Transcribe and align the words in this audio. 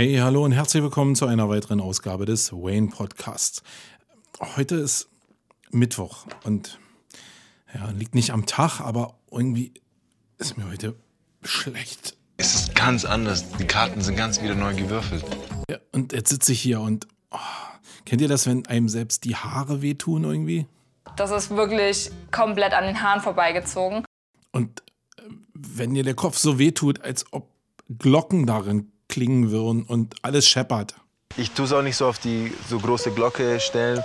Hey, 0.00 0.14
hallo 0.18 0.44
und 0.44 0.52
herzlich 0.52 0.80
willkommen 0.80 1.16
zu 1.16 1.26
einer 1.26 1.48
weiteren 1.48 1.80
Ausgabe 1.80 2.24
des 2.24 2.52
Wayne 2.52 2.86
Podcasts. 2.86 3.64
Heute 4.38 4.76
ist 4.76 5.08
Mittwoch 5.72 6.24
und 6.44 6.78
ja, 7.74 7.90
liegt 7.90 8.14
nicht 8.14 8.30
am 8.30 8.46
Tag, 8.46 8.80
aber 8.80 9.18
irgendwie 9.28 9.74
ist 10.38 10.56
mir 10.56 10.68
heute 10.68 10.94
schlecht. 11.42 12.16
Es 12.36 12.54
ist 12.54 12.76
ganz 12.76 13.04
anders. 13.04 13.50
Die 13.56 13.66
Karten 13.66 14.00
sind 14.00 14.14
ganz 14.14 14.40
wieder 14.40 14.54
neu 14.54 14.72
gewürfelt. 14.72 15.24
Ja, 15.68 15.78
und 15.90 16.12
jetzt 16.12 16.30
sitze 16.30 16.52
ich 16.52 16.60
hier 16.60 16.80
und 16.80 17.08
oh, 17.32 17.38
kennt 18.04 18.22
ihr 18.22 18.28
das, 18.28 18.46
wenn 18.46 18.66
einem 18.66 18.88
selbst 18.88 19.24
die 19.24 19.34
Haare 19.34 19.82
wehtun 19.82 20.22
irgendwie? 20.22 20.68
Das 21.16 21.32
ist 21.32 21.50
wirklich 21.50 22.12
komplett 22.30 22.72
an 22.72 22.84
den 22.84 23.02
Haaren 23.02 23.20
vorbeigezogen. 23.20 24.04
Und 24.52 24.80
äh, 25.16 25.22
wenn 25.54 25.94
dir 25.94 26.04
der 26.04 26.14
Kopf 26.14 26.38
so 26.38 26.60
wehtut, 26.60 27.00
als 27.00 27.24
ob 27.32 27.48
Glocken 27.88 28.46
darin 28.46 28.92
klingen 29.08 29.50
würden 29.50 29.82
und 29.82 30.14
alles 30.22 30.48
scheppert. 30.48 30.94
Ich 31.36 31.50
tue 31.52 31.66
es 31.66 31.72
auch 31.72 31.82
nicht 31.82 31.96
so 31.96 32.06
auf 32.06 32.18
die 32.18 32.52
so 32.68 32.78
große 32.78 33.10
Glocke 33.12 33.60
stellen. 33.60 34.02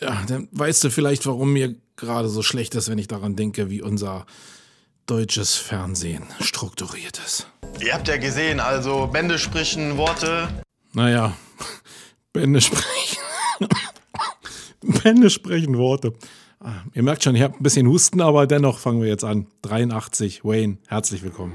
Ja, 0.00 0.22
dann 0.26 0.48
weißt 0.52 0.84
du 0.84 0.90
vielleicht, 0.90 1.26
warum 1.26 1.52
mir 1.52 1.74
gerade 1.96 2.28
so 2.28 2.42
schlecht 2.42 2.74
ist, 2.74 2.88
wenn 2.88 2.98
ich 2.98 3.08
daran 3.08 3.36
denke, 3.36 3.70
wie 3.70 3.82
unser 3.82 4.26
deutsches 5.06 5.56
Fernsehen 5.56 6.24
strukturiert 6.40 7.20
ist. 7.24 7.46
Ihr 7.80 7.94
habt 7.94 8.08
ja 8.08 8.16
gesehen, 8.16 8.60
also 8.60 9.06
Bände 9.06 9.38
sprechen 9.38 9.96
Worte. 9.96 10.48
Naja, 10.92 11.36
Bände 12.32 12.60
sprechen. 12.60 13.18
Bände 15.02 15.30
sprechen 15.30 15.76
Worte. 15.78 16.12
Ah, 16.60 16.82
ihr 16.94 17.02
merkt 17.02 17.24
schon, 17.24 17.34
ich 17.34 17.42
habe 17.42 17.56
ein 17.56 17.62
bisschen 17.62 17.88
Husten, 17.88 18.20
aber 18.20 18.46
dennoch 18.46 18.78
fangen 18.78 19.00
wir 19.00 19.08
jetzt 19.08 19.24
an. 19.24 19.46
83, 19.62 20.44
Wayne, 20.44 20.78
herzlich 20.86 21.22
willkommen. 21.22 21.54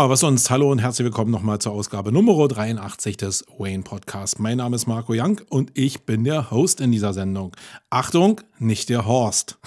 Was 0.00 0.20
sonst? 0.20 0.48
Hallo 0.48 0.70
und 0.70 0.78
herzlich 0.78 1.06
willkommen 1.06 1.32
nochmal 1.32 1.58
zur 1.58 1.72
Ausgabe 1.72 2.12
Nummer 2.12 2.46
83 2.46 3.16
des 3.16 3.44
Wayne 3.58 3.82
Podcasts. 3.82 4.38
Mein 4.38 4.58
Name 4.58 4.76
ist 4.76 4.86
Marco 4.86 5.12
Young 5.12 5.40
und 5.48 5.72
ich 5.74 6.02
bin 6.02 6.22
der 6.22 6.52
Host 6.52 6.80
in 6.80 6.92
dieser 6.92 7.12
Sendung. 7.12 7.54
Achtung, 7.90 8.40
nicht 8.60 8.90
der 8.90 9.06
Horst. 9.06 9.58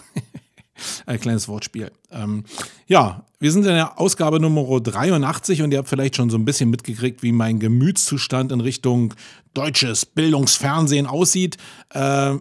Ein 1.05 1.19
kleines 1.19 1.49
Wortspiel. 1.49 1.91
Ähm, 2.11 2.45
ja, 2.87 3.25
wir 3.39 3.51
sind 3.51 3.65
in 3.65 3.73
der 3.73 3.99
Ausgabe 3.99 4.39
Nummer 4.39 4.79
83 4.79 5.63
und 5.63 5.73
ihr 5.73 5.79
habt 5.79 5.89
vielleicht 5.89 6.15
schon 6.15 6.29
so 6.29 6.37
ein 6.37 6.45
bisschen 6.45 6.69
mitgekriegt, 6.69 7.23
wie 7.23 7.33
mein 7.33 7.59
Gemütszustand 7.59 8.53
in 8.53 8.61
Richtung 8.61 9.13
deutsches 9.53 10.05
Bildungsfernsehen 10.05 11.07
aussieht. 11.07 11.57
Äh, 11.89 12.35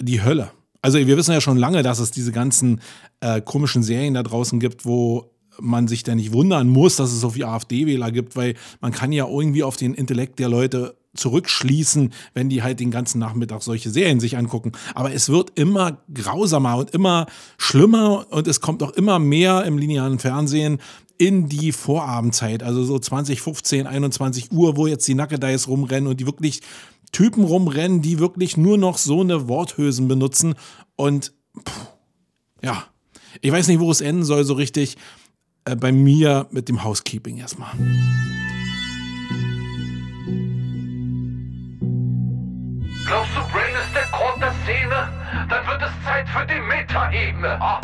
die 0.00 0.22
Hölle. 0.22 0.50
Also 0.80 0.96
wir 0.98 1.16
wissen 1.18 1.32
ja 1.32 1.42
schon 1.42 1.58
lange, 1.58 1.82
dass 1.82 1.98
es 1.98 2.10
diese 2.10 2.32
ganzen 2.32 2.80
äh, 3.20 3.42
komischen 3.42 3.82
Serien 3.82 4.14
da 4.14 4.22
draußen 4.22 4.58
gibt, 4.58 4.86
wo 4.86 5.30
man 5.60 5.88
sich 5.88 6.02
da 6.02 6.14
nicht 6.14 6.32
wundern 6.32 6.68
muss, 6.68 6.96
dass 6.96 7.12
es 7.12 7.20
so 7.20 7.30
viele 7.30 7.48
AfD-Wähler 7.48 8.10
gibt, 8.10 8.36
weil 8.36 8.54
man 8.80 8.92
kann 8.92 9.12
ja 9.12 9.26
irgendwie 9.26 9.62
auf 9.62 9.76
den 9.76 9.94
Intellekt 9.94 10.38
der 10.38 10.48
Leute 10.48 10.96
zurückschließen, 11.14 12.12
wenn 12.34 12.48
die 12.48 12.62
halt 12.62 12.80
den 12.80 12.90
ganzen 12.90 13.18
Nachmittag 13.18 13.62
solche 13.62 13.90
Serien 13.90 14.20
sich 14.20 14.36
angucken. 14.36 14.72
Aber 14.94 15.12
es 15.12 15.28
wird 15.28 15.58
immer 15.58 15.98
grausamer 16.12 16.76
und 16.76 16.90
immer 16.90 17.26
schlimmer 17.56 18.26
und 18.30 18.46
es 18.46 18.60
kommt 18.60 18.82
auch 18.82 18.92
immer 18.92 19.18
mehr 19.18 19.64
im 19.64 19.78
linearen 19.78 20.18
Fernsehen 20.18 20.78
in 21.18 21.48
die 21.48 21.72
Vorabendzeit, 21.72 22.62
also 22.62 22.84
so 22.84 22.98
20, 22.98 23.40
15, 23.40 23.86
21 23.88 24.52
Uhr, 24.52 24.76
wo 24.76 24.86
jetzt 24.86 25.06
die 25.08 25.14
Nackedeis 25.14 25.66
rumrennen 25.66 26.08
und 26.08 26.20
die 26.20 26.26
wirklich 26.26 26.60
Typen 27.10 27.42
rumrennen, 27.42 28.02
die 28.02 28.20
wirklich 28.20 28.56
nur 28.56 28.78
noch 28.78 28.98
so 28.98 29.22
eine 29.22 29.48
Worthülsen 29.48 30.06
benutzen 30.06 30.54
und 30.94 31.32
pff, 31.66 31.88
ja, 32.62 32.84
ich 33.40 33.50
weiß 33.50 33.68
nicht, 33.68 33.80
wo 33.80 33.90
es 33.90 34.00
enden 34.00 34.24
soll 34.24 34.44
so 34.44 34.54
richtig. 34.54 34.96
Äh, 35.68 35.76
bei 35.76 35.92
mir 35.92 36.46
mit 36.50 36.68
dem 36.68 36.82
Housekeeping 36.82 37.38
erstmal. 37.38 37.70
Glaubst 43.06 43.30
du, 43.36 43.40
Brain 43.52 43.74
ist 43.74 43.94
der 43.94 44.06
Grund 44.10 44.42
der 44.42 44.52
Szene? 44.64 45.08
Dann 45.48 45.66
wird 45.66 45.82
es 45.82 46.04
Zeit 46.06 46.28
für 46.28 46.46
die 46.46 46.60
Metaebene. 46.60 47.60
Ah. 47.60 47.80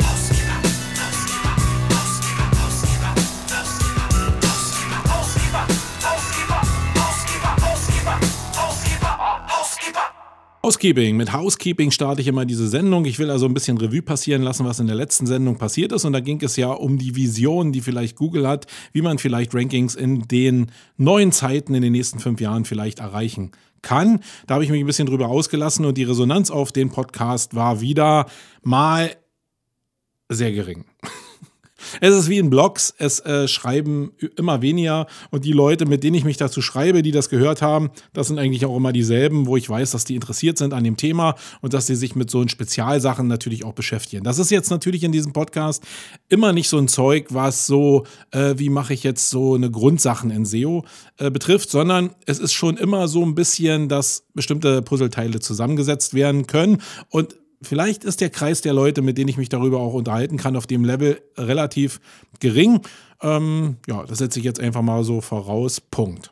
Housekeeping. 10.65 11.15
Mit 11.15 11.31
Housekeeping 11.31 11.91
starte 11.91 12.21
ich 12.21 12.27
immer 12.27 12.43
diese 12.43 12.67
Sendung. 12.67 13.05
Ich 13.05 13.19
will 13.19 13.29
also 13.29 13.45
ein 13.45 13.53
bisschen 13.53 13.77
Revue 13.77 14.01
passieren 14.01 14.41
lassen, 14.41 14.65
was 14.65 14.79
in 14.79 14.87
der 14.87 14.95
letzten 14.95 15.27
Sendung 15.27 15.59
passiert 15.59 15.91
ist. 15.91 16.05
Und 16.05 16.13
da 16.13 16.21
ging 16.21 16.41
es 16.41 16.55
ja 16.55 16.71
um 16.71 16.97
die 16.97 17.15
Vision, 17.15 17.71
die 17.71 17.81
vielleicht 17.81 18.15
Google 18.15 18.47
hat, 18.47 18.65
wie 18.91 19.03
man 19.03 19.19
vielleicht 19.19 19.53
Rankings 19.53 19.93
in 19.93 20.27
den 20.27 20.71
neuen 20.97 21.31
Zeiten 21.31 21.75
in 21.75 21.83
den 21.83 21.91
nächsten 21.91 22.17
fünf 22.17 22.41
Jahren 22.41 22.65
vielleicht 22.65 22.97
erreichen 22.97 23.51
kann. 23.83 24.21
Da 24.47 24.55
habe 24.55 24.63
ich 24.63 24.71
mich 24.71 24.79
ein 24.79 24.87
bisschen 24.87 25.05
drüber 25.05 25.27
ausgelassen 25.27 25.85
und 25.85 25.99
die 25.99 26.03
Resonanz 26.03 26.49
auf 26.49 26.71
den 26.71 26.89
Podcast 26.89 27.53
war 27.53 27.79
wieder 27.79 28.25
mal 28.63 29.15
sehr 30.29 30.51
gering. 30.51 30.85
Es 32.01 32.15
ist 32.15 32.29
wie 32.29 32.37
in 32.37 32.49
Blogs, 32.49 32.93
es 32.97 33.19
äh, 33.21 33.47
schreiben 33.47 34.11
immer 34.37 34.61
weniger 34.61 35.07
und 35.31 35.45
die 35.45 35.51
Leute, 35.51 35.85
mit 35.85 36.03
denen 36.03 36.15
ich 36.15 36.23
mich 36.23 36.37
dazu 36.37 36.61
schreibe, 36.61 37.01
die 37.01 37.11
das 37.11 37.29
gehört 37.29 37.61
haben, 37.61 37.89
das 38.13 38.27
sind 38.27 38.39
eigentlich 38.39 38.65
auch 38.65 38.75
immer 38.75 38.91
dieselben, 38.91 39.47
wo 39.47 39.57
ich 39.57 39.69
weiß, 39.69 39.91
dass 39.91 40.05
die 40.05 40.15
interessiert 40.15 40.57
sind 40.57 40.73
an 40.73 40.83
dem 40.83 40.97
Thema 40.97 41.35
und 41.61 41.73
dass 41.73 41.87
sie 41.87 41.95
sich 41.95 42.15
mit 42.15 42.29
so 42.29 42.45
Spezialsachen 42.47 43.27
natürlich 43.27 43.65
auch 43.65 43.73
beschäftigen. 43.73 44.23
Das 44.23 44.39
ist 44.39 44.51
jetzt 44.51 44.69
natürlich 44.69 45.03
in 45.03 45.11
diesem 45.11 45.33
Podcast 45.33 45.83
immer 46.29 46.53
nicht 46.53 46.69
so 46.69 46.77
ein 46.77 46.87
Zeug, 46.87 47.27
was 47.29 47.67
so, 47.67 48.05
äh, 48.31 48.55
wie 48.57 48.69
mache 48.69 48.93
ich 48.93 49.03
jetzt 49.03 49.29
so 49.29 49.55
eine 49.55 49.71
Grundsachen 49.71 50.31
in 50.31 50.45
SEO 50.45 50.85
äh, 51.17 51.31
betrifft, 51.31 51.69
sondern 51.69 52.11
es 52.25 52.39
ist 52.39 52.53
schon 52.53 52.77
immer 52.77 53.07
so 53.07 53.23
ein 53.23 53.35
bisschen, 53.35 53.89
dass 53.89 54.25
bestimmte 54.33 54.81
Puzzleteile 54.81 55.39
zusammengesetzt 55.39 56.13
werden 56.13 56.47
können 56.47 56.81
und 57.09 57.35
vielleicht 57.61 58.03
ist 58.03 58.21
der 58.21 58.29
Kreis 58.29 58.61
der 58.61 58.73
Leute, 58.73 59.01
mit 59.01 59.17
denen 59.17 59.29
ich 59.29 59.37
mich 59.37 59.49
darüber 59.49 59.79
auch 59.79 59.93
unterhalten 59.93 60.37
kann, 60.37 60.55
auf 60.55 60.67
dem 60.67 60.85
Level 60.85 61.21
relativ 61.37 61.99
gering. 62.39 62.81
Ähm, 63.21 63.77
ja, 63.87 64.03
das 64.05 64.19
setze 64.19 64.39
ich 64.39 64.45
jetzt 64.45 64.59
einfach 64.59 64.81
mal 64.81 65.03
so 65.03 65.21
voraus. 65.21 65.81
Punkt. 65.81 66.31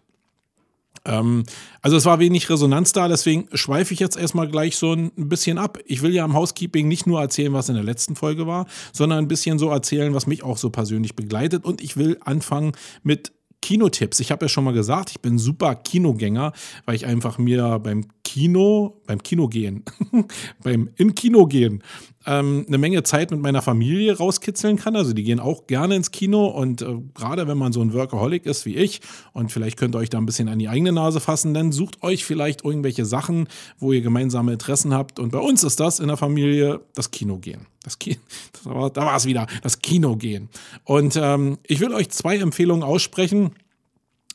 Ähm, 1.05 1.43
also 1.81 1.97
es 1.97 2.05
war 2.05 2.19
wenig 2.19 2.49
Resonanz 2.49 2.93
da, 2.93 3.07
deswegen 3.07 3.47
schweife 3.53 3.93
ich 3.93 3.99
jetzt 3.99 4.17
erstmal 4.17 4.47
gleich 4.47 4.77
so 4.77 4.93
ein 4.93 5.11
bisschen 5.15 5.57
ab. 5.57 5.79
Ich 5.85 6.01
will 6.01 6.13
ja 6.13 6.23
im 6.23 6.33
Housekeeping 6.33 6.87
nicht 6.87 7.07
nur 7.07 7.19
erzählen, 7.19 7.53
was 7.53 7.69
in 7.69 7.75
der 7.75 7.83
letzten 7.83 8.15
Folge 8.15 8.47
war, 8.47 8.67
sondern 8.93 9.19
ein 9.19 9.27
bisschen 9.27 9.59
so 9.59 9.69
erzählen, 9.69 10.13
was 10.13 10.27
mich 10.27 10.43
auch 10.43 10.57
so 10.57 10.69
persönlich 10.69 11.15
begleitet. 11.15 11.65
Und 11.65 11.81
ich 11.81 11.97
will 11.97 12.17
anfangen 12.23 12.73
mit 13.03 13.33
Kinotipps. 13.63 14.19
Ich 14.19 14.29
habe 14.29 14.43
ja 14.43 14.49
schon 14.49 14.65
mal 14.65 14.73
gesagt, 14.73 15.11
ich 15.11 15.21
bin 15.21 15.39
super 15.39 15.73
Kinogänger, 15.75 16.51
weil 16.83 16.95
ich 16.95 17.05
einfach 17.05 17.37
mir 17.37 17.79
beim 17.79 18.03
Kino, 18.25 19.01
beim 19.07 19.23
Kino 19.23 19.47
gehen, 19.47 19.85
beim 20.63 20.89
in 20.97 21.15
Kino 21.15 21.45
gehen, 21.45 21.81
ähm, 22.25 22.65
eine 22.67 22.77
Menge 22.77 23.03
Zeit 23.03 23.31
mit 23.31 23.41
meiner 23.41 23.61
Familie 23.61 24.17
rauskitzeln 24.17 24.77
kann. 24.77 24.95
Also 24.95 25.13
die 25.13 25.23
gehen 25.23 25.39
auch 25.39 25.67
gerne 25.67 25.95
ins 25.95 26.11
Kino 26.11 26.47
und 26.47 26.81
äh, 26.81 26.95
gerade 27.13 27.47
wenn 27.47 27.57
man 27.57 27.73
so 27.73 27.81
ein 27.81 27.93
Workaholic 27.93 28.45
ist 28.45 28.65
wie 28.65 28.75
ich 28.75 29.01
und 29.33 29.51
vielleicht 29.51 29.77
könnt 29.77 29.95
ihr 29.95 29.99
euch 29.99 30.09
da 30.09 30.17
ein 30.17 30.25
bisschen 30.25 30.49
an 30.49 30.59
die 30.59 30.69
eigene 30.69 30.91
Nase 30.91 31.19
fassen, 31.19 31.53
dann 31.53 31.71
sucht 31.71 32.01
euch 32.03 32.25
vielleicht 32.25 32.63
irgendwelche 32.63 33.05
Sachen, 33.05 33.47
wo 33.77 33.91
ihr 33.91 34.01
gemeinsame 34.01 34.53
Interessen 34.53 34.93
habt. 34.93 35.19
Und 35.19 35.31
bei 35.31 35.39
uns 35.39 35.63
ist 35.63 35.79
das 35.79 35.99
in 35.99 36.07
der 36.07 36.17
Familie 36.17 36.81
das 36.95 37.11
Kino 37.11 37.37
gehen. 37.37 37.67
Das 37.83 37.99
Ki 37.99 38.17
das 38.53 38.65
war, 38.65 38.89
da 38.89 39.05
war 39.05 39.15
es 39.15 39.25
wieder, 39.25 39.47
das 39.61 39.79
Kino 39.79 40.15
gehen. 40.15 40.49
Und 40.83 41.19
ähm, 41.21 41.57
ich 41.67 41.79
will 41.79 41.93
euch 41.93 42.09
zwei 42.09 42.37
Empfehlungen 42.37 42.83
aussprechen 42.83 43.51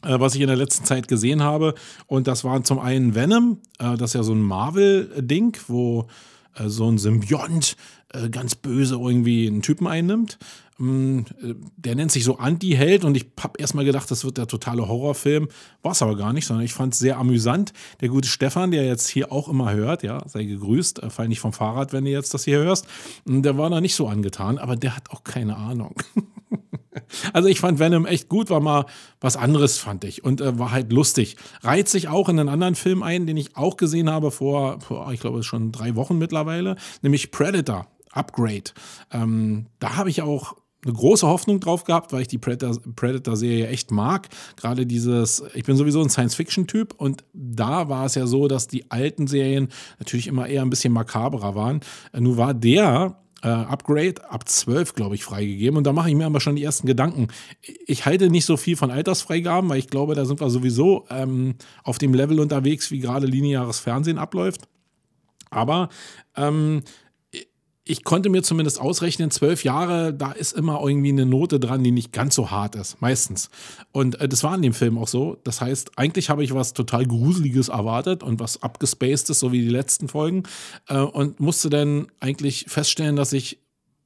äh, 0.02 0.20
was 0.20 0.37
ich 0.37 0.41
in 0.41 0.46
der 0.46 0.56
letzten 0.56 0.84
Zeit 0.84 1.08
gesehen 1.08 1.43
habe. 1.43 1.75
Und 2.06 2.29
das 2.29 2.44
waren 2.44 2.62
zum 2.62 2.79
einen 2.79 3.17
Venom, 3.17 3.58
äh, 3.81 3.96
das 3.96 4.11
ist 4.11 4.14
ja 4.14 4.23
so 4.23 4.32
ein 4.32 4.43
Marvel-Ding, 4.43 5.56
wo 5.67 6.06
so 6.66 6.90
ein 6.90 6.99
Symbiont 6.99 7.76
äh, 8.12 8.28
ganz 8.28 8.55
böse 8.55 8.96
irgendwie 8.96 9.46
einen 9.46 9.62
Typen 9.62 9.87
einnimmt. 9.87 10.38
Ähm, 10.78 11.25
äh, 11.42 11.54
der 11.76 11.94
nennt 11.94 12.12
sich 12.12 12.25
so 12.25 12.38
Anti-Held 12.38 13.04
und 13.04 13.16
ich 13.16 13.26
habe 13.40 13.58
erstmal 13.58 13.84
gedacht, 13.84 14.10
das 14.10 14.25
wird 14.25 14.38
der 14.38 14.46
totale 14.46 14.88
Horrorfilm. 14.88 15.48
War 15.82 15.92
es 15.92 16.02
aber 16.02 16.16
gar 16.16 16.32
nicht, 16.32 16.46
sondern 16.46 16.64
ich 16.64 16.72
fand 16.72 16.94
es 16.94 16.98
sehr 16.98 17.19
amüsant. 17.19 17.72
Der 18.00 18.08
gute 18.08 18.28
Stefan, 18.28 18.70
der 18.70 18.86
jetzt 18.86 19.08
hier 19.08 19.32
auch 19.32 19.48
immer 19.48 19.72
hört, 19.72 20.02
ja, 20.02 20.22
sei 20.28 20.44
gegrüßt, 20.44 21.02
äh, 21.02 21.10
fall 21.10 21.28
nicht 21.28 21.40
vom 21.40 21.52
Fahrrad, 21.52 21.92
wenn 21.92 22.04
du 22.04 22.10
jetzt 22.10 22.34
das 22.34 22.44
hier 22.44 22.58
hörst, 22.58 22.86
der 23.26 23.56
war 23.58 23.70
da 23.70 23.80
nicht 23.80 23.94
so 23.94 24.08
angetan, 24.08 24.58
aber 24.58 24.76
der 24.76 24.96
hat 24.96 25.10
auch 25.10 25.25
keine 25.25 25.56
Ahnung. 25.56 25.94
Also 27.32 27.48
ich 27.48 27.60
fand 27.60 27.78
Venom 27.78 28.06
echt 28.06 28.28
gut, 28.28 28.50
war 28.50 28.60
mal 28.60 28.86
was 29.20 29.36
anderes, 29.36 29.78
fand 29.78 30.04
ich. 30.04 30.24
Und 30.24 30.40
äh, 30.40 30.58
war 30.58 30.72
halt 30.72 30.92
lustig. 30.92 31.36
Reiht 31.62 31.88
sich 31.88 32.08
auch 32.08 32.28
in 32.28 32.38
einen 32.38 32.48
anderen 32.48 32.74
Film 32.74 33.02
ein, 33.02 33.26
den 33.26 33.36
ich 33.36 33.56
auch 33.56 33.76
gesehen 33.76 34.10
habe 34.10 34.31
vor, 34.31 34.81
vor 34.81 35.12
ich 35.12 35.20
glaube, 35.20 35.42
schon 35.42 35.72
drei 35.72 35.94
Wochen 35.94 36.19
mittlerweile, 36.19 36.76
nämlich 37.02 37.31
Predator. 37.31 37.86
Upgrade. 38.10 38.72
Ähm, 39.12 39.66
da 39.78 39.96
habe 39.96 40.10
ich 40.10 40.22
auch 40.22 40.56
eine 40.84 40.94
große 40.94 41.26
Hoffnung 41.26 41.60
drauf 41.60 41.84
gehabt, 41.84 42.12
weil 42.12 42.22
ich 42.22 42.28
die 42.28 42.38
Predator-Serie 42.38 43.69
echt 43.69 43.90
mag. 43.90 44.28
Gerade 44.56 44.86
dieses, 44.86 45.42
ich 45.54 45.64
bin 45.64 45.76
sowieso 45.76 46.00
ein 46.00 46.08
Science-Fiction-Typ 46.08 46.94
und 46.96 47.25
da 47.32 47.88
war 47.88 48.06
es 48.06 48.14
ja 48.14 48.26
so, 48.26 48.46
dass 48.46 48.69
die 48.69 48.90
alten 48.90 49.26
Serien 49.26 49.69
natürlich 49.98 50.28
immer 50.28 50.46
eher 50.46 50.62
ein 50.62 50.70
bisschen 50.70 50.92
makaberer 50.92 51.54
waren. 51.54 51.80
Äh, 52.12 52.20
nur 52.20 52.36
war 52.36 52.54
der 52.54 53.16
äh, 53.42 53.48
Upgrade 53.48 54.30
ab 54.30 54.48
12, 54.48 54.94
glaube 54.94 55.14
ich, 55.14 55.25
freigegeben. 55.25 55.76
Und 55.76 55.84
da 55.84 55.92
mache 55.92 56.08
ich 56.08 56.16
mir 56.16 56.26
aber 56.26 56.40
schon 56.40 56.56
die 56.56 56.64
ersten 56.64 56.86
Gedanken. 56.86 57.28
Ich 57.86 58.06
halte 58.06 58.31
nicht 58.31 58.44
so 58.44 58.56
viel 58.56 58.76
von 58.76 58.90
Altersfreigaben, 58.90 59.69
weil 59.70 59.78
ich 59.78 59.88
glaube, 59.88 60.14
da 60.14 60.24
sind 60.24 60.40
wir 60.40 60.50
sowieso 60.50 61.06
ähm, 61.10 61.54
auf 61.82 61.98
dem 61.98 62.14
Level 62.14 62.40
unterwegs, 62.40 62.90
wie 62.90 63.00
gerade 63.00 63.26
lineares 63.26 63.78
Fernsehen 63.78 64.19
abläuft. 64.19 64.62
Aber 65.50 65.88
ähm, 66.36 66.82
ich 67.88 68.05
konnte 68.05 68.29
mir 68.29 68.43
zumindest 68.43 68.81
ausrechnen, 68.81 69.31
zwölf 69.31 69.64
Jahre, 69.64 70.12
da 70.12 70.32
ist 70.32 70.52
immer 70.52 70.81
irgendwie 70.82 71.08
eine 71.08 71.25
Note 71.25 71.58
dran, 71.58 71.82
die 71.82 71.90
nicht 71.90 72.12
ganz 72.12 72.35
so 72.35 72.50
hart 72.50 72.76
ist, 72.76 73.00
meistens. 73.00 73.49
Und 73.93 74.20
äh, 74.20 74.29
das 74.29 74.44
war 74.44 74.55
in 74.55 74.62
dem 74.62 74.75
Film 74.75 74.99
auch 74.99 75.08
so. 75.08 75.38
Das 75.43 75.62
heißt, 75.62 75.93
eigentlich 75.96 76.29
habe 76.29 76.44
ich 76.44 76.52
was 76.52 76.75
total 76.75 77.06
Gruseliges 77.06 77.69
erwartet 77.69 78.23
und 78.23 78.40
was 78.40 78.62
abgespacedes, 78.62 79.40
so 79.40 79.52
wie 79.52 79.62
die 79.62 79.70
letzten 79.70 80.08
Folgen. 80.08 80.43
Äh, 80.88 80.99
und 80.99 81.40
musste 81.40 81.70
dann 81.70 82.08
eigentlich 82.20 82.67
feststellen, 82.69 83.17
dass 83.17 83.32
ich 83.32 83.58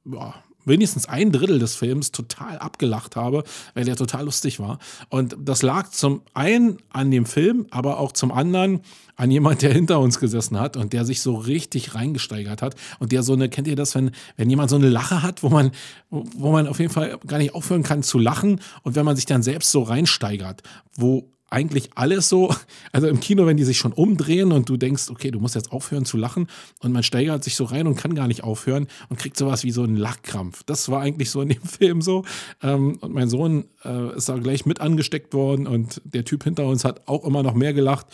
ja, 0.05 0.33
wenigstens 0.65 1.07
ein 1.07 1.31
Drittel 1.31 1.59
des 1.59 1.75
Films 1.75 2.11
total 2.11 2.57
abgelacht 2.57 3.15
habe, 3.15 3.43
weil 3.73 3.85
der 3.85 3.95
total 3.95 4.25
lustig 4.25 4.59
war. 4.59 4.79
Und 5.09 5.35
das 5.39 5.61
lag 5.61 5.89
zum 5.89 6.21
einen 6.33 6.77
an 6.89 7.11
dem 7.11 7.25
Film, 7.25 7.67
aber 7.71 7.99
auch 7.99 8.11
zum 8.11 8.31
anderen 8.31 8.81
an 9.15 9.29
jemand, 9.29 9.61
der 9.61 9.73
hinter 9.73 9.99
uns 9.99 10.19
gesessen 10.19 10.59
hat 10.59 10.75
und 10.75 10.93
der 10.93 11.05
sich 11.05 11.21
so 11.21 11.35
richtig 11.35 11.95
reingesteigert 11.95 12.61
hat 12.61 12.75
und 12.99 13.11
der 13.11 13.23
so 13.23 13.33
eine, 13.33 13.47
kennt 13.47 13.67
ihr 13.67 13.75
das, 13.75 13.93
wenn, 13.95 14.11
wenn 14.37 14.49
jemand 14.49 14.69
so 14.69 14.75
eine 14.75 14.89
Lache 14.89 15.21
hat, 15.21 15.43
wo 15.43 15.49
man, 15.49 15.71
wo 16.09 16.51
man 16.51 16.67
auf 16.67 16.79
jeden 16.79 16.91
Fall 16.91 17.19
gar 17.27 17.37
nicht 17.37 17.53
aufhören 17.53 17.83
kann 17.83 18.01
zu 18.01 18.17
lachen 18.17 18.59
und 18.81 18.95
wenn 18.95 19.05
man 19.05 19.15
sich 19.15 19.25
dann 19.25 19.43
selbst 19.43 19.71
so 19.71 19.83
reinsteigert, 19.83 20.63
wo 20.95 21.29
eigentlich 21.53 21.91
alles 21.95 22.27
so, 22.27 22.53
also 22.91 23.07
im 23.07 23.19
Kino, 23.19 23.45
wenn 23.45 23.57
die 23.57 23.63
sich 23.63 23.77
schon 23.77 23.93
umdrehen 23.93 24.51
und 24.51 24.67
du 24.67 24.77
denkst, 24.77 25.09
okay, 25.09 25.31
du 25.31 25.39
musst 25.39 25.55
jetzt 25.55 25.71
aufhören 25.71 26.05
zu 26.05 26.17
lachen 26.17 26.47
und 26.81 26.91
man 26.91 27.03
steigert 27.03 27.43
sich 27.43 27.55
so 27.55 27.63
rein 27.65 27.87
und 27.87 27.95
kann 27.95 28.15
gar 28.15 28.27
nicht 28.27 28.43
aufhören 28.43 28.87
und 29.09 29.17
kriegt 29.19 29.37
sowas 29.37 29.63
wie 29.63 29.71
so 29.71 29.83
einen 29.83 29.95
Lachkrampf. 29.95 30.63
Das 30.63 30.89
war 30.89 31.01
eigentlich 31.01 31.29
so 31.29 31.41
in 31.41 31.49
dem 31.49 31.61
Film 31.63 32.01
so. 32.01 32.25
Ähm, 32.61 32.97
und 32.99 33.13
mein 33.13 33.29
Sohn 33.29 33.65
äh, 33.85 34.15
ist 34.15 34.29
da 34.29 34.37
gleich 34.37 34.65
mit 34.65 34.81
angesteckt 34.81 35.33
worden 35.33 35.67
und 35.67 36.01
der 36.03 36.25
Typ 36.25 36.43
hinter 36.43 36.65
uns 36.65 36.83
hat 36.83 37.07
auch 37.07 37.25
immer 37.25 37.43
noch 37.43 37.53
mehr 37.53 37.73
gelacht. 37.73 38.07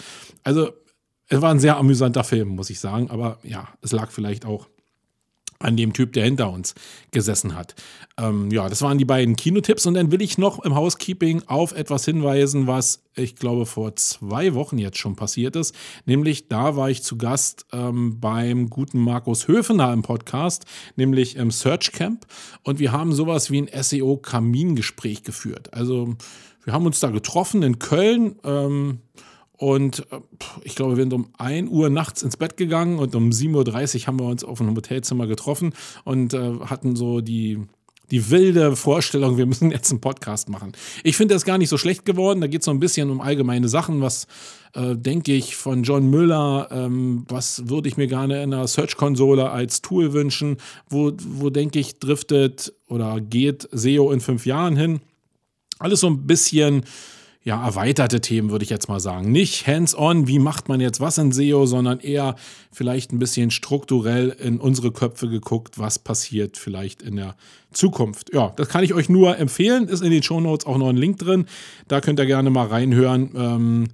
Also 0.44 0.69
es 1.27 1.41
war 1.41 1.51
ein 1.51 1.59
sehr 1.59 1.77
amüsanter 1.77 2.24
Film, 2.24 2.50
muss 2.50 2.69
ich 2.69 2.80
sagen, 2.80 3.09
aber 3.09 3.39
ja, 3.44 3.69
es 3.81 3.91
lag 3.91 4.12
vielleicht 4.12 4.45
auch 4.45 4.68
an 5.59 5.75
dem 5.75 5.94
Typ, 5.94 6.13
der 6.13 6.23
hinter 6.23 6.51
uns 6.51 6.73
gesessen 7.11 7.56
hat. 7.56 7.75
Ähm, 8.17 8.50
ja, 8.50 8.69
das 8.69 8.81
waren 8.81 8.97
die 8.97 9.06
beiden 9.06 9.35
Kinotipps. 9.35 9.85
Und 9.85 9.95
dann 9.95 10.11
will 10.11 10.21
ich 10.21 10.38
noch 10.38 10.63
im 10.63 10.73
Housekeeping 10.73 11.44
auf 11.47 11.73
etwas 11.73 12.06
hinweisen, 12.06 12.65
was 12.65 13.03
ich 13.15 13.35
glaube 13.35 13.65
vor 13.65 13.95
zwei 13.97 14.53
Wochen 14.53 14.77
jetzt 14.77 14.97
schon 14.97 15.17
passiert 15.17 15.57
ist. 15.57 15.75
Nämlich 16.06 16.47
da 16.47 16.77
war 16.77 16.89
ich 16.89 17.03
zu 17.03 17.17
Gast 17.17 17.65
ähm, 17.73 18.19
beim 18.21 18.69
guten 18.69 19.00
Markus 19.00 19.47
Höfener 19.50 19.91
im 19.91 20.01
Podcast, 20.01 20.65
nämlich 20.95 21.35
im 21.35 21.51
Search 21.51 21.91
Camp. 21.91 22.25
Und 22.63 22.79
wir 22.79 22.94
haben 22.94 23.12
sowas 23.12 23.51
wie 23.51 23.62
ein 23.62 23.69
SEO-Kamingespräch 23.83 25.23
geführt. 25.23 25.73
Also 25.73 26.15
wir 26.63 26.73
haben 26.73 26.85
uns 26.85 27.01
da 27.01 27.09
getroffen 27.09 27.63
in 27.63 27.79
Köln. 27.79 28.35
Ähm, 28.45 29.00
und 29.59 30.07
äh, 30.11 30.19
ich 30.63 30.75
glaube, 30.75 30.95
wir 30.95 31.03
sind 31.03 31.13
um 31.13 31.27
1 31.38 31.69
Uhr 31.69 31.89
nachts 31.89 32.23
ins 32.23 32.38
Bett 32.38 32.56
gegangen 32.56 32.97
und 32.97 33.13
um 33.13 33.29
7.30 33.29 34.01
Uhr 34.01 34.07
haben 34.07 34.19
wir 34.19 34.25
uns 34.25 34.44
auf 34.45 34.61
einem 34.61 34.75
Hotelzimmer 34.75 35.27
getroffen 35.27 35.73
und 36.06 36.33
äh, 36.33 36.59
hatten 36.61 36.95
so 36.95 37.19
die, 37.19 37.59
die 38.09 38.31
wilde 38.31 38.77
Vorstellung, 38.77 39.38
wir 39.38 39.45
müssen 39.45 39.71
jetzt 39.71 39.91
einen 39.91 40.00
Podcast 40.00 40.47
machen. 40.47 40.71
Ich 41.03 41.17
finde 41.17 41.33
das 41.33 41.44
gar 41.44 41.57
nicht 41.57 41.67
so 41.67 41.77
schlecht 41.77 42.06
geworden. 42.06 42.39
Da 42.39 42.47
geht 42.47 42.61
es 42.61 42.65
so 42.65 42.71
ein 42.71 42.79
bisschen 42.79 43.09
um 43.09 43.19
allgemeine 43.19 43.67
Sachen, 43.67 44.01
was 44.01 44.27
äh, 44.75 44.95
denke 44.95 45.33
ich 45.33 45.57
von 45.57 45.83
John 45.83 46.09
Müller, 46.09 46.69
ähm, 46.71 47.25
was 47.27 47.67
würde 47.67 47.89
ich 47.89 47.97
mir 47.97 48.07
gerne 48.07 48.41
in 48.41 48.53
einer 48.53 48.65
Search-Konsole 48.65 49.50
als 49.50 49.81
Tool 49.81 50.13
wünschen, 50.13 50.55
wo, 50.89 51.12
wo 51.17 51.50
denke 51.50 51.79
ich 51.79 52.00
driftet 52.00 52.73
oder 52.88 53.19
geht 53.19 53.67
SEO 53.73 54.13
in 54.13 54.21
fünf 54.21 54.45
Jahren 54.45 54.77
hin. 54.77 55.01
Alles 55.79 56.00
so 56.00 56.07
ein 56.07 56.27
bisschen 56.27 56.85
ja, 57.41 57.65
erweiterte 57.65 58.19
Themen, 58.19 58.51
würde 58.51 58.63
ich 58.63 58.69
jetzt 58.69 58.89
mal 58.89 59.00
sagen. 59.00 59.31
Nicht 59.31 59.65
hands-on, 59.65 60.27
wie 60.27 60.39
macht 60.39 60.68
man 60.68 60.81
jetzt 60.81 61.00
was 61.00 61.18
in 61.18 61.31
SEO, 61.31 61.65
sondern 61.65 62.00
eher 62.01 62.36
vielleicht 62.71 63.13
ein 63.13 63.19
bisschen 63.19 63.50
strukturell 63.50 64.30
in 64.30 64.59
unsere 64.59 64.91
Köpfe 64.91 65.30
geguckt, 65.30 65.80
was 65.80 66.00
passiert 66.00 66.57
vielleicht 66.57 67.01
in 67.01 67.15
der 67.15 67.36
Zukunft. 67.71 68.33
Ja, 68.33 68.51
das 68.57 68.68
kann 68.68 68.83
ich 68.83 68.94
euch 68.94 69.07
nur 69.07 69.38
empfehlen. 69.38 69.88
Ist 69.88 70.03
in 70.03 70.12
den 70.12 70.21
Show 70.21 70.41
Notes 70.41 70.65
auch 70.68 70.77
noch 70.77 70.89
ein 70.89 70.97
Link 70.97 71.18
drin. 71.19 71.45
Da 71.88 72.01
könnt 72.01 72.19
ihr 72.19 72.25
gerne 72.25 72.50
mal 72.50 72.68
reinhören. 72.68 73.31
Ähm, 73.36 73.88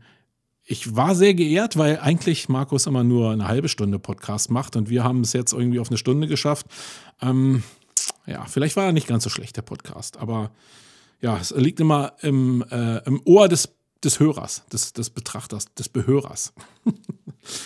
ich 0.63 0.95
war 0.95 1.13
sehr 1.13 1.35
geehrt, 1.35 1.77
weil 1.77 1.99
eigentlich 1.99 2.49
Markus 2.49 2.87
immer 2.87 3.03
nur 3.03 3.29
eine 3.29 3.47
halbe 3.47 3.69
Stunde 3.69 3.99
Podcast 3.99 4.49
macht 4.49 4.75
und 4.75 4.89
wir 4.89 5.03
haben 5.03 5.21
es 5.21 5.33
jetzt 5.33 5.53
irgendwie 5.53 5.79
auf 5.79 5.89
eine 5.89 5.99
Stunde 5.99 6.27
geschafft. 6.27 6.65
Ähm, 7.21 7.61
ja, 8.25 8.43
vielleicht 8.45 8.75
war 8.75 8.85
er 8.85 8.91
nicht 8.91 9.07
ganz 9.07 9.23
so 9.23 9.29
schlecht, 9.29 9.55
der 9.55 9.61
Podcast, 9.61 10.17
aber 10.17 10.49
ja, 11.25 11.37
es 11.37 11.53
liegt 11.57 11.79
immer 11.79 12.13
im, 12.21 12.63
äh, 12.69 12.99
im 13.07 13.19
Ohr 13.25 13.47
des, 13.47 13.75
des 14.03 14.19
Hörers, 14.19 14.63
des, 14.71 14.93
des 14.93 15.09
Betrachters, 15.09 15.73
des 15.73 15.89
Behörers. 15.89 16.53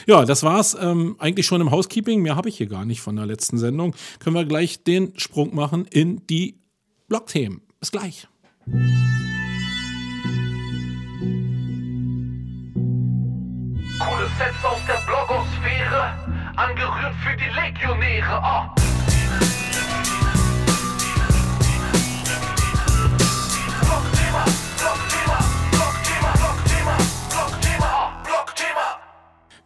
ja, 0.07 0.23
das 0.23 0.43
war's 0.43 0.77
ähm, 0.79 1.17
eigentlich 1.19 1.45
schon 1.45 1.59
im 1.59 1.69
Housekeeping. 1.69 2.21
Mehr 2.21 2.37
habe 2.37 2.47
ich 2.47 2.55
hier 2.55 2.67
gar 2.67 2.85
nicht 2.85 3.01
von 3.01 3.17
der 3.17 3.25
letzten 3.25 3.57
Sendung. 3.57 3.93
Können 4.19 4.37
wir 4.37 4.45
gleich 4.45 4.85
den 4.85 5.11
Sprung 5.19 5.53
machen 5.53 5.83
in 5.83 6.25
die 6.27 6.61
Blogthemen. 7.09 7.59
Bis 7.81 7.91
gleich. 7.91 8.29
Coole 8.65 8.79
Sets 14.37 14.63
aus 14.63 14.79
der 14.87 15.01
Blogosphäre, 15.05 16.13
angerührt 16.55 17.15
für 17.25 17.35
die 17.35 17.49
Legionäre. 17.59 18.41
Oh. 18.41 18.88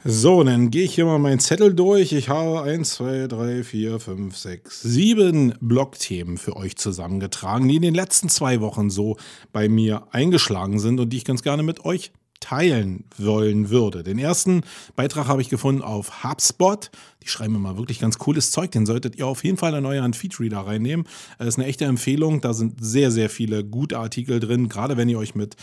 So, 0.05 0.43
dann 0.43 0.69
gehe 0.69 0.83
ich 0.83 0.95
hier 0.95 1.05
mal 1.05 1.17
meinen 1.17 1.39
Zettel 1.39 1.73
durch. 1.73 2.11
Ich 2.11 2.27
habe 2.27 2.61
1, 2.61 2.95
2, 2.95 3.27
3, 3.27 3.63
4, 3.63 3.99
5, 4.01 4.35
6, 4.35 4.81
7 4.81 5.53
Blogthemen 5.61 6.37
für 6.37 6.57
euch 6.57 6.75
zusammengetragen, 6.75 7.69
die 7.69 7.77
in 7.77 7.83
den 7.83 7.95
letzten 7.95 8.27
zwei 8.27 8.59
Wochen 8.59 8.89
so 8.89 9.15
bei 9.53 9.69
mir 9.69 10.07
eingeschlagen 10.11 10.79
sind 10.79 10.99
und 10.99 11.11
die 11.11 11.17
ich 11.17 11.23
ganz 11.23 11.41
gerne 11.41 11.63
mit 11.63 11.85
euch 11.85 12.11
teilen 12.41 13.05
wollen 13.17 13.69
würde. 13.69 14.03
Den 14.03 14.19
ersten 14.19 14.63
Beitrag 14.97 15.27
habe 15.27 15.41
ich 15.41 15.47
gefunden 15.47 15.81
auf 15.81 16.25
HubSpot. 16.25 16.91
Die 17.23 17.29
schreiben 17.29 17.55
immer 17.55 17.77
wirklich 17.77 17.99
ganz 17.99 18.17
cooles 18.17 18.51
Zeug. 18.51 18.71
Den 18.71 18.85
solltet 18.85 19.15
ihr 19.15 19.25
auf 19.25 19.45
jeden 19.45 19.55
Fall 19.55 19.73
in 19.73 19.85
euren 19.85 20.13
Feedreader 20.13 20.67
reinnehmen. 20.67 21.07
Das 21.37 21.47
ist 21.47 21.57
eine 21.57 21.67
echte 21.67 21.85
Empfehlung. 21.85 22.41
Da 22.41 22.53
sind 22.53 22.83
sehr, 22.83 23.09
sehr 23.09 23.29
viele 23.29 23.63
gute 23.63 23.97
Artikel 23.97 24.41
drin. 24.41 24.67
Gerade 24.67 24.97
wenn 24.97 25.07
ihr 25.07 25.17
euch 25.17 25.33
mit 25.33 25.55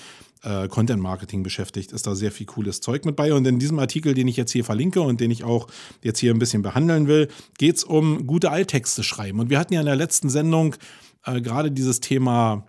äh, 0.43 0.69
Content 0.69 1.03
Marketing 1.03 1.43
beschäftigt, 1.43 1.93
ist 1.93 2.07
da 2.07 2.15
sehr 2.15 2.33
viel 2.33 2.47
cooles 2.47 2.81
Zeug 2.81 3.05
mit 3.05 3.17
bei. 3.17 3.33
Und 3.35 3.47
in 3.47 3.59
diesem 3.59 3.79
Artikel, 3.79 4.15
den 4.15 4.29
ich 4.29 4.37
jetzt 4.37 4.53
hier 4.53 4.65
verlinke 4.65 5.01
und 5.01 5.21
den 5.21 5.31
ich 5.31 5.45
auch 5.45 5.67
jetzt 6.03 6.19
hier 6.19 6.33
ein 6.33 6.39
bisschen 6.39 6.63
behandeln 6.63 7.07
will, 7.07 7.29
geht 7.59 7.77
es 7.77 7.85
um 7.85 8.27
gute 8.27 8.51
Alttexte 8.51 9.03
schreiben. 9.03 9.41
Und 9.41 9.51
wir 9.51 9.59
hatten 9.59 9.75
ja 9.75 9.81
in 9.81 9.87
der 9.87 9.97
letzten 9.97 10.31
Sendung 10.31 10.75
äh, 11.25 11.41
gerade 11.41 11.71
dieses 11.71 12.01
Thema 12.01 12.65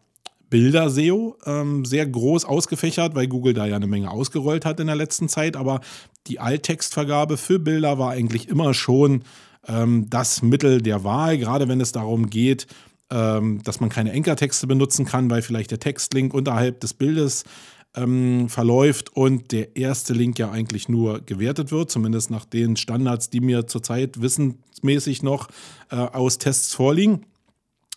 Bilder-SEO 0.50 1.38
ähm, 1.46 1.86
sehr 1.86 2.06
groß 2.06 2.46
ausgefächert, 2.46 3.16
weil 3.16 3.28
Google 3.28 3.54
da 3.54 3.66
ja 3.66 3.78
eine 3.78 3.88
Menge 3.88 4.12
ausgerollt 4.12 4.66
hat 4.66 4.80
in 4.80 4.88
der 4.88 4.96
letzten 4.96 5.30
Zeit. 5.30 5.56
Aber 5.56 5.80
die 6.28 6.40
Alttextvergabe 6.40 7.38
für 7.38 7.58
Bilder 7.58 7.98
war 7.98 8.12
eigentlich 8.12 8.50
immer 8.50 8.74
schon 8.74 9.24
ähm, 9.68 10.08
das 10.10 10.42
Mittel 10.42 10.82
der 10.82 11.04
Wahl, 11.04 11.38
gerade 11.38 11.68
wenn 11.68 11.82
es 11.82 11.94
darum 11.94 12.30
geht, 12.30 12.68
ähm, 13.12 13.62
dass 13.64 13.80
man 13.80 13.90
keine 13.90 14.12
Enkertexte 14.14 14.68
benutzen 14.68 15.06
kann, 15.06 15.30
weil 15.30 15.42
vielleicht 15.42 15.72
der 15.72 15.80
Textlink 15.80 16.34
unterhalb 16.34 16.80
des 16.80 16.94
Bildes 16.94 17.44
ähm, 17.96 18.48
verläuft 18.48 19.16
und 19.16 19.52
der 19.52 19.76
erste 19.76 20.14
Link 20.14 20.40
ja 20.40 20.50
eigentlich 20.50 20.88
nur 20.88 21.20
gewertet 21.22 21.72
wird, 21.72 21.92
zumindest 21.92 22.32
nach 22.32 22.46
den 22.46 22.78
Standards, 22.78 23.30
die 23.30 23.42
mir 23.42 23.68
zurzeit 23.68 24.22
wissensmäßig 24.22 25.24
noch 25.24 25.50
äh, 25.90 25.96
aus 25.98 26.38
Tests 26.38 26.74
vorliegen. 26.74 27.26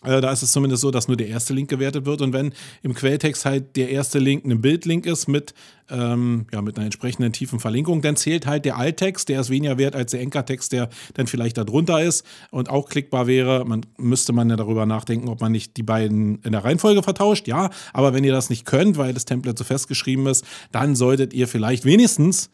Äh, 0.05 0.21
Da 0.21 0.31
ist 0.31 0.41
es 0.43 0.51
zumindest 0.51 0.81
so, 0.81 0.91
dass 0.91 1.07
nur 1.07 1.17
der 1.17 1.27
erste 1.27 1.53
Link 1.53 1.69
gewertet 1.69 2.05
wird. 2.05 2.21
Und 2.21 2.33
wenn 2.33 2.53
im 2.83 2.93
Quelltext 2.93 3.45
halt 3.45 3.75
der 3.75 3.89
erste 3.89 4.19
Link 4.19 4.45
ein 4.45 4.61
Bildlink 4.61 5.05
ist 5.05 5.27
mit, 5.27 5.53
ähm, 5.89 6.47
ja, 6.51 6.61
mit 6.61 6.77
einer 6.77 6.85
entsprechenden 6.85 7.33
tiefen 7.33 7.59
Verlinkung, 7.59 8.01
dann 8.01 8.15
zählt 8.15 8.45
halt 8.45 8.65
der 8.65 8.77
Alttext, 8.77 9.29
der 9.29 9.41
ist 9.41 9.49
weniger 9.49 9.77
wert 9.77 9.95
als 9.95 10.11
der 10.11 10.21
Enkertext, 10.21 10.71
der 10.71 10.89
dann 11.13 11.27
vielleicht 11.27 11.57
da 11.57 11.63
drunter 11.63 12.01
ist 12.01 12.25
und 12.51 12.69
auch 12.69 12.89
klickbar 12.89 13.27
wäre. 13.27 13.65
Man 13.65 13.85
müsste 13.97 14.33
man 14.33 14.49
ja 14.49 14.55
darüber 14.55 14.85
nachdenken, 14.85 15.27
ob 15.29 15.41
man 15.41 15.51
nicht 15.51 15.77
die 15.77 15.83
beiden 15.83 16.41
in 16.43 16.51
der 16.51 16.63
Reihenfolge 16.63 17.03
vertauscht. 17.03 17.47
Ja, 17.47 17.69
aber 17.93 18.13
wenn 18.13 18.23
ihr 18.23 18.33
das 18.33 18.49
nicht 18.49 18.65
könnt, 18.65 18.97
weil 18.97 19.13
das 19.13 19.25
Template 19.25 19.57
so 19.57 19.63
festgeschrieben 19.63 20.27
ist, 20.27 20.45
dann 20.71 20.95
solltet 20.95 21.33
ihr 21.33 21.47
vielleicht 21.47 21.85
wenigstens 21.85 22.49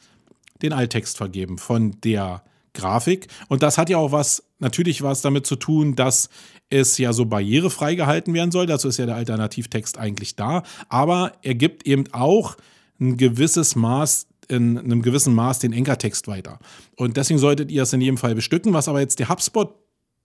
den 0.61 0.73
Alttext 0.73 1.17
vergeben 1.17 1.57
von 1.57 1.95
der 2.03 2.43
Grafik. 2.73 3.27
Und 3.47 3.63
das 3.63 3.77
hat 3.77 3.89
ja 3.89 3.97
auch 3.97 4.11
was, 4.11 4.43
natürlich 4.59 5.01
was 5.01 5.21
damit 5.21 5.45
zu 5.45 5.55
tun, 5.55 5.95
dass 5.95 6.29
es 6.71 6.97
ja 6.97 7.13
so 7.13 7.25
barrierefrei 7.25 7.95
gehalten 7.95 8.33
werden 8.33 8.51
soll. 8.51 8.65
Dazu 8.65 8.87
ist 8.87 8.97
ja 8.97 9.05
der 9.05 9.15
Alternativtext 9.15 9.97
eigentlich 9.97 10.35
da. 10.35 10.63
Aber 10.89 11.33
er 11.43 11.55
gibt 11.55 11.85
eben 11.85 12.05
auch 12.11 12.57
ein 12.99 13.17
gewisses 13.17 13.75
Maß, 13.75 14.27
in 14.47 14.77
einem 14.77 15.01
gewissen 15.01 15.33
Maß 15.33 15.59
den 15.59 15.73
Enkertext 15.73 16.27
weiter. 16.27 16.59
Und 16.95 17.17
deswegen 17.17 17.39
solltet 17.39 17.71
ihr 17.71 17.83
es 17.83 17.93
in 17.93 18.01
jedem 18.01 18.17
Fall 18.17 18.35
bestücken. 18.35 18.73
Was 18.73 18.87
aber 18.87 18.99
jetzt 18.99 19.19
der 19.19 19.29
HubSpot 19.29 19.75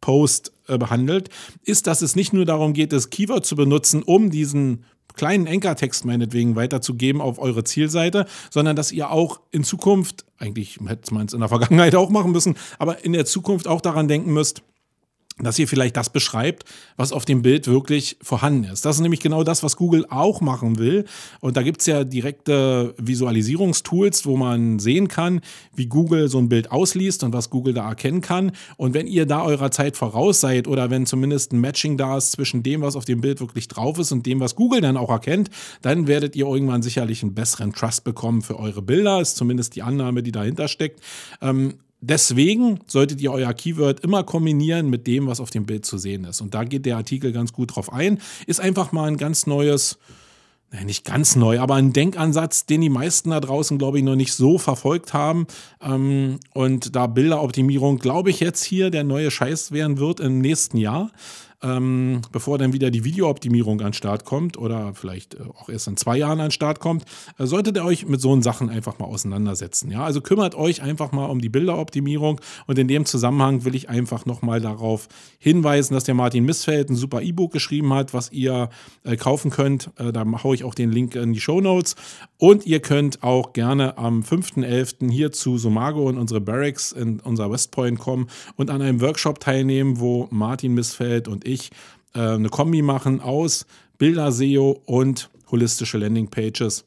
Post 0.00 0.52
äh, 0.68 0.78
behandelt, 0.78 1.30
ist, 1.64 1.86
dass 1.86 2.02
es 2.02 2.16
nicht 2.16 2.32
nur 2.32 2.44
darum 2.44 2.72
geht, 2.74 2.92
das 2.92 3.10
Keyword 3.10 3.46
zu 3.46 3.56
benutzen, 3.56 4.02
um 4.02 4.30
diesen 4.30 4.84
kleinen 5.14 5.46
Enkertext 5.46 6.04
meinetwegen 6.04 6.56
weiterzugeben 6.56 7.20
auf 7.20 7.38
eure 7.38 7.64
Zielseite, 7.64 8.26
sondern 8.50 8.76
dass 8.76 8.92
ihr 8.92 9.10
auch 9.10 9.40
in 9.50 9.64
Zukunft, 9.64 10.26
eigentlich 10.38 10.78
hätte 10.86 11.14
man 11.14 11.26
es 11.26 11.32
in 11.32 11.40
der 11.40 11.48
Vergangenheit 11.48 11.94
auch 11.96 12.10
machen 12.10 12.32
müssen, 12.32 12.56
aber 12.78 13.04
in 13.04 13.14
der 13.14 13.24
Zukunft 13.24 13.66
auch 13.66 13.80
daran 13.80 14.08
denken 14.08 14.32
müsst, 14.32 14.62
dass 15.38 15.58
ihr 15.58 15.68
vielleicht 15.68 15.98
das 15.98 16.08
beschreibt, 16.08 16.64
was 16.96 17.12
auf 17.12 17.26
dem 17.26 17.42
Bild 17.42 17.66
wirklich 17.66 18.16
vorhanden 18.22 18.64
ist. 18.64 18.86
Das 18.86 18.96
ist 18.96 19.02
nämlich 19.02 19.20
genau 19.20 19.44
das, 19.44 19.62
was 19.62 19.76
Google 19.76 20.06
auch 20.08 20.40
machen 20.40 20.78
will. 20.78 21.04
Und 21.40 21.58
da 21.58 21.62
gibt 21.62 21.80
es 21.82 21.86
ja 21.86 22.04
direkte 22.04 22.94
Visualisierungstools, 22.96 24.24
wo 24.24 24.38
man 24.38 24.78
sehen 24.78 25.08
kann, 25.08 25.42
wie 25.74 25.88
Google 25.88 26.30
so 26.30 26.38
ein 26.38 26.48
Bild 26.48 26.72
ausliest 26.72 27.22
und 27.22 27.34
was 27.34 27.50
Google 27.50 27.74
da 27.74 27.86
erkennen 27.86 28.22
kann. 28.22 28.52
Und 28.78 28.94
wenn 28.94 29.06
ihr 29.06 29.26
da 29.26 29.42
eurer 29.42 29.70
Zeit 29.70 29.98
voraus 29.98 30.40
seid 30.40 30.66
oder 30.68 30.88
wenn 30.88 31.04
zumindest 31.04 31.52
ein 31.52 31.60
Matching 31.60 31.98
da 31.98 32.16
ist 32.16 32.32
zwischen 32.32 32.62
dem, 32.62 32.80
was 32.80 32.96
auf 32.96 33.04
dem 33.04 33.20
Bild 33.20 33.40
wirklich 33.40 33.68
drauf 33.68 33.98
ist 33.98 34.12
und 34.12 34.24
dem, 34.24 34.40
was 34.40 34.54
Google 34.54 34.80
dann 34.80 34.96
auch 34.96 35.10
erkennt, 35.10 35.50
dann 35.82 36.06
werdet 36.06 36.34
ihr 36.34 36.46
irgendwann 36.46 36.80
sicherlich 36.80 37.22
einen 37.22 37.34
besseren 37.34 37.74
Trust 37.74 38.04
bekommen 38.04 38.40
für 38.40 38.58
eure 38.58 38.80
Bilder. 38.80 39.20
Ist 39.20 39.36
zumindest 39.36 39.76
die 39.76 39.82
Annahme, 39.82 40.22
die 40.22 40.32
dahinter 40.32 40.66
steckt. 40.68 41.00
Ähm, 41.42 41.74
Deswegen 42.08 42.78
solltet 42.86 43.20
ihr 43.20 43.32
euer 43.32 43.52
Keyword 43.52 43.98
immer 44.00 44.22
kombinieren 44.22 44.88
mit 44.88 45.08
dem, 45.08 45.26
was 45.26 45.40
auf 45.40 45.50
dem 45.50 45.66
Bild 45.66 45.84
zu 45.84 45.98
sehen 45.98 46.22
ist. 46.22 46.40
Und 46.40 46.54
da 46.54 46.62
geht 46.62 46.86
der 46.86 46.96
Artikel 46.96 47.32
ganz 47.32 47.52
gut 47.52 47.74
drauf 47.74 47.92
ein. 47.92 48.20
Ist 48.46 48.60
einfach 48.60 48.92
mal 48.92 49.08
ein 49.08 49.16
ganz 49.16 49.48
neues, 49.48 49.98
nicht 50.84 51.04
ganz 51.04 51.34
neu, 51.34 51.58
aber 51.58 51.74
ein 51.74 51.92
Denkansatz, 51.92 52.64
den 52.64 52.80
die 52.82 52.90
meisten 52.90 53.30
da 53.30 53.40
draußen, 53.40 53.76
glaube 53.76 53.98
ich, 53.98 54.04
noch 54.04 54.14
nicht 54.14 54.34
so 54.34 54.56
verfolgt 54.56 55.14
haben. 55.14 55.48
Ähm, 55.82 56.38
und 56.54 56.94
da 56.94 57.08
Bilderoptimierung, 57.08 57.98
glaube 57.98 58.30
ich, 58.30 58.38
jetzt 58.38 58.62
hier 58.62 58.90
der 58.90 59.02
neue 59.02 59.32
Scheiß 59.32 59.72
werden 59.72 59.98
wird 59.98 60.20
im 60.20 60.38
nächsten 60.38 60.76
Jahr 60.76 61.10
ähm, 61.62 62.22
bevor 62.32 62.58
dann 62.58 62.72
wieder 62.72 62.90
die 62.90 63.04
Videooptimierung 63.04 63.80
an 63.80 63.88
den 63.88 63.92
Start 63.94 64.24
kommt 64.24 64.58
oder 64.58 64.92
vielleicht 64.94 65.34
äh, 65.34 65.38
auch 65.42 65.68
erst 65.68 65.88
in 65.88 65.96
zwei 65.96 66.18
Jahren 66.18 66.40
an 66.40 66.46
den 66.46 66.50
Start 66.50 66.80
kommt, 66.80 67.04
äh, 67.38 67.46
solltet 67.46 67.76
ihr 67.76 67.84
euch 67.84 68.06
mit 68.06 68.20
so 68.20 68.38
Sachen 68.42 68.68
einfach 68.68 68.98
mal 68.98 69.06
auseinandersetzen. 69.06 69.90
Ja, 69.90 70.04
also 70.04 70.20
kümmert 70.20 70.54
euch 70.54 70.82
einfach 70.82 71.12
mal 71.12 71.26
um 71.26 71.40
die 71.40 71.48
Bilderoptimierung 71.48 72.40
und 72.66 72.78
in 72.78 72.88
dem 72.88 73.06
Zusammenhang 73.06 73.64
will 73.64 73.74
ich 73.74 73.88
einfach 73.88 74.26
nochmal 74.26 74.60
darauf 74.60 75.08
hinweisen, 75.38 75.94
dass 75.94 76.04
der 76.04 76.14
Martin 76.14 76.44
Missfeld 76.44 76.90
ein 76.90 76.96
super 76.96 77.22
E-Book 77.22 77.52
geschrieben 77.52 77.92
hat, 77.94 78.12
was 78.12 78.30
ihr 78.32 78.68
äh, 79.04 79.16
kaufen 79.16 79.50
könnt. 79.50 79.90
Äh, 79.96 80.12
da 80.12 80.26
haue 80.42 80.54
ich 80.54 80.64
auch 80.64 80.74
den 80.74 80.92
Link 80.92 81.14
in 81.14 81.32
die 81.32 81.40
Show 81.40 81.60
Notes 81.60 81.96
und 82.36 82.66
ihr 82.66 82.80
könnt 82.80 83.22
auch 83.22 83.54
gerne 83.54 83.96
am 83.96 84.20
5.11. 84.20 85.10
hier 85.10 85.32
zu 85.32 85.56
Somago 85.56 86.10
in 86.10 86.18
unsere 86.18 86.40
Barracks 86.40 86.92
in 86.92 87.20
unser 87.20 87.50
Westpoint 87.50 87.98
kommen 87.98 88.28
und 88.56 88.68
an 88.70 88.82
einem 88.82 89.00
Workshop 89.00 89.40
teilnehmen, 89.40 90.00
wo 90.00 90.28
Martin 90.30 90.74
Missfeld 90.74 91.28
und 91.28 91.45
ich 91.46 91.70
äh, 92.14 92.20
eine 92.20 92.48
Kombi 92.48 92.82
machen 92.82 93.20
aus 93.20 93.66
Bilder-SEO 93.98 94.82
und 94.84 95.30
holistische 95.50 95.98
Landingpages. 95.98 96.84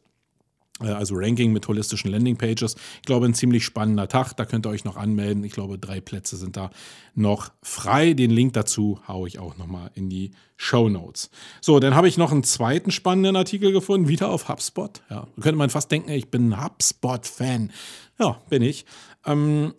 Äh, 0.82 0.88
also 0.88 1.16
Ranking 1.18 1.52
mit 1.54 1.68
holistischen 1.68 2.12
Landingpages. 2.12 2.76
Ich 2.98 3.02
glaube, 3.04 3.26
ein 3.26 3.34
ziemlich 3.34 3.66
spannender 3.66 4.08
Tag. 4.08 4.34
Da 4.34 4.46
könnt 4.46 4.66
ihr 4.66 4.70
euch 4.70 4.86
noch 4.86 4.98
anmelden. 4.98 5.44
Ich 5.44 5.54
glaube, 5.54 5.78
drei 5.78 6.02
Plätze 6.02 6.38
sind 6.38 6.58
da 6.58 6.72
noch 7.16 7.52
frei. 7.62 8.14
Den 8.14 8.32
Link 8.32 8.54
dazu 8.54 9.00
haue 9.08 9.28
ich 9.28 9.40
auch 9.40 9.58
nochmal 9.58 9.92
in 9.96 10.10
die 10.10 10.32
Show 10.58 10.90
Notes. 10.90 11.30
So, 11.62 11.80
dann 11.80 11.96
habe 11.96 12.08
ich 12.08 12.18
noch 12.18 12.32
einen 12.32 12.44
zweiten 12.44 12.92
spannenden 12.92 13.36
Artikel 13.36 13.72
gefunden, 13.72 14.08
wieder 14.08 14.30
auf 14.30 14.50
HubSpot. 14.50 15.02
Ja, 15.10 15.28
könnte 15.40 15.58
man 15.58 15.70
fast 15.70 15.92
denken, 15.92 16.12
ich 16.12 16.30
bin 16.30 16.50
ein 16.50 16.64
HubSpot-Fan. 16.64 17.72
Ja, 18.20 18.42
bin 18.50 18.62
ich. 18.62 18.86
Ähm, 19.26 19.74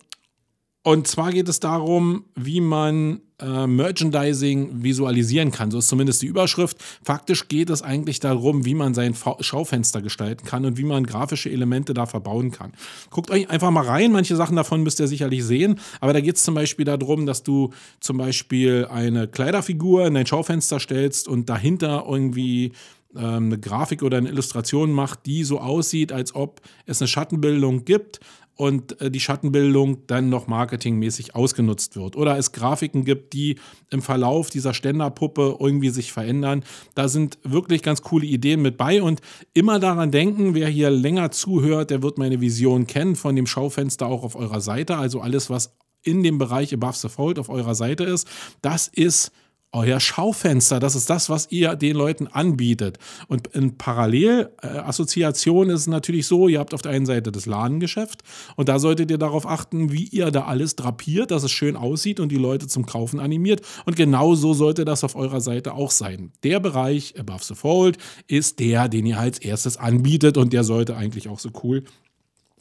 und 0.83 1.07
zwar 1.07 1.31
geht 1.31 1.47
es 1.47 1.59
darum, 1.59 2.25
wie 2.35 2.59
man 2.59 3.21
äh, 3.41 3.67
Merchandising 3.67 4.83
visualisieren 4.83 5.51
kann. 5.51 5.71
So 5.71 5.79
ist 5.79 5.87
zumindest 5.87 6.21
die 6.21 6.27
Überschrift. 6.27 6.77
Faktisch 7.03 7.47
geht 7.47 7.69
es 7.69 7.81
eigentlich 7.81 8.19
darum, 8.19 8.65
wie 8.65 8.75
man 8.75 8.93
sein 8.93 9.13
Fa 9.13 9.35
Schaufenster 9.39 10.01
gestalten 10.01 10.45
kann 10.45 10.65
und 10.65 10.77
wie 10.77 10.83
man 10.83 11.05
grafische 11.05 11.49
Elemente 11.49 11.93
da 11.93 12.05
verbauen 12.05 12.51
kann. 12.51 12.73
Guckt 13.09 13.31
euch 13.31 13.49
einfach 13.49 13.71
mal 13.71 13.85
rein. 13.85 14.11
Manche 14.11 14.35
Sachen 14.35 14.55
davon 14.55 14.83
müsst 14.83 14.99
ihr 14.99 15.07
sicherlich 15.07 15.43
sehen. 15.43 15.79
Aber 15.99 16.13
da 16.13 16.21
geht 16.21 16.35
es 16.35 16.43
zum 16.43 16.55
Beispiel 16.55 16.85
darum, 16.85 17.25
dass 17.25 17.43
du 17.43 17.71
zum 17.99 18.17
Beispiel 18.17 18.87
eine 18.89 19.27
Kleiderfigur 19.27 20.05
in 20.05 20.13
dein 20.13 20.25
Schaufenster 20.25 20.79
stellst 20.79 21.27
und 21.27 21.49
dahinter 21.49 22.05
irgendwie 22.07 22.73
ähm, 23.15 23.45
eine 23.45 23.59
Grafik 23.59 24.03
oder 24.03 24.17
eine 24.17 24.29
Illustration 24.29 24.91
macht, 24.91 25.25
die 25.25 25.43
so 25.43 25.59
aussieht, 25.59 26.11
als 26.11 26.35
ob 26.35 26.61
es 26.85 27.01
eine 27.01 27.07
Schattenbildung 27.07 27.85
gibt 27.85 28.19
und 28.61 29.01
äh, 29.01 29.09
die 29.09 29.19
Schattenbildung 29.19 30.05
dann 30.05 30.29
noch 30.29 30.45
marketingmäßig 30.45 31.33
ausgenutzt 31.33 31.95
wird. 31.95 32.15
Oder 32.15 32.37
es 32.37 32.51
Grafiken 32.51 33.05
gibt, 33.05 33.33
die 33.33 33.55
im 33.89 34.03
Verlauf 34.03 34.51
dieser 34.51 34.75
Ständerpuppe 34.75 35.57
irgendwie 35.59 35.89
sich 35.89 36.11
verändern. 36.11 36.63
Da 36.93 37.07
sind 37.07 37.39
wirklich 37.41 37.81
ganz 37.81 38.03
coole 38.03 38.27
Ideen 38.27 38.61
mit 38.61 38.77
bei 38.77 39.01
und 39.01 39.19
immer 39.55 39.79
daran 39.79 40.11
denken, 40.11 40.53
wer 40.53 40.67
hier 40.67 40.91
länger 40.91 41.31
zuhört, 41.31 41.89
der 41.89 42.03
wird 42.03 42.19
meine 42.19 42.39
Vision 42.39 42.85
kennen 42.85 43.15
von 43.15 43.35
dem 43.35 43.47
Schaufenster 43.47 44.05
auch 44.05 44.21
auf 44.23 44.35
eurer 44.35 44.61
Seite. 44.61 44.95
Also 44.95 45.21
alles, 45.21 45.49
was 45.49 45.75
in 46.03 46.21
dem 46.21 46.37
Bereich 46.37 46.71
Above 46.71 46.97
the 46.97 47.09
Fold 47.09 47.39
auf 47.39 47.49
eurer 47.49 47.73
Seite 47.73 48.03
ist, 48.03 48.27
das 48.61 48.87
ist 48.87 49.31
euer 49.71 49.99
Schaufenster. 49.99 50.79
Das 50.79 50.95
ist 50.95 51.09
das, 51.09 51.29
was 51.29 51.51
ihr 51.51 51.75
den 51.75 51.95
Leuten 51.95 52.27
anbietet. 52.27 52.99
Und 53.27 53.47
in 53.47 53.77
Parallelassoziation 53.77 55.69
ist 55.69 55.81
es 55.81 55.87
natürlich 55.87 56.27
so, 56.27 56.47
ihr 56.47 56.59
habt 56.59 56.73
auf 56.73 56.81
der 56.81 56.91
einen 56.91 57.05
Seite 57.05 57.31
das 57.31 57.45
Ladengeschäft 57.45 58.21
und 58.55 58.69
da 58.69 58.79
solltet 58.79 59.11
ihr 59.11 59.17
darauf 59.17 59.47
achten, 59.47 59.91
wie 59.91 60.03
ihr 60.05 60.31
da 60.31 60.45
alles 60.45 60.75
drapiert, 60.75 61.31
dass 61.31 61.43
es 61.43 61.51
schön 61.51 61.75
aussieht 61.75 62.19
und 62.19 62.29
die 62.29 62.37
Leute 62.37 62.67
zum 62.67 62.85
Kaufen 62.85 63.19
animiert. 63.19 63.61
Und 63.85 63.95
genau 63.95 64.35
so 64.35 64.53
sollte 64.53 64.85
das 64.85 65.03
auf 65.03 65.15
eurer 65.15 65.41
Seite 65.41 65.73
auch 65.73 65.91
sein. 65.91 66.33
Der 66.43 66.59
Bereich 66.59 67.17
Above 67.19 67.43
the 67.43 67.55
Fold 67.55 67.97
ist 68.27 68.59
der, 68.59 68.89
den 68.89 69.05
ihr 69.05 69.19
als 69.19 69.39
erstes 69.39 69.77
anbietet 69.77 70.37
und 70.37 70.53
der 70.53 70.63
sollte 70.63 70.97
eigentlich 70.97 71.29
auch 71.29 71.39
so 71.39 71.49
cool 71.63 71.83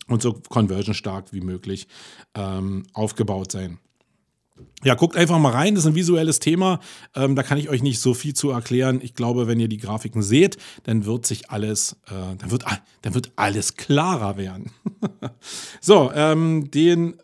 und 0.06 0.22
so 0.22 0.34
conversion 0.48 0.94
stark 0.94 1.32
wie 1.32 1.40
möglich 1.40 1.88
ähm, 2.34 2.84
aufgebaut 2.92 3.52
sein. 3.52 3.78
Ja, 4.82 4.94
guckt 4.94 5.16
einfach 5.16 5.38
mal 5.38 5.52
rein, 5.52 5.74
das 5.74 5.84
ist 5.84 5.90
ein 5.90 5.94
visuelles 5.94 6.38
Thema. 6.38 6.80
Ähm, 7.14 7.36
da 7.36 7.42
kann 7.42 7.58
ich 7.58 7.68
euch 7.68 7.82
nicht 7.82 8.00
so 8.00 8.14
viel 8.14 8.34
zu 8.34 8.50
erklären. 8.50 9.00
Ich 9.02 9.14
glaube, 9.14 9.46
wenn 9.46 9.60
ihr 9.60 9.68
die 9.68 9.78
Grafiken 9.78 10.22
seht, 10.22 10.56
dann 10.84 11.04
wird 11.04 11.26
sich 11.26 11.50
alles, 11.50 11.96
äh, 12.06 12.36
dann, 12.38 12.50
wird, 12.50 12.64
dann 13.02 13.14
wird 13.14 13.32
alles 13.36 13.76
klarer 13.76 14.36
werden. 14.36 14.70
so, 15.80 16.10
ähm, 16.14 16.70
den 16.70 17.14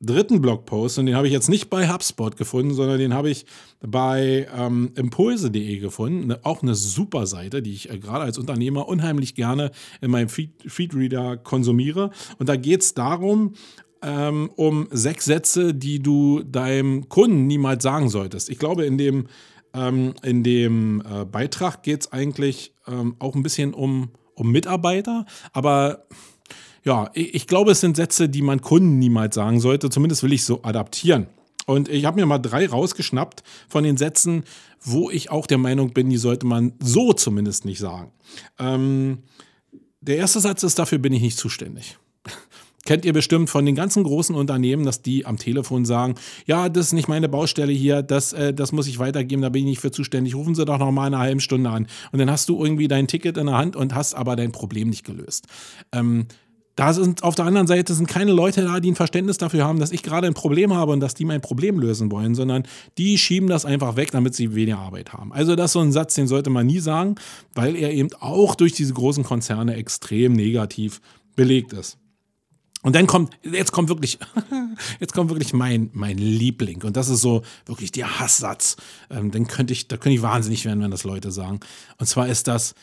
dritten 0.00 0.42
Blogpost, 0.42 0.98
und 0.98 1.06
den 1.06 1.16
habe 1.16 1.26
ich 1.26 1.32
jetzt 1.32 1.48
nicht 1.48 1.70
bei 1.70 1.88
HubSpot 1.90 2.36
gefunden, 2.36 2.74
sondern 2.74 2.98
den 2.98 3.14
habe 3.14 3.30
ich 3.30 3.46
bei 3.80 4.46
ähm, 4.54 4.92
impulse.de 4.94 5.78
gefunden. 5.78 6.28
Ne, 6.28 6.40
auch 6.42 6.62
eine 6.62 6.74
super 6.74 7.26
Seite, 7.26 7.62
die 7.62 7.72
ich 7.72 7.90
äh, 7.90 7.98
gerade 7.98 8.24
als 8.24 8.38
Unternehmer 8.38 8.88
unheimlich 8.88 9.34
gerne 9.34 9.70
in 10.00 10.10
meinem 10.10 10.28
Feed 10.28 10.52
Feedreader 10.66 11.36
konsumiere. 11.38 12.10
Und 12.38 12.48
da 12.48 12.56
geht 12.56 12.82
es 12.82 12.94
darum, 12.94 13.54
ähm, 14.06 14.50
um 14.54 14.86
sechs 14.92 15.24
Sätze, 15.24 15.74
die 15.74 16.00
du 16.00 16.44
deinem 16.44 17.08
Kunden 17.08 17.48
niemals 17.48 17.82
sagen 17.82 18.08
solltest. 18.08 18.48
Ich 18.48 18.58
glaube, 18.58 18.86
in 18.86 18.96
dem, 18.96 19.26
ähm, 19.74 20.14
in 20.22 20.44
dem 20.44 21.02
äh, 21.02 21.24
Beitrag 21.24 21.82
geht 21.82 22.02
es 22.02 22.12
eigentlich 22.12 22.72
ähm, 22.86 23.16
auch 23.18 23.34
ein 23.34 23.42
bisschen 23.42 23.74
um, 23.74 24.10
um 24.34 24.52
Mitarbeiter, 24.52 25.26
aber 25.52 26.06
ja, 26.84 27.10
ich, 27.14 27.34
ich 27.34 27.46
glaube, 27.48 27.72
es 27.72 27.80
sind 27.80 27.96
Sätze, 27.96 28.28
die 28.28 28.42
man 28.42 28.60
Kunden 28.60 29.00
niemals 29.00 29.34
sagen 29.34 29.58
sollte. 29.58 29.90
Zumindest 29.90 30.22
will 30.22 30.32
ich 30.32 30.44
so 30.44 30.62
adaptieren. 30.62 31.26
Und 31.66 31.88
ich 31.88 32.04
habe 32.04 32.20
mir 32.20 32.26
mal 32.26 32.38
drei 32.38 32.68
rausgeschnappt 32.68 33.42
von 33.68 33.82
den 33.82 33.96
Sätzen, 33.96 34.44
wo 34.80 35.10
ich 35.10 35.32
auch 35.32 35.48
der 35.48 35.58
Meinung 35.58 35.92
bin, 35.92 36.10
die 36.10 36.16
sollte 36.16 36.46
man 36.46 36.74
so 36.78 37.12
zumindest 37.12 37.64
nicht 37.64 37.80
sagen. 37.80 38.12
Ähm, 38.60 39.24
der 40.00 40.18
erste 40.18 40.38
Satz 40.38 40.62
ist, 40.62 40.78
dafür 40.78 40.98
bin 40.98 41.12
ich 41.12 41.22
nicht 41.22 41.36
zuständig. 41.36 41.98
Kennt 42.86 43.04
ihr 43.04 43.12
bestimmt 43.12 43.50
von 43.50 43.66
den 43.66 43.74
ganzen 43.74 44.04
großen 44.04 44.34
Unternehmen, 44.34 44.84
dass 44.84 45.02
die 45.02 45.26
am 45.26 45.36
Telefon 45.36 45.84
sagen, 45.84 46.14
ja, 46.46 46.68
das 46.68 46.86
ist 46.86 46.92
nicht 46.92 47.08
meine 47.08 47.28
Baustelle 47.28 47.72
hier, 47.72 48.02
das, 48.02 48.32
äh, 48.32 48.54
das 48.54 48.72
muss 48.72 48.86
ich 48.86 48.98
weitergeben, 48.98 49.42
da 49.42 49.50
bin 49.50 49.62
ich 49.62 49.68
nicht 49.68 49.80
für 49.80 49.90
zuständig, 49.90 50.34
rufen 50.34 50.54
Sie 50.54 50.64
doch 50.64 50.78
noch 50.78 50.92
mal 50.92 51.06
eine 51.06 51.18
halbe 51.18 51.40
Stunde 51.40 51.68
an. 51.68 51.86
Und 52.12 52.18
dann 52.18 52.30
hast 52.30 52.48
du 52.48 52.62
irgendwie 52.62 52.88
dein 52.88 53.08
Ticket 53.08 53.36
in 53.36 53.46
der 53.46 53.58
Hand 53.58 53.76
und 53.76 53.94
hast 53.94 54.14
aber 54.14 54.36
dein 54.36 54.52
Problem 54.52 54.88
nicht 54.88 55.04
gelöst. 55.04 55.46
Ähm, 55.92 56.26
da 56.76 56.92
sind 56.92 57.24
auf 57.24 57.34
der 57.34 57.46
anderen 57.46 57.66
Seite 57.66 57.94
sind 57.94 58.06
keine 58.06 58.32
Leute 58.32 58.62
da, 58.62 58.80
die 58.80 58.92
ein 58.92 58.96
Verständnis 58.96 59.38
dafür 59.38 59.64
haben, 59.64 59.80
dass 59.80 59.92
ich 59.92 60.02
gerade 60.02 60.26
ein 60.26 60.34
Problem 60.34 60.74
habe 60.74 60.92
und 60.92 61.00
dass 61.00 61.14
die 61.14 61.24
mein 61.24 61.40
Problem 61.40 61.80
lösen 61.80 62.12
wollen, 62.12 62.34
sondern 62.34 62.64
die 62.98 63.16
schieben 63.16 63.48
das 63.48 63.64
einfach 63.64 63.96
weg, 63.96 64.10
damit 64.10 64.34
sie 64.34 64.54
weniger 64.54 64.78
Arbeit 64.78 65.14
haben. 65.14 65.32
Also 65.32 65.56
das 65.56 65.66
ist 65.66 65.72
so 65.72 65.80
ein 65.80 65.90
Satz, 65.90 66.14
den 66.14 66.28
sollte 66.28 66.50
man 66.50 66.66
nie 66.66 66.80
sagen, 66.80 67.14
weil 67.54 67.76
er 67.76 67.92
eben 67.92 68.10
auch 68.20 68.54
durch 68.54 68.74
diese 68.74 68.92
großen 68.92 69.24
Konzerne 69.24 69.74
extrem 69.74 70.34
negativ 70.34 71.00
belegt 71.34 71.72
ist. 71.72 71.98
Und 72.86 72.94
dann 72.94 73.08
kommt, 73.08 73.36
jetzt 73.42 73.72
kommt 73.72 73.88
wirklich, 73.88 74.16
jetzt 75.00 75.12
kommt 75.12 75.28
wirklich 75.28 75.52
mein, 75.52 75.90
mein 75.92 76.18
Liebling. 76.18 76.84
Und 76.84 76.96
das 76.96 77.08
ist 77.08 77.20
so 77.20 77.42
wirklich 77.64 77.90
der 77.90 78.20
Hasssatz. 78.20 78.76
Ähm, 79.10 79.32
dann 79.32 79.48
könnte 79.48 79.72
ich, 79.72 79.88
da 79.88 79.96
könnte 79.96 80.14
ich 80.14 80.22
wahnsinnig 80.22 80.64
werden, 80.64 80.80
wenn 80.80 80.92
das 80.92 81.02
Leute 81.02 81.32
sagen. 81.32 81.58
Und 81.98 82.06
zwar 82.06 82.28
ist 82.28 82.46
das, 82.46 82.76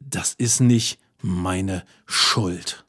das 0.00 0.34
ist 0.34 0.60
nicht 0.60 0.98
meine 1.22 1.82
Schuld. 2.04 2.84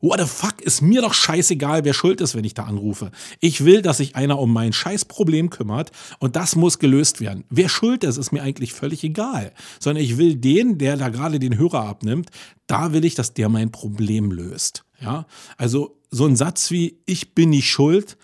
What 0.00 0.18
the 0.18 0.26
fuck, 0.26 0.57
ist 0.68 0.82
mir 0.82 1.00
doch 1.00 1.14
scheißegal, 1.14 1.84
wer 1.84 1.94
schuld 1.94 2.20
ist, 2.20 2.34
wenn 2.34 2.44
ich 2.44 2.54
da 2.54 2.64
anrufe. 2.64 3.10
Ich 3.40 3.64
will, 3.64 3.82
dass 3.82 3.96
sich 3.96 4.14
einer 4.16 4.38
um 4.38 4.52
mein 4.52 4.72
Scheißproblem 4.72 5.50
kümmert 5.50 5.90
und 6.18 6.36
das 6.36 6.56
muss 6.56 6.78
gelöst 6.78 7.20
werden. 7.20 7.44
Wer 7.48 7.68
schuld 7.68 8.04
ist, 8.04 8.18
ist 8.18 8.32
mir 8.32 8.42
eigentlich 8.42 8.74
völlig 8.74 9.02
egal. 9.02 9.52
Sondern 9.80 10.04
ich 10.04 10.18
will 10.18 10.36
den, 10.36 10.78
der 10.78 10.96
da 10.96 11.08
gerade 11.08 11.38
den 11.38 11.56
Hörer 11.56 11.84
abnimmt, 11.84 12.30
da 12.66 12.92
will 12.92 13.04
ich, 13.04 13.14
dass 13.14 13.34
der 13.34 13.48
mein 13.48 13.72
Problem 13.72 14.30
löst. 14.30 14.84
Ja, 15.00 15.26
also 15.56 15.96
so 16.10 16.26
ein 16.26 16.36
Satz 16.36 16.70
wie 16.70 16.98
ich 17.06 17.34
bin 17.34 17.50
nicht 17.50 17.70
schuld, 17.70 18.18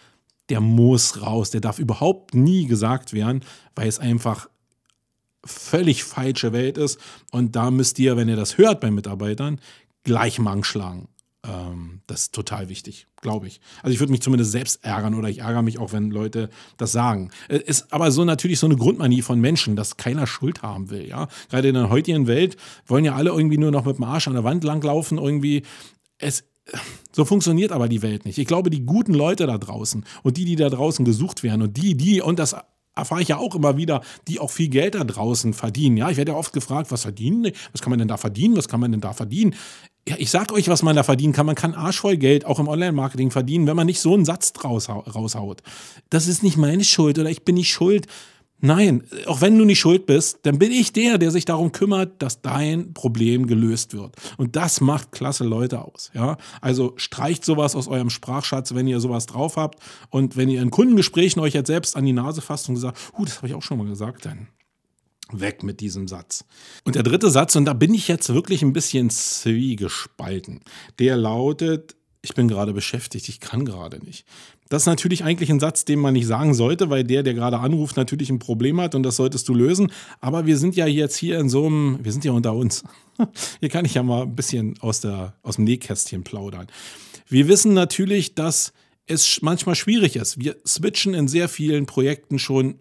der 0.50 0.60
muss 0.60 1.22
raus. 1.22 1.50
Der 1.50 1.60
darf 1.60 1.78
überhaupt 1.78 2.34
nie 2.34 2.66
gesagt 2.66 3.12
werden, 3.12 3.42
weil 3.74 3.88
es 3.88 3.98
einfach 3.98 4.48
völlig 5.44 6.04
falsche 6.04 6.52
Welt 6.52 6.78
ist. 6.78 6.98
Und 7.30 7.56
da 7.56 7.70
müsst 7.70 7.98
ihr, 7.98 8.16
wenn 8.16 8.28
ihr 8.28 8.36
das 8.36 8.58
hört 8.58 8.80
bei 8.80 8.90
Mitarbeitern, 8.90 9.60
gleich 10.02 10.38
Mang 10.38 10.64
schlagen. 10.64 11.08
Ähm, 11.44 12.00
das 12.06 12.22
ist 12.22 12.34
total 12.34 12.68
wichtig, 12.68 13.06
glaube 13.20 13.46
ich. 13.46 13.60
Also 13.82 13.92
ich 13.92 14.00
würde 14.00 14.12
mich 14.12 14.22
zumindest 14.22 14.52
selbst 14.52 14.84
ärgern 14.84 15.14
oder 15.14 15.28
ich 15.28 15.38
ärgere 15.38 15.62
mich 15.62 15.78
auch, 15.78 15.92
wenn 15.92 16.10
Leute 16.10 16.48
das 16.78 16.92
sagen. 16.92 17.30
Äh, 17.48 17.58
ist 17.58 17.92
aber 17.92 18.10
so 18.10 18.24
natürlich 18.24 18.58
so 18.58 18.66
eine 18.66 18.76
Grundmanie 18.76 19.22
von 19.22 19.40
Menschen, 19.40 19.76
dass 19.76 19.96
keiner 19.96 20.26
Schuld 20.26 20.62
haben 20.62 20.90
will, 20.90 21.06
ja. 21.06 21.28
Gerade 21.50 21.68
in 21.68 21.74
der 21.74 21.90
heutigen 21.90 22.26
Welt 22.26 22.56
wollen 22.86 23.04
ja 23.04 23.14
alle 23.14 23.30
irgendwie 23.30 23.58
nur 23.58 23.70
noch 23.70 23.84
mit 23.84 23.96
dem 23.98 24.04
Arsch 24.04 24.26
an 24.26 24.34
der 24.34 24.44
Wand 24.44 24.64
langlaufen, 24.64 25.18
irgendwie. 25.18 25.62
Es, 26.18 26.44
so 27.12 27.24
funktioniert 27.24 27.72
aber 27.72 27.88
die 27.88 28.00
Welt 28.00 28.24
nicht. 28.24 28.38
Ich 28.38 28.46
glaube, 28.46 28.70
die 28.70 28.86
guten 28.86 29.12
Leute 29.12 29.46
da 29.46 29.58
draußen 29.58 30.04
und 30.22 30.36
die, 30.38 30.46
die 30.46 30.56
da 30.56 30.70
draußen 30.70 31.04
gesucht 31.04 31.42
werden 31.42 31.60
und 31.60 31.76
die, 31.76 31.94
die, 31.94 32.22
und 32.22 32.38
das 32.38 32.56
erfahre 32.94 33.22
ich 33.22 33.28
ja 33.28 33.38
auch 33.38 33.54
immer 33.54 33.76
wieder, 33.76 34.02
die 34.28 34.40
auch 34.40 34.50
viel 34.50 34.68
Geld 34.68 34.94
da 34.94 35.04
draußen 35.04 35.52
verdienen. 35.52 35.96
Ja, 35.96 36.10
ich 36.10 36.16
werde 36.16 36.32
ja 36.32 36.38
oft 36.38 36.52
gefragt, 36.52 36.90
was 36.90 37.02
verdienen, 37.02 37.52
was 37.72 37.82
kann 37.82 37.90
man 37.90 37.98
denn 37.98 38.08
da 38.08 38.16
verdienen, 38.16 38.56
was 38.56 38.68
kann 38.68 38.80
man 38.80 38.92
denn 38.92 39.00
da 39.00 39.12
verdienen? 39.12 39.54
Ja, 40.06 40.16
ich 40.18 40.30
sag 40.30 40.52
euch, 40.52 40.68
was 40.68 40.82
man 40.82 40.96
da 40.96 41.02
verdienen 41.02 41.32
kann. 41.32 41.46
Man 41.46 41.54
kann 41.54 41.74
arschvoll 41.74 42.18
Geld 42.18 42.44
auch 42.44 42.58
im 42.58 42.68
Online-Marketing 42.68 43.30
verdienen, 43.30 43.66
wenn 43.66 43.76
man 43.76 43.86
nicht 43.86 44.00
so 44.00 44.12
einen 44.12 44.26
Satz 44.26 44.52
draus, 44.52 44.88
raushaut. 44.88 45.62
Das 46.10 46.26
ist 46.26 46.42
nicht 46.42 46.58
meine 46.58 46.84
Schuld 46.84 47.18
oder 47.18 47.30
ich 47.30 47.44
bin 47.44 47.54
nicht 47.54 47.70
schuld. 47.70 48.06
Nein, 48.64 49.02
auch 49.26 49.42
wenn 49.42 49.58
du 49.58 49.66
nicht 49.66 49.78
schuld 49.78 50.06
bist, 50.06 50.38
dann 50.44 50.58
bin 50.58 50.72
ich 50.72 50.90
der, 50.90 51.18
der 51.18 51.30
sich 51.30 51.44
darum 51.44 51.70
kümmert, 51.70 52.22
dass 52.22 52.40
dein 52.40 52.94
Problem 52.94 53.46
gelöst 53.46 53.92
wird. 53.92 54.16
Und 54.38 54.56
das 54.56 54.80
macht 54.80 55.12
klasse 55.12 55.44
Leute 55.44 55.84
aus. 55.84 56.10
Ja? 56.14 56.38
Also 56.62 56.94
streicht 56.96 57.44
sowas 57.44 57.76
aus 57.76 57.88
eurem 57.88 58.08
Sprachschatz, 58.08 58.74
wenn 58.74 58.86
ihr 58.86 59.00
sowas 59.00 59.26
drauf 59.26 59.58
habt. 59.58 59.80
Und 60.08 60.38
wenn 60.38 60.48
ihr 60.48 60.62
in 60.62 60.70
Kundengesprächen 60.70 61.42
euch 61.42 61.52
jetzt 61.52 61.66
selbst 61.66 61.94
an 61.94 62.06
die 62.06 62.14
Nase 62.14 62.40
fasst 62.40 62.70
und 62.70 62.76
sagt, 62.76 62.96
huh, 63.18 63.26
das 63.26 63.36
habe 63.36 63.48
ich 63.48 63.54
auch 63.54 63.60
schon 63.60 63.76
mal 63.76 63.86
gesagt, 63.86 64.24
dann 64.24 64.48
Weg 65.30 65.62
mit 65.62 65.80
diesem 65.80 66.08
Satz. 66.08 66.46
Und 66.84 66.94
der 66.94 67.02
dritte 67.02 67.28
Satz, 67.28 67.56
und 67.56 67.66
da 67.66 67.74
bin 67.74 67.92
ich 67.92 68.08
jetzt 68.08 68.32
wirklich 68.32 68.62
ein 68.62 68.72
bisschen 68.72 69.10
zwiegespalten, 69.10 70.60
der 70.98 71.18
lautet, 71.18 71.96
ich 72.22 72.32
bin 72.32 72.48
gerade 72.48 72.72
beschäftigt, 72.72 73.28
ich 73.28 73.40
kann 73.40 73.66
gerade 73.66 74.02
nicht. 74.02 74.24
Das 74.68 74.82
ist 74.82 74.86
natürlich 74.86 75.24
eigentlich 75.24 75.50
ein 75.50 75.60
Satz, 75.60 75.84
den 75.84 75.98
man 75.98 76.14
nicht 76.14 76.26
sagen 76.26 76.54
sollte, 76.54 76.88
weil 76.88 77.04
der, 77.04 77.22
der 77.22 77.34
gerade 77.34 77.58
anruft, 77.58 77.96
natürlich 77.96 78.30
ein 78.30 78.38
Problem 78.38 78.80
hat 78.80 78.94
und 78.94 79.02
das 79.02 79.16
solltest 79.16 79.48
du 79.48 79.54
lösen. 79.54 79.92
Aber 80.20 80.46
wir 80.46 80.56
sind 80.56 80.74
ja 80.74 80.86
jetzt 80.86 81.16
hier 81.16 81.38
in 81.38 81.48
so 81.48 81.66
einem, 81.66 81.98
wir 82.02 82.12
sind 82.12 82.24
ja 82.24 82.32
unter 82.32 82.54
uns. 82.54 82.82
Hier 83.60 83.68
kann 83.68 83.84
ich 83.84 83.94
ja 83.94 84.02
mal 84.02 84.22
ein 84.22 84.34
bisschen 84.34 84.78
aus, 84.80 85.00
der, 85.00 85.34
aus 85.42 85.56
dem 85.56 85.64
Nähkästchen 85.64 86.24
plaudern. 86.24 86.66
Wir 87.28 87.46
wissen 87.46 87.74
natürlich, 87.74 88.34
dass 88.34 88.72
es 89.06 89.40
manchmal 89.42 89.74
schwierig 89.74 90.16
ist. 90.16 90.40
Wir 90.40 90.56
switchen 90.66 91.14
in 91.14 91.28
sehr 91.28 91.48
vielen 91.48 91.86
Projekten 91.86 92.38
schon 92.38 92.76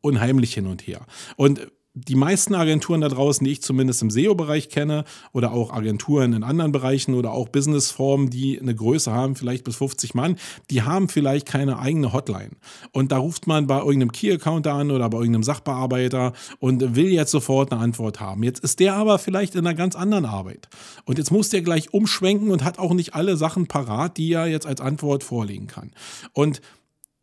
unheimlich 0.00 0.54
hin 0.54 0.66
und 0.66 0.86
her. 0.86 1.04
Und 1.36 1.66
die 1.98 2.14
meisten 2.14 2.54
Agenturen 2.54 3.00
da 3.00 3.08
draußen, 3.08 3.42
die 3.42 3.52
ich 3.52 3.62
zumindest 3.62 4.02
im 4.02 4.10
SEO-Bereich 4.10 4.68
kenne, 4.68 5.04
oder 5.32 5.52
auch 5.52 5.72
Agenturen 5.72 6.34
in 6.34 6.42
anderen 6.42 6.70
Bereichen 6.70 7.14
oder 7.14 7.32
auch 7.32 7.48
Businessformen, 7.48 8.28
die 8.28 8.60
eine 8.60 8.74
Größe 8.74 9.10
haben, 9.10 9.34
vielleicht 9.34 9.64
bis 9.64 9.76
50 9.76 10.14
Mann, 10.14 10.36
die 10.70 10.82
haben 10.82 11.08
vielleicht 11.08 11.46
keine 11.46 11.78
eigene 11.78 12.12
Hotline. 12.12 12.50
Und 12.92 13.12
da 13.12 13.16
ruft 13.16 13.46
man 13.46 13.66
bei 13.66 13.78
irgendeinem 13.78 14.12
Key-Accounter 14.12 14.74
an 14.74 14.90
oder 14.90 15.08
bei 15.08 15.16
irgendeinem 15.16 15.42
Sachbearbeiter 15.42 16.34
und 16.58 16.94
will 16.94 17.08
jetzt 17.08 17.30
sofort 17.30 17.72
eine 17.72 17.80
Antwort 17.80 18.20
haben. 18.20 18.42
Jetzt 18.42 18.62
ist 18.62 18.78
der 18.78 18.94
aber 18.94 19.18
vielleicht 19.18 19.54
in 19.54 19.66
einer 19.66 19.74
ganz 19.74 19.96
anderen 19.96 20.26
Arbeit. 20.26 20.68
Und 21.06 21.16
jetzt 21.16 21.30
muss 21.30 21.48
der 21.48 21.62
gleich 21.62 21.94
umschwenken 21.94 22.50
und 22.50 22.62
hat 22.62 22.78
auch 22.78 22.92
nicht 22.92 23.14
alle 23.14 23.38
Sachen 23.38 23.68
parat, 23.68 24.18
die 24.18 24.34
er 24.34 24.48
jetzt 24.48 24.66
als 24.66 24.82
Antwort 24.82 25.24
vorlegen 25.24 25.66
kann. 25.66 25.92
Und 26.34 26.60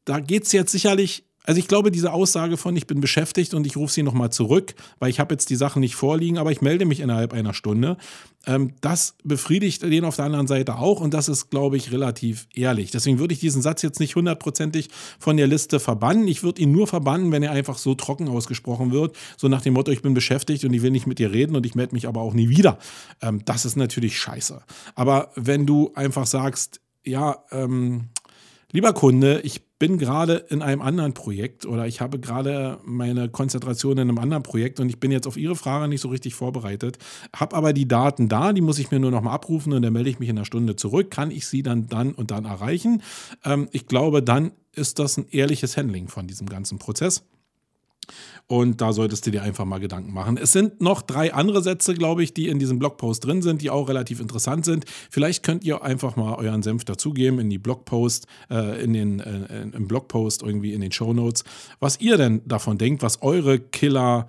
da 0.05 0.19
geht 0.19 0.45
es 0.45 0.51
jetzt 0.51 0.71
sicherlich 0.71 1.25
also 1.45 1.59
ich 1.59 1.67
glaube, 1.67 1.91
diese 1.91 2.13
Aussage 2.13 2.57
von 2.57 2.75
ich 2.75 2.87
bin 2.87 3.01
beschäftigt 3.01 3.53
und 3.53 3.67
ich 3.67 3.75
rufe 3.75 3.93
sie 3.93 4.03
nochmal 4.03 4.31
zurück, 4.31 4.75
weil 4.99 5.09
ich 5.09 5.19
habe 5.19 5.33
jetzt 5.33 5.49
die 5.49 5.55
Sachen 5.55 5.81
nicht 5.81 5.95
vorliegen, 5.95 6.37
aber 6.37 6.51
ich 6.51 6.61
melde 6.61 6.85
mich 6.85 7.01
innerhalb 7.01 7.33
einer 7.33 7.53
Stunde. 7.53 7.97
Ähm, 8.45 8.73
das 8.81 9.15
befriedigt 9.23 9.83
den 9.83 10.05
auf 10.05 10.15
der 10.15 10.25
anderen 10.25 10.47
Seite 10.47 10.77
auch 10.77 11.01
und 11.01 11.13
das 11.13 11.29
ist, 11.29 11.49
glaube 11.49 11.77
ich, 11.77 11.91
relativ 11.91 12.47
ehrlich. 12.53 12.91
Deswegen 12.91 13.19
würde 13.19 13.33
ich 13.33 13.39
diesen 13.39 13.61
Satz 13.61 13.81
jetzt 13.81 13.99
nicht 13.99 14.15
hundertprozentig 14.15 14.89
von 15.19 15.37
der 15.37 15.47
Liste 15.47 15.79
verbannen. 15.79 16.27
Ich 16.27 16.43
würde 16.43 16.61
ihn 16.61 16.71
nur 16.71 16.87
verbannen, 16.87 17.31
wenn 17.31 17.43
er 17.43 17.51
einfach 17.51 17.77
so 17.77 17.93
trocken 17.95 18.27
ausgesprochen 18.29 18.91
wird, 18.91 19.15
so 19.37 19.47
nach 19.47 19.61
dem 19.61 19.73
Motto, 19.73 19.91
ich 19.91 20.01
bin 20.01 20.13
beschäftigt 20.13 20.63
und 20.63 20.73
ich 20.73 20.81
will 20.81 20.91
nicht 20.91 21.07
mit 21.07 21.19
dir 21.19 21.31
reden 21.31 21.55
und 21.55 21.65
ich 21.65 21.75
melde 21.75 21.93
mich 21.93 22.07
aber 22.07 22.21
auch 22.21 22.33
nie 22.33 22.49
wieder. 22.49 22.77
Ähm, 23.21 23.41
das 23.45 23.65
ist 23.65 23.75
natürlich 23.75 24.17
scheiße. 24.17 24.61
Aber 24.95 25.31
wenn 25.35 25.65
du 25.65 25.91
einfach 25.95 26.25
sagst, 26.25 26.79
ja, 27.05 27.43
ähm, 27.51 28.09
lieber 28.71 28.93
Kunde, 28.93 29.41
ich 29.41 29.61
bin 29.83 29.97
gerade 29.97 30.45
in 30.47 30.61
einem 30.61 30.81
anderen 30.81 31.13
Projekt 31.13 31.65
oder 31.65 31.85
ich 31.87 31.99
habe 31.99 32.17
gerade 32.17 32.79
meine 32.85 33.27
Konzentration 33.27 33.97
in 33.97 34.07
einem 34.07 34.17
anderen 34.17 34.41
Projekt 34.41 34.79
und 34.79 34.87
ich 34.87 34.97
bin 34.97 35.11
jetzt 35.11 35.27
auf 35.27 35.35
Ihre 35.35 35.57
Frage 35.57 35.89
nicht 35.89 35.99
so 35.99 36.07
richtig 36.07 36.35
vorbereitet, 36.35 36.99
habe 37.35 37.53
aber 37.53 37.73
die 37.73 37.85
Daten 37.85 38.29
da, 38.29 38.53
die 38.53 38.61
muss 38.61 38.79
ich 38.79 38.91
mir 38.91 39.01
nur 39.01 39.11
noch 39.11 39.21
mal 39.21 39.33
abrufen 39.33 39.73
und 39.73 39.81
dann 39.81 39.91
melde 39.91 40.09
ich 40.09 40.19
mich 40.19 40.29
in 40.29 40.37
einer 40.37 40.45
Stunde 40.45 40.77
zurück. 40.77 41.11
Kann 41.11 41.31
ich 41.31 41.47
Sie 41.47 41.63
dann 41.63 41.87
dann 41.87 42.13
und 42.13 42.31
dann 42.31 42.45
erreichen? 42.45 43.01
Ähm, 43.43 43.67
ich 43.73 43.85
glaube, 43.85 44.23
dann 44.23 44.53
ist 44.71 44.99
das 44.99 45.17
ein 45.17 45.25
ehrliches 45.31 45.75
Handling 45.75 46.07
von 46.07 46.27
diesem 46.27 46.47
ganzen 46.47 46.79
Prozess. 46.79 47.25
Und 48.47 48.81
da 48.81 48.93
solltest 48.93 49.25
du 49.25 49.31
dir 49.31 49.41
einfach 49.41 49.65
mal 49.65 49.79
Gedanken 49.79 50.13
machen. 50.13 50.37
Es 50.37 50.51
sind 50.51 50.81
noch 50.81 51.01
drei 51.01 51.33
andere 51.33 51.61
Sätze, 51.63 51.93
glaube 51.93 52.23
ich, 52.23 52.33
die 52.33 52.47
in 52.47 52.59
diesem 52.59 52.79
Blogpost 52.79 53.25
drin 53.25 53.41
sind, 53.41 53.61
die 53.61 53.69
auch 53.69 53.89
relativ 53.89 54.19
interessant 54.19 54.65
sind. 54.65 54.85
Vielleicht 55.09 55.43
könnt 55.43 55.63
ihr 55.63 55.81
einfach 55.83 56.15
mal 56.15 56.35
euren 56.35 56.63
Senf 56.63 56.85
dazugeben 56.85 57.39
in 57.39 57.49
die 57.49 57.59
Blogpost, 57.59 58.27
äh, 58.49 58.83
in 58.83 58.93
den, 58.93 59.19
äh, 59.19 59.61
im 59.61 59.87
Blogpost 59.87 60.43
irgendwie 60.43 60.73
in 60.73 60.81
den 60.81 60.91
Show 60.91 61.13
Notes, 61.13 61.43
was 61.79 61.99
ihr 61.99 62.17
denn 62.17 62.41
davon 62.45 62.77
denkt, 62.77 63.01
was 63.01 63.21
eure 63.21 63.59
Killer- 63.59 64.27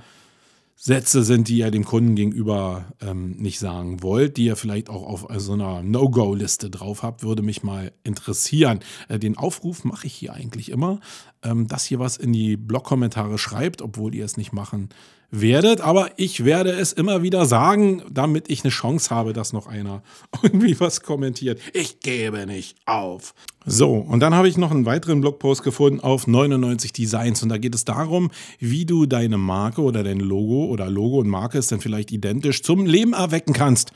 Sätze 0.77 1.23
sind, 1.23 1.49
die 1.49 1.59
ihr 1.59 1.71
dem 1.71 1.85
Kunden 1.85 2.15
gegenüber 2.15 2.87
ähm, 3.01 3.37
nicht 3.39 3.59
sagen 3.59 4.03
wollt, 4.03 4.37
die 4.37 4.47
ihr 4.47 4.57
vielleicht 4.57 4.91
auch 4.91 5.05
auf 5.05 5.27
so 5.39 5.53
einer 5.53 5.83
No-Go-Liste 5.83 6.69
drauf 6.69 7.03
habt, 7.03 7.23
würde 7.23 7.43
mich 7.43 7.63
mal 7.63 7.93
interessieren. 8.03 8.81
Äh, 9.09 9.19
den 9.19 9.39
Aufruf 9.39 9.85
mache 9.85 10.07
ich 10.07 10.15
hier 10.15 10.35
eigentlich 10.35 10.71
immer, 10.71 11.01
ähm, 11.45 11.69
dass 11.69 11.91
ihr 11.91 11.99
was 11.99 12.17
in 12.17 12.33
die 12.33 12.57
Blog-Kommentare 12.57 13.39
schreibt, 13.39 13.83
obwohl 13.83 14.15
ihr 14.15 14.25
es 14.25 14.37
nicht 14.37 14.53
machen 14.53 14.89
werdet. 15.31 15.81
Aber 15.81 16.11
ich 16.17 16.45
werde 16.45 16.71
es 16.71 16.93
immer 16.93 17.23
wieder 17.23 17.47
sagen, 17.47 18.03
damit 18.11 18.51
ich 18.51 18.65
eine 18.65 18.71
Chance 18.71 19.15
habe, 19.15 19.33
dass 19.33 19.53
noch 19.53 19.67
einer 19.67 20.03
irgendwie 20.43 20.79
was 20.81 21.03
kommentiert. 21.03 21.61
Ich 21.73 22.01
gebe 22.01 22.47
nicht 22.47 22.77
auf. 22.87 23.35
So, 23.67 23.95
und 23.95 24.21
dann 24.21 24.35
habe 24.35 24.49
ich 24.49 24.57
noch 24.57 24.71
einen 24.71 24.87
weiteren 24.87 25.21
Blogpost 25.21 25.63
gefunden 25.63 26.01
auf 26.01 26.27
99 26.27 26.93
Designs 26.93 27.43
und 27.43 27.49
da 27.49 27.59
geht 27.59 27.75
es 27.75 27.85
darum, 27.85 28.31
wie 28.59 28.85
du 28.85 29.07
deine 29.07 29.39
Marke 29.39 29.83
oder 29.83 30.03
dein 30.05 30.21
Logo 30.21 30.67
oder 30.67 30.91
Logo 30.91 31.19
und 31.19 31.29
Marke 31.29 31.59
ist 31.59 31.73
dann 31.73 31.81
vielleicht 31.81 32.13
identisch 32.13 32.63
zum 32.63 32.87
Leben 32.87 33.15
erwecken 33.15 33.55
kannst. 33.55 33.93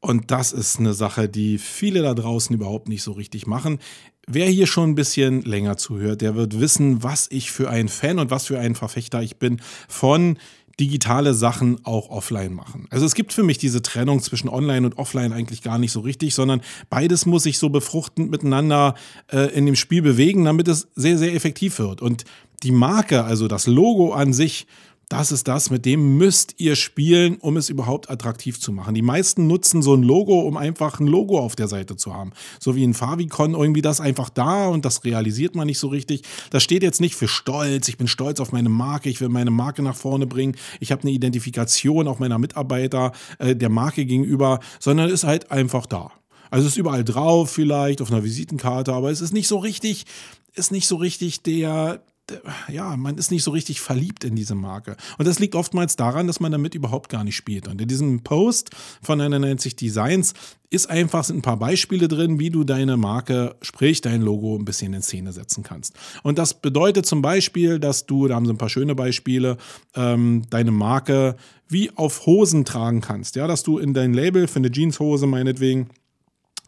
Und 0.00 0.30
das 0.30 0.52
ist 0.52 0.78
eine 0.78 0.94
Sache, 0.94 1.28
die 1.28 1.58
viele 1.58 2.02
da 2.02 2.14
draußen 2.14 2.54
überhaupt 2.54 2.88
nicht 2.88 3.02
so 3.02 3.12
richtig 3.12 3.46
machen. 3.46 3.78
Wer 4.26 4.46
hier 4.46 4.66
schon 4.66 4.90
ein 4.90 4.94
bisschen 4.94 5.42
länger 5.42 5.76
zuhört, 5.76 6.22
der 6.22 6.34
wird 6.34 6.58
wissen, 6.58 7.02
was 7.02 7.26
ich 7.30 7.50
für 7.50 7.68
ein 7.68 7.88
Fan 7.88 8.18
und 8.18 8.30
was 8.30 8.46
für 8.46 8.58
ein 8.58 8.74
Verfechter 8.74 9.22
ich 9.22 9.38
bin 9.38 9.60
von 9.88 10.38
digitale 10.78 11.34
Sachen 11.34 11.84
auch 11.84 12.08
offline 12.08 12.54
machen. 12.54 12.86
Also 12.90 13.04
es 13.04 13.14
gibt 13.14 13.34
für 13.34 13.42
mich 13.42 13.58
diese 13.58 13.82
Trennung 13.82 14.22
zwischen 14.22 14.48
online 14.48 14.86
und 14.86 14.96
offline 14.96 15.32
eigentlich 15.32 15.62
gar 15.62 15.78
nicht 15.78 15.92
so 15.92 16.00
richtig, 16.00 16.34
sondern 16.34 16.62
beides 16.88 17.26
muss 17.26 17.42
sich 17.42 17.58
so 17.58 17.68
befruchtend 17.68 18.30
miteinander 18.30 18.94
äh, 19.30 19.52
in 19.52 19.66
dem 19.66 19.76
Spiel 19.76 20.00
bewegen, 20.00 20.44
damit 20.46 20.68
es 20.68 20.88
sehr, 20.94 21.18
sehr 21.18 21.34
effektiv 21.34 21.78
wird. 21.78 22.00
Und 22.00 22.24
die 22.62 22.72
Marke, 22.72 23.24
also 23.24 23.46
das 23.46 23.66
Logo 23.66 24.12
an 24.12 24.32
sich, 24.32 24.66
das 25.10 25.32
ist 25.32 25.48
das, 25.48 25.70
mit 25.70 25.86
dem 25.86 26.18
müsst 26.18 26.54
ihr 26.58 26.76
spielen, 26.76 27.38
um 27.38 27.56
es 27.56 27.68
überhaupt 27.68 28.08
attraktiv 28.10 28.60
zu 28.60 28.70
machen. 28.70 28.94
Die 28.94 29.02
meisten 29.02 29.48
nutzen 29.48 29.82
so 29.82 29.92
ein 29.92 30.04
Logo, 30.04 30.38
um 30.42 30.56
einfach 30.56 31.00
ein 31.00 31.08
Logo 31.08 31.40
auf 31.40 31.56
der 31.56 31.66
Seite 31.66 31.96
zu 31.96 32.14
haben. 32.14 32.30
So 32.60 32.76
wie 32.76 32.84
in 32.84 32.94
Favicon 32.94 33.54
irgendwie 33.54 33.82
das 33.82 34.00
einfach 34.00 34.30
da 34.30 34.68
und 34.68 34.84
das 34.84 35.04
realisiert 35.04 35.56
man 35.56 35.66
nicht 35.66 35.80
so 35.80 35.88
richtig. 35.88 36.22
Das 36.50 36.62
steht 36.62 36.84
jetzt 36.84 37.00
nicht 37.00 37.16
für 37.16 37.26
Stolz. 37.26 37.88
Ich 37.88 37.98
bin 37.98 38.06
stolz 38.06 38.38
auf 38.38 38.52
meine 38.52 38.68
Marke. 38.68 39.10
Ich 39.10 39.20
will 39.20 39.30
meine 39.30 39.50
Marke 39.50 39.82
nach 39.82 39.96
vorne 39.96 40.28
bringen. 40.28 40.54
Ich 40.78 40.92
habe 40.92 41.02
eine 41.02 41.10
Identifikation 41.10 42.06
auch 42.06 42.20
meiner 42.20 42.38
Mitarbeiter 42.38 43.10
äh, 43.40 43.56
der 43.56 43.68
Marke 43.68 44.06
gegenüber, 44.06 44.60
sondern 44.78 45.10
ist 45.10 45.24
halt 45.24 45.50
einfach 45.50 45.86
da. 45.86 46.12
Also 46.50 46.68
ist 46.68 46.76
überall 46.76 47.02
drauf, 47.02 47.50
vielleicht 47.50 48.00
auf 48.00 48.12
einer 48.12 48.22
Visitenkarte, 48.22 48.92
aber 48.92 49.10
es 49.10 49.20
ist 49.20 49.32
nicht 49.32 49.48
so 49.48 49.58
richtig, 49.58 50.04
ist 50.54 50.70
nicht 50.70 50.86
so 50.86 50.96
richtig 50.96 51.42
der, 51.42 52.00
ja, 52.68 52.96
man 52.96 53.16
ist 53.18 53.30
nicht 53.30 53.42
so 53.42 53.50
richtig 53.50 53.80
verliebt 53.80 54.24
in 54.24 54.36
diese 54.36 54.54
Marke. 54.54 54.96
Und 55.18 55.26
das 55.26 55.38
liegt 55.38 55.54
oftmals 55.54 55.96
daran, 55.96 56.26
dass 56.26 56.40
man 56.40 56.52
damit 56.52 56.74
überhaupt 56.74 57.08
gar 57.08 57.24
nicht 57.24 57.36
spielt. 57.36 57.68
Und 57.68 57.80
in 57.80 57.88
diesem 57.88 58.22
Post 58.22 58.70
von 59.02 59.18
99 59.18 59.76
Designs 59.76 60.34
ist 60.70 60.88
einfach, 60.88 61.24
sind 61.24 61.38
ein 61.38 61.42
paar 61.42 61.58
Beispiele 61.58 62.06
drin, 62.06 62.38
wie 62.38 62.50
du 62.50 62.62
deine 62.64 62.96
Marke, 62.96 63.56
sprich 63.60 64.00
dein 64.00 64.22
Logo, 64.22 64.56
ein 64.56 64.64
bisschen 64.64 64.94
in 64.94 65.02
Szene 65.02 65.32
setzen 65.32 65.64
kannst. 65.64 65.94
Und 66.22 66.38
das 66.38 66.54
bedeutet 66.54 67.06
zum 67.06 67.22
Beispiel, 67.22 67.78
dass 67.80 68.06
du, 68.06 68.28
da 68.28 68.36
haben 68.36 68.46
sie 68.46 68.52
ein 68.52 68.58
paar 68.58 68.68
schöne 68.68 68.94
Beispiele, 68.94 69.56
ähm, 69.94 70.42
deine 70.50 70.70
Marke 70.70 71.36
wie 71.68 71.90
auf 71.96 72.26
Hosen 72.26 72.64
tragen 72.64 73.00
kannst. 73.00 73.36
Ja, 73.36 73.46
dass 73.46 73.62
du 73.62 73.78
in 73.78 73.94
dein 73.94 74.12
Label 74.12 74.46
für 74.48 74.58
eine 74.58 74.70
Jeanshose 74.70 75.26
meinetwegen 75.26 75.88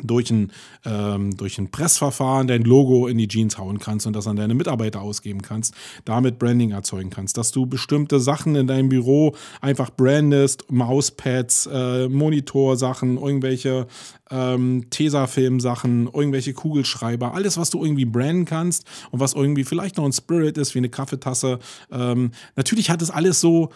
durch 0.02 0.30
ein, 0.30 0.52
ähm, 0.84 1.36
durch 1.36 1.58
ein 1.58 1.70
Pressverfahren 1.70 2.46
dein 2.46 2.62
Logo 2.62 3.06
in 3.06 3.18
die 3.18 3.28
Jeans 3.28 3.58
hauen 3.58 3.78
kannst 3.78 4.06
und 4.06 4.14
das 4.14 4.26
an 4.26 4.36
deine 4.36 4.54
Mitarbeiter 4.54 5.00
ausgeben 5.00 5.42
kannst, 5.42 5.74
damit 6.04 6.38
Branding 6.38 6.72
erzeugen 6.72 7.10
kannst, 7.10 7.36
dass 7.36 7.52
du 7.52 7.66
bestimmte 7.66 8.20
Sachen 8.20 8.54
in 8.54 8.66
deinem 8.66 8.88
Büro 8.88 9.34
einfach 9.60 9.90
brandest, 9.90 10.70
Mauspads, 10.70 11.68
äh, 11.72 12.08
Monitorsachen, 12.08 13.18
irgendwelche 13.18 13.86
ähm, 14.30 14.86
Tesafilm-Sachen, 14.90 16.08
irgendwelche 16.12 16.54
Kugelschreiber, 16.54 17.34
alles, 17.34 17.58
was 17.58 17.70
du 17.70 17.84
irgendwie 17.84 18.06
branden 18.06 18.44
kannst 18.44 18.84
und 19.10 19.20
was 19.20 19.34
irgendwie 19.34 19.64
vielleicht 19.64 19.98
noch 19.98 20.04
ein 20.04 20.12
Spirit 20.12 20.58
ist, 20.58 20.74
wie 20.74 20.78
eine 20.78 20.88
Kaffeetasse. 20.88 21.58
Ähm, 21.90 22.32
natürlich 22.56 22.90
hat 22.90 23.02
es 23.02 23.10
alles 23.10 23.40
so 23.40 23.70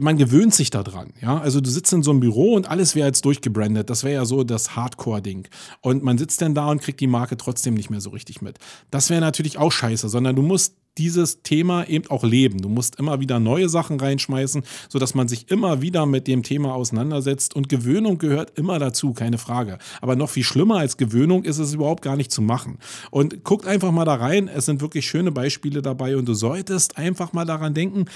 man 0.00 0.16
gewöhnt 0.16 0.54
sich 0.54 0.70
daran, 0.70 1.12
ja. 1.20 1.38
Also 1.38 1.60
du 1.60 1.68
sitzt 1.68 1.92
in 1.92 2.02
so 2.02 2.10
einem 2.12 2.20
Büro 2.20 2.54
und 2.54 2.68
alles 2.68 2.94
wäre 2.94 3.06
jetzt 3.06 3.24
durchgebrandet. 3.24 3.90
Das 3.90 4.04
wäre 4.04 4.14
ja 4.14 4.24
so 4.24 4.42
das 4.42 4.74
Hardcore-Ding. 4.74 5.48
Und 5.82 6.02
man 6.02 6.16
sitzt 6.16 6.40
dann 6.40 6.54
da 6.54 6.70
und 6.70 6.80
kriegt 6.80 7.00
die 7.00 7.06
Marke 7.06 7.36
trotzdem 7.36 7.74
nicht 7.74 7.90
mehr 7.90 8.00
so 8.00 8.10
richtig 8.10 8.40
mit. 8.40 8.58
Das 8.90 9.10
wäre 9.10 9.20
natürlich 9.20 9.58
auch 9.58 9.70
scheiße, 9.70 10.08
sondern 10.08 10.34
du 10.34 10.42
musst 10.42 10.76
dieses 10.98 11.42
Thema 11.42 11.88
eben 11.88 12.10
auch 12.10 12.22
leben. 12.22 12.60
Du 12.60 12.68
musst 12.68 12.98
immer 12.98 13.20
wieder 13.20 13.40
neue 13.40 13.68
Sachen 13.68 13.98
reinschmeißen, 13.98 14.62
sodass 14.88 15.14
man 15.14 15.28
sich 15.28 15.50
immer 15.50 15.80
wieder 15.80 16.04
mit 16.06 16.26
dem 16.26 16.42
Thema 16.42 16.74
auseinandersetzt. 16.74 17.54
Und 17.54 17.68
Gewöhnung 17.68 18.18
gehört 18.18 18.58
immer 18.58 18.78
dazu, 18.78 19.12
keine 19.12 19.38
Frage. 19.38 19.78
Aber 20.00 20.16
noch 20.16 20.30
viel 20.30 20.44
schlimmer 20.44 20.78
als 20.78 20.96
Gewöhnung 20.96 21.44
ist 21.44 21.58
es 21.58 21.74
überhaupt 21.74 22.02
gar 22.02 22.16
nicht 22.16 22.30
zu 22.30 22.42
machen. 22.42 22.78
Und 23.10 23.44
guckt 23.44 23.66
einfach 23.66 23.90
mal 23.90 24.04
da 24.04 24.14
rein. 24.14 24.48
Es 24.48 24.66
sind 24.66 24.80
wirklich 24.80 25.06
schöne 25.06 25.32
Beispiele 25.32 25.80
dabei 25.80 26.16
und 26.16 26.26
du 26.28 26.34
solltest 26.34 26.98
einfach 26.98 27.32
mal 27.32 27.46
daran 27.46 27.74
denken, 27.74 28.06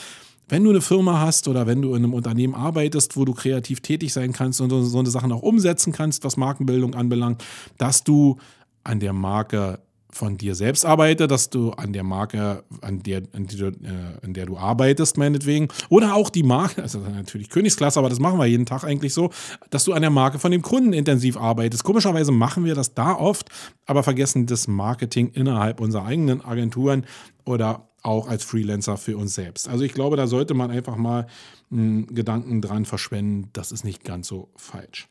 wenn 0.49 0.65
du 0.65 0.71
eine 0.71 0.81
Firma 0.81 1.21
hast 1.21 1.49
oder 1.49 1.67
wenn 1.67 1.83
du 1.83 1.91
in 1.91 2.05
einem 2.05 2.15
Unternehmen 2.15 2.55
arbeitest, 2.55 3.17
wo 3.17 3.25
du 3.25 3.35
kreativ 3.35 3.81
tätig 3.81 4.13
sein 4.13 4.33
kannst 4.33 4.61
und 4.61 4.71
so 4.71 4.99
eine 4.99 5.11
Sachen 5.11 5.33
auch 5.33 5.43
umsetzen 5.43 5.93
kannst, 5.93 6.25
was 6.25 6.37
Markenbildung 6.37 6.95
anbelangt, 6.95 7.45
dass 7.79 8.05
du 8.05 8.37
an 8.85 9.01
der 9.01 9.13
Marke 9.13 9.81
von 10.17 10.37
dir 10.37 10.55
selbst 10.55 10.85
arbeite, 10.85 11.27
dass 11.27 11.51
du 11.51 11.71
an 11.73 11.93
der 11.93 12.03
Marke, 12.03 12.65
an 12.81 13.03
der, 13.03 13.23
an 13.33 13.47
der, 13.47 13.69
äh, 13.69 14.25
an 14.25 14.35
der 14.35 14.47
du 14.47 14.57
arbeitest, 14.57 15.19
meinetwegen, 15.19 15.69
oder 15.89 16.15
auch 16.15 16.31
die 16.31 16.43
Marke, 16.43 16.83
also 16.83 16.99
natürlich 16.99 17.51
Königsklasse, 17.51 17.99
aber 17.99 18.09
das 18.09 18.19
machen 18.19 18.39
wir 18.39 18.47
jeden 18.47 18.67
Tag 18.67 18.85
eigentlich 18.85 19.15
so, 19.15 19.31
dass 19.71 19.85
du 19.85 19.93
an 19.93 20.03
der 20.03 20.11
Marke 20.11 20.39
von 20.39 20.51
dem 20.51 20.63
Kunden 20.63 20.93
intensiv 20.93 21.37
arbeitest. 21.37 21.85
Komischerweise 21.85 22.33
machen 22.33 22.65
wir 22.65 22.75
das 22.75 22.95
da 22.95 23.13
oft, 23.13 23.51
aber 23.85 24.03
vergessen 24.03 24.47
das 24.47 24.67
Marketing 24.67 25.31
innerhalb 25.33 25.81
unserer 25.81 26.07
eigenen 26.07 26.45
Agenturen 26.45 27.07
oder 27.45 27.89
auch 28.03 28.29
als 28.29 28.45
Freelancer 28.45 28.97
für 28.97 29.17
uns 29.17 29.35
selbst. 29.35 29.69
Also 29.69 29.85
ich 29.85 29.93
glaube, 29.93 30.17
da 30.17 30.27
sollte 30.27 30.55
man 30.55 30.71
einfach 30.71 30.97
mal 30.97 31.27
einen 31.71 32.07
Gedanken 32.07 32.63
dran 32.63 32.85
verschwenden. 32.85 33.51
Das 33.53 33.73
ist 33.73 33.85
nicht 33.85 34.05
ganz 34.05 34.29
so 34.29 34.49
falsch. 34.57 35.09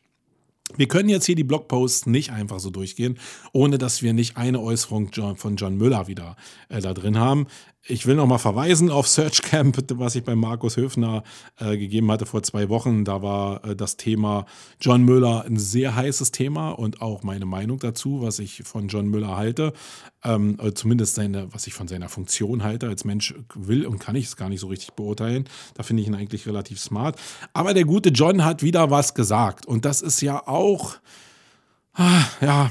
Wir 0.76 0.88
können 0.88 1.08
jetzt 1.08 1.26
hier 1.26 1.36
die 1.36 1.44
Blogposts 1.44 2.06
nicht 2.06 2.30
einfach 2.32 2.58
so 2.58 2.70
durchgehen, 2.70 3.18
ohne 3.52 3.78
dass 3.78 4.02
wir 4.02 4.12
nicht 4.12 4.36
eine 4.36 4.60
Äußerung 4.60 5.10
von 5.36 5.56
John 5.56 5.76
Müller 5.76 6.08
wieder 6.08 6.36
äh, 6.68 6.80
da 6.80 6.92
drin 6.92 7.18
haben. 7.18 7.46
Ich 7.88 8.04
will 8.04 8.16
nochmal 8.16 8.40
verweisen 8.40 8.90
auf 8.90 9.06
Search 9.06 9.42
Camp, 9.42 9.78
was 9.94 10.16
ich 10.16 10.24
bei 10.24 10.34
Markus 10.34 10.76
Höfner 10.76 11.22
äh, 11.56 11.76
gegeben 11.76 12.10
hatte 12.10 12.26
vor 12.26 12.42
zwei 12.42 12.68
Wochen. 12.68 13.04
Da 13.04 13.22
war 13.22 13.64
äh, 13.64 13.76
das 13.76 13.96
Thema 13.96 14.44
John 14.80 15.04
Müller 15.04 15.44
ein 15.44 15.56
sehr 15.56 15.94
heißes 15.94 16.32
Thema 16.32 16.70
und 16.70 17.00
auch 17.00 17.22
meine 17.22 17.46
Meinung 17.46 17.78
dazu, 17.78 18.22
was 18.22 18.40
ich 18.40 18.64
von 18.64 18.88
John 18.88 19.06
Müller 19.06 19.36
halte. 19.36 19.72
Ähm, 20.24 20.58
zumindest 20.74 21.14
seine, 21.14 21.52
was 21.54 21.68
ich 21.68 21.74
von 21.74 21.86
seiner 21.86 22.08
Funktion 22.08 22.64
halte. 22.64 22.88
Als 22.88 23.04
Mensch 23.04 23.34
will 23.54 23.86
und 23.86 24.00
kann 24.00 24.16
ich 24.16 24.24
es 24.26 24.36
gar 24.36 24.48
nicht 24.48 24.60
so 24.60 24.66
richtig 24.66 24.94
beurteilen. 24.94 25.48
Da 25.74 25.84
finde 25.84 26.02
ich 26.02 26.08
ihn 26.08 26.16
eigentlich 26.16 26.48
relativ 26.48 26.80
smart. 26.80 27.16
Aber 27.52 27.72
der 27.72 27.84
gute 27.84 28.08
John 28.08 28.44
hat 28.44 28.64
wieder 28.64 28.90
was 28.90 29.14
gesagt. 29.14 29.64
Und 29.64 29.84
das 29.84 30.02
ist 30.02 30.20
ja 30.22 30.48
auch, 30.48 30.96
ah, 31.94 32.24
ja, 32.40 32.70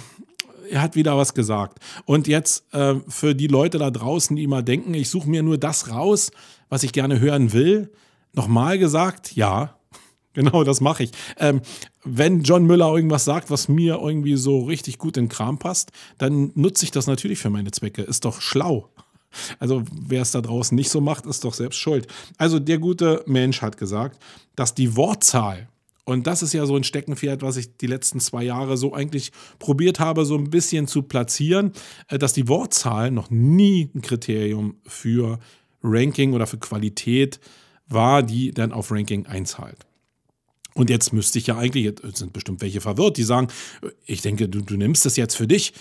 er 0.69 0.82
hat 0.82 0.95
wieder 0.95 1.17
was 1.17 1.34
gesagt. 1.34 1.80
Und 2.06 2.28
jetzt 2.28 2.65
äh, 2.73 2.95
für 3.08 3.36
die 3.36 3.47
Leute 3.47 3.78
da 3.78 3.91
draußen, 3.91 4.36
die 4.36 4.43
immer 4.43 4.62
denken, 4.62 4.93
ich 4.93 5.10
suche 5.10 5.30
mir 5.30 5.43
nur 5.43 5.58
das 5.58 5.89
raus, 5.91 6.32
was 6.69 6.84
ich 6.84 6.93
gerne 6.93 7.19
hören 7.19 7.54
will, 7.54 7.91
nochmal 8.34 8.78
gesagt, 8.78 9.36
ja, 9.36 9.78
genau 10.34 10.63
das 10.63 10.82
mache 10.82 11.04
ich. 11.04 11.12
Ähm, 11.38 11.62
wenn 12.04 12.43
John 12.43 12.65
Müller 12.65 12.93
irgendwas 12.93 13.25
sagt, 13.25 13.49
was 13.49 13.67
mir 13.67 13.99
irgendwie 14.01 14.36
so 14.36 14.63
richtig 14.63 14.97
gut 14.97 15.17
in 15.17 15.25
den 15.25 15.30
Kram 15.30 15.58
passt, 15.58 15.91
dann 16.17 16.51
nutze 16.56 16.86
ich 16.86 16.91
das 16.91 17.08
natürlich 17.08 17.39
für 17.39 17.49
meine 17.49 17.71
Zwecke. 17.71 18.04
Ist 18.04 18.25
doch 18.25 18.41
schlau. 18.41 18.89
Also 19.60 19.84
wer 19.91 20.21
es 20.21 20.32
da 20.32 20.41
draußen 20.41 20.75
nicht 20.75 20.89
so 20.89 21.01
macht, 21.01 21.25
ist 21.25 21.43
doch 21.43 21.54
selbst 21.54 21.78
schuld. 21.78 22.08
Also 22.38 22.60
der 22.60 22.78
gute 22.78 23.23
Mensch 23.25 23.62
hat 23.62 23.78
gesagt, 23.78 24.21
dass 24.56 24.73
die 24.73 24.95
Wortzahl 24.95 25.67
und 26.06 26.28
das 26.28 26.44
ist 26.44 26.54
ja 26.54 26.65
so 26.68 26.76
ein 26.76 26.84
Steckenpferd, 26.84 27.41
was 27.41 27.58
ich 27.58 27.78
die 27.78 27.88
letzten 27.88 28.20
zwei 28.20 28.44
Jahre 28.44 28.78
so 28.78 28.94
eigentlich 28.94 29.32
probiert 29.58 30.00
habe, 30.00 30.24
so 30.24 30.38
ein 30.38 30.52
bisschen 30.52 30.88
zu 30.88 31.02
platzieren, 31.04 31.74
äh, 32.08 32.20
dass 32.20 32.34
die 32.34 32.48
Wortzahl 32.48 33.12
noch 33.12 33.30
nie 33.32 33.89
ein 33.94 34.02
Kriterium 34.02 34.76
für 34.86 35.39
Ranking 35.84 36.34
oder 36.34 36.48
für 36.48 36.58
Qualität 36.58 37.39
war, 37.88 38.24
die 38.24 38.52
dann 38.52 38.72
auf 38.72 38.91
Ranking 38.91 39.26
einzahlt. 39.26 39.86
Und 40.76 40.89
jetzt 40.89 41.13
müsste 41.13 41.39
ich 41.39 41.48
ja 41.48 41.58
eigentlich, 41.58 41.86
jetzt 41.86 42.18
sind 42.18 42.34
bestimmt 42.34 42.62
welche 42.62 42.82
verwirrt, 42.82 43.18
die 43.18 43.24
sagen, 43.24 43.48
äh, 43.82 43.89
ich 44.06 44.22
denke, 44.22 44.48
du, 44.48 44.62
du 44.62 44.78
nimmst 44.78 45.06
es 45.08 45.15
jetzt 45.15 45.36
für 45.36 45.48
dich. 45.48 45.74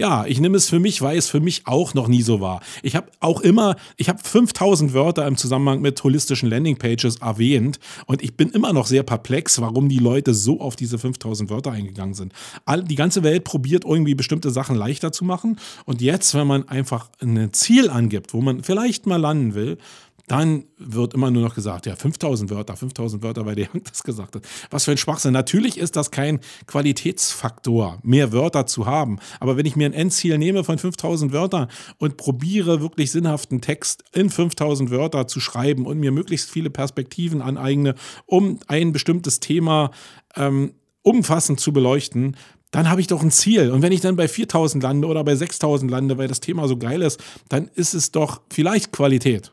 Ja, 0.00 0.24
ich 0.24 0.40
nehme 0.40 0.56
es 0.56 0.66
für 0.66 0.80
mich, 0.80 1.02
weil 1.02 1.18
es 1.18 1.28
für 1.28 1.40
mich 1.40 1.66
auch 1.66 1.92
noch 1.92 2.08
nie 2.08 2.22
so 2.22 2.40
war. 2.40 2.62
Ich 2.82 2.96
habe 2.96 3.10
auch 3.20 3.42
immer, 3.42 3.76
ich 3.98 4.08
habe 4.08 4.18
5000 4.24 4.94
Wörter 4.94 5.26
im 5.26 5.36
Zusammenhang 5.36 5.82
mit 5.82 6.02
holistischen 6.02 6.48
Landingpages 6.48 7.16
erwähnt 7.16 7.78
und 8.06 8.22
ich 8.22 8.34
bin 8.34 8.48
immer 8.48 8.72
noch 8.72 8.86
sehr 8.86 9.02
perplex, 9.02 9.60
warum 9.60 9.90
die 9.90 9.98
Leute 9.98 10.32
so 10.32 10.58
auf 10.58 10.74
diese 10.74 10.98
5000 10.98 11.50
Wörter 11.50 11.72
eingegangen 11.72 12.14
sind. 12.14 12.32
All, 12.64 12.82
die 12.82 12.94
ganze 12.94 13.22
Welt 13.22 13.44
probiert 13.44 13.84
irgendwie 13.84 14.14
bestimmte 14.14 14.48
Sachen 14.48 14.74
leichter 14.74 15.12
zu 15.12 15.26
machen 15.26 15.58
und 15.84 16.00
jetzt, 16.00 16.34
wenn 16.34 16.46
man 16.46 16.66
einfach 16.66 17.10
ein 17.20 17.52
Ziel 17.52 17.90
angibt, 17.90 18.32
wo 18.32 18.40
man 18.40 18.62
vielleicht 18.62 19.04
mal 19.04 19.20
landen 19.20 19.52
will, 19.52 19.76
dann 20.30 20.62
wird 20.78 21.14
immer 21.14 21.32
nur 21.32 21.42
noch 21.42 21.56
gesagt, 21.56 21.86
ja, 21.86 21.96
5000 21.96 22.50
Wörter, 22.50 22.76
5000 22.76 23.20
Wörter, 23.24 23.46
weil 23.46 23.56
der 23.56 23.68
Young 23.74 23.82
das 23.82 24.04
gesagt 24.04 24.36
hat. 24.36 24.42
Was 24.70 24.84
für 24.84 24.92
ein 24.92 24.96
Schwachsinn. 24.96 25.32
Natürlich 25.32 25.76
ist 25.76 25.96
das 25.96 26.12
kein 26.12 26.38
Qualitätsfaktor, 26.68 27.98
mehr 28.04 28.30
Wörter 28.30 28.64
zu 28.64 28.86
haben. 28.86 29.18
Aber 29.40 29.56
wenn 29.56 29.66
ich 29.66 29.74
mir 29.74 29.86
ein 29.86 29.92
Endziel 29.92 30.38
nehme 30.38 30.62
von 30.62 30.78
5000 30.78 31.32
Wörtern 31.32 31.66
und 31.98 32.16
probiere, 32.16 32.80
wirklich 32.80 33.10
sinnhaften 33.10 33.60
Text 33.60 34.04
in 34.12 34.30
5000 34.30 34.92
Wörter 34.92 35.26
zu 35.26 35.40
schreiben 35.40 35.84
und 35.84 35.98
mir 35.98 36.12
möglichst 36.12 36.48
viele 36.48 36.70
Perspektiven 36.70 37.42
aneigne, 37.42 37.96
um 38.26 38.60
ein 38.68 38.92
bestimmtes 38.92 39.40
Thema 39.40 39.90
ähm, 40.36 40.74
umfassend 41.02 41.58
zu 41.58 41.72
beleuchten, 41.72 42.36
dann 42.70 42.88
habe 42.88 43.00
ich 43.00 43.08
doch 43.08 43.24
ein 43.24 43.32
Ziel. 43.32 43.72
Und 43.72 43.82
wenn 43.82 43.90
ich 43.90 44.00
dann 44.00 44.14
bei 44.14 44.28
4000 44.28 44.80
lande 44.80 45.08
oder 45.08 45.24
bei 45.24 45.34
6000 45.34 45.90
lande, 45.90 46.18
weil 46.18 46.28
das 46.28 46.38
Thema 46.38 46.68
so 46.68 46.76
geil 46.76 47.02
ist, 47.02 47.20
dann 47.48 47.68
ist 47.74 47.94
es 47.94 48.12
doch 48.12 48.42
vielleicht 48.48 48.92
Qualität 48.92 49.50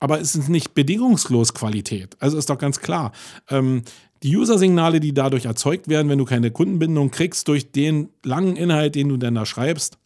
aber 0.00 0.20
es 0.20 0.34
ist 0.34 0.48
nicht 0.48 0.74
bedingungslos 0.74 1.54
Qualität. 1.54 2.16
Also 2.18 2.38
ist 2.38 2.50
doch 2.50 2.58
ganz 2.58 2.80
klar. 2.80 3.12
Ähm, 3.48 3.82
die 4.22 4.36
User-Signale, 4.36 4.98
die 4.98 5.14
dadurch 5.14 5.44
erzeugt 5.44 5.88
werden, 5.88 6.08
wenn 6.08 6.18
du 6.18 6.24
keine 6.24 6.50
Kundenbindung 6.50 7.10
kriegst, 7.10 7.46
durch 7.48 7.70
den 7.70 8.08
langen 8.24 8.56
Inhalt, 8.56 8.94
den 8.94 9.08
du 9.08 9.16
dann 9.18 9.34
da 9.34 9.46
schreibst, 9.46 9.98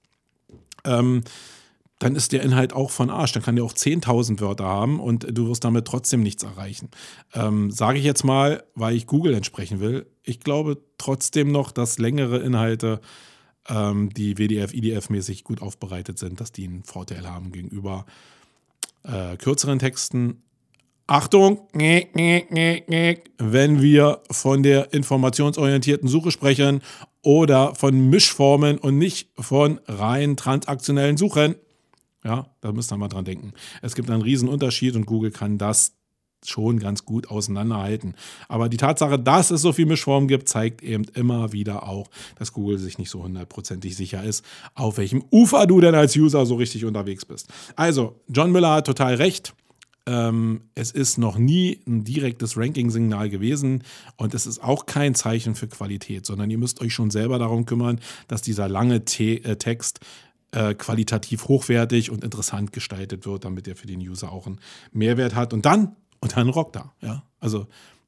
ähm, 0.84 1.22
dann 2.00 2.16
ist 2.16 2.32
der 2.32 2.42
Inhalt 2.42 2.72
auch 2.72 2.90
von 2.90 3.08
Arsch. 3.08 3.32
Dann 3.32 3.42
kann 3.42 3.56
der 3.56 3.64
auch 3.64 3.72
10.000 3.72 4.40
Wörter 4.40 4.64
haben 4.64 5.00
und 5.00 5.26
du 5.30 5.48
wirst 5.48 5.64
damit 5.64 5.86
trotzdem 5.86 6.22
nichts 6.22 6.42
erreichen. 6.42 6.90
Ähm, 7.32 7.70
Sage 7.70 7.98
ich 7.98 8.04
jetzt 8.04 8.24
mal, 8.24 8.64
weil 8.74 8.96
ich 8.96 9.06
Google 9.06 9.34
entsprechen 9.34 9.80
will. 9.80 10.06
Ich 10.22 10.40
glaube 10.40 10.78
trotzdem 10.98 11.50
noch, 11.50 11.70
dass 11.70 11.98
längere 11.98 12.38
Inhalte, 12.38 13.00
ähm, 13.68 14.10
die 14.12 14.36
WDF, 14.36 14.74
IDF-mäßig 14.74 15.44
gut 15.44 15.62
aufbereitet 15.62 16.18
sind, 16.18 16.40
dass 16.40 16.52
die 16.52 16.64
einen 16.64 16.82
Vorteil 16.82 17.28
haben 17.28 17.52
gegenüber 17.52 18.06
äh, 18.08 18.33
kürzeren 19.38 19.78
Texten. 19.78 20.40
Achtung, 21.06 21.68
wenn 21.74 23.82
wir 23.82 24.22
von 24.30 24.62
der 24.62 24.94
informationsorientierten 24.94 26.08
Suche 26.08 26.30
sprechen 26.30 26.80
oder 27.22 27.74
von 27.74 28.08
Mischformen 28.08 28.78
und 28.78 28.96
nicht 28.96 29.28
von 29.38 29.80
rein 29.86 30.36
transaktionellen 30.36 31.18
Suchen. 31.18 31.56
Ja, 32.24 32.46
da 32.62 32.72
müsst 32.72 32.90
ihr 32.90 32.96
mal 32.96 33.08
dran 33.08 33.26
denken. 33.26 33.52
Es 33.82 33.94
gibt 33.94 34.08
einen 34.08 34.22
riesen 34.22 34.48
Unterschied 34.48 34.96
und 34.96 35.04
Google 35.04 35.30
kann 35.30 35.58
das 35.58 35.92
schon 36.48 36.78
ganz 36.78 37.04
gut 37.04 37.28
auseinanderhalten. 37.28 38.14
Aber 38.48 38.68
die 38.68 38.76
Tatsache, 38.76 39.18
dass 39.18 39.50
es 39.50 39.62
so 39.62 39.72
viel 39.72 39.86
Mischformen 39.86 40.28
gibt, 40.28 40.48
zeigt 40.48 40.82
eben 40.82 41.04
immer 41.14 41.52
wieder 41.52 41.88
auch, 41.88 42.08
dass 42.36 42.52
Google 42.52 42.78
sich 42.78 42.98
nicht 42.98 43.10
so 43.10 43.22
hundertprozentig 43.22 43.96
sicher 43.96 44.22
ist, 44.22 44.44
auf 44.74 44.98
welchem 44.98 45.24
Ufer 45.30 45.66
du 45.66 45.80
denn 45.80 45.94
als 45.94 46.16
User 46.16 46.46
so 46.46 46.56
richtig 46.56 46.84
unterwegs 46.84 47.24
bist. 47.24 47.48
Also, 47.76 48.20
John 48.28 48.52
Miller 48.52 48.72
hat 48.72 48.86
total 48.86 49.14
recht. 49.14 49.54
Ähm, 50.06 50.62
es 50.74 50.90
ist 50.90 51.16
noch 51.16 51.38
nie 51.38 51.80
ein 51.86 52.04
direktes 52.04 52.58
Ranking-Signal 52.58 53.30
gewesen 53.30 53.84
und 54.16 54.34
es 54.34 54.46
ist 54.46 54.62
auch 54.62 54.84
kein 54.84 55.14
Zeichen 55.14 55.54
für 55.54 55.66
Qualität, 55.66 56.26
sondern 56.26 56.50
ihr 56.50 56.58
müsst 56.58 56.82
euch 56.82 56.92
schon 56.92 57.10
selber 57.10 57.38
darum 57.38 57.64
kümmern, 57.64 58.00
dass 58.28 58.42
dieser 58.42 58.68
lange 58.68 59.06
Te 59.06 59.42
äh, 59.44 59.56
Text 59.56 60.00
äh, 60.54 60.74
qualitativ 60.74 61.48
hochwertig 61.48 62.10
und 62.10 62.22
interessant 62.22 62.72
gestaltet 62.72 63.26
wird, 63.26 63.44
damit 63.44 63.66
er 63.66 63.76
für 63.76 63.86
den 63.86 64.00
User 64.00 64.30
auch 64.30 64.46
einen 64.46 64.60
Mehrwert 64.92 65.34
hat. 65.34 65.52
Und 65.52 65.64
dann, 65.64 65.96
und 66.24 66.36
dann 66.36 66.48
rockt 66.48 66.76
er. 66.76 66.92
Ja? 67.00 67.22
Also 67.38 67.66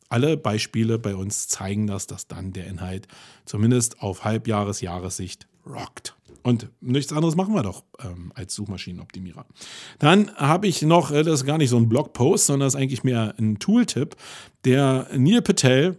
alle 0.09 0.37
Beispiele 0.37 0.99
bei 0.99 1.15
uns 1.15 1.49
zeigen 1.49 1.87
das, 1.87 2.07
dass 2.07 2.27
dann 2.27 2.53
der 2.53 2.67
Inhalt 2.67 3.07
zumindest 3.45 4.01
auf 4.01 4.25
Halbjahres-, 4.25 4.81
Jahressicht 4.81 5.47
rockt. 5.67 6.17
Und 6.43 6.69
nichts 6.81 7.13
anderes 7.13 7.35
machen 7.35 7.55
wir 7.55 7.63
doch 7.63 7.85
ähm, 8.03 8.33
als 8.35 8.55
Suchmaschinenoptimierer. 8.55 9.45
Dann 9.99 10.31
habe 10.37 10.69
ich 10.69 10.81
noch, 10.83 11.11
äh, 11.11 11.25
das 11.25 11.41
ist 11.41 11.45
gar 11.45 11.59
nicht 11.59 11.71
so 11.71 11.77
ein 11.77 11.89
Blogpost, 11.89 12.47
sondern 12.47 12.67
das 12.67 12.75
ist 12.75 12.81
eigentlich 12.81 13.05
mehr 13.05 13.35
ein 13.37 13.59
Tooltip. 13.59 14.17
Der 14.65 15.09
Neil 15.15 15.43
Patel, 15.43 15.99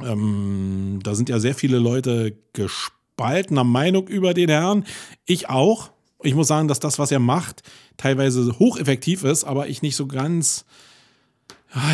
ähm, 0.00 1.00
da 1.02 1.14
sind 1.14 1.28
ja 1.28 1.40
sehr 1.40 1.54
viele 1.54 1.78
Leute 1.78 2.38
gespaltener 2.52 3.64
Meinung 3.64 4.06
über 4.08 4.34
den 4.34 4.50
Herrn. 4.50 4.84
Ich 5.24 5.48
auch. 5.48 5.90
Ich 6.22 6.34
muss 6.34 6.48
sagen, 6.48 6.68
dass 6.68 6.80
das, 6.80 6.98
was 6.98 7.10
er 7.10 7.18
macht, 7.18 7.62
teilweise 7.96 8.58
hocheffektiv 8.58 9.24
ist, 9.24 9.44
aber 9.44 9.68
ich 9.68 9.82
nicht 9.82 9.96
so 9.96 10.06
ganz. 10.06 10.66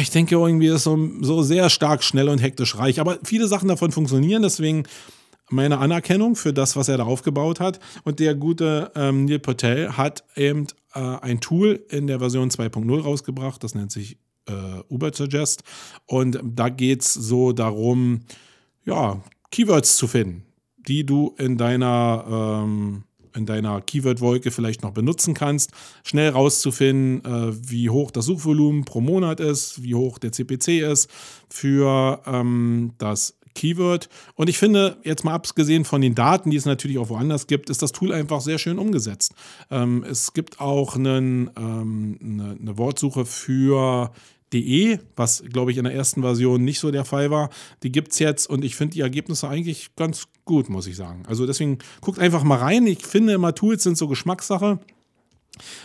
Ich 0.00 0.10
denke 0.10 0.36
irgendwie 0.36 0.68
ist 0.68 0.84
so, 0.84 0.98
so 1.20 1.42
sehr 1.42 1.70
stark 1.70 2.04
schnell 2.04 2.28
und 2.28 2.38
hektisch 2.38 2.76
reich. 2.76 3.00
Aber 3.00 3.18
viele 3.24 3.48
Sachen 3.48 3.68
davon 3.68 3.90
funktionieren, 3.90 4.42
deswegen 4.42 4.84
meine 5.50 5.78
Anerkennung 5.78 6.36
für 6.36 6.52
das, 6.52 6.76
was 6.76 6.88
er 6.88 6.98
da 6.98 7.04
aufgebaut 7.04 7.60
hat. 7.60 7.80
Und 8.04 8.20
der 8.20 8.34
gute 8.34 8.90
ähm, 8.94 9.24
Neil 9.24 9.38
Patel 9.38 9.96
hat 9.96 10.24
eben 10.36 10.66
äh, 10.94 11.00
ein 11.00 11.40
Tool 11.40 11.84
in 11.90 12.06
der 12.06 12.18
Version 12.18 12.50
2.0 12.50 13.00
rausgebracht, 13.00 13.62
das 13.62 13.74
nennt 13.74 13.92
sich 13.92 14.18
äh, 14.46 14.82
Uber 14.88 15.12
Suggest. 15.12 15.62
Und 16.06 16.40
da 16.42 16.68
geht 16.68 17.02
es 17.02 17.12
so 17.14 17.52
darum, 17.52 18.20
ja, 18.84 19.22
Keywords 19.50 19.96
zu 19.96 20.06
finden, 20.06 20.44
die 20.76 21.04
du 21.04 21.34
in 21.38 21.58
deiner 21.58 22.62
ähm, 22.64 23.04
in 23.34 23.46
deiner 23.46 23.80
Keyword-Wolke 23.80 24.50
vielleicht 24.50 24.82
noch 24.82 24.92
benutzen 24.92 25.34
kannst, 25.34 25.70
schnell 26.04 26.30
rauszufinden, 26.30 27.24
äh, 27.24 27.52
wie 27.70 27.90
hoch 27.90 28.10
das 28.10 28.26
Suchvolumen 28.26 28.84
pro 28.84 29.00
Monat 29.00 29.40
ist, 29.40 29.82
wie 29.82 29.94
hoch 29.94 30.18
der 30.18 30.32
CPC 30.32 30.80
ist 30.80 31.10
für 31.48 32.20
ähm, 32.26 32.92
das 32.98 33.34
Keyword. 33.54 34.08
Und 34.34 34.48
ich 34.48 34.58
finde, 34.58 34.96
jetzt 35.04 35.24
mal 35.24 35.34
abgesehen 35.34 35.84
von 35.84 36.00
den 36.00 36.14
Daten, 36.14 36.50
die 36.50 36.56
es 36.56 36.64
natürlich 36.64 36.98
auch 36.98 37.08
woanders 37.08 37.46
gibt, 37.46 37.70
ist 37.70 37.82
das 37.82 37.92
Tool 37.92 38.12
einfach 38.12 38.40
sehr 38.40 38.58
schön 38.58 38.78
umgesetzt. 38.78 39.34
Ähm, 39.70 40.04
es 40.08 40.32
gibt 40.32 40.60
auch 40.60 40.96
einen, 40.96 41.50
ähm, 41.56 42.18
eine, 42.22 42.56
eine 42.60 42.78
Wortsuche 42.78 43.26
für 43.26 44.10
DE, 44.52 44.98
was 45.16 45.42
glaube 45.52 45.70
ich 45.70 45.78
in 45.78 45.84
der 45.84 45.94
ersten 45.94 46.22
Version 46.22 46.64
nicht 46.64 46.80
so 46.80 46.90
der 46.90 47.04
Fall 47.04 47.30
war. 47.30 47.50
Die 47.82 47.92
gibt 47.92 48.12
es 48.12 48.18
jetzt 48.18 48.48
und 48.48 48.64
ich 48.64 48.76
finde 48.76 48.94
die 48.94 49.00
Ergebnisse 49.00 49.48
eigentlich 49.48 49.94
ganz 49.96 50.28
gut, 50.44 50.68
muss 50.68 50.86
ich 50.86 50.96
sagen. 50.96 51.24
Also 51.26 51.46
deswegen 51.46 51.78
guckt 52.00 52.18
einfach 52.18 52.42
mal 52.42 52.58
rein. 52.58 52.86
Ich 52.86 53.04
finde 53.04 53.32
immer, 53.32 53.54
Tools 53.54 53.82
sind 53.82 53.96
so 53.96 54.08
Geschmackssache. 54.08 54.78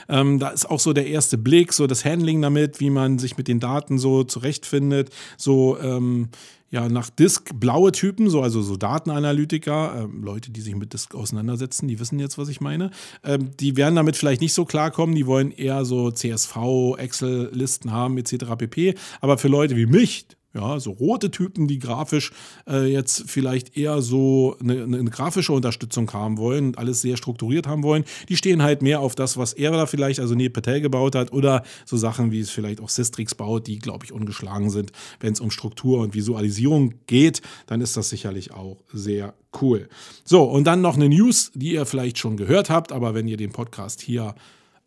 Ähm, 0.08 0.40
da 0.40 0.50
ist 0.50 0.70
auch 0.70 0.80
so 0.80 0.94
der 0.94 1.08
erste 1.08 1.38
Blick, 1.38 1.74
so 1.74 1.88
das 1.88 2.06
Handling 2.06 2.42
damit, 2.42 2.80
wie 2.80 2.90
man 2.90 3.20
sich 3.20 3.38
mit 3.38 3.48
den 3.48 3.60
Daten 3.60 4.00
so 4.00 4.24
zurechtfindet, 4.24 5.10
so 5.38 5.78
ähm, 5.80 6.30
ja 6.70 6.90
nach 6.90 7.10
Disk 7.10 7.52
blaue 7.60 7.92
Typen, 7.92 8.30
so 8.30 8.42
also 8.42 8.62
so 8.62 8.76
Datenanalytiker, 8.76 10.04
ähm, 10.04 10.24
Leute, 10.24 10.52
die 10.52 10.62
sich 10.62 10.76
mit 10.76 10.94
Disk 10.94 11.16
auseinandersetzen, 11.16 11.88
die 11.88 12.00
wissen 12.00 12.20
jetzt, 12.20 12.38
was 12.38 12.50
ich 12.50 12.62
meine. 12.62 12.92
Ähm, 13.24 13.52
die 13.60 13.78
werden 13.78 13.96
damit 13.96 14.18
vielleicht 14.18 14.42
nicht 14.42 14.54
so 14.54 14.66
klarkommen, 14.66 15.16
die 15.16 15.26
wollen 15.26 15.52
eher 15.52 15.86
so 15.86 16.12
CSV, 16.12 16.96
Excel-Listen 16.98 17.92
haben 17.92 18.18
etc. 18.18 18.56
pp. 18.58 18.96
Aber 19.22 19.38
für 19.38 19.48
Leute 19.48 19.76
wie 19.76 19.86
mich, 19.86 20.28
ja, 20.58 20.80
so 20.80 20.92
rote 20.92 21.32
Typen, 21.32 21.68
die 21.68 21.80
grafisch 21.80 22.32
äh, 22.68 22.92
jetzt 22.92 23.26
vielleicht 23.28 23.78
eher 23.78 24.02
so 24.02 24.58
eine, 24.60 24.84
eine, 24.84 25.06
grafische 25.06 25.54
Unterstützung 25.54 26.12
haben 26.12 26.38
wollen 26.38 26.68
und 26.68 26.78
alles 26.78 27.02
sehr 27.02 27.18
strukturiert 27.18 27.68
haben 27.68 27.84
wollen, 27.84 28.04
die 28.28 28.36
stehen 28.36 28.64
halt 28.64 28.82
mehr 28.82 29.00
auf 29.00 29.16
das, 29.16 29.38
was 29.38 29.54
er 29.54 29.72
da 29.72 29.86
vielleicht, 29.86 30.20
also 30.20 30.36
Neil 30.36 30.50
Patel 30.50 30.82
gebaut 30.82 31.16
hat 31.16 31.32
oder 31.32 31.64
so 31.86 31.96
Sachen, 31.96 32.32
wie 32.32 32.40
es 32.40 32.50
vielleicht 32.50 32.82
auch 32.82 32.90
Systrix 32.90 33.36
baut, 33.36 33.68
die, 33.68 33.80
glaube 33.80 34.06
ich, 34.06 34.12
ungeschlagen 34.12 34.70
sind. 34.70 34.92
Wenn 35.20 35.34
es 35.34 35.40
um 35.40 35.52
Struktur 35.52 36.00
und 36.00 36.14
Visualisierung 36.14 36.96
geht, 37.06 37.42
dann 37.68 37.82
ist 37.82 37.96
das 37.96 38.10
sicherlich 38.10 38.52
auch 38.52 38.78
sehr 38.92 39.34
cool. 39.62 39.88
So, 40.24 40.44
und 40.44 40.66
dann 40.66 40.82
noch 40.82 40.96
eine 40.96 41.10
News, 41.10 41.52
die 41.54 41.74
ihr 41.74 41.86
vielleicht 41.86 42.18
schon 42.18 42.38
gehört 42.38 42.70
habt, 42.70 42.92
aber 42.92 43.14
wenn 43.14 43.28
ihr 43.28 43.38
den 43.38 43.52
Podcast 43.52 44.02
hier 44.02 44.36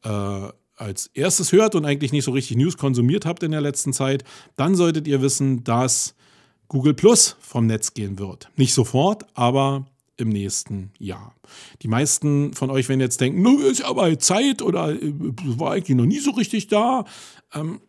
äh, 0.04 0.48
als 0.80 1.08
erstes 1.14 1.52
hört 1.52 1.74
und 1.74 1.84
eigentlich 1.84 2.12
nicht 2.12 2.24
so 2.24 2.30
richtig 2.30 2.56
News 2.56 2.76
konsumiert 2.76 3.26
habt 3.26 3.42
in 3.42 3.50
der 3.50 3.60
letzten 3.60 3.92
Zeit, 3.92 4.24
dann 4.56 4.74
solltet 4.74 5.06
ihr 5.06 5.20
wissen, 5.20 5.62
dass 5.62 6.14
Google 6.68 6.94
Plus 6.94 7.36
vom 7.40 7.66
Netz 7.66 7.94
gehen 7.94 8.18
wird. 8.18 8.48
Nicht 8.56 8.72
sofort, 8.72 9.26
aber 9.34 9.86
im 10.16 10.28
nächsten 10.28 10.92
Jahr. 10.98 11.34
Die 11.82 11.88
meisten 11.88 12.54
von 12.54 12.70
euch 12.70 12.88
werden 12.88 13.00
jetzt 13.00 13.20
denken, 13.20 13.60
ist 13.62 13.80
ja 13.80 13.86
aber 13.86 14.18
Zeit 14.18 14.62
oder 14.62 14.90
äh, 14.90 15.12
war 15.58 15.72
eigentlich 15.72 15.96
noch 15.96 16.06
nie 16.06 16.18
so 16.18 16.30
richtig 16.32 16.68
da. 16.68 17.04
Ähm, 17.54 17.80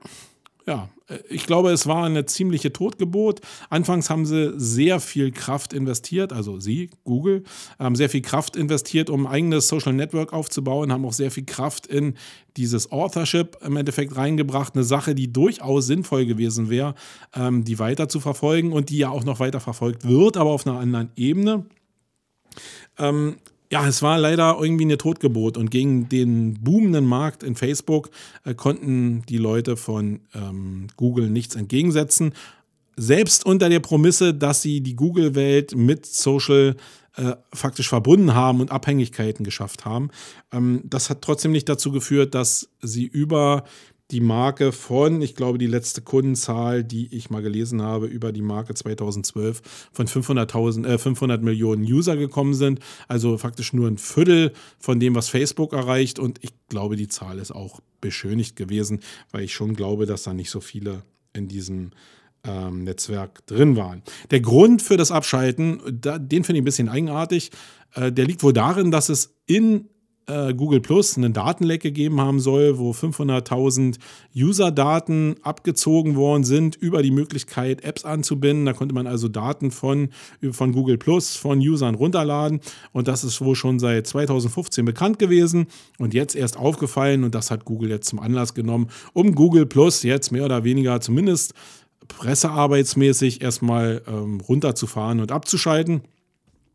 ja, 0.67 0.89
äh, 1.07 1.19
ich 1.29 1.45
glaube, 1.45 1.71
es 1.71 1.87
war 1.87 2.05
eine 2.05 2.25
ziemliche 2.25 2.73
Totgebot. 2.73 3.41
Anfangs 3.69 4.09
haben 4.09 4.25
sie 4.25 4.53
sehr 4.57 4.99
viel 4.99 5.31
Kraft 5.31 5.73
investiert, 5.73 6.33
also 6.33 6.59
sie, 6.59 6.89
Google, 7.03 7.43
haben 7.79 7.95
sehr 7.95 8.09
viel 8.09 8.21
Kraft 8.21 8.55
investiert, 8.55 9.09
um 9.09 9.25
ein 9.25 9.31
eigenes 9.31 9.67
Social 9.67 9.93
Network 9.93 10.33
aufzubauen, 10.33 10.91
haben 10.91 11.05
auch 11.05 11.13
sehr 11.13 11.31
viel 11.31 11.45
Kraft 11.45 11.87
in 11.87 12.15
dieses 12.57 12.91
Authorship 12.91 13.57
im 13.61 13.77
Endeffekt 13.77 14.15
reingebracht. 14.15 14.75
Eine 14.75 14.83
Sache, 14.83 15.15
die 15.15 15.31
durchaus 15.31 15.87
sinnvoll 15.87 16.25
gewesen 16.25 16.69
wäre, 16.69 16.95
ähm, 17.33 17.63
die 17.63 17.79
weiter 17.79 18.09
zu 18.09 18.19
verfolgen 18.19 18.73
und 18.73 18.89
die 18.89 18.97
ja 18.97 19.09
auch 19.09 19.23
noch 19.23 19.39
weiter 19.39 19.59
verfolgt 19.59 20.07
wird, 20.07 20.37
aber 20.37 20.51
auf 20.51 20.67
einer 20.67 20.79
anderen 20.79 21.11
Ebene. 21.15 21.65
Ähm, 22.97 23.37
ja, 23.71 23.87
es 23.87 24.01
war 24.01 24.19
leider 24.19 24.57
irgendwie 24.59 24.83
eine 24.83 24.97
Totgebot 24.97 25.57
und 25.57 25.71
gegen 25.71 26.09
den 26.09 26.61
boomenden 26.61 27.05
Markt 27.05 27.41
in 27.41 27.55
Facebook 27.55 28.09
äh, 28.43 28.53
konnten 28.53 29.23
die 29.29 29.37
Leute 29.37 29.77
von 29.77 30.19
ähm, 30.35 30.87
Google 30.97 31.29
nichts 31.29 31.55
entgegensetzen. 31.55 32.33
Selbst 32.97 33.45
unter 33.45 33.69
der 33.69 33.79
Promisse, 33.79 34.33
dass 34.33 34.61
sie 34.61 34.81
die 34.81 34.97
Google-Welt 34.97 35.75
mit 35.75 36.05
Social 36.05 36.75
äh, 37.15 37.35
faktisch 37.53 37.87
verbunden 37.87 38.35
haben 38.35 38.59
und 38.59 38.71
Abhängigkeiten 38.71 39.45
geschafft 39.45 39.85
haben. 39.85 40.11
Ähm, 40.51 40.81
das 40.83 41.09
hat 41.09 41.21
trotzdem 41.21 41.53
nicht 41.53 41.69
dazu 41.69 41.93
geführt, 41.93 42.35
dass 42.35 42.69
sie 42.81 43.05
über 43.05 43.63
die 44.11 44.19
Marke 44.19 44.71
von, 44.71 45.21
ich 45.21 45.35
glaube, 45.35 45.57
die 45.57 45.67
letzte 45.67 46.01
Kundenzahl, 46.01 46.83
die 46.83 47.13
ich 47.15 47.29
mal 47.29 47.41
gelesen 47.41 47.81
habe, 47.81 48.07
über 48.07 48.31
die 48.31 48.41
Marke 48.41 48.73
2012 48.73 49.89
von 49.91 50.07
500.000, 50.07 50.85
äh, 50.85 50.97
500 50.97 51.41
Millionen 51.41 51.83
User 51.83 52.17
gekommen 52.17 52.53
sind. 52.53 52.79
Also 53.07 53.37
faktisch 53.37 53.73
nur 53.73 53.87
ein 53.87 53.97
Viertel 53.97 54.53
von 54.79 54.99
dem, 54.99 55.15
was 55.15 55.29
Facebook 55.29 55.73
erreicht. 55.73 56.19
Und 56.19 56.43
ich 56.43 56.51
glaube, 56.67 56.97
die 56.97 57.07
Zahl 57.07 57.39
ist 57.39 57.51
auch 57.51 57.79
beschönigt 58.01 58.55
gewesen, 58.55 58.99
weil 59.31 59.43
ich 59.43 59.53
schon 59.53 59.75
glaube, 59.75 60.05
dass 60.05 60.23
da 60.23 60.33
nicht 60.33 60.49
so 60.49 60.59
viele 60.59 61.03
in 61.33 61.47
diesem 61.47 61.91
ähm, 62.43 62.83
Netzwerk 62.83 63.45
drin 63.45 63.75
waren. 63.75 64.01
Der 64.31 64.41
Grund 64.41 64.81
für 64.81 64.97
das 64.97 65.11
Abschalten, 65.11 65.81
da, 65.89 66.19
den 66.19 66.43
finde 66.43 66.57
ich 66.57 66.61
ein 66.63 66.65
bisschen 66.65 66.89
eigenartig. 66.89 67.51
Äh, 67.93 68.11
der 68.11 68.25
liegt 68.25 68.43
wohl 68.43 68.53
darin, 68.53 68.91
dass 68.91 69.09
es 69.09 69.35
in 69.45 69.87
äh, 70.27 70.53
Google 70.53 70.81
Plus 70.81 71.17
einen 71.17 71.33
Datenleck 71.33 71.81
gegeben 71.81 72.21
haben 72.21 72.39
soll, 72.39 72.77
wo 72.77 72.91
500.000 72.91 73.97
User-Daten 74.35 75.35
abgezogen 75.41 76.15
worden 76.15 76.43
sind 76.43 76.75
über 76.75 77.01
die 77.01 77.11
Möglichkeit, 77.11 77.83
Apps 77.83 78.05
anzubinden. 78.05 78.65
Da 78.65 78.73
konnte 78.73 78.95
man 78.95 79.07
also 79.07 79.27
Daten 79.27 79.71
von, 79.71 80.09
von 80.51 80.71
Google 80.71 80.97
Plus, 80.97 81.35
von 81.35 81.59
Usern 81.59 81.95
runterladen. 81.95 82.61
Und 82.91 83.07
das 83.07 83.23
ist 83.23 83.41
wohl 83.41 83.55
schon 83.55 83.79
seit 83.79 84.07
2015 84.07 84.85
bekannt 84.85 85.19
gewesen 85.19 85.67
und 85.97 86.13
jetzt 86.13 86.35
erst 86.35 86.57
aufgefallen. 86.57 87.23
Und 87.23 87.35
das 87.35 87.51
hat 87.51 87.65
Google 87.65 87.89
jetzt 87.89 88.07
zum 88.07 88.19
Anlass 88.19 88.53
genommen, 88.53 88.87
um 89.13 89.35
Google 89.35 89.65
Plus 89.65 90.03
jetzt 90.03 90.31
mehr 90.31 90.45
oder 90.45 90.63
weniger 90.63 91.01
zumindest 91.01 91.53
pressearbeitsmäßig 92.07 93.41
erstmal 93.41 94.01
ähm, 94.07 94.41
runterzufahren 94.41 95.19
und 95.19 95.31
abzuschalten. 95.31 96.01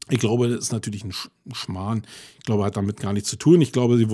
Ich 0.09 0.19
glaube, 0.19 0.49
das 0.49 0.61
ist 0.61 0.73
natürlich 0.73 1.05
ein 1.05 1.13
Schmarrn. 1.53 2.03
Ich 2.39 2.45
glaube, 2.45 2.65
hat 2.65 2.77
damit 2.77 3.01
gar 3.01 3.13
nichts 3.13 3.29
zu 3.29 3.37
tun. 3.37 3.61
Ich 3.61 3.73
glaube, 3.73 3.97
sie, 3.97 4.07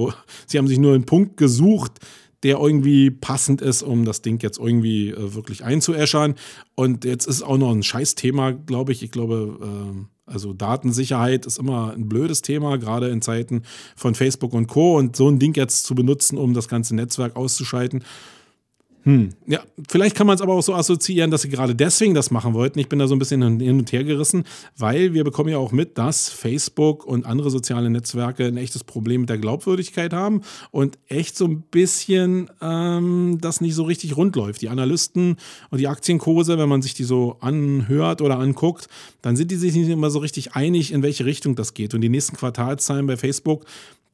sie 0.46 0.58
haben 0.58 0.68
sich 0.68 0.78
nur 0.78 0.94
einen 0.94 1.04
Punkt 1.04 1.36
gesucht, 1.36 2.00
der 2.42 2.58
irgendwie 2.58 3.10
passend 3.10 3.60
ist, 3.60 3.82
um 3.82 4.04
das 4.04 4.22
Ding 4.22 4.42
jetzt 4.42 4.58
irgendwie 4.58 5.10
äh, 5.10 5.34
wirklich 5.34 5.64
einzuäschern. 5.64 6.34
Und 6.74 7.04
jetzt 7.04 7.26
ist 7.26 7.42
auch 7.42 7.58
noch 7.58 7.70
ein 7.70 7.82
Scheißthema, 7.82 8.52
glaube 8.52 8.92
ich. 8.92 9.02
Ich 9.02 9.12
glaube, 9.12 9.58
äh, 9.62 10.04
also 10.26 10.52
Datensicherheit 10.52 11.46
ist 11.46 11.58
immer 11.58 11.92
ein 11.92 12.08
blödes 12.08 12.42
Thema, 12.42 12.78
gerade 12.78 13.10
in 13.10 13.22
Zeiten 13.22 13.62
von 13.94 14.14
Facebook 14.14 14.54
und 14.54 14.66
Co. 14.66 14.96
Und 14.96 15.14
so 15.14 15.28
ein 15.28 15.38
Ding 15.38 15.54
jetzt 15.54 15.84
zu 15.84 15.94
benutzen, 15.94 16.38
um 16.38 16.54
das 16.54 16.68
ganze 16.68 16.96
Netzwerk 16.96 17.36
auszuschalten, 17.36 18.02
hm. 19.04 19.30
Ja, 19.46 19.60
vielleicht 19.88 20.14
kann 20.14 20.28
man 20.28 20.36
es 20.36 20.42
aber 20.42 20.54
auch 20.54 20.62
so 20.62 20.74
assoziieren, 20.74 21.32
dass 21.32 21.42
sie 21.42 21.48
gerade 21.48 21.74
deswegen 21.74 22.14
das 22.14 22.30
machen 22.30 22.54
wollten. 22.54 22.78
Ich 22.78 22.88
bin 22.88 23.00
da 23.00 23.08
so 23.08 23.16
ein 23.16 23.18
bisschen 23.18 23.60
hin 23.60 23.80
und 23.80 23.90
her 23.90 24.04
gerissen, 24.04 24.44
weil 24.76 25.12
wir 25.12 25.24
bekommen 25.24 25.48
ja 25.48 25.58
auch 25.58 25.72
mit, 25.72 25.98
dass 25.98 26.28
Facebook 26.28 27.04
und 27.04 27.26
andere 27.26 27.50
soziale 27.50 27.90
Netzwerke 27.90 28.46
ein 28.46 28.56
echtes 28.56 28.84
Problem 28.84 29.22
mit 29.22 29.30
der 29.30 29.38
Glaubwürdigkeit 29.38 30.12
haben 30.12 30.42
und 30.70 30.98
echt 31.08 31.36
so 31.36 31.46
ein 31.46 31.62
bisschen 31.62 32.48
ähm, 32.60 33.38
das 33.40 33.60
nicht 33.60 33.74
so 33.74 33.82
richtig 33.82 34.16
rund 34.16 34.36
läuft. 34.36 34.62
Die 34.62 34.68
Analysten 34.68 35.36
und 35.70 35.78
die 35.78 35.88
Aktienkurse, 35.88 36.56
wenn 36.58 36.68
man 36.68 36.82
sich 36.82 36.94
die 36.94 37.04
so 37.04 37.38
anhört 37.40 38.22
oder 38.22 38.38
anguckt, 38.38 38.88
dann 39.20 39.34
sind 39.34 39.50
die 39.50 39.56
sich 39.56 39.74
nicht 39.74 39.88
immer 39.88 40.10
so 40.10 40.20
richtig 40.20 40.54
einig, 40.54 40.92
in 40.92 41.02
welche 41.02 41.24
Richtung 41.24 41.56
das 41.56 41.74
geht. 41.74 41.92
Und 41.94 42.02
die 42.02 42.08
nächsten 42.08 42.36
Quartalszahlen 42.36 43.06
bei 43.06 43.16
Facebook, 43.16 43.64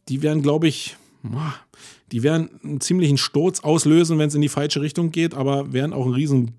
die 0.09 0.22
werden, 0.22 0.40
glaube 0.40 0.66
ich, 0.66 0.96
die 2.12 2.23
werden 2.23 2.51
einen 2.62 2.81
ziemlichen 2.81 3.18
Sturz 3.18 3.61
auslösen, 3.61 4.18
wenn 4.18 4.29
es 4.29 4.35
in 4.35 4.40
die 4.40 4.49
falsche 4.49 4.81
Richtung 4.81 5.11
geht, 5.11 5.35
aber 5.35 5.73
werden 5.73 5.92
auch 5.92 6.05
einen 6.05 6.14
riesen 6.14 6.53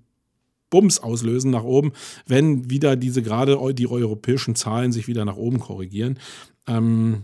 Bums 0.70 1.00
auslösen 1.00 1.50
nach 1.50 1.64
oben, 1.64 1.92
wenn 2.26 2.70
wieder 2.70 2.96
diese 2.96 3.22
gerade 3.22 3.58
die 3.74 3.88
europäischen 3.88 4.54
Zahlen 4.54 4.92
sich 4.92 5.08
wieder 5.08 5.24
nach 5.24 5.36
oben 5.36 5.58
korrigieren. 5.58 6.18
Ähm, 6.66 7.22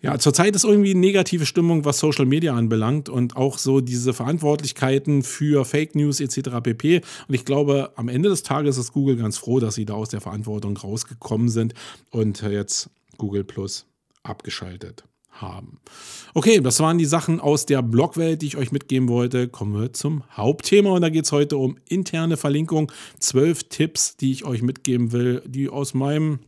ja, 0.00 0.18
zurzeit 0.18 0.54
ist 0.54 0.64
irgendwie 0.64 0.90
eine 0.90 1.00
negative 1.00 1.46
Stimmung, 1.46 1.84
was 1.84 1.98
Social 1.98 2.26
Media 2.26 2.54
anbelangt 2.54 3.08
und 3.08 3.36
auch 3.36 3.58
so 3.58 3.80
diese 3.80 4.12
Verantwortlichkeiten 4.12 5.22
für 5.22 5.64
Fake 5.64 5.94
News 5.94 6.20
etc. 6.20 6.60
pp. 6.62 7.00
Und 7.28 7.34
ich 7.34 7.44
glaube, 7.44 7.92
am 7.96 8.08
Ende 8.08 8.28
des 8.28 8.42
Tages 8.42 8.78
ist 8.78 8.92
Google 8.92 9.16
ganz 9.16 9.38
froh, 9.38 9.58
dass 9.58 9.74
sie 9.74 9.84
da 9.84 9.94
aus 9.94 10.10
der 10.10 10.20
Verantwortung 10.20 10.76
rausgekommen 10.76 11.48
sind 11.48 11.74
und 12.10 12.42
jetzt 12.42 12.90
Google 13.18 13.44
Plus 13.44 13.86
abgeschaltet 14.22 15.04
haben. 15.40 15.78
Okay, 16.34 16.60
das 16.60 16.80
waren 16.80 16.98
die 16.98 17.04
Sachen 17.04 17.40
aus 17.40 17.66
der 17.66 17.82
Blogwelt, 17.82 18.42
die 18.42 18.46
ich 18.46 18.56
euch 18.56 18.72
mitgeben 18.72 19.08
wollte. 19.08 19.48
Kommen 19.48 19.80
wir 19.80 19.92
zum 19.92 20.22
Hauptthema 20.36 20.90
und 20.90 21.02
da 21.02 21.08
geht 21.08 21.24
es 21.24 21.32
heute 21.32 21.56
um 21.56 21.76
interne 21.88 22.36
Verlinkung. 22.36 22.92
Zwölf 23.18 23.64
Tipps, 23.64 24.16
die 24.16 24.32
ich 24.32 24.44
euch 24.44 24.62
mitgeben 24.62 25.12
will, 25.12 25.42
die 25.46 25.68
aus 25.68 25.94
meinem 25.94 26.40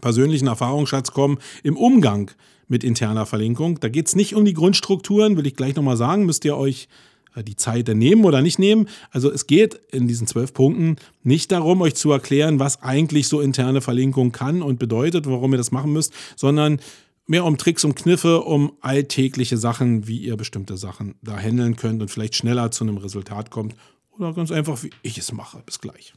persönlichen 0.00 0.46
Erfahrungsschatz 0.46 1.12
kommen 1.12 1.38
im 1.62 1.76
Umgang 1.76 2.30
mit 2.68 2.84
interner 2.84 3.26
Verlinkung. 3.26 3.80
Da 3.80 3.88
geht 3.88 4.08
es 4.08 4.16
nicht 4.16 4.34
um 4.34 4.44
die 4.44 4.54
Grundstrukturen, 4.54 5.36
will 5.36 5.46
ich 5.46 5.56
gleich 5.56 5.74
nochmal 5.74 5.96
sagen, 5.96 6.26
müsst 6.26 6.44
ihr 6.44 6.56
euch 6.56 6.88
äh, 7.34 7.42
die 7.42 7.56
Zeit 7.56 7.88
nehmen 7.88 8.24
oder 8.24 8.42
nicht 8.42 8.58
nehmen. 8.58 8.88
Also 9.10 9.32
es 9.32 9.46
geht 9.46 9.80
in 9.90 10.06
diesen 10.06 10.26
zwölf 10.26 10.52
Punkten 10.52 10.96
nicht 11.22 11.50
darum, 11.52 11.80
euch 11.80 11.94
zu 11.94 12.12
erklären, 12.12 12.58
was 12.58 12.82
eigentlich 12.82 13.28
so 13.28 13.40
interne 13.40 13.80
Verlinkung 13.80 14.32
kann 14.32 14.62
und 14.62 14.78
bedeutet, 14.78 15.26
warum 15.26 15.52
ihr 15.52 15.58
das 15.58 15.72
machen 15.72 15.92
müsst, 15.92 16.12
sondern 16.36 16.80
mehr 17.28 17.44
um 17.44 17.58
Tricks 17.58 17.84
und 17.84 17.94
Kniffe, 17.94 18.40
um 18.40 18.72
alltägliche 18.80 19.56
Sachen, 19.56 20.08
wie 20.08 20.18
ihr 20.18 20.36
bestimmte 20.36 20.76
Sachen 20.76 21.14
da 21.22 21.36
handeln 21.38 21.76
könnt 21.76 22.02
und 22.02 22.10
vielleicht 22.10 22.34
schneller 22.34 22.70
zu 22.70 22.84
einem 22.84 22.96
Resultat 22.96 23.50
kommt. 23.50 23.76
Oder 24.10 24.32
ganz 24.32 24.50
einfach, 24.50 24.82
wie 24.82 24.90
ich 25.02 25.18
es 25.18 25.30
mache. 25.30 25.62
Bis 25.64 25.78
gleich. 25.78 26.14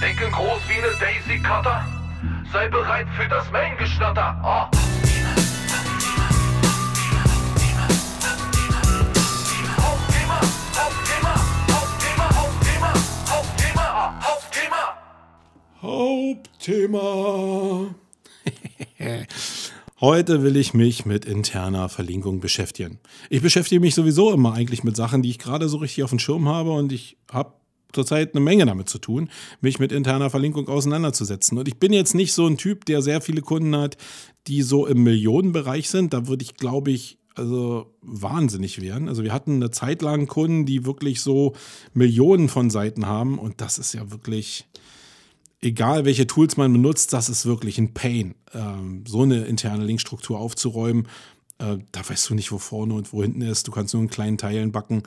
Denke 0.00 0.30
groß 0.30 0.60
wie 0.68 0.74
eine 0.74 0.92
Daisy 1.00 1.42
Cutter. 1.42 1.84
Sei 2.52 2.68
bereit 2.68 3.06
für 3.16 3.28
das 3.28 3.50
Main-Geschnatter. 3.50 4.42
Oh. 4.44 5.01
Hauptthema. 15.82 17.12
Heute 20.00 20.42
will 20.44 20.56
ich 20.56 20.74
mich 20.74 21.04
mit 21.06 21.24
interner 21.24 21.88
Verlinkung 21.88 22.38
beschäftigen. 22.38 23.00
Ich 23.30 23.42
beschäftige 23.42 23.80
mich 23.80 23.96
sowieso 23.96 24.32
immer 24.32 24.52
eigentlich 24.54 24.84
mit 24.84 24.94
Sachen, 24.94 25.22
die 25.22 25.30
ich 25.30 25.40
gerade 25.40 25.68
so 25.68 25.78
richtig 25.78 26.04
auf 26.04 26.10
dem 26.10 26.20
Schirm 26.20 26.48
habe 26.48 26.70
und 26.70 26.92
ich 26.92 27.16
habe 27.32 27.54
zurzeit 27.92 28.32
eine 28.32 28.44
Menge 28.44 28.64
damit 28.64 28.88
zu 28.88 28.98
tun, 28.98 29.28
mich 29.60 29.80
mit 29.80 29.90
interner 29.90 30.30
Verlinkung 30.30 30.68
auseinanderzusetzen. 30.68 31.58
Und 31.58 31.66
ich 31.66 31.80
bin 31.80 31.92
jetzt 31.92 32.14
nicht 32.14 32.32
so 32.32 32.46
ein 32.46 32.58
Typ, 32.58 32.84
der 32.84 33.02
sehr 33.02 33.20
viele 33.20 33.42
Kunden 33.42 33.74
hat, 33.76 33.96
die 34.46 34.62
so 34.62 34.86
im 34.86 35.02
Millionenbereich 35.02 35.90
sind. 35.90 36.14
Da 36.14 36.28
würde 36.28 36.44
ich, 36.44 36.54
glaube 36.54 36.92
ich, 36.92 37.18
also 37.34 37.92
wahnsinnig 38.02 38.80
werden. 38.80 39.08
Also 39.08 39.24
wir 39.24 39.32
hatten 39.32 39.56
eine 39.56 39.72
Zeit 39.72 40.00
lang 40.02 40.28
Kunden, 40.28 40.64
die 40.64 40.84
wirklich 40.84 41.20
so 41.20 41.54
Millionen 41.92 42.48
von 42.48 42.70
Seiten 42.70 43.06
haben 43.06 43.38
und 43.38 43.60
das 43.60 43.78
ist 43.78 43.94
ja 43.94 44.10
wirklich, 44.10 44.66
egal 45.62 46.04
welche 46.04 46.26
Tools 46.26 46.56
man 46.56 46.72
benutzt, 46.72 47.12
das 47.12 47.28
ist 47.28 47.46
wirklich 47.46 47.78
ein 47.78 47.94
Pain, 47.94 48.34
ähm, 48.52 49.04
so 49.06 49.22
eine 49.22 49.44
interne 49.44 49.84
Linkstruktur 49.84 50.38
aufzuräumen. 50.38 51.08
Äh, 51.58 51.78
da 51.92 52.08
weißt 52.08 52.28
du 52.28 52.34
nicht, 52.34 52.52
wo 52.52 52.58
vorne 52.58 52.94
und 52.94 53.12
wo 53.12 53.22
hinten 53.22 53.42
ist. 53.42 53.66
Du 53.68 53.72
kannst 53.72 53.94
nur 53.94 54.02
in 54.02 54.10
kleinen 54.10 54.38
Teilen 54.38 54.72
backen 54.72 55.04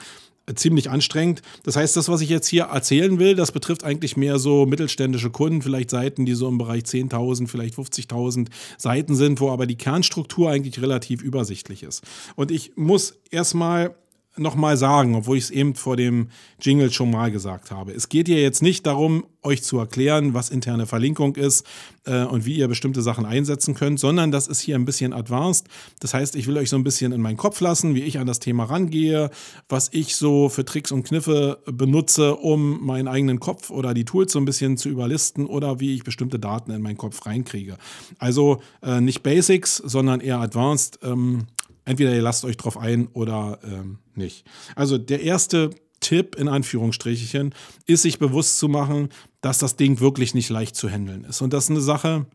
ziemlich 0.54 0.89
anstrengend. 0.89 1.41
Das 1.63 1.76
heißt, 1.76 1.98
das, 1.98 2.08
was 2.08 2.22
ich 2.22 2.30
jetzt 2.30 2.48
hier 2.48 2.65
erzählen 2.65 3.18
will, 3.18 3.36
das 3.36 3.52
betrifft 3.52 3.84
eigentlich 3.84 4.15
mehr 4.15 4.38
so 4.38 4.65
mittelständische 4.65 5.32
Kunden, 5.32 5.62
vielleicht 5.62 5.89
Seiten, 5.89 6.26
die 6.26 6.36
so 6.36 6.48
im 6.48 6.60
Bereich 6.60 6.84
10.000, 6.84 7.48
vielleicht 7.48 7.76
50.000 7.76 8.50
Seiten 8.78 9.15
sind, 9.15 9.39
wo 9.39 9.50
aber 9.50 9.65
die 9.65 9.76
Kernstruktur 9.76 10.52
eigentlich 10.52 10.80
relativ 10.82 11.24
übersichtlich 11.24 11.82
ist. 11.82 12.04
Und 12.36 12.52
ich 12.52 12.74
muss 12.76 13.15
erstmal 13.32 13.96
nochmal 14.38 14.78
sagen, 14.78 15.15
obwohl 15.15 15.38
ich 15.38 15.45
es 15.45 15.52
eben 15.52 15.76
vor 15.76 15.95
dem 15.95 16.30
Jingle 16.60 16.91
schon 16.91 17.12
mal 17.12 17.32
gesagt 17.32 17.71
habe. 17.71 17.93
Es 17.93 18.10
geht 18.10 18.28
hier 18.28 18.41
jetzt 18.41 18.62
nicht 18.62 18.86
darum, 18.86 19.26
euch 19.43 19.63
zu 19.63 19.78
erklären, 19.78 20.34
was 20.34 20.50
interne 20.50 20.88
Verlinkung 20.88 21.36
ist 21.36 21.65
äh, 22.06 22.24
und 22.24 22.45
wie 22.45 22.56
ihr 22.56 22.67
bestimmte 22.67 23.02
Sachen 23.02 23.26
einsetzen 23.26 23.76
könnt, 23.76 24.00
sondern 24.00 24.32
das 24.32 24.48
ist 24.48 24.60
hier 24.60 24.76
ein 24.76 24.86
bisschen 24.86 25.13
advanced. 25.13 25.67
Das 26.00 26.13
heißt, 26.13 26.36
ich 26.36 26.48
will 26.48 26.58
euch 26.58 26.69
so 26.69 26.76
ein 26.76 26.84
bisschen 26.84 27.12
in 27.12 27.21
meinen 27.21 27.38
Kopf 27.38 27.62
lassen, 27.62 27.95
wie 27.95 28.02
ich 28.02 28.19
an 28.19 28.28
das 28.28 28.39
Thema 28.39 28.65
rangehe, 28.65 29.30
was 29.69 29.89
ich 29.91 30.15
so 30.15 30.50
für 30.50 30.65
Tricks 30.65 30.91
und 30.91 31.04
Kniffe 31.04 31.60
benutze, 31.65 32.36
um 32.36 32.86
meinen 32.86 33.08
eigenen 33.08 33.39
Kopf 33.39 33.69
oder 33.69 33.93
die 33.93 34.06
Tools 34.06 34.34
so 34.34 34.39
ein 34.39 34.45
bisschen 34.45 34.78
zu 34.78 34.89
überlisten 34.89 35.45
oder 35.45 35.80
wie 35.80 35.93
ich 35.93 36.04
bestimmte 36.04 36.39
Daten 36.39 36.71
in 36.71 36.82
meinen 36.82 36.98
Kopf 36.98 37.26
reinkriege. 37.26 37.78
Also 38.17 38.62
äh, 38.82 39.00
nicht 39.00 39.21
Basics, 39.21 39.78
sondern 39.78 40.19
eher 40.21 40.39
advanced. 40.39 41.00
Ähm, 41.04 41.48
entweder 41.86 42.13
ihr 42.13 42.21
lasst 42.21 42.45
euch 42.45 42.58
drauf 42.58 42.78
ein 42.78 43.08
oder 43.08 43.60
ähm, 43.63 44.00
nicht. 44.15 44.45
Also 44.76 44.98
der 44.98 45.21
erste 45.21 45.69
Tipp 46.00 46.36
in 46.36 46.48
Anführungsstrichen 46.48 47.54
ist, 47.86 48.02
sich 48.04 48.19
bewusst 48.19 48.60
zu 48.60 48.67
machen, 48.67 49.10
dass 49.41 49.60
das 49.60 49.76
Ding 49.76 50.00
wirklich 50.00 50.34
nicht 50.34 50.50
leicht 50.50 50.76
zu 50.76 50.89
handeln 50.89 51.24
ist. 51.24 51.41
Und 51.41 51.54
das 51.54 51.65
ist 51.65 51.71
eine 51.71 51.82
Sache, 51.82 52.28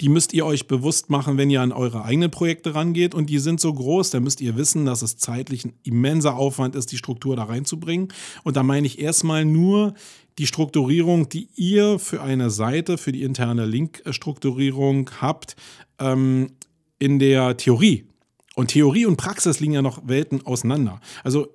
die 0.00 0.08
müsst 0.08 0.32
ihr 0.32 0.46
euch 0.46 0.66
bewusst 0.66 1.10
machen, 1.10 1.36
wenn 1.36 1.50
ihr 1.50 1.60
an 1.60 1.72
eure 1.72 2.04
eigenen 2.04 2.30
Projekte 2.30 2.74
rangeht. 2.74 3.14
Und 3.14 3.30
die 3.30 3.38
sind 3.38 3.60
so 3.60 3.72
groß, 3.72 4.10
da 4.10 4.20
müsst 4.20 4.40
ihr 4.40 4.56
wissen, 4.56 4.84
dass 4.84 5.02
es 5.02 5.16
zeitlich 5.16 5.64
ein 5.64 5.74
immenser 5.84 6.36
Aufwand 6.36 6.74
ist, 6.74 6.92
die 6.92 6.98
Struktur 6.98 7.36
da 7.36 7.44
reinzubringen. 7.44 8.08
Und 8.42 8.56
da 8.56 8.62
meine 8.62 8.86
ich 8.86 8.98
erstmal 8.98 9.44
nur 9.44 9.94
die 10.38 10.46
Strukturierung, 10.46 11.28
die 11.28 11.48
ihr 11.54 11.98
für 11.98 12.22
eine 12.22 12.50
Seite, 12.50 12.98
für 12.98 13.12
die 13.12 13.22
interne 13.22 13.66
Link-Strukturierung 13.66 15.10
habt, 15.20 15.56
ähm, 15.98 16.52
in 16.98 17.18
der 17.18 17.56
Theorie. 17.56 18.09
Und 18.54 18.68
Theorie 18.68 19.06
und 19.06 19.16
Praxis 19.16 19.60
liegen 19.60 19.74
ja 19.74 19.82
noch 19.82 20.06
Welten 20.06 20.44
auseinander. 20.44 21.00
Also 21.22 21.48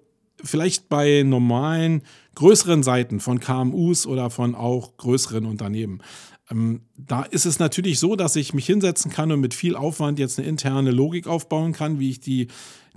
vielleicht 0.44 0.90
bei 0.90 1.24
normalen, 1.24 2.04
größeren 2.36 2.84
Seiten 2.84 3.20
von 3.20 3.40
KMUs 3.40 4.06
oder 4.08 4.30
von 4.30 4.56
auch 4.56 4.98
größeren 4.98 5.46
Unternehmen. 5.46 6.02
Ähm, 6.50 6.82
da 6.98 7.24
ist 7.24 7.46
es 7.46 7.60
natürlich 7.60 8.00
so, 8.00 8.16
dass 8.16 8.36
ich 8.36 8.54
mich 8.54 8.66
hinsetzen 8.66 9.12
kann 9.12 9.32
und 9.32 9.40
mit 9.40 9.54
viel 9.54 9.76
Aufwand 9.76 10.20
jetzt 10.20 10.38
eine 10.38 10.48
interne 10.48 10.92
Logik 10.92 11.28
aufbauen 11.28 11.74
kann, 11.74 12.00
wie 12.00 12.12
ich 12.12 12.20
die, 12.20 12.48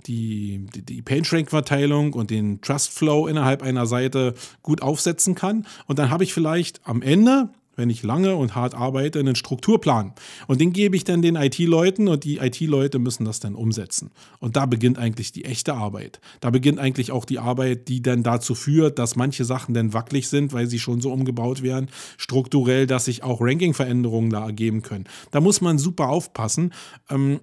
die, 0.05 0.67
die, 0.73 0.85
die 0.85 1.01
PageRank-Verteilung 1.01 2.13
und 2.13 2.29
den 2.29 2.61
Trust 2.61 2.91
Flow 2.91 3.27
innerhalb 3.27 3.63
einer 3.63 3.85
Seite 3.85 4.33
gut 4.61 4.81
aufsetzen 4.81 5.35
kann. 5.35 5.65
Und 5.87 5.99
dann 5.99 6.09
habe 6.09 6.23
ich 6.23 6.33
vielleicht 6.33 6.81
am 6.85 7.01
Ende 7.01 7.49
wenn 7.79 7.89
ich 7.89 8.03
lange 8.03 8.35
und 8.35 8.55
hart 8.55 8.75
arbeite, 8.75 9.19
einen 9.19 9.35
Strukturplan. 9.35 10.13
Und 10.47 10.61
den 10.61 10.73
gebe 10.73 10.95
ich 10.95 11.05
dann 11.05 11.21
den 11.21 11.35
IT-Leuten 11.35 12.09
und 12.09 12.25
die 12.25 12.37
IT-Leute 12.37 12.99
müssen 12.99 13.23
das 13.25 13.39
dann 13.39 13.55
umsetzen. 13.55 14.11
Und 14.39 14.57
da 14.57 14.65
beginnt 14.65 14.99
eigentlich 14.99 15.31
die 15.31 15.45
echte 15.45 15.73
Arbeit. 15.73 16.19
Da 16.41 16.49
beginnt 16.49 16.77
eigentlich 16.77 17.11
auch 17.11 17.23
die 17.23 17.39
Arbeit, 17.39 17.87
die 17.87 18.01
dann 18.01 18.21
dazu 18.21 18.53
führt, 18.53 18.99
dass 18.99 19.15
manche 19.15 19.45
Sachen 19.45 19.73
dann 19.73 19.93
wackelig 19.93 20.27
sind, 20.27 20.51
weil 20.51 20.67
sie 20.67 20.77
schon 20.77 20.99
so 20.99 21.11
umgebaut 21.11 21.63
werden, 21.63 21.89
strukturell, 22.17 22.85
dass 22.85 23.05
sich 23.05 23.23
auch 23.23 23.39
Ranking-Veränderungen 23.39 24.29
da 24.29 24.45
ergeben 24.45 24.81
können. 24.81 25.05
Da 25.31 25.39
muss 25.39 25.61
man 25.61 25.79
super 25.79 26.09
aufpassen. 26.09 26.73
Ähm, 27.09 27.39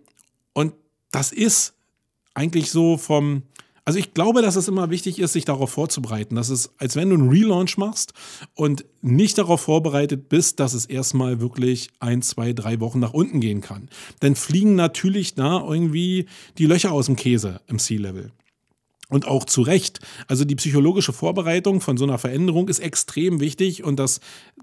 und 0.52 0.74
das 1.10 1.32
ist 1.32 1.74
eigentlich 2.34 2.70
so 2.70 2.98
vom, 2.98 3.42
also 3.86 4.00
ich 4.00 4.14
glaube, 4.14 4.42
dass 4.42 4.56
es 4.56 4.66
immer 4.66 4.90
wichtig 4.90 5.20
ist, 5.20 5.32
sich 5.32 5.44
darauf 5.44 5.70
vorzubereiten. 5.70 6.34
Das 6.34 6.50
ist, 6.50 6.72
als 6.76 6.96
wenn 6.96 7.08
du 7.08 7.14
einen 7.14 7.28
Relaunch 7.28 7.78
machst 7.78 8.14
und 8.54 8.84
nicht 9.00 9.38
darauf 9.38 9.60
vorbereitet 9.60 10.28
bist, 10.28 10.58
dass 10.58 10.74
es 10.74 10.86
erstmal 10.86 11.40
wirklich 11.40 11.90
ein, 12.00 12.20
zwei, 12.20 12.52
drei 12.52 12.80
Wochen 12.80 12.98
nach 12.98 13.14
unten 13.14 13.38
gehen 13.38 13.60
kann. 13.60 13.88
Dann 14.18 14.34
fliegen 14.34 14.74
natürlich 14.74 15.36
da 15.36 15.64
irgendwie 15.64 16.26
die 16.58 16.66
Löcher 16.66 16.90
aus 16.90 17.06
dem 17.06 17.14
Käse 17.14 17.60
im 17.68 17.78
C-Level. 17.78 18.32
Und 19.08 19.28
auch 19.28 19.44
zu 19.44 19.62
Recht. 19.62 20.00
Also 20.26 20.44
die 20.44 20.56
psychologische 20.56 21.12
Vorbereitung 21.12 21.80
von 21.80 21.96
so 21.96 22.02
einer 22.02 22.18
Veränderung 22.18 22.68
ist 22.68 22.80
extrem 22.80 23.38
wichtig 23.38 23.84
und 23.84 24.00
das 24.00 24.18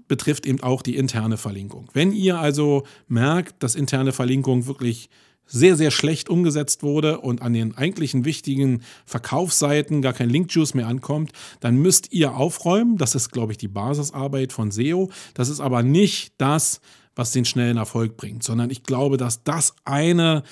betrifft 0.06 0.44
eben 0.44 0.62
auch 0.62 0.82
die 0.82 0.96
interne 0.96 1.38
Verlinkung. 1.38 1.88
Wenn 1.94 2.12
ihr 2.12 2.38
also 2.38 2.82
merkt, 3.08 3.62
dass 3.62 3.74
interne 3.74 4.12
Verlinkung 4.12 4.66
wirklich 4.66 5.08
sehr, 5.46 5.76
sehr 5.76 5.90
schlecht 5.90 6.28
umgesetzt 6.28 6.82
wurde 6.82 7.20
und 7.20 7.42
an 7.42 7.52
den 7.52 7.76
eigentlichen 7.76 8.24
wichtigen 8.24 8.82
Verkaufsseiten 9.06 10.02
gar 10.02 10.12
kein 10.12 10.30
Link-Juice 10.30 10.74
mehr 10.74 10.88
ankommt, 10.88 11.32
dann 11.60 11.76
müsst 11.76 12.12
ihr 12.12 12.34
aufräumen. 12.34 12.96
Das 12.96 13.14
ist, 13.14 13.30
glaube 13.30 13.52
ich, 13.52 13.58
die 13.58 13.68
Basisarbeit 13.68 14.52
von 14.52 14.70
SEO. 14.70 15.10
Das 15.34 15.48
ist 15.48 15.60
aber 15.60 15.82
nicht 15.82 16.32
das, 16.38 16.80
was 17.14 17.32
den 17.32 17.44
schnellen 17.44 17.76
Erfolg 17.76 18.16
bringt, 18.16 18.42
sondern 18.42 18.70
ich 18.70 18.82
glaube, 18.82 19.16
dass 19.16 19.44
das 19.44 19.74
eine 19.84 20.42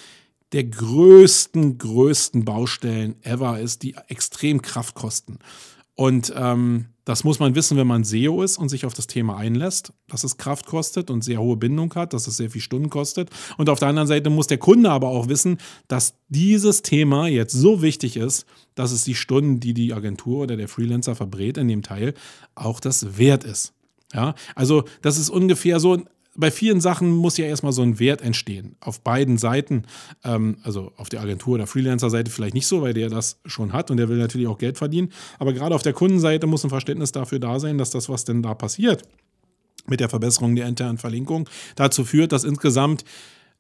der 0.53 0.65
größten, 0.65 1.79
größten 1.79 2.45
Baustellen 2.45 3.17
ever 3.23 3.59
ist, 3.59 3.83
die 3.83 3.95
extrem 4.09 4.61
Kraft 4.63 4.95
kosten. 4.95 5.39
Und 5.95 6.33
ähm, 6.37 6.87
das 7.05 7.25
muss 7.25 7.41
man 7.41 7.55
wissen, 7.55 7.77
wenn 7.77 7.87
man 7.87 8.05
SEO 8.05 8.43
ist 8.43 8.59
und 8.59 8.69
sich 8.69 8.87
auf 8.87 8.95
das 8.95 9.07
Thema 9.07 9.37
einlässt, 9.37 9.93
dass 10.09 10.25
es 10.25 10.37
Kraft 10.37 10.67
kostet 10.67 11.11
und 11.11 11.25
sehr 11.25 11.41
hohe 11.41 11.57
Bindung 11.57 11.93
hat, 11.95 12.13
dass 12.13 12.27
es 12.27 12.37
sehr 12.37 12.51
viel 12.51 12.61
Stunden 12.61 12.91
kostet. 12.91 13.31
Und 13.59 13.69
auf 13.69 13.79
der 13.79 13.89
anderen 13.89 14.09
Seite 14.09 14.31
muss 14.31 14.47
der 14.47 14.59
Kunde 14.59 14.91
aber 14.91 15.09
auch 15.09 15.29
wissen, 15.29 15.59
dass 15.89 16.15
dieses 16.29 16.83
Thema 16.83 17.27
jetzt 17.27 17.53
so 17.53 17.83
wichtig 17.83 18.17
ist, 18.17 18.47
dass 18.75 18.93
es 18.93 19.05
die 19.05 19.15
Stunden, 19.15 19.59
die 19.59 19.75
die 19.75 19.93
Agentur 19.93 20.43
oder 20.43 20.57
der 20.57 20.69
Freelancer 20.69 21.15
verbrät 21.15 21.59
in 21.59 21.69
dem 21.69 21.83
Teil, 21.83 22.15
auch 22.55 22.79
das 22.79 23.19
wert 23.19 23.45
ist. 23.45 23.73
Ja, 24.15 24.35
also 24.55 24.85
das 25.01 25.19
ist 25.19 25.31
ungefähr 25.31 25.81
so 25.81 26.03
bei 26.35 26.51
vielen 26.51 26.81
Sachen 26.81 27.11
muss 27.11 27.37
ja 27.37 27.45
erstmal 27.45 27.73
so 27.73 27.83
ein 27.83 27.99
Wert 27.99 28.23
entstehen. 28.23 28.77
Auf 28.81 29.01
beiden 29.03 29.37
Seiten, 29.37 29.85
ähm, 30.25 30.57
also 30.63 30.93
auf 30.97 31.09
der 31.09 31.21
Agentur- 31.21 31.55
oder 31.55 31.67
Freelancer-Seite 31.67 32.31
vielleicht 32.31 32.55
nicht 32.55 32.67
so, 32.67 32.83
weil 32.83 32.95
der 32.95 33.11
das 33.11 33.41
schon 33.45 33.73
hat 33.73 33.91
und 33.91 33.99
der 33.99 34.09
will 34.09 34.17
natürlich 34.17 34.47
auch 34.47 34.59
Geld 34.59 34.79
verdienen. 34.79 35.13
Aber 35.39 35.53
gerade 35.53 35.75
auf 35.75 35.83
der 35.83 35.93
Kundenseite 35.93 36.47
muss 36.47 36.65
ein 36.65 36.71
Verständnis 36.71 37.13
dafür 37.13 37.39
da 37.39 37.61
sein, 37.61 37.77
dass 37.77 37.91
das, 37.91 38.09
was 38.09 38.25
denn 38.25 38.43
da 38.43 38.55
passiert, 38.55 39.03
mit 39.87 40.01
der 40.01 40.09
Verbesserung 40.09 40.57
der 40.57 40.69
internen 40.69 40.99
Verlinkung, 40.99 41.49
dazu 41.77 42.05
führt, 42.05 42.33
dass 42.33 42.45
insgesamt 42.45 43.05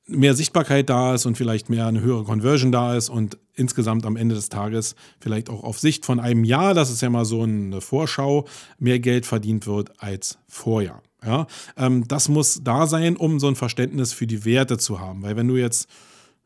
mehr 0.07 0.35
Sichtbarkeit 0.35 0.89
da 0.89 1.14
ist 1.14 1.27
und 1.27 1.37
vielleicht 1.37 1.68
mehr 1.68 1.87
eine 1.87 2.01
höhere 2.01 2.25
Conversion 2.25 2.73
da 2.73 2.97
ist 2.97 3.09
und 3.09 3.39
insgesamt 3.55 4.05
am 4.07 4.16
Ende 4.16 4.35
des 4.35 4.49
Tages 4.49 4.97
vielleicht 5.20 5.49
auch 5.49 5.62
auf 5.62 5.79
Sicht 5.79 6.07
von 6.07 6.20
einem 6.20 6.45
Jahr, 6.45 6.75
das 6.75 6.91
ist 6.91 7.03
ja 7.03 7.11
mal 7.11 7.25
so 7.25 7.43
eine 7.43 7.81
Vorschau, 7.81 8.47
mehr 8.79 8.99
Geld 8.99 9.27
verdient 9.27 9.66
wird 9.66 9.93
als 10.01 10.39
vorher. 10.49 11.03
Ja, 11.25 11.47
ähm, 11.77 12.07
das 12.09 12.29
muss 12.29 12.62
da 12.64 12.87
sein, 12.87 13.16
um 13.16 13.39
so 13.39 13.49
ein 13.49 13.57
Verständnis 13.57 14.12
für 14.12 14.27
die 14.27 14.45
Werte 14.45 14.79
zu 14.79 15.01
haben. 15.01 15.23
Weil 15.23 15.37
wenn 15.37 15.49
du 15.49 15.57
jetzt 15.57 15.89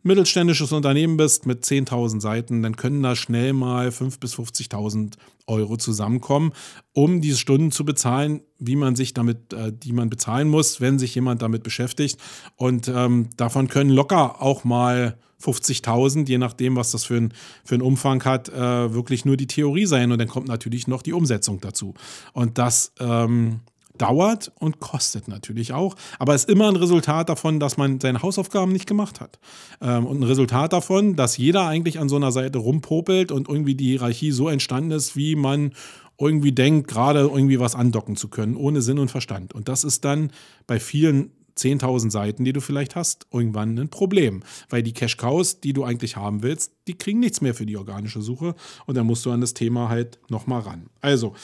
mittelständisches 0.03 0.73
Unternehmen 0.73 1.17
bist 1.17 1.47
mit 1.47 1.65
10.000 1.65 2.21
Seiten, 2.21 2.63
dann 2.63 2.77
können 2.77 3.03
da 3.03 3.17
schnell 3.17 3.53
mal 3.53 3.89
5.000 3.89 4.21
bis 4.21 4.35
50.000 4.35 5.15
Euro 5.47 5.77
zusammenkommen, 5.77 6.53
um 6.93 7.21
diese 7.21 7.39
Stunden 7.39 7.71
zu 7.71 7.85
bezahlen, 7.85 8.41
wie 8.59 8.77
man 8.77 8.97
sich 8.97 9.15
damit, 9.15 9.53
äh, 9.53 9.73
die 9.73 9.93
man 9.93 10.11
bezahlen 10.11 10.49
muss, 10.49 10.81
wenn 10.81 10.99
sich 10.99 11.15
jemand 11.15 11.43
damit 11.43 11.63
beschäftigt. 11.63 12.21
Und 12.57 12.89
ähm, 12.89 13.31
davon 13.37 13.69
können 13.69 13.91
locker 13.91 14.41
auch 14.43 14.65
mal 14.65 15.19
50.000, 15.43 16.29
je 16.29 16.39
nachdem, 16.39 16.77
was 16.77 16.93
das 16.93 17.05
für, 17.05 17.17
ein, 17.17 17.35
für 17.65 17.75
einen 17.75 17.83
Umfang 17.83 18.25
hat, 18.25 18.49
äh, 18.49 18.95
wirklich 18.95 19.25
nur 19.25 19.37
die 19.37 19.47
Theorie 19.47 19.87
sein. 19.87 20.13
Und 20.13 20.19
dann 20.19 20.29
kommt 20.29 20.49
natürlich 20.49 20.87
noch 20.87 21.03
die 21.03 21.13
Umsetzung 21.13 21.61
dazu. 21.61 21.95
Und 22.33 22.59
das 22.59 22.93
ähm, 22.99 23.61
dauert 24.01 24.53
und 24.59 24.81
kostet 24.81 25.29
natürlich 25.29 25.73
auch, 25.73 25.97
aber 26.19 26.35
ist 26.35 26.49
immer 26.49 26.69
ein 26.69 26.77
Resultat 26.77 27.29
davon, 27.29 27.61
dass 27.61 27.77
man 27.77 28.01
seine 28.01 28.23
Hausaufgaben 28.23 28.73
nicht 28.73 28.87
gemacht 28.87 29.21
hat. 29.21 29.39
Ähm, 29.81 30.07
und 30.07 30.21
ein 30.21 30.25
Resultat 30.25 30.73
davon, 30.73 31.17
dass 31.17 31.37
jeder 31.37 31.67
eigentlich 31.67 31.99
an 31.99 32.09
so 32.09 32.17
einer 32.17 32.33
Seite 32.33 32.59
rumpopelt 32.59 33.33
und 33.33 33.49
irgendwie 33.49 33.75
die 33.75 33.91
Hierarchie 33.91 34.33
so 34.33 34.49
entstanden 34.49 34.93
ist, 34.93 35.17
wie 35.17 35.37
man 35.37 35.73
irgendwie 36.19 36.53
denkt, 36.53 36.89
gerade 36.89 37.21
irgendwie 37.21 37.61
was 37.61 37.75
andocken 37.75 38.17
zu 38.17 38.29
können, 38.29 38.57
ohne 38.57 38.81
Sinn 38.81 38.99
und 38.99 39.11
Verstand. 39.11 39.55
Und 39.55 39.69
das 39.69 39.85
ist 39.85 40.05
dann 40.05 40.31
bei 40.67 40.81
vielen 40.81 41.31
10.000 41.57 42.11
Seiten, 42.11 42.45
die 42.45 42.53
du 42.53 42.61
vielleicht 42.61 42.97
hast, 42.97 43.27
irgendwann 43.33 43.79
ein 43.79 43.89
Problem. 43.89 44.43
Weil 44.69 44.83
die 44.83 44.93
Cash-Cows, 44.93 45.61
die 45.61 45.73
du 45.73 45.85
eigentlich 45.85 46.17
haben 46.17 46.43
willst, 46.43 46.73
die 46.87 46.95
kriegen 46.95 47.21
nichts 47.21 47.41
mehr 47.41 47.55
für 47.55 47.67
die 47.67 47.77
organische 47.77 48.21
Suche. 48.21 48.55
Und 48.87 48.97
dann 48.97 49.07
musst 49.07 49.25
du 49.25 49.31
an 49.31 49.41
das 49.41 49.55
Thema 49.55 49.89
halt 49.89 50.19
nochmal 50.29 50.61
ran. 50.61 50.91
Also, 51.01 51.35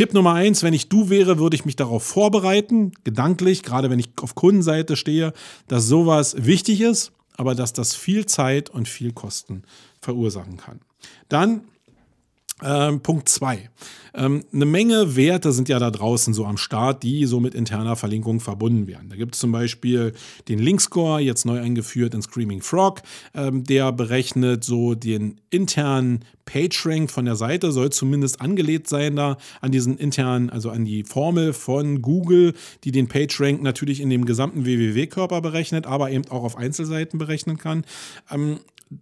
Tipp 0.00 0.14
Nummer 0.14 0.32
eins, 0.32 0.62
wenn 0.62 0.72
ich 0.72 0.88
du 0.88 1.10
wäre, 1.10 1.38
würde 1.38 1.54
ich 1.54 1.66
mich 1.66 1.76
darauf 1.76 2.02
vorbereiten, 2.02 2.92
gedanklich, 3.04 3.62
gerade 3.62 3.90
wenn 3.90 3.98
ich 3.98 4.08
auf 4.22 4.34
Kundenseite 4.34 4.96
stehe, 4.96 5.34
dass 5.68 5.88
sowas 5.88 6.36
wichtig 6.38 6.80
ist, 6.80 7.12
aber 7.36 7.54
dass 7.54 7.74
das 7.74 7.94
viel 7.94 8.24
Zeit 8.24 8.70
und 8.70 8.88
viel 8.88 9.12
Kosten 9.12 9.62
verursachen 10.00 10.56
kann. 10.56 10.80
Dann 11.28 11.64
ähm, 12.62 13.00
Punkt 13.00 13.28
2. 13.28 13.70
Ähm, 14.14 14.44
eine 14.52 14.64
Menge 14.64 15.16
Werte 15.16 15.52
sind 15.52 15.68
ja 15.68 15.78
da 15.78 15.90
draußen 15.90 16.34
so 16.34 16.44
am 16.44 16.56
Start, 16.56 17.02
die 17.02 17.26
so 17.26 17.40
mit 17.40 17.54
interner 17.54 17.96
Verlinkung 17.96 18.40
verbunden 18.40 18.86
werden. 18.86 19.08
Da 19.08 19.16
gibt 19.16 19.34
es 19.34 19.40
zum 19.40 19.52
Beispiel 19.52 20.12
den 20.48 20.58
Linkscore, 20.58 21.20
jetzt 21.20 21.44
neu 21.44 21.60
eingeführt 21.60 22.14
in 22.14 22.22
Screaming 22.22 22.62
Frog. 22.62 23.02
Ähm, 23.34 23.64
der 23.64 23.92
berechnet 23.92 24.64
so 24.64 24.94
den 24.94 25.40
internen 25.50 26.24
PageRank 26.44 27.10
von 27.10 27.24
der 27.24 27.36
Seite, 27.36 27.70
soll 27.70 27.90
zumindest 27.90 28.40
angelegt 28.40 28.88
sein 28.88 29.14
da 29.14 29.36
an 29.60 29.70
diesen 29.70 29.96
internen, 29.98 30.50
also 30.50 30.70
an 30.70 30.84
die 30.84 31.04
Formel 31.04 31.52
von 31.52 32.02
Google, 32.02 32.54
die 32.82 32.90
den 32.90 33.06
PageRank 33.06 33.62
natürlich 33.62 34.00
in 34.00 34.10
dem 34.10 34.24
gesamten 34.24 34.64
www-Körper 34.64 35.40
berechnet, 35.40 35.86
aber 35.86 36.10
eben 36.10 36.28
auch 36.30 36.42
auf 36.42 36.56
Einzelseiten 36.56 37.18
berechnen 37.18 37.58
kann. 37.58 37.84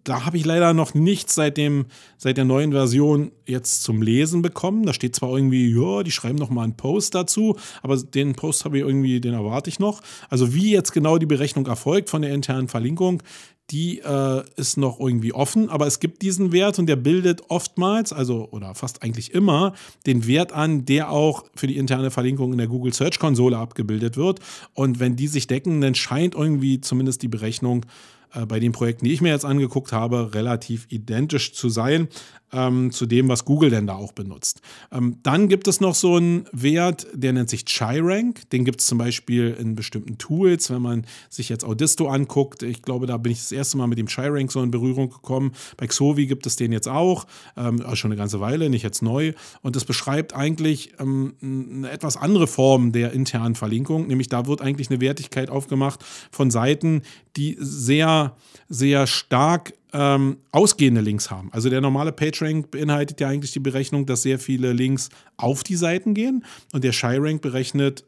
Da 0.05 0.27
habe 0.27 0.37
ich 0.37 0.45
leider 0.45 0.75
noch 0.75 0.93
nichts 0.93 1.35
seit, 1.35 1.57
dem, 1.57 1.87
seit 2.19 2.37
der 2.37 2.45
neuen 2.45 2.73
Version 2.73 3.33
jetzt 3.47 3.83
zum 3.83 4.03
Lesen 4.03 4.43
bekommen. 4.43 4.85
Da 4.85 4.93
steht 4.93 5.17
zwar 5.17 5.31
irgendwie, 5.35 5.75
ja, 5.75 6.03
die 6.03 6.11
schreiben 6.11 6.37
noch 6.37 6.51
mal 6.51 6.65
einen 6.65 6.77
Post 6.77 7.15
dazu, 7.15 7.57
aber 7.83 7.97
den 7.97 8.35
Post 8.35 8.67
habe 8.67 8.77
ich 8.77 8.85
irgendwie, 8.85 9.19
den 9.19 9.33
erwarte 9.33 9.71
ich 9.71 9.79
noch. 9.79 10.03
Also 10.29 10.53
wie 10.53 10.71
jetzt 10.73 10.93
genau 10.93 11.17
die 11.17 11.25
Berechnung 11.25 11.67
erfolgt 11.67 12.11
von 12.11 12.21
der 12.21 12.35
internen 12.35 12.69
Verlinkung, 12.69 13.23
die 13.71 13.99
äh, 14.01 14.43
ist 14.57 14.77
noch 14.77 14.99
irgendwie 14.99 15.33
offen, 15.35 15.69
aber 15.69 15.87
es 15.87 16.01
gibt 16.01 16.23
diesen 16.23 16.53
Wert 16.53 16.79
und 16.79 16.87
der 16.87 16.97
bildet 16.97 17.43
oftmals, 17.49 18.15
also 18.15 18.49
oder 18.51 18.75
fast 18.75 19.03
eigentlich 19.03 19.35
immer, 19.35 19.75
den 20.07 20.27
Wert 20.27 20.53
an, 20.53 20.87
der 20.87 21.11
auch 21.11 21.45
für 21.55 21.67
die 21.67 21.77
interne 21.77 22.11
Verlinkung 22.11 22.53
in 22.53 22.59
der 22.59 22.67
Google 22.67 22.95
Search 22.95 23.19
Konsole 23.19 23.59
abgebildet 23.59 24.17
wird. 24.17 24.41
Und 24.73 25.01
wenn 25.01 25.17
die 25.17 25.29
sich 25.29 25.47
decken, 25.47 25.81
dann 25.83 25.95
scheint 25.95 26.35
irgendwie 26.35 26.81
zumindest 26.81 27.23
die 27.23 27.29
Berechnung 27.29 27.85
äh, 27.85 28.18
bei 28.49 28.61
den 28.61 28.73
Projekten, 28.73 29.05
die 29.05 29.13
ich 29.13 29.21
mir 29.21 29.31
jetzt 29.31 29.45
angeguckt 29.45 29.93
habe, 29.93 30.35
relativ 30.35 30.87
identisch 30.91 31.53
zu 31.55 31.69
sein 31.69 32.09
ähm, 32.53 32.91
zu 32.91 33.07
dem, 33.07 33.29
was 33.29 33.45
Google 33.45 33.71
denn 33.71 33.87
da 33.87 33.95
auch 33.95 34.13
benutzt. 34.13 34.61
Ähm, 34.93 35.19
dann 35.23 35.49
gibt 35.49 35.69
es 35.69 35.81
noch 35.81 35.95
so 35.95 36.17
einen 36.17 36.47
Wert, 36.53 37.07
der 37.13 37.33
nennt 37.33 37.51
sich 37.51 37.65
ChiRank. 37.65 38.49
Den 38.51 38.65
gibt 38.65 38.81
es 38.81 38.87
zum 38.87 38.99
Beispiel 38.99 39.57
in 39.59 39.75
bestimmten 39.75 40.19
Tools, 40.19 40.71
wenn 40.71 40.83
man 40.83 41.07
sich 41.29 41.49
jetzt 41.49 41.65
Audisto 41.65 42.09
anguckt. 42.09 42.63
Ich 42.63 42.83
glaube, 42.83 43.07
da 43.07 43.17
bin 43.17 43.33
ich 43.33 43.39
das 43.39 43.53
erste 43.53 43.77
Mal 43.77 43.87
mit 43.87 43.99
dem 43.99 44.09
ChiRank 44.09 44.51
so 44.51 44.63
in 44.63 44.71
Berührung 44.71 45.11
gekommen. 45.11 45.53
Bei 45.77 45.87
Xovi 45.87 46.27
gibt 46.27 46.47
es 46.47 46.57
den 46.57 46.73
jetzt 46.73 46.89
auch, 46.89 47.27
ähm, 47.57 47.83
schon 47.95 48.11
eine 48.11 48.19
ganze 48.19 48.41
Weile, 48.41 48.71
nicht 48.71 48.83
jetzt 48.83 49.03
neu. 49.03 49.33
Und 49.63 49.77
das 49.77 49.85
beschreibt 49.85 50.35
eigentlich 50.35 50.93
ähm, 50.99 51.35
eine 51.43 51.91
etwas 51.91 52.17
andere 52.17 52.47
Form 52.47 52.93
der 52.93 53.13
internen 53.13 53.55
Verlinkung, 53.55 54.07
nämlich 54.07 54.29
da 54.29 54.47
wird 54.47 54.63
eigentlich 54.63 54.91
eine 54.91 55.01
Wertigkeit 55.01 55.51
aufgemacht 55.51 56.05
von 56.31 56.51
Seiten, 56.51 57.03
die 57.37 57.57
sehr, 57.59 58.37
sehr 58.69 59.07
stark 59.07 59.73
ähm, 59.93 60.39
ausgehende 60.53 61.01
Links 61.01 61.31
haben. 61.31 61.51
Also 61.53 61.71
der 61.71 61.81
normale 61.81 62.13
PageRank 62.13 62.71
beinhaltet 62.71 63.21
ja 63.21 63.29
eigentlich 63.29 63.53
die 63.53 63.61
Berechnung, 63.61 64.07
dass 64.07 64.23
sehr 64.23 64.39
viele 64.39 64.73
Links 64.73 65.09
auf 65.37 65.63
die 65.65 65.77
Seiten 65.77 66.15
gehen 66.15 66.45
und 66.73 66.85
der 66.85 66.93
ShyRank 66.93 67.41
berechnet 67.41 68.05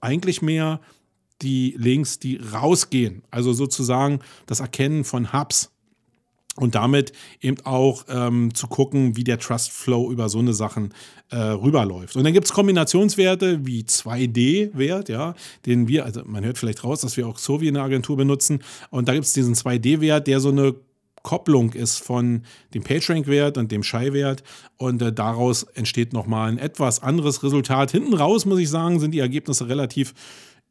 eigentlich 0.00 0.42
mehr 0.42 0.80
die 1.42 1.74
Links, 1.78 2.18
die 2.18 2.36
rausgehen. 2.36 3.22
Also 3.30 3.52
sozusagen 3.52 4.20
das 4.46 4.60
Erkennen 4.60 5.04
von 5.04 5.32
Hubs. 5.32 5.70
und 6.56 6.74
damit 6.74 7.12
eben 7.40 7.58
auch 7.64 8.04
ähm, 8.08 8.52
zu 8.54 8.66
gucken, 8.66 9.16
wie 9.16 9.24
der 9.24 9.38
Trust 9.38 9.70
Flow 9.70 10.10
über 10.10 10.28
so 10.28 10.40
eine 10.40 10.52
Sachen 10.52 10.92
äh, 11.30 11.36
rüberläuft. 11.36 12.16
Und 12.16 12.24
dann 12.24 12.34
gibt 12.34 12.46
es 12.46 12.52
Kombinationswerte 12.52 13.64
wie 13.64 13.82
2D-Wert, 13.82 15.08
ja, 15.08 15.34
den 15.64 15.88
wir, 15.88 16.04
also 16.04 16.22
man 16.26 16.44
hört 16.44 16.58
vielleicht 16.58 16.84
raus, 16.84 17.00
dass 17.00 17.16
wir 17.16 17.26
auch 17.26 17.38
Sovi 17.38 17.68
in 17.68 17.74
der 17.74 17.84
Agentur 17.84 18.16
benutzen. 18.16 18.62
Und 18.90 19.08
da 19.08 19.14
gibt 19.14 19.24
es 19.24 19.32
diesen 19.32 19.54
2D-Wert, 19.54 20.26
der 20.26 20.40
so 20.40 20.50
eine 20.50 20.74
Kopplung 21.22 21.72
ist 21.72 21.98
von 21.98 22.44
dem 22.74 22.82
PageRank-Wert 22.82 23.58
und 23.58 23.70
dem 23.70 23.82
Shy-Wert 23.82 24.42
und 24.76 25.02
äh, 25.02 25.12
daraus 25.12 25.62
entsteht 25.62 26.12
nochmal 26.12 26.50
ein 26.50 26.58
etwas 26.58 27.02
anderes 27.02 27.42
Resultat. 27.42 27.90
Hinten 27.90 28.14
raus, 28.14 28.46
muss 28.46 28.58
ich 28.58 28.70
sagen, 28.70 29.00
sind 29.00 29.12
die 29.12 29.18
Ergebnisse 29.18 29.68
relativ 29.68 30.14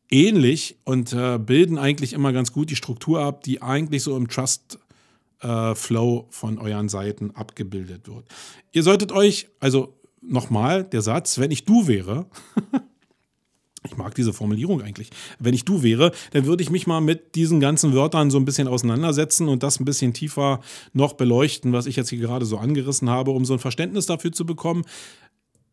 ähnlich 0.10 0.78
und 0.86 1.14
äh, 1.14 1.38
bilden 1.38 1.78
eigentlich 1.78 2.14
immer 2.14 2.34
ganz 2.34 2.52
gut 2.52 2.70
die 2.70 2.76
Struktur 2.76 3.22
ab, 3.22 3.44
die 3.44 3.62
eigentlich 3.62 4.04
so 4.04 4.18
im 4.18 4.28
Trust 4.28 4.80
äh, 5.42 5.76
Flow 5.76 6.28
von 6.30 6.58
euren 6.58 6.90
Seiten 6.90 7.32
abgebildet 7.32 8.08
wird. 8.08 8.26
Ihr 8.72 8.84
solltet 8.84 9.12
euch, 9.12 9.48
also 9.60 9.96
nochmal 10.22 10.84
der 10.84 11.02
Satz, 11.02 11.40
wenn 11.40 11.52
ich 11.52 11.66
du 11.66 11.88
wäre, 11.88 12.26
ich 13.84 13.98
mag 13.98 14.16
diese 14.16 14.34
Formulierung 14.34 14.82
eigentlich, 14.82 15.10
wenn 15.40 15.54
ich 15.54 15.66
du 15.66 15.84
wäre, 15.84 16.12
dann 16.32 16.46
würde 16.46 16.64
ich 16.64 16.70
mich 16.70 16.88
mal 16.88 17.02
mit 17.02 17.36
diesen 17.36 17.60
ganzen 17.60 17.94
Wörtern 17.94 18.32
so 18.32 18.38
ein 18.38 18.46
bisschen 18.46 18.68
auseinandersetzen 18.68 19.48
und 19.48 19.64
das 19.64 19.80
ein 19.80 19.86
bisschen 19.86 20.14
tiefer 20.14 20.62
noch 20.94 21.14
beleuchten, 21.14 21.74
was 21.74 21.86
ich 21.86 21.96
jetzt 21.96 22.10
hier 22.10 22.20
gerade 22.20 22.46
so 22.46 22.58
angerissen 22.58 23.10
habe, 23.10 23.32
um 23.32 23.46
so 23.46 23.54
ein 23.54 23.60
Verständnis 23.60 24.06
dafür 24.06 24.32
zu 24.32 24.46
bekommen, 24.46 24.84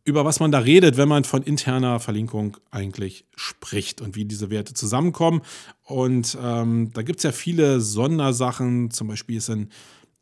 über 0.07 0.23
was 0.23 0.39
man 0.39 0.53
da 0.53 0.59
redet, 0.59 0.95
wenn 0.95 1.09
man 1.09 1.25
von 1.25 1.43
interner 1.43 1.99
Verlinkung 1.99 2.55
eigentlich 2.71 3.25
spricht 3.35 3.99
und 3.99 4.15
wie 4.15 4.23
diese 4.23 4.49
Werte 4.49 4.73
zusammenkommen. 4.73 5.41
Und 5.83 6.37
ähm, 6.41 6.91
da 6.93 7.01
gibt 7.01 7.19
es 7.19 7.23
ja 7.23 7.33
viele 7.33 7.81
Sondersachen, 7.81 8.89
zum 8.89 9.09
Beispiel 9.09 9.35
ist 9.35 9.49
ein, 9.49 9.69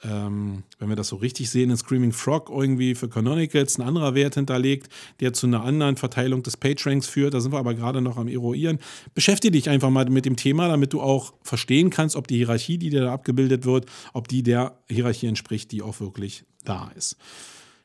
ähm, 0.05 0.63
wenn 0.77 0.89
wir 0.89 0.95
das 0.95 1.07
so 1.07 1.15
richtig 1.15 1.49
sehen, 1.49 1.69
in 1.69 1.77
Screaming 1.77 2.11
Frog 2.11 2.49
irgendwie 2.49 2.95
für 2.95 3.09
Canonicals 3.09 3.77
ein 3.77 3.81
anderer 3.81 4.13
Wert 4.13 4.35
hinterlegt, 4.35 4.89
der 5.19 5.33
zu 5.33 5.47
einer 5.47 5.63
anderen 5.63 5.97
Verteilung 5.97 6.43
des 6.43 6.57
PageRanks 6.57 7.07
führt. 7.07 7.33
Da 7.33 7.41
sind 7.41 7.51
wir 7.51 7.59
aber 7.59 7.73
gerade 7.73 8.01
noch 8.01 8.17
am 8.17 8.27
Eruieren. 8.27 8.79
Beschäftige 9.13 9.51
dich 9.51 9.69
einfach 9.69 9.89
mal 9.89 10.09
mit 10.09 10.25
dem 10.25 10.35
Thema, 10.35 10.67
damit 10.67 10.93
du 10.93 11.01
auch 11.01 11.33
verstehen 11.41 11.89
kannst, 11.89 12.15
ob 12.15 12.27
die 12.27 12.37
Hierarchie, 12.37 12.77
die 12.77 12.89
dir 12.89 13.01
da 13.01 13.13
abgebildet 13.13 13.65
wird, 13.65 13.85
ob 14.13 14.27
die 14.27 14.43
der 14.43 14.77
Hierarchie 14.87 15.27
entspricht, 15.27 15.71
die 15.71 15.81
auch 15.81 15.99
wirklich 15.99 16.43
da 16.63 16.91
ist. 16.95 17.17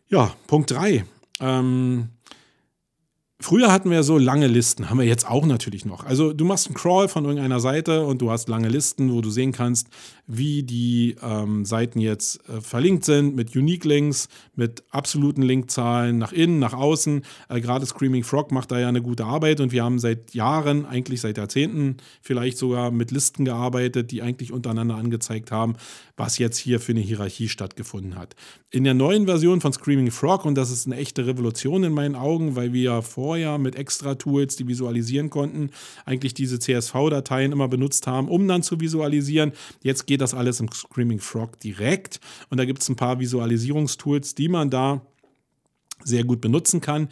Ja, 0.09 0.35
Punkt 0.47 0.71
3. 0.71 1.05
Ähm, 1.41 2.11
Früher 3.43 3.73
hatten 3.73 3.91
wir 3.91 4.03
so 4.03 4.19
lange 4.19 4.49
Listen, 4.49 4.91
haben 4.91 4.99
wir 4.99 5.07
jetzt 5.07 5.27
auch 5.27 5.47
natürlich 5.47 5.87
noch. 5.87 6.05
Also 6.05 6.35
du 6.35 6.45
machst 6.45 6.67
einen 6.67 6.75
Crawl 6.75 7.09
von 7.09 7.25
irgendeiner 7.25 7.59
Seite 7.59 8.05
und 8.05 8.21
du 8.21 8.31
hast 8.31 8.51
lange 8.51 8.69
Listen, 8.69 9.11
wo 9.11 9.23
du 9.23 9.31
sehen 9.31 9.53
kannst, 9.53 9.89
wie 10.33 10.63
die 10.63 11.17
ähm, 11.23 11.65
Seiten 11.65 11.99
jetzt 12.01 12.49
äh, 12.49 12.61
verlinkt 12.61 13.05
sind, 13.05 13.35
mit 13.35 13.57
Unique 13.57 13.85
Links, 13.85 14.29
mit 14.55 14.85
absoluten 14.91 15.43
Linkzahlen 15.43 16.19
nach 16.19 16.33
innen, 16.33 16.61
nach 16.61 16.73
außen. 16.73 17.23
Äh, 17.49 17.61
Gerade 17.61 17.85
Screaming 17.85 18.23
Frog 18.23 18.53
macht 18.53 18.71
da 18.71 18.79
ja 18.79 18.89
eine 18.89 19.03
gute 19.03 19.25
Arbeit 19.25 19.61
und 19.61 19.73
wir 19.73 19.83
haben 19.83 19.99
seit 19.99 20.33
Jahren, 20.33 20.87
eigentlich 20.87 21.21
seit 21.21 21.37
Jahrzehnten 21.37 21.97
vielleicht 22.23 22.59
sogar 22.59 22.93
mit 22.93 23.11
Listen 23.11 23.45
gearbeitet, 23.45 24.13
die 24.13 24.23
eigentlich 24.23 24.53
untereinander 24.53 24.95
angezeigt 24.95 25.51
haben, 25.51 25.75
was 26.17 26.39
jetzt 26.39 26.59
hier 26.59 26.79
für 26.79 26.93
eine 26.93 27.01
Hierarchie 27.01 27.49
stattgefunden 27.49 28.17
hat. 28.17 28.37
In 28.71 28.85
der 28.85 28.95
neuen 28.95 29.27
Version 29.27 29.61
von 29.61 29.73
Screaming 29.73 30.13
Frog, 30.13 30.45
und 30.45 30.55
das 30.55 30.71
ist 30.71 30.87
eine 30.87 30.97
echte 30.97 31.27
Revolution 31.27 31.83
in 31.83 31.93
meinen 31.93 32.15
Augen, 32.15 32.55
weil 32.55 32.73
wir 32.73 33.03
vorher 33.03 33.59
mit 33.59 33.75
extra 33.75 34.15
Tools, 34.15 34.55
die 34.55 34.69
visualisieren 34.69 35.29
konnten, 35.29 35.71
eigentlich 36.05 36.35
diese 36.35 36.61
CSV-Dateien 36.61 37.51
immer 37.51 37.67
benutzt 37.67 38.07
haben, 38.07 38.29
um 38.29 38.47
dann 38.47 38.63
zu 38.63 38.79
visualisieren. 38.81 39.53
Jetzt 39.83 40.07
geht 40.07 40.20
das 40.21 40.35
alles 40.35 40.61
im 40.61 40.71
Screaming 40.73 41.21
Frog 41.21 41.59
direkt 41.61 42.21
und 42.49 42.59
da 42.59 42.65
gibt 42.65 42.83
es 42.83 42.89
ein 42.89 42.97
paar 42.97 43.19
Visualisierungstools, 43.21 44.35
die 44.35 44.49
man 44.49 44.71
da 44.71 45.03
sehr 46.05 46.25
gut 46.25 46.41
benutzen 46.41 46.81
kann. 46.81 47.09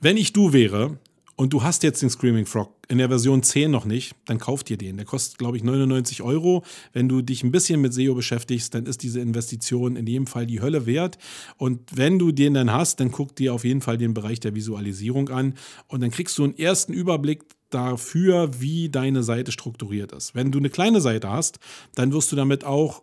Wenn 0.00 0.16
ich 0.16 0.32
du 0.32 0.52
wäre, 0.52 0.98
und 1.36 1.52
du 1.52 1.62
hast 1.62 1.82
jetzt 1.82 2.00
den 2.00 2.10
Screaming 2.10 2.46
Frog 2.46 2.72
in 2.88 2.98
der 2.98 3.08
Version 3.08 3.42
10 3.42 3.70
noch 3.70 3.84
nicht, 3.84 4.14
dann 4.26 4.38
kauf 4.38 4.62
dir 4.62 4.76
den. 4.76 4.96
Der 4.96 5.06
kostet, 5.06 5.38
glaube 5.38 5.56
ich, 5.56 5.64
99 5.64 6.22
Euro. 6.22 6.62
Wenn 6.92 7.08
du 7.08 7.22
dich 7.22 7.42
ein 7.42 7.50
bisschen 7.50 7.80
mit 7.80 7.92
SEO 7.92 8.14
beschäftigst, 8.14 8.74
dann 8.74 8.86
ist 8.86 9.02
diese 9.02 9.20
Investition 9.20 9.96
in 9.96 10.06
jedem 10.06 10.26
Fall 10.26 10.46
die 10.46 10.60
Hölle 10.60 10.86
wert. 10.86 11.18
Und 11.56 11.80
wenn 11.96 12.18
du 12.18 12.30
den 12.30 12.54
dann 12.54 12.72
hast, 12.72 13.00
dann 13.00 13.10
guck 13.10 13.34
dir 13.34 13.52
auf 13.52 13.64
jeden 13.64 13.80
Fall 13.80 13.98
den 13.98 14.14
Bereich 14.14 14.38
der 14.38 14.54
Visualisierung 14.54 15.28
an 15.28 15.54
und 15.88 16.02
dann 16.02 16.10
kriegst 16.10 16.38
du 16.38 16.44
einen 16.44 16.56
ersten 16.56 16.92
Überblick 16.92 17.42
dafür, 17.74 18.60
wie 18.60 18.88
deine 18.88 19.22
Seite 19.22 19.52
strukturiert 19.52 20.12
ist. 20.12 20.34
Wenn 20.34 20.52
du 20.52 20.58
eine 20.58 20.70
kleine 20.70 21.00
Seite 21.00 21.30
hast, 21.30 21.58
dann 21.94 22.12
wirst 22.12 22.32
du 22.32 22.36
damit 22.36 22.64
auch 22.64 23.02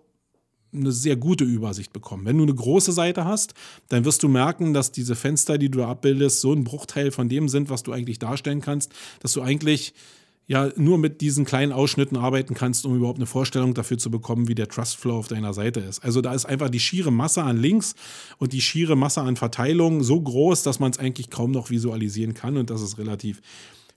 eine 0.73 0.91
sehr 0.91 1.15
gute 1.15 1.43
Übersicht 1.43 1.91
bekommen. 1.93 2.25
Wenn 2.25 2.37
du 2.37 2.43
eine 2.43 2.55
große 2.55 2.91
Seite 2.91 3.25
hast, 3.25 3.53
dann 3.89 4.05
wirst 4.05 4.23
du 4.23 4.29
merken, 4.29 4.73
dass 4.73 4.91
diese 4.91 5.15
Fenster, 5.15 5.57
die 5.57 5.69
du 5.69 5.79
da 5.79 5.89
abbildest, 5.89 6.41
so 6.41 6.53
ein 6.53 6.63
Bruchteil 6.63 7.11
von 7.11 7.29
dem 7.29 7.49
sind, 7.49 7.69
was 7.69 7.83
du 7.83 7.91
eigentlich 7.91 8.19
darstellen 8.19 8.61
kannst, 8.61 8.93
dass 9.19 9.33
du 9.33 9.41
eigentlich 9.41 9.93
ja 10.47 10.69
nur 10.75 10.97
mit 10.97 11.21
diesen 11.21 11.45
kleinen 11.45 11.71
Ausschnitten 11.71 12.17
arbeiten 12.17 12.55
kannst, 12.55 12.85
um 12.85 12.95
überhaupt 12.95 13.19
eine 13.19 13.25
Vorstellung 13.25 13.73
dafür 13.73 13.97
zu 13.97 14.11
bekommen, 14.11 14.47
wie 14.47 14.55
der 14.55 14.67
Trust 14.67 14.97
Flow 14.97 15.17
auf 15.17 15.27
deiner 15.27 15.53
Seite 15.53 15.79
ist. 15.79 16.03
Also 16.03 16.21
da 16.21 16.33
ist 16.33 16.45
einfach 16.45 16.69
die 16.69 16.79
schiere 16.79 17.11
Masse 17.11 17.43
an 17.43 17.57
Links 17.57 17.95
und 18.37 18.53
die 18.53 18.61
schiere 18.61 18.95
Masse 18.95 19.21
an 19.21 19.35
Verteilungen 19.35 20.03
so 20.03 20.19
groß, 20.19 20.63
dass 20.63 20.79
man 20.79 20.91
es 20.91 20.99
eigentlich 20.99 21.29
kaum 21.29 21.51
noch 21.51 21.69
visualisieren 21.69 22.33
kann 22.33 22.57
und 22.57 22.69
das 22.69 22.81
ist 22.81 22.97
relativ 22.97 23.41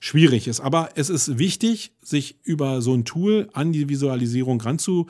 schwierig 0.00 0.48
ist. 0.48 0.60
Aber 0.60 0.90
es 0.94 1.10
ist 1.10 1.38
wichtig, 1.38 1.92
sich 2.02 2.38
über 2.42 2.82
so 2.82 2.94
ein 2.94 3.04
Tool 3.04 3.48
an 3.52 3.72
die 3.72 3.88
Visualisierung 3.88 4.60
ranzu 4.60 5.06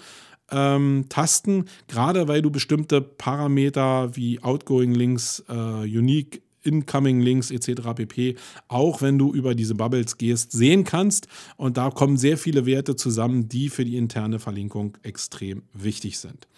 ähm, 0.50 1.06
Tasten, 1.08 1.64
gerade 1.88 2.28
weil 2.28 2.42
du 2.42 2.50
bestimmte 2.50 3.00
Parameter 3.00 4.14
wie 4.16 4.42
Outgoing 4.42 4.94
Links, 4.94 5.42
äh, 5.48 5.52
Unique 5.52 6.42
Incoming 6.64 7.20
Links 7.20 7.50
etc. 7.50 7.92
pp. 7.94 8.36
auch 8.68 9.02
wenn 9.02 9.18
du 9.18 9.32
über 9.32 9.54
diese 9.54 9.74
Bubbles 9.74 10.16
gehst, 10.16 10.52
sehen 10.52 10.84
kannst. 10.84 11.28
Und 11.56 11.76
da 11.76 11.90
kommen 11.90 12.16
sehr 12.16 12.38
viele 12.38 12.66
Werte 12.66 12.96
zusammen, 12.96 13.48
die 13.48 13.68
für 13.68 13.84
die 13.84 13.96
interne 13.96 14.38
Verlinkung 14.38 14.96
extrem 15.02 15.62
wichtig 15.74 16.18
sind. 16.18 16.48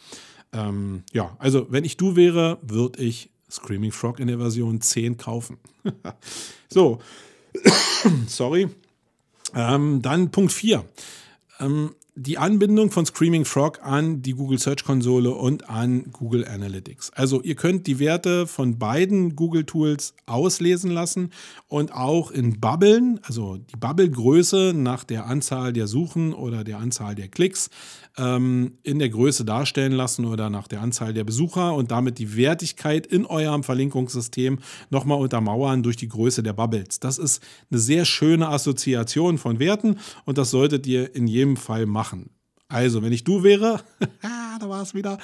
Ähm, 0.53 1.03
ja, 1.13 1.37
also 1.39 1.67
wenn 1.71 1.85
ich 1.85 1.97
du 1.97 2.17
wäre, 2.17 2.59
würde 2.63 3.03
ich 3.03 3.31
Screaming 3.51 3.93
Frog 3.93 4.21
in 4.21 4.29
der 4.29 4.39
Version 4.39 4.81
10 4.81 5.17
kaufen. 5.17 5.59
so, 6.69 6.99
sorry. 8.27 8.69
Ähm, 9.55 10.03
dann 10.03 10.31
Punkt 10.31 10.53
4. 10.53 10.85
Ähm, 11.61 11.95
die 12.19 12.39
Anbindung 12.39 12.91
von 12.91 13.05
Screaming 13.05 13.45
Frog 13.45 13.81
an 13.83 14.23
die 14.23 14.33
Google 14.33 14.59
Search 14.59 14.85
Konsole 14.85 15.33
und 15.33 15.69
an 15.69 16.07
Google 16.13 16.47
Analytics. 16.47 17.11
Also 17.11 17.43
ihr 17.43 17.57
könnt 17.57 17.87
die 17.87 17.99
Werte 17.99 18.47
von 18.47 18.79
beiden 18.79 19.37
Google 19.37 19.65
Tools 19.65 20.15
auslesen 20.25 20.91
lassen 20.91 21.31
und 21.69 21.93
auch 21.93 22.31
in 22.31 22.59
Bubblen, 22.59 23.21
also 23.23 23.59
die 23.59 23.77
Bubble-Größe 23.77 24.73
nach 24.75 25.05
der 25.05 25.27
Anzahl 25.27 25.75
der 25.75 25.87
Suchen 25.87 26.33
oder 26.33 26.65
der 26.65 26.79
Anzahl 26.79 27.15
der 27.15 27.29
Klicks 27.29 27.69
ähm, 28.19 28.79
in 28.83 28.99
der 28.99 29.09
Größe 29.09 29.45
darstellen 29.45 29.93
lassen 29.93 30.25
oder 30.25 30.51
nach 30.51 30.69
der 30.69 30.81
Anzahl 30.81 31.13
der 31.13 31.25
Besucher 31.25 31.75
und 31.75 31.91
damit 31.91 32.19
die 32.19 32.37
Wertigkeit 32.37 33.07
in 33.07 33.27
eurem 33.27 33.63
Verlinkungssystem 33.63 34.59
nochmal 34.91 35.19
untermauern 35.19 35.83
durch 35.83 35.97
die 35.97 36.09
Größe 36.09 36.43
der 36.43 36.53
Bubbles. 36.53 37.01
Das 37.01 37.19
ist 37.19 37.43
eine 37.71 37.79
sehr 37.79 38.05
schöne 38.05 38.49
Assoziation 38.49 39.39
von 39.39 39.59
Werten 39.59 39.99
und 40.25 40.39
das 40.39 40.51
solltet 40.51 40.87
ihr 40.87 41.15
in 41.15 41.27
jedem 41.27 41.57
Fall 41.57 41.87
machen. 41.87 42.31
Also, 42.69 43.03
wenn 43.03 43.13
ich 43.13 43.25
du 43.25 43.43
wäre, 43.43 43.81
da 44.61 44.69
war 44.69 44.83
es 44.83 44.95
wieder, 44.95 45.19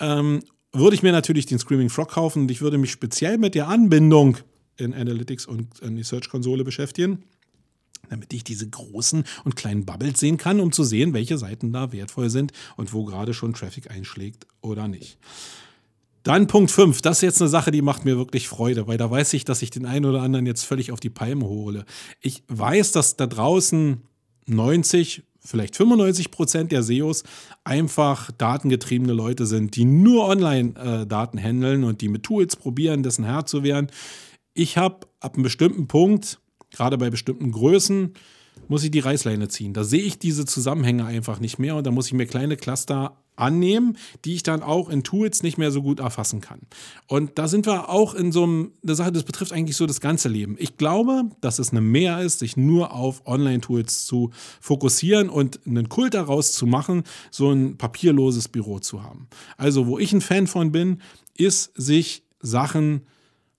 ähm, 0.00 0.42
würde 0.72 0.94
ich 0.94 1.02
mir 1.02 1.12
natürlich 1.12 1.46
den 1.46 1.58
Screaming 1.58 1.88
Frog 1.88 2.10
kaufen 2.10 2.42
und 2.42 2.50
ich 2.50 2.60
würde 2.60 2.76
mich 2.76 2.90
speziell 2.90 3.38
mit 3.38 3.54
der 3.54 3.68
Anbindung 3.68 4.36
in 4.76 4.92
Analytics 4.92 5.46
und 5.46 5.78
in 5.80 5.96
die 5.96 6.02
Search-Konsole 6.02 6.64
beschäftigen, 6.64 7.24
damit 8.08 8.32
ich 8.32 8.44
diese 8.44 8.68
großen 8.68 9.24
und 9.44 9.56
kleinen 9.56 9.84
Bubbles 9.84 10.20
sehen 10.20 10.36
kann, 10.36 10.60
um 10.60 10.72
zu 10.72 10.84
sehen, 10.84 11.14
welche 11.14 11.38
Seiten 11.38 11.72
da 11.72 11.92
wertvoll 11.92 12.30
sind 12.30 12.52
und 12.76 12.92
wo 12.92 13.04
gerade 13.04 13.34
schon 13.34 13.54
Traffic 13.54 13.90
einschlägt 13.90 14.46
oder 14.60 14.88
nicht. 14.88 15.18
Dann 16.26 16.48
Punkt 16.48 16.72
5, 16.72 17.02
das 17.02 17.18
ist 17.18 17.22
jetzt 17.22 17.40
eine 17.40 17.48
Sache, 17.48 17.70
die 17.70 17.82
macht 17.82 18.04
mir 18.04 18.16
wirklich 18.16 18.48
Freude, 18.48 18.88
weil 18.88 18.98
da 18.98 19.08
weiß 19.08 19.32
ich, 19.34 19.44
dass 19.44 19.62
ich 19.62 19.70
den 19.70 19.86
einen 19.86 20.06
oder 20.06 20.22
anderen 20.22 20.44
jetzt 20.44 20.64
völlig 20.64 20.90
auf 20.90 20.98
die 20.98 21.08
Palme 21.08 21.44
hole. 21.44 21.84
Ich 22.20 22.42
weiß, 22.48 22.90
dass 22.90 23.14
da 23.14 23.28
draußen 23.28 24.02
90, 24.46 25.22
vielleicht 25.38 25.76
95 25.76 26.32
Prozent 26.32 26.72
der 26.72 26.82
SEOs 26.82 27.22
einfach 27.62 28.32
datengetriebene 28.32 29.12
Leute 29.12 29.46
sind, 29.46 29.76
die 29.76 29.84
nur 29.84 30.26
Online-Daten 30.26 31.38
handeln 31.38 31.84
und 31.84 32.00
die 32.00 32.08
mit 32.08 32.24
Tools 32.24 32.56
probieren, 32.56 33.04
dessen 33.04 33.24
Herr 33.24 33.46
zu 33.46 33.62
werden. 33.62 33.86
Ich 34.52 34.76
habe 34.76 35.06
ab 35.20 35.34
einem 35.34 35.44
bestimmten 35.44 35.86
Punkt, 35.86 36.40
gerade 36.70 36.98
bei 36.98 37.10
bestimmten 37.10 37.52
Größen, 37.52 38.14
muss 38.68 38.84
ich 38.84 38.90
die 38.90 39.00
Reißleine 39.00 39.48
ziehen. 39.48 39.74
Da 39.74 39.84
sehe 39.84 40.02
ich 40.02 40.18
diese 40.18 40.44
Zusammenhänge 40.44 41.04
einfach 41.04 41.40
nicht 41.40 41.58
mehr 41.58 41.76
und 41.76 41.86
da 41.86 41.90
muss 41.90 42.06
ich 42.06 42.14
mir 42.14 42.26
kleine 42.26 42.56
Cluster 42.56 43.16
annehmen, 43.36 43.98
die 44.24 44.34
ich 44.34 44.42
dann 44.42 44.62
auch 44.62 44.88
in 44.88 45.04
Tools 45.04 45.42
nicht 45.42 45.58
mehr 45.58 45.70
so 45.70 45.82
gut 45.82 46.00
erfassen 46.00 46.40
kann. 46.40 46.60
Und 47.06 47.38
da 47.38 47.48
sind 47.48 47.66
wir 47.66 47.90
auch 47.90 48.14
in 48.14 48.32
so 48.32 48.44
einem, 48.44 48.72
eine 48.82 48.94
Sache, 48.94 49.12
das 49.12 49.24
betrifft 49.24 49.52
eigentlich 49.52 49.76
so 49.76 49.86
das 49.86 50.00
ganze 50.00 50.28
Leben. 50.28 50.56
Ich 50.58 50.78
glaube, 50.78 51.24
dass 51.42 51.58
es 51.58 51.70
eine 51.70 51.82
Mehr 51.82 52.22
ist, 52.22 52.38
sich 52.38 52.56
nur 52.56 52.92
auf 52.92 53.26
Online-Tools 53.26 54.06
zu 54.06 54.30
fokussieren 54.60 55.28
und 55.28 55.60
einen 55.66 55.90
Kult 55.90 56.14
daraus 56.14 56.52
zu 56.52 56.66
machen, 56.66 57.04
so 57.30 57.50
ein 57.50 57.76
papierloses 57.76 58.48
Büro 58.48 58.78
zu 58.78 59.02
haben. 59.02 59.28
Also, 59.58 59.86
wo 59.86 59.98
ich 59.98 60.12
ein 60.14 60.22
Fan 60.22 60.46
von 60.46 60.72
bin, 60.72 61.02
ist, 61.36 61.72
sich 61.74 62.22
Sachen 62.40 63.06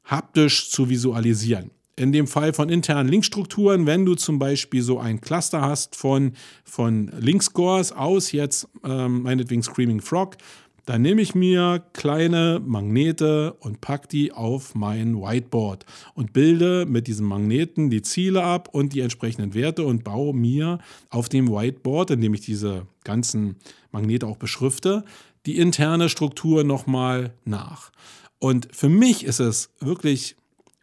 haptisch 0.03 0.71
zu 0.71 0.89
visualisieren 0.89 1.69
in 1.97 2.11
dem 2.11 2.27
Fall 2.27 2.53
von 2.53 2.69
internen 2.69 3.09
Linkstrukturen, 3.09 3.85
wenn 3.87 4.05
du 4.05 4.15
zum 4.15 4.39
Beispiel 4.39 4.81
so 4.81 4.99
ein 4.99 5.19
Cluster 5.19 5.61
hast 5.61 5.95
von, 5.95 6.33
von 6.63 7.11
Linkscores 7.19 7.91
aus, 7.91 8.31
jetzt 8.31 8.69
ähm, 8.83 9.23
meinetwegen 9.23 9.63
Screaming 9.63 10.01
Frog, 10.01 10.37
dann 10.85 11.01
nehme 11.01 11.21
ich 11.21 11.35
mir 11.35 11.83
kleine 11.91 12.61
Magnete 12.65 13.53
und 13.59 13.81
packe 13.81 14.07
die 14.07 14.31
auf 14.31 14.73
mein 14.73 15.19
Whiteboard 15.19 15.85
und 16.13 16.31
bilde 16.31 16.85
mit 16.87 17.07
diesen 17.07 17.27
Magneten 17.27 17.89
die 17.89 18.03
Ziele 18.03 18.41
ab 18.41 18.69
und 18.71 18.93
die 18.93 19.01
entsprechenden 19.01 19.53
Werte 19.53 19.83
und 19.83 20.05
baue 20.05 20.33
mir 20.33 20.79
auf 21.09 21.27
dem 21.27 21.49
Whiteboard, 21.49 22.11
indem 22.11 22.35
ich 22.35 22.41
diese 22.41 22.87
ganzen 23.03 23.57
Magnete 23.91 24.27
auch 24.27 24.37
beschrifte, 24.37 25.03
die 25.45 25.57
interne 25.57 26.07
Struktur 26.07 26.63
nochmal 26.63 27.33
nach. 27.43 27.91
Und 28.39 28.69
für 28.71 28.87
mich 28.87 29.25
ist 29.25 29.41
es 29.41 29.71
wirklich 29.81 30.36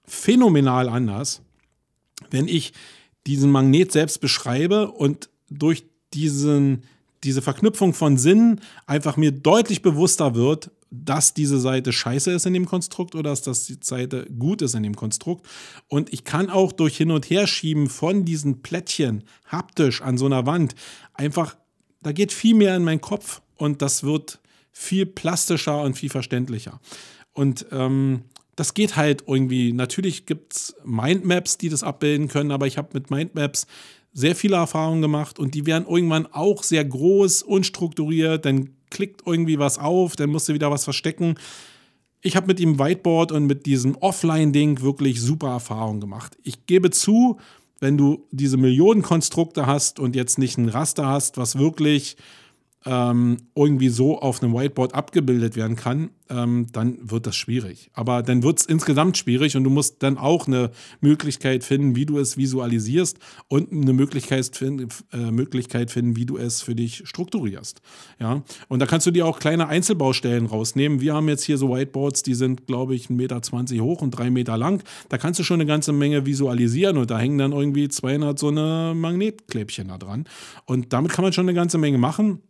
phänomenal 0.07 0.89
anders, 0.89 1.43
wenn 2.31 2.49
ich 2.49 2.73
diesen 3.27 3.51
Magnet 3.51 3.93
selbst 3.93 4.21
beschreibe 4.21 4.91
und 4.91 5.31
durch 5.51 5.85
diesen, 6.13 6.83
diese 7.23 7.43
Verknüpfung 7.43 7.95
von 7.95 8.19
Sinnen 8.19 8.61
einfach 8.87 9.17
mir 9.17 9.33
deutlich 9.33 9.83
bewusster 9.83 10.35
wird, 10.35 10.71
dass 10.91 11.35
diese 11.35 11.59
Seite 11.59 11.93
scheiße 11.93 12.31
ist 12.31 12.47
in 12.47 12.55
dem 12.55 12.67
Konstrukt 12.67 13.15
oder 13.15 13.35
dass 13.35 13.67
die 13.67 13.79
Seite 13.83 14.27
gut 14.39 14.63
ist 14.63 14.75
in 14.75 14.85
dem 14.85 14.95
Konstrukt. 14.95 15.47
Und 15.89 16.13
ich 16.13 16.25
kann 16.25 16.51
auch 16.51 16.73
durch 16.73 16.97
Hin- 16.97 17.11
und 17.11 17.29
Herschieben 17.31 17.89
von 17.89 18.25
diesen 18.25 18.63
Plättchen 18.63 19.25
haptisch 19.47 20.03
an 20.03 20.19
so 20.19 20.27
einer 20.27 20.47
Wand 20.47 20.75
einfach, 21.15 21.57
da 22.03 22.13
geht 22.13 22.33
viel 22.33 22.55
mehr 22.55 22.77
in 22.77 22.85
meinen 22.85 23.01
Kopf 23.01 23.43
und 23.57 23.83
das 23.83 24.05
wird 24.05 24.41
viel 24.71 25.07
plastischer 25.07 25.83
und 25.83 25.97
viel 25.97 26.11
verständlicher. 26.11 26.81
Und 27.33 27.67
ähm, 27.73 28.23
das 28.57 28.75
geht 28.75 28.97
halt 28.97 29.25
irgendwie. 29.27 29.73
Natürlich 29.73 30.27
gibt 30.27 30.55
es 30.55 30.77
Mindmaps, 30.85 31.59
die 31.59 31.69
das 31.69 31.83
abbilden 31.83 32.29
können, 32.29 32.51
aber 32.51 32.67
ich 32.67 32.79
habe 32.79 32.91
mit 32.93 33.11
Mindmaps 33.11 33.67
sehr 34.13 34.37
viele 34.37 34.57
Erfahrungen 34.57 35.03
gemacht 35.03 35.39
und 35.39 35.55
die 35.55 35.67
werden 35.67 35.87
irgendwann 35.89 36.27
auch 36.27 36.63
sehr 36.63 36.85
groß, 36.85 37.43
unstrukturiert, 37.43 38.45
dann 38.45 38.71
klickt 38.91 39.23
irgendwie 39.27 39.59
was 39.59 39.79
auf, 39.79 40.15
dann 40.15 40.31
musst 40.31 40.49
du 40.49 40.55
wieder 40.55 40.71
was 40.71 40.85
verstecken. 40.85 41.35
Ich 42.23 42.37
habe 42.37 42.47
mit 42.47 42.61
dem 42.61 42.79
Whiteboard 42.79 43.33
und 43.33 43.47
mit 43.47 43.67
diesem 43.67 43.97
Offline-Ding 43.97 44.81
wirklich 44.81 45.21
super 45.21 45.49
Erfahrungen 45.49 46.01
gemacht. 46.01 46.39
Ich 46.45 46.65
gebe 46.67 46.91
zu, 46.91 47.39
wenn 47.81 47.99
du 47.99 48.27
diese 48.31 48.57
Millionen 48.57 49.03
Konstrukte 49.03 49.67
hast 49.67 49.99
und 49.99 50.15
jetzt 50.15 50.39
nicht 50.39 50.57
ein 50.57 50.69
Raster 50.69 51.07
hast, 51.07 51.37
was 51.37 51.59
wirklich 51.59 52.17
ähm, 52.87 53.39
irgendwie 53.55 53.89
so 53.89 54.21
auf 54.21 54.43
einem 54.43 54.55
Whiteboard 54.55 54.95
abgebildet 54.95 55.57
werden 55.57 55.77
kann, 55.77 56.11
ähm, 56.29 56.67
dann 56.73 56.99
wird 57.01 57.27
das 57.27 57.37
schwierig. 57.37 57.91
Aber 57.95 58.23
dann 58.23 58.43
wird 58.43 58.61
es 58.61 58.67
insgesamt 58.67 59.17
schwierig 59.17 59.57
und 59.57 59.65
du 59.65 59.71
musst 59.71 60.03
dann 60.03 60.19
auch 60.19 60.47
eine 60.47 60.71
Möglichkeit 61.01 61.65
finden, 61.65 61.97
wie 61.97 62.07
du 62.07 62.19
es 62.19 62.37
visualisierst 62.37 63.19
und 63.49 63.73
eine 63.73 63.93
Möglichkeit, 63.93 64.55
find, 64.55 64.87
äh, 65.13 65.31
Möglichkeit 65.31 65.91
finden, 65.91 66.17
wie 66.17 66.27
du 66.27 66.37
es 66.37 66.63
für 66.63 66.75
dich 66.75 67.09
strukturierst. 67.09 67.81
Ja? 68.21 68.43
Und 68.69 68.81
da 68.81 68.87
kannst 68.87 69.07
du 69.07 69.11
dir 69.11 69.27
auch 69.27 69.39
kleine 69.39 69.69
Einzelbaustellen 69.69 70.47
rausnehmen. 70.47 71.01
Wir 71.01 71.15
haben 71.15 71.29
jetzt 71.29 71.45
hier 71.45 71.57
so 71.57 71.71
Whiteboards, 71.71 72.23
die 72.23 72.35
sind, 72.35 72.67
glaube 72.67 72.95
ich, 72.95 73.09
1,20 73.09 73.13
Meter 73.15 73.85
hoch 73.85 74.03
und 74.03 74.11
3 74.11 74.31
Meter 74.31 74.59
lang. 74.59 74.83
Da 75.09 75.17
kannst 75.17 75.41
du 75.41 75.45
schon 75.45 75.61
eine 75.61 75.67
ganze 75.67 75.93
Menge 75.93 76.27
visualisieren 76.27 76.99
und 76.99 77.11
da 77.11 77.19
hängen 77.19 77.39
dann 77.39 77.53
irgendwie 77.53 77.89
200 77.89 78.39
so 78.39 78.49
eine 78.49 78.93
Magnetklebchen 78.95 79.89
da 79.89 79.99
dran. 79.99 80.27
Und 80.67 80.93
damit 80.93 81.13
kann 81.13 81.23
man 81.23 81.33
schon 81.33 81.49
eine 81.49 81.55
ganze 81.55 81.79
Menge 81.79 81.99
machen 81.99 82.41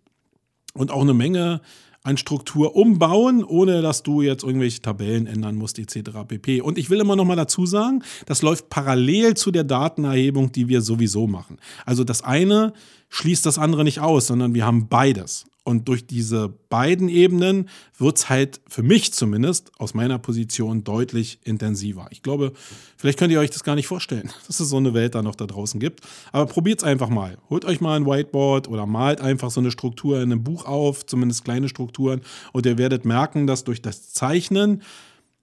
und 0.75 0.91
auch 0.91 1.03
eine 1.03 1.14
Menge 1.14 1.61
an 2.03 2.18
Struktur 2.18 2.77
umbauen, 2.77 3.43
ohne 3.43 3.81
dass 3.81 4.03
du 4.03 4.20
jetzt 4.20 4.45
irgendwelche 4.45 4.83
Tabellen 4.83 5.27
ändern 5.27 5.57
musst, 5.57 5.79
etc. 5.79 6.11
pp. 6.29 6.61
Und 6.61 6.77
ich 6.77 6.91
will 6.91 7.01
immer 7.01 7.16
noch 7.16 7.25
mal 7.25 7.35
dazu 7.35 7.64
sagen, 7.64 8.05
das 8.27 8.43
läuft 8.43 8.68
parallel 8.68 9.35
zu 9.35 9.51
der 9.51 9.64
Datenerhebung, 9.64 10.53
die 10.53 10.68
wir 10.68 10.83
sowieso 10.83 11.27
machen. 11.27 11.59
Also 11.87 12.05
das 12.05 12.22
eine 12.22 12.75
schließt 13.09 13.47
das 13.47 13.59
andere 13.59 13.85
nicht 13.85 14.01
aus, 14.01 14.27
sondern 14.27 14.55
wir 14.55 14.66
haben 14.66 14.89
beides. 14.89 15.47
Und 15.67 15.89
durch 15.89 16.07
diese 16.07 16.51
beiden 16.69 17.09
Ebenen 17.09 17.71
wird 17.97 18.19
es 18.19 18.29
halt 18.29 18.61
für 18.69 18.83
mich 18.83 19.15
zumindest 19.15 19.73
aus 19.81 19.95
meiner 19.95 20.19
Position 20.19 20.85
deutlich 20.85 21.39
intensiver. 21.43 22.07
Ich 22.11 22.23
glaube, 22.23 22.53
vielleicht 22.99 23.19
könnt 23.19 23.33
ihr 23.33 23.41
euch 23.41 23.49
das 23.49 23.65
gar 23.65 23.75
nicht 23.75 23.87
vorstellen, 23.87 24.31
dass 24.47 24.61
es 24.61 24.69
so 24.69 24.77
eine 24.77 24.93
Welt 24.93 25.15
da 25.15 25.23
noch 25.23 25.35
da 25.35 25.47
draußen 25.47 25.81
gibt. 25.81 26.03
Aber 26.33 26.45
probiert 26.45 26.81
es 26.81 26.85
einfach 26.85 27.09
mal. 27.09 27.39
Holt 27.49 27.65
euch 27.65 27.81
mal 27.81 27.97
ein 27.97 28.05
Whiteboard 28.05 28.69
oder 28.69 28.85
malt 28.85 29.23
einfach 29.23 29.51
so 29.51 29.61
eine 29.61 29.71
Struktur 29.71 30.19
in 30.19 30.33
einem 30.33 30.45
Buch 30.45 30.67
auf, 30.67 31.07
zumindest 31.07 31.47
kleine 31.47 31.71
Strukturen. 31.71 32.21
Und 32.53 32.67
ihr 32.67 32.77
werdet 32.77 33.07
merken, 33.07 33.47
dass 33.47 33.65
durch 33.65 33.81
das 33.81 34.12
Zeichnen 34.12 34.83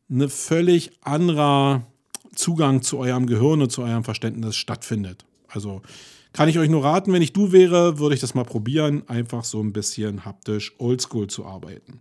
ein 0.08 0.30
völlig 0.30 0.92
anderer 1.02 1.88
Zugang 2.36 2.84
zu 2.84 3.00
eurem 3.00 3.26
Gehirn 3.26 3.62
und 3.62 3.72
zu 3.72 3.82
eurem 3.82 4.04
Verständnis 4.04 4.56
stattfindet. 4.56 5.26
Also 5.48 5.82
kann 6.34 6.50
ich 6.50 6.60
euch 6.60 6.70
nur 6.70 6.84
raten, 6.84 7.14
wenn 7.14 7.22
ich 7.22 7.34
du 7.34 7.52
wäre, 7.52 8.00
würde 8.00 8.16
ich 8.16 8.22
das 8.22 8.34
mal 8.34 8.46
probieren, 8.46 9.08
einfach 9.08 9.44
so 9.44 9.62
ein 9.62 9.74
bisschen 9.74 10.26
haptisch 10.26 10.74
oldschool 10.80 11.28
zu 11.28 11.46
arbeiten. 11.46 12.00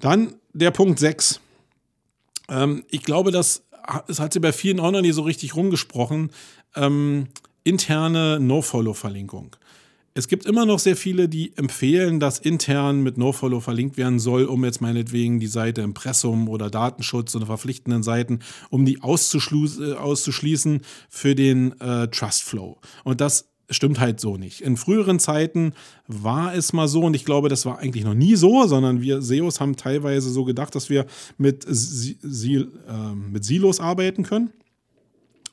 Dann 0.00 0.34
der 0.52 0.70
Punkt 0.70 0.98
6. 0.98 1.40
Ähm, 2.48 2.84
ich 2.90 3.02
glaube, 3.02 3.30
das 3.30 3.62
es 4.08 4.20
hat 4.20 4.32
sie 4.32 4.40
bei 4.40 4.52
vielen 4.52 4.80
auch 4.80 4.90
noch 4.90 5.00
nie 5.00 5.12
so 5.12 5.22
richtig 5.22 5.56
rumgesprochen. 5.56 6.30
Ähm, 6.74 7.28
interne 7.64 8.38
No-Follow-Verlinkung. 8.40 9.56
Es 10.16 10.28
gibt 10.28 10.46
immer 10.46 10.64
noch 10.64 10.78
sehr 10.78 10.96
viele, 10.96 11.28
die 11.28 11.54
empfehlen, 11.58 12.20
dass 12.20 12.38
intern 12.38 13.02
mit 13.02 13.18
NoFollow 13.18 13.60
verlinkt 13.60 13.98
werden 13.98 14.18
soll, 14.18 14.44
um 14.46 14.64
jetzt 14.64 14.80
meinetwegen 14.80 15.40
die 15.40 15.46
Seite 15.46 15.82
Impressum 15.82 16.48
oder 16.48 16.70
Datenschutz 16.70 17.36
oder 17.36 17.44
verpflichtenden 17.44 18.02
Seiten, 18.02 18.38
um 18.70 18.86
die 18.86 18.94
äh, 18.94 18.98
auszuschließen 18.98 20.80
für 21.10 21.34
den 21.34 21.78
äh, 21.82 22.08
Trustflow. 22.08 22.78
Und 23.04 23.20
das 23.20 23.50
stimmt 23.68 24.00
halt 24.00 24.18
so 24.18 24.38
nicht. 24.38 24.62
In 24.62 24.78
früheren 24.78 25.18
Zeiten 25.18 25.74
war 26.06 26.54
es 26.54 26.72
mal 26.72 26.88
so, 26.88 27.02
und 27.02 27.14
ich 27.14 27.26
glaube, 27.26 27.50
das 27.50 27.66
war 27.66 27.78
eigentlich 27.80 28.04
noch 28.04 28.14
nie 28.14 28.36
so, 28.36 28.66
sondern 28.66 29.02
wir 29.02 29.20
SEOs 29.20 29.60
haben 29.60 29.76
teilweise 29.76 30.30
so 30.30 30.44
gedacht, 30.44 30.74
dass 30.74 30.88
wir 30.88 31.04
mit, 31.36 31.66
äh, 31.66 32.66
mit 33.14 33.44
Silos 33.44 33.80
arbeiten 33.80 34.22
können 34.22 34.50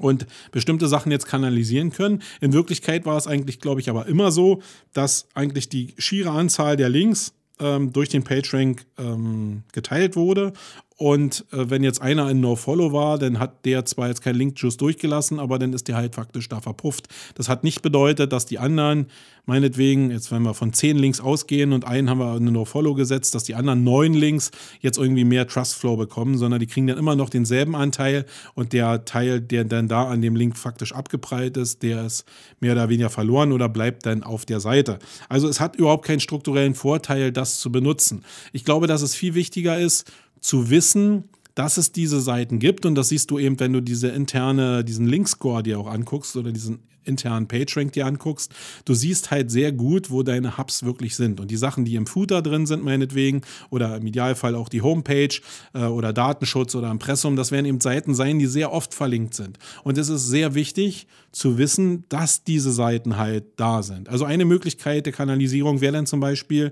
und 0.04 0.28
bestimmte 0.51 0.88
Sachen 0.88 1.12
jetzt 1.12 1.28
kanalisieren 1.28 1.91
können. 1.91 2.22
In 2.41 2.54
Wirklichkeit 2.54 3.06
war 3.06 3.18
es 3.18 3.28
eigentlich, 3.28 3.60
glaube 3.60 3.82
ich, 3.82 3.89
aber 3.89 4.06
immer 4.08 4.32
so, 4.32 4.62
dass 4.93 5.28
eigentlich 5.34 5.70
die 5.70 5.93
schiere 5.97 6.32
Anzahl 6.32 6.78
der 6.78 6.89
Links 6.89 7.34
ähm, 7.60 7.93
durch 7.93 8.10
den 8.10 8.24
PageRank 8.24 8.86
ähm, 8.97 9.64
geteilt 9.72 10.16
wurde 10.16 10.54
und 10.96 11.46
äh, 11.52 11.70
wenn 11.70 11.84
jetzt 11.84 12.02
einer 12.02 12.30
in 12.30 12.39
No-Follow 12.39 12.94
war, 12.94 13.18
dann 13.18 13.39
hat 13.39 13.66
der 13.66 13.86
zwar 13.86 14.08
jetzt 14.08 14.22
keinen 14.22 14.36
Link-Juice 14.36 14.78
durchgelassen, 14.78 15.39
aber 15.39 15.58
dann 15.58 15.74
ist 15.74 15.88
der 15.88 15.96
halt 15.96 16.16
faktisch 16.16 16.50
da 16.50 16.62
verpufft. 16.62 17.08
Das 17.36 17.50
hat 17.50 17.64
nicht 17.64 17.82
bedeutet, 17.82 18.32
dass 18.32 18.46
die 18.46 18.60
anderen, 18.60 19.08
meinetwegen, 19.46 20.12
jetzt 20.12 20.32
wenn 20.32 20.44
wir 20.44 20.54
von 20.54 20.72
zehn 20.72 20.98
Links 20.98 21.20
ausgehen 21.20 21.74
und 21.74 21.86
einen 21.86 22.10
haben 22.10 22.20
wir 22.20 22.38
in 22.38 22.46
No-Follow 22.46 22.94
gesetzt, 22.94 23.34
dass 23.34 23.44
die 23.44 23.56
anderen 23.56 23.84
neun 23.84 24.14
Links 24.14 24.52
jetzt 24.82 24.98
irgendwie 24.98 25.24
mehr 25.24 25.48
Trust-Flow 25.48 25.98
bekommen, 25.98 26.38
sondern 26.38 26.60
die 26.60 26.68
kriegen 26.68 26.88
dann 26.88 26.98
immer 26.98 27.16
noch 27.16 27.30
denselben 27.30 27.76
Anteil 27.76 28.26
und 28.54 28.74
der 28.74 29.06
Teil, 29.06 29.41
der 29.41 29.64
dann 29.66 29.88
da 29.88 30.08
an 30.08 30.22
dem 30.22 30.36
Link 30.36 30.58
faktisch 30.58 30.94
abgeprallt 30.94 31.58
ist, 31.58 31.82
der 31.82 32.06
ist 32.06 32.26
mehr 32.60 32.74
oder 32.74 32.89
weniger 32.89 33.10
verloren 33.10 33.52
oder 33.52 33.68
bleibt 33.68 34.06
dann 34.06 34.24
auf 34.24 34.46
der 34.46 34.60
Seite. 34.60 35.00
Also 35.28 35.48
es 35.48 35.60
hat 35.60 35.76
überhaupt 35.76 36.06
keinen 36.06 36.20
strukturellen 36.20 36.76
Vorteil, 36.76 37.32
das 37.32 37.60
zu 37.60 37.72
benutzen. 37.72 38.24
Ich 38.52 38.64
glaube, 38.64 38.86
dass 38.88 39.02
es 39.02 39.16
viel 39.16 39.34
wichtiger 39.34 39.80
ist, 39.80 40.12
zu 40.44 40.70
wissen, 40.70 41.24
dass 41.56 41.78
es 41.78 41.91
diese 41.91 42.20
Seiten 42.20 42.60
gibt 42.60 42.86
und 42.86 42.96
das 42.96 43.10
siehst 43.10 43.32
du 43.32 43.39
eben, 43.39 43.60
wenn 43.60 43.74
du 43.74 43.82
diese 43.82 44.10
interne, 44.10 44.84
diesen 44.84 45.08
Link-Score 45.08 45.64
dir 45.64 45.80
auch 45.80 45.88
anguckst 45.88 46.36
oder 46.36 46.52
diesen 46.52 46.80
internen 47.06 47.48
PageRank 47.48 47.91
dir 47.94 48.06
anguckst, 48.06 48.54
du 48.86 48.94
siehst 48.94 49.32
halt 49.32 49.52
sehr 49.52 49.72
gut, 49.72 50.10
wo 50.10 50.24
deine 50.24 50.58
Hubs 50.58 50.84
wirklich 50.84 51.16
sind. 51.16 51.39
Und 51.39 51.52
die 51.52 51.58
Sachen, 51.58 51.86
die 51.86 51.96
im 51.96 52.08
Footer 52.08 52.41
drin 52.41 52.66
sind, 52.66 52.84
meinetwegen, 52.84 53.41
oder 53.70 53.98
im 53.98 54.08
Idealfall 54.08 54.56
auch 54.56 54.70
die 54.70 54.82
Homepage 54.82 55.36
äh, 55.74 55.84
oder 55.84 56.14
Datenschutz 56.14 56.76
oder 56.76 56.89
Impressum, 56.89 57.36
das 57.36 57.52
werden 57.52 57.66
eben 57.66 57.82
Seiten 57.82 58.16
sein, 58.16 58.39
die 58.39 58.48
sehr 58.48 58.72
oft 58.72 58.94
verlinkt 58.94 59.34
sind. 59.34 59.60
Und 59.84 59.98
es 59.98 60.10
ist 60.10 60.28
sehr 60.28 60.56
wichtig 60.56 61.08
zu 61.32 61.58
wissen, 61.58 62.06
dass 62.10 62.44
diese 62.44 62.72
Seiten 62.72 63.18
halt 63.18 63.46
da 63.58 63.84
sind. 63.84 64.10
Also 64.10 64.26
eine 64.26 64.46
Möglichkeit 64.46 65.06
der 65.06 65.14
Kanalisierung 65.14 65.82
wäre 65.82 65.94
dann 65.94 66.06
zum 66.06 66.20
Beispiel, 66.20 66.72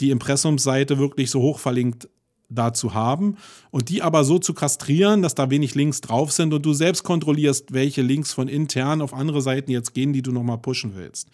die 0.00 0.10
Impressumsseite 0.10 0.98
wirklich 0.98 1.30
so 1.30 1.40
hoch 1.40 1.58
verlinkt 1.58 2.08
da 2.54 2.72
zu 2.72 2.94
haben 2.94 3.36
und 3.70 3.88
die 3.88 4.02
aber 4.02 4.24
so 4.24 4.38
zu 4.38 4.54
kastrieren, 4.54 5.22
dass 5.22 5.34
da 5.34 5.50
wenig 5.50 5.74
Links 5.74 6.00
drauf 6.00 6.32
sind 6.32 6.52
und 6.52 6.64
du 6.64 6.72
selbst 6.72 7.02
kontrollierst, 7.02 7.72
welche 7.72 8.02
Links 8.02 8.32
von 8.32 8.48
intern 8.48 9.02
auf 9.02 9.14
andere 9.14 9.42
Seiten 9.42 9.70
jetzt 9.70 9.94
gehen, 9.94 10.12
die 10.12 10.22
du 10.22 10.32
nochmal 10.32 10.58
pushen 10.58 10.92
willst. 10.94 11.28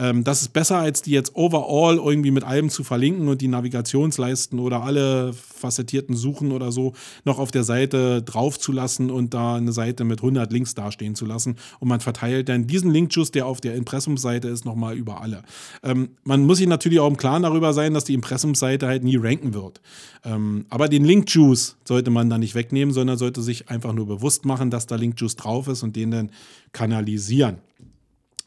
Ähm, 0.00 0.24
das 0.24 0.40
ist 0.40 0.54
besser, 0.54 0.78
als 0.78 1.02
die 1.02 1.10
jetzt 1.10 1.36
overall 1.36 1.98
irgendwie 1.98 2.30
mit 2.30 2.42
allem 2.42 2.70
zu 2.70 2.82
verlinken 2.82 3.28
und 3.28 3.42
die 3.42 3.48
Navigationsleisten 3.48 4.58
oder 4.58 4.82
alle 4.82 5.34
facettierten 5.34 6.16
Suchen 6.16 6.52
oder 6.52 6.72
so 6.72 6.94
noch 7.24 7.38
auf 7.38 7.50
der 7.50 7.64
Seite 7.64 8.22
drauf 8.22 8.58
zu 8.58 8.72
lassen 8.72 9.10
und 9.10 9.34
da 9.34 9.56
eine 9.56 9.72
Seite 9.72 10.04
mit 10.04 10.20
100 10.20 10.50
Links 10.50 10.74
dastehen 10.74 11.14
zu 11.14 11.26
lassen. 11.26 11.56
Und 11.80 11.88
man 11.88 12.00
verteilt 12.00 12.48
dann 12.48 12.66
diesen 12.66 12.90
Linkjuice, 12.90 13.30
der 13.30 13.46
auf 13.46 13.60
der 13.60 13.74
Impressumseite 13.74 14.48
ist, 14.48 14.64
nochmal 14.64 14.96
über 14.96 15.20
alle. 15.20 15.42
Ähm, 15.82 16.10
man 16.24 16.46
muss 16.46 16.58
sich 16.58 16.66
natürlich 16.66 16.98
auch 16.98 17.08
im 17.08 17.18
Klaren 17.18 17.42
darüber 17.42 17.74
sein, 17.74 17.92
dass 17.92 18.04
die 18.04 18.14
Impressumseite 18.14 18.86
halt 18.86 19.04
nie 19.04 19.16
ranken 19.16 19.52
wird. 19.52 19.82
Ähm, 20.24 20.64
aber 20.70 20.88
den 20.88 21.04
Linkjuice 21.04 21.76
sollte 21.84 22.10
man 22.10 22.30
da 22.30 22.38
nicht 22.38 22.54
wegnehmen, 22.54 22.94
sondern 22.94 23.18
sollte 23.18 23.42
sich 23.42 23.68
einfach 23.68 23.92
nur 23.92 24.06
bewusst 24.06 24.46
machen, 24.46 24.70
dass 24.70 24.86
da 24.86 24.96
Linkjuice 24.96 25.36
drauf 25.36 25.68
ist 25.68 25.82
und 25.82 25.94
den 25.94 26.10
dann 26.10 26.30
kanalisieren. 26.72 27.58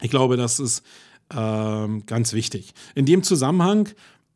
Ich 0.00 0.10
glaube, 0.10 0.36
das 0.36 0.58
ist 0.58 0.82
ähm, 1.36 2.04
ganz 2.06 2.32
wichtig. 2.32 2.74
In 2.94 3.06
dem 3.06 3.22
Zusammenhang 3.22 3.88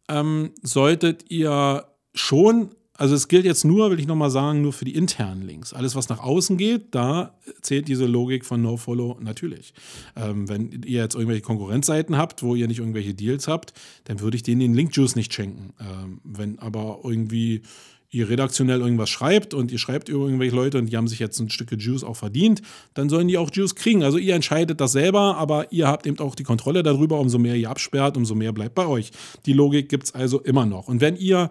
ähm, 0.09 0.51
solltet 0.63 1.31
ihr 1.31 1.87
schon, 2.15 2.71
also 2.95 3.15
es 3.15 3.29
gilt 3.29 3.45
jetzt 3.45 3.65
nur, 3.65 3.91
will 3.91 4.01
ich 4.01 4.07
nochmal 4.07 4.31
sagen, 4.31 4.63
nur 4.63 4.73
für 4.73 4.85
die 4.85 4.95
internen 4.95 5.43
Links. 5.43 5.73
Alles, 5.73 5.95
was 5.95 6.09
nach 6.09 6.21
außen 6.21 6.57
geht, 6.57 6.95
da 6.95 7.39
zählt 7.63 7.87
diese 7.89 8.07
Logik 8.07 8.45
von 8.45 8.61
NoFollow 8.61 9.19
natürlich. 9.21 9.73
Ähm, 10.17 10.49
wenn 10.49 10.71
ihr 10.85 11.03
jetzt 11.03 11.15
irgendwelche 11.15 11.43
Konkurrenzseiten 11.43 12.17
habt, 12.17 12.43
wo 12.43 12.55
ihr 12.55 12.67
nicht 12.67 12.81
irgendwelche 12.81 13.15
Deals 13.15 13.47
habt, 13.47 13.73
dann 14.05 14.21
würde 14.21 14.37
ich 14.37 14.43
denen 14.43 14.61
den 14.61 14.75
Link-Juice 14.75 15.15
nicht 15.15 15.33
schenken. 15.33 15.75
Ähm, 15.81 16.21
wenn 16.25 16.59
aber 16.59 17.01
irgendwie 17.05 17.63
ihr 18.11 18.29
redaktionell 18.29 18.81
irgendwas 18.81 19.11
schreibt 19.11 19.53
und 19.53 19.71
ihr 19.71 19.79
schreibt 19.79 20.09
über 20.09 20.25
irgendwelche 20.25 20.55
Leute 20.55 20.79
und 20.79 20.87
die 20.87 20.97
haben 20.97 21.09
sich 21.09 21.19
jetzt 21.19 21.39
ein 21.41 21.51
Stück 21.51 21.71
Juice 21.73 22.05
auch 22.05 22.17
verdient, 22.17 22.63
dann 22.95 23.09
sollen 23.09 23.29
die 23.29 23.37
auch 23.37 23.51
Juice 23.53 23.75
kriegen. 23.75 24.03
Also 24.03 24.17
ihr 24.17 24.35
entscheidet 24.35 24.81
das 24.81 24.93
selber, 24.93 25.37
aber 25.37 25.71
ihr 25.73 25.89
habt 25.89 26.07
eben 26.07 26.19
auch 26.21 26.35
die 26.35 26.45
Kontrolle 26.45 26.83
darüber. 26.83 27.21
Umso 27.21 27.39
mehr 27.39 27.57
ihr 27.57 27.69
absperrt, 27.69 28.17
umso 28.17 28.35
mehr 28.35 28.53
bleibt 28.53 28.75
bei 28.75 28.87
euch. 28.87 29.11
Die 29.45 29.53
Logik 29.53 29.89
gibt 29.89 30.05
es 30.05 30.15
also 30.15 30.41
immer 30.41 30.65
noch. 30.65 30.89
Und 30.89 31.03
wenn 31.03 31.17
ihr 31.17 31.51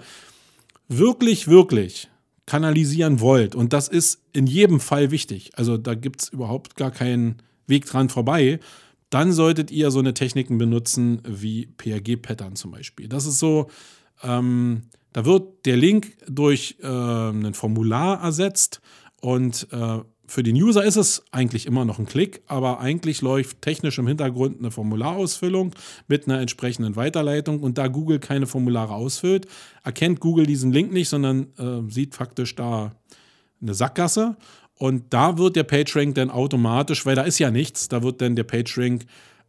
wirklich, 0.87 1.47
wirklich 1.47 2.07
kanalisieren 2.47 3.19
wollt, 3.19 3.53
und 3.53 3.73
das 3.73 3.87
ist 3.87 4.21
in 4.33 4.47
jedem 4.47 4.79
Fall 4.79 5.11
wichtig, 5.11 5.51
also 5.55 5.77
da 5.77 5.93
gibt 5.93 6.23
es 6.23 6.29
überhaupt 6.29 6.75
gar 6.75 6.91
keinen 6.91 7.35
Weg 7.67 7.85
dran 7.85 8.09
vorbei, 8.09 8.59
dann 9.09 9.31
solltet 9.31 9.69
ihr 9.69 9.91
so 9.91 9.99
eine 9.99 10.13
Techniken 10.13 10.57
benutzen 10.57 11.21
wie 11.27 11.67
PRG-Pattern 11.67 12.55
zum 12.55 12.71
Beispiel. 12.71 13.07
Das 13.07 13.25
ist 13.25 13.39
so, 13.39 13.69
ähm, 14.23 14.83
da 15.17 15.25
wird 15.25 15.65
der 15.65 15.77
Link 15.77 16.15
durch 16.27 16.75
äh, 16.79 16.85
ein 16.85 17.55
Formular 17.55 18.21
ersetzt 18.21 18.81
und 19.19 19.67
äh, 19.71 19.97
für 20.27 20.43
den 20.43 20.55
User 20.55 20.83
ist 20.83 20.95
es 20.95 21.25
eigentlich 21.31 21.65
immer 21.65 21.85
noch 21.85 21.97
ein 21.97 22.05
Klick, 22.05 22.43
aber 22.45 22.81
eigentlich 22.81 23.23
läuft 23.23 23.63
technisch 23.63 23.97
im 23.97 24.05
Hintergrund 24.05 24.59
eine 24.59 24.69
Formularausfüllung 24.69 25.71
mit 26.07 26.27
einer 26.27 26.39
entsprechenden 26.39 26.95
Weiterleitung 26.95 27.61
und 27.61 27.79
da 27.79 27.87
Google 27.87 28.19
keine 28.19 28.45
Formulare 28.45 28.93
ausfüllt, 28.93 29.47
erkennt 29.83 30.19
Google 30.19 30.45
diesen 30.45 30.71
Link 30.71 30.93
nicht, 30.93 31.09
sondern 31.09 31.47
äh, 31.57 31.91
sieht 31.91 32.13
faktisch 32.13 32.53
da 32.53 32.95
eine 33.59 33.73
Sackgasse 33.73 34.37
und 34.75 35.05
da 35.15 35.39
wird 35.39 35.55
der 35.55 35.63
PageRank 35.63 36.13
dann 36.13 36.29
automatisch, 36.29 37.07
weil 37.07 37.15
da 37.15 37.23
ist 37.23 37.39
ja 37.39 37.49
nichts, 37.49 37.87
da 37.87 38.03
wird 38.03 38.21
dann 38.21 38.35
der 38.35 38.43
PageRank 38.43 39.05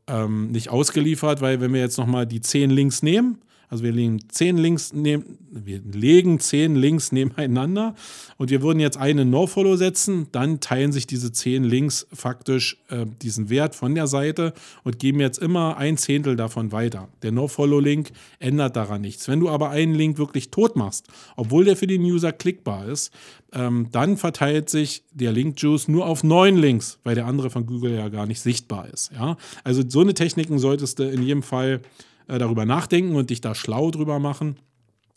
ähm, 0.06 0.50
nicht 0.50 0.70
ausgeliefert, 0.70 1.42
weil 1.42 1.60
wenn 1.60 1.74
wir 1.74 1.80
jetzt 1.82 1.98
nochmal 1.98 2.26
die 2.26 2.40
zehn 2.40 2.70
Links 2.70 3.02
nehmen, 3.02 3.42
also 3.70 3.84
wir 3.84 3.92
legen 3.92 4.20
zehn 4.28 4.56
Links, 4.56 4.92
neben, 4.92 5.38
wir 5.50 5.80
legen 5.92 6.40
zehn 6.40 6.74
Links 6.74 7.12
nebeneinander 7.12 7.94
und 8.36 8.50
wir 8.50 8.62
würden 8.62 8.80
jetzt 8.80 8.96
einen 8.96 9.30
No-Follow 9.30 9.76
setzen, 9.76 10.28
dann 10.32 10.60
teilen 10.60 10.92
sich 10.92 11.06
diese 11.06 11.32
zehn 11.32 11.64
Links 11.64 12.06
faktisch 12.12 12.78
äh, 12.88 13.04
diesen 13.22 13.50
Wert 13.50 13.74
von 13.74 13.94
der 13.94 14.06
Seite 14.06 14.54
und 14.84 14.98
geben 14.98 15.20
jetzt 15.20 15.38
immer 15.38 15.76
ein 15.76 15.96
Zehntel 15.98 16.36
davon 16.36 16.72
weiter. 16.72 17.08
Der 17.22 17.32
No-Follow-Link 17.32 18.10
ändert 18.38 18.76
daran 18.76 19.02
nichts. 19.02 19.28
Wenn 19.28 19.40
du 19.40 19.48
aber 19.48 19.70
einen 19.70 19.94
Link 19.94 20.18
wirklich 20.18 20.50
tot 20.50 20.76
machst, 20.76 21.06
obwohl 21.36 21.64
der 21.64 21.76
für 21.76 21.86
den 21.86 22.02
User 22.02 22.32
klickbar 22.32 22.86
ist, 22.86 23.12
ähm, 23.52 23.88
dann 23.92 24.16
verteilt 24.16 24.68
sich 24.68 25.04
der 25.12 25.32
Link-Juice 25.32 25.88
nur 25.88 26.06
auf 26.06 26.22
neun 26.22 26.56
Links, 26.56 26.98
weil 27.04 27.14
der 27.14 27.26
andere 27.26 27.50
von 27.50 27.66
Google 27.66 27.94
ja 27.94 28.08
gar 28.08 28.26
nicht 28.26 28.40
sichtbar 28.40 28.88
ist. 28.88 29.10
Ja? 29.12 29.36
Also 29.64 29.82
so 29.86 30.00
eine 30.00 30.14
Techniken 30.14 30.58
solltest 30.58 30.98
du 30.98 31.04
in 31.04 31.22
jedem 31.22 31.42
Fall 31.42 31.80
äh, 32.28 32.38
darüber 32.38 32.64
nachdenken 32.64 33.16
und 33.16 33.30
dich 33.30 33.40
da 33.40 33.54
schlau 33.54 33.90
drüber 33.90 34.18
machen 34.18 34.56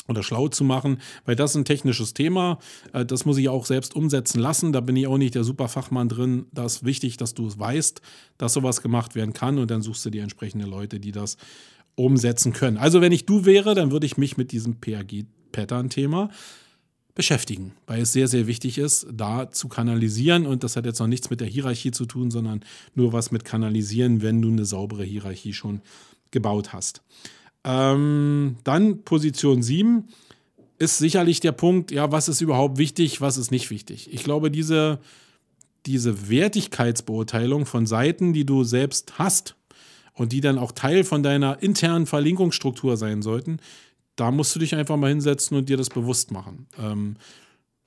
oder 0.07 0.23
schlau 0.23 0.47
zu 0.47 0.63
machen, 0.63 0.99
weil 1.25 1.35
das 1.35 1.51
ist 1.51 1.57
ein 1.57 1.65
technisches 1.65 2.13
Thema. 2.13 2.59
Äh, 2.93 3.05
das 3.05 3.25
muss 3.25 3.37
ich 3.37 3.49
auch 3.49 3.65
selbst 3.65 3.95
umsetzen 3.95 4.39
lassen. 4.39 4.73
Da 4.73 4.81
bin 4.81 4.95
ich 4.95 5.07
auch 5.07 5.17
nicht 5.17 5.35
der 5.35 5.43
Superfachmann 5.43 6.09
drin. 6.09 6.45
Da 6.51 6.65
ist 6.65 6.83
wichtig, 6.83 7.17
dass 7.17 7.33
du 7.33 7.47
es 7.47 7.59
weißt, 7.59 8.01
dass 8.37 8.53
sowas 8.53 8.81
gemacht 8.81 9.15
werden 9.15 9.33
kann 9.33 9.59
und 9.59 9.71
dann 9.71 9.81
suchst 9.81 10.05
du 10.05 10.09
die 10.09 10.19
entsprechenden 10.19 10.69
Leute, 10.69 10.99
die 10.99 11.11
das 11.11 11.37
umsetzen 11.95 12.53
können. 12.53 12.77
Also 12.77 13.01
wenn 13.01 13.11
ich 13.11 13.25
du 13.25 13.45
wäre, 13.45 13.75
dann 13.75 13.91
würde 13.91 14.05
ich 14.05 14.17
mich 14.17 14.37
mit 14.37 14.51
diesem 14.51 14.79
PRG-Pattern-Thema 14.79 16.29
beschäftigen, 17.13 17.73
weil 17.87 18.01
es 18.01 18.13
sehr, 18.13 18.29
sehr 18.29 18.47
wichtig 18.47 18.77
ist, 18.77 19.05
da 19.11 19.51
zu 19.51 19.67
kanalisieren. 19.67 20.45
Und 20.45 20.63
das 20.63 20.75
hat 20.75 20.85
jetzt 20.85 20.99
noch 20.99 21.07
nichts 21.07 21.29
mit 21.29 21.41
der 21.41 21.47
Hierarchie 21.47 21.91
zu 21.91 22.05
tun, 22.05 22.31
sondern 22.31 22.61
nur 22.95 23.11
was 23.11 23.31
mit 23.31 23.43
kanalisieren, 23.43 24.21
wenn 24.21 24.41
du 24.41 24.49
eine 24.49 24.65
saubere 24.65 25.03
Hierarchie 25.03 25.53
schon 25.53 25.81
gebaut 26.31 26.73
hast. 26.73 27.01
Ähm, 27.63 28.57
dann 28.63 29.03
Position 29.03 29.61
7 29.61 30.07
ist 30.79 30.97
sicherlich 30.97 31.39
der 31.39 31.51
Punkt, 31.51 31.91
ja, 31.91 32.11
was 32.11 32.27
ist 32.27 32.41
überhaupt 32.41 32.77
wichtig, 32.77 33.21
was 33.21 33.37
ist 33.37 33.51
nicht 33.51 33.69
wichtig. 33.69 34.11
Ich 34.11 34.23
glaube, 34.23 34.49
diese, 34.49 34.99
diese 35.85 36.29
Wertigkeitsbeurteilung 36.29 37.65
von 37.65 37.85
Seiten, 37.85 38.33
die 38.33 38.45
du 38.45 38.63
selbst 38.63 39.19
hast 39.19 39.55
und 40.13 40.31
die 40.31 40.41
dann 40.41 40.57
auch 40.57 40.71
Teil 40.71 41.03
von 41.03 41.21
deiner 41.21 41.61
internen 41.61 42.07
Verlinkungsstruktur 42.07 42.97
sein 42.97 43.21
sollten, 43.21 43.59
da 44.15 44.31
musst 44.31 44.55
du 44.55 44.59
dich 44.59 44.75
einfach 44.75 44.97
mal 44.97 45.09
hinsetzen 45.09 45.55
und 45.55 45.69
dir 45.69 45.77
das 45.77 45.89
bewusst 45.89 46.31
machen. 46.31 46.67
Ähm, 46.79 47.15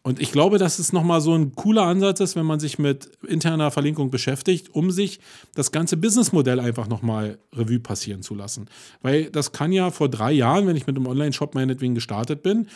und 0.07 0.21
ich 0.21 0.33
glaube, 0.33 0.59
dass 0.59 0.79
es 0.79 0.93
nochmal 0.93 1.23
so 1.23 1.35
ein 1.35 1.55
cooler 1.55 1.85
Ansatz 1.85 2.21
ist, 2.21 2.37
wenn 2.37 2.45
man 2.45 2.61
sich 2.61 2.79
mit 2.79 3.09
interner 3.27 3.71
Verlinkung 3.71 4.11
beschäftigt, 4.11 4.75
um 4.75 4.91
sich 4.91 5.19
das 5.55 5.73
ganze 5.73 5.97
Businessmodell 5.97 6.61
einfach 6.61 6.89
nochmal 6.89 7.39
Revue 7.55 7.81
passieren 7.81 8.21
zu 8.21 8.35
lassen. 8.35 8.67
Weil 9.01 9.31
das 9.31 9.53
kann 9.53 9.73
ja 9.73 9.91
vor 9.91 10.11
drei 10.11 10.31
Jahren, 10.33 10.67
wenn 10.67 10.77
ich 10.77 10.87
mit 10.87 10.97
einem 10.97 11.07
Online-Shop 11.07 11.55
meinetwegen 11.55 11.95
gestartet 11.95 12.43
bin, 12.43 12.67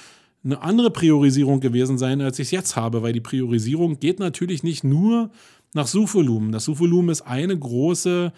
eine 0.43 0.63
andere 0.63 0.91
Priorisierung 0.91 1.61
gewesen 1.61 1.99
sein, 1.99 2.23
als 2.23 2.39
ich 2.39 2.47
es 2.47 2.51
jetzt 2.51 2.77
habe, 2.77 3.03
weil 3.03 3.13
die 3.13 3.21
Priorisierung 3.21 4.01
geht 4.01 4.21
natürlich 4.21 4.63
nicht 4.63 4.83
nur 4.83 5.31
nach 5.75 5.87
Suchvolumen. 5.87 6.51
Das 6.51 6.65
Suchvolumen 6.65 7.11
ist 7.11 7.23
eine 7.23 7.59
große 7.59 8.33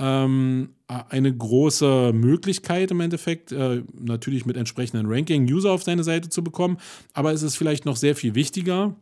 ähm, 0.00 0.70
eine 0.86 1.34
große 1.36 2.12
Möglichkeit 2.12 2.90
im 2.90 3.00
Endeffekt, 3.00 3.52
äh, 3.52 3.82
natürlich 3.98 4.46
mit 4.46 4.56
entsprechenden 4.56 5.06
Ranking 5.06 5.44
User 5.44 5.70
auf 5.70 5.82
seine 5.82 6.02
Seite 6.02 6.30
zu 6.30 6.42
bekommen, 6.42 6.78
aber 7.12 7.32
es 7.32 7.42
ist 7.42 7.56
vielleicht 7.56 7.84
noch 7.84 7.96
sehr 7.96 8.16
viel 8.16 8.34
wichtiger, 8.34 8.96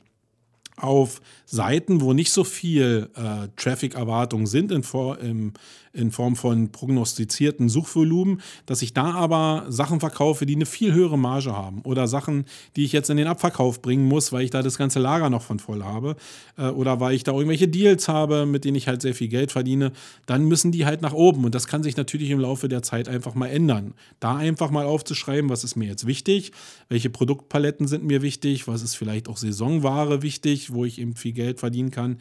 auf 0.80 1.20
Seiten, 1.44 2.00
wo 2.00 2.12
nicht 2.12 2.30
so 2.30 2.44
viel 2.44 3.10
äh, 3.14 3.48
Traffic-Erwartungen 3.56 4.46
sind 4.46 4.70
in, 4.70 4.82
in, 5.20 5.52
in, 5.98 6.10
Form 6.10 6.36
von 6.36 6.72
prognostizierten 6.72 7.68
Suchvolumen, 7.68 8.40
dass 8.66 8.82
ich 8.82 8.94
da 8.94 9.12
aber 9.12 9.66
Sachen 9.68 10.00
verkaufe, 10.00 10.46
die 10.46 10.54
eine 10.54 10.66
viel 10.66 10.92
höhere 10.92 11.18
Marge 11.18 11.54
haben 11.54 11.82
oder 11.82 12.08
Sachen, 12.08 12.46
die 12.76 12.84
ich 12.84 12.92
jetzt 12.92 13.10
in 13.10 13.16
den 13.16 13.26
Abverkauf 13.26 13.82
bringen 13.82 14.06
muss, 14.06 14.32
weil 14.32 14.44
ich 14.44 14.50
da 14.50 14.62
das 14.62 14.78
ganze 14.78 14.98
Lager 14.98 15.30
noch 15.30 15.42
von 15.42 15.58
voll 15.58 15.82
habe 15.82 16.16
äh, 16.56 16.68
oder 16.68 17.00
weil 17.00 17.14
ich 17.14 17.24
da 17.24 17.32
irgendwelche 17.32 17.68
Deals 17.68 18.08
habe, 18.08 18.46
mit 18.46 18.64
denen 18.64 18.76
ich 18.76 18.88
halt 18.88 19.02
sehr 19.02 19.14
viel 19.14 19.28
Geld 19.28 19.52
verdiene, 19.52 19.92
dann 20.26 20.44
müssen 20.44 20.72
die 20.72 20.86
halt 20.86 21.02
nach 21.02 21.12
oben 21.12 21.44
und 21.44 21.54
das 21.54 21.66
kann 21.66 21.82
sich 21.82 21.96
natürlich 21.96 22.30
im 22.30 22.40
Laufe 22.40 22.68
der 22.68 22.82
Zeit 22.82 23.08
einfach 23.08 23.34
mal 23.34 23.48
ändern. 23.48 23.94
Da 24.20 24.36
einfach 24.36 24.70
mal 24.70 24.86
aufzuschreiben, 24.86 25.50
was 25.50 25.64
ist 25.64 25.76
mir 25.76 25.88
jetzt 25.88 26.06
wichtig, 26.06 26.52
welche 26.88 27.10
Produktpaletten 27.10 27.86
sind 27.86 28.04
mir 28.04 28.22
wichtig, 28.22 28.68
was 28.68 28.82
ist 28.82 28.94
vielleicht 28.94 29.28
auch 29.28 29.36
Saisonware 29.36 30.22
wichtig, 30.22 30.72
wo 30.72 30.84
ich 30.84 31.00
eben 31.00 31.16
viel 31.16 31.32
Geld 31.32 31.60
verdienen 31.60 31.90
kann. 31.90 32.18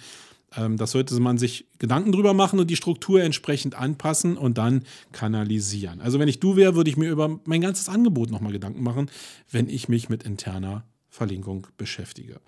Ähm, 0.56 0.78
das 0.78 0.92
sollte 0.92 1.20
man 1.20 1.38
sich 1.38 1.66
Gedanken 1.80 2.12
drüber 2.12 2.34
machen 2.34 2.60
und 2.60 2.70
die 2.70 2.76
Struktur 2.76 3.22
entsprechend 3.22 3.76
anpassen 3.76 4.38
und 4.38 4.58
dann 4.58 4.84
kanalisieren. 5.12 6.02
Also 6.02 6.20
wenn 6.20 6.28
ich 6.28 6.40
du 6.40 6.56
wäre, 6.56 6.76
würde 6.76 6.90
ich 6.90 6.98
mir 6.98 7.10
über 7.10 7.40
mein 7.46 7.62
ganzes 7.62 7.90
Angebot 7.90 8.32
nochmal 8.32 8.52
Gedanken 8.52 8.84
machen, 8.84 9.10
wenn 9.52 9.70
ich 9.70 9.90
mich 9.90 10.10
mit 10.10 10.24
interner 10.24 10.84
Verlinkung 11.10 11.68
beschäftige. 11.78 12.40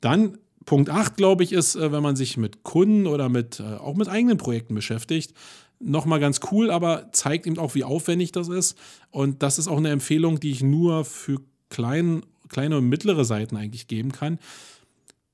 Dann 0.00 0.38
Punkt 0.64 0.88
8, 0.88 1.16
glaube 1.16 1.44
ich, 1.44 1.52
ist, 1.52 1.76
äh, 1.76 1.92
wenn 1.92 2.02
man 2.02 2.16
sich 2.16 2.36
mit 2.36 2.62
Kunden 2.62 3.06
oder 3.06 3.28
mit, 3.28 3.60
äh, 3.60 3.76
auch 3.76 3.96
mit 3.96 4.08
eigenen 4.08 4.38
Projekten 4.38 4.74
beschäftigt, 4.74 5.34
nochmal 5.78 6.20
ganz 6.20 6.40
cool, 6.50 6.70
aber 6.70 7.10
zeigt 7.12 7.46
eben 7.46 7.58
auch, 7.58 7.74
wie 7.74 7.84
aufwendig 7.84 8.32
das 8.32 8.48
ist. 8.48 8.78
Und 9.10 9.42
das 9.42 9.58
ist 9.58 9.68
auch 9.68 9.76
eine 9.76 9.90
Empfehlung, 9.90 10.40
die 10.40 10.52
ich 10.52 10.62
nur 10.62 11.04
für 11.04 11.40
klein, 11.68 12.22
kleine 12.48 12.78
und 12.78 12.88
mittlere 12.88 13.24
Seiten 13.24 13.56
eigentlich 13.56 13.88
geben 13.88 14.12
kann 14.12 14.38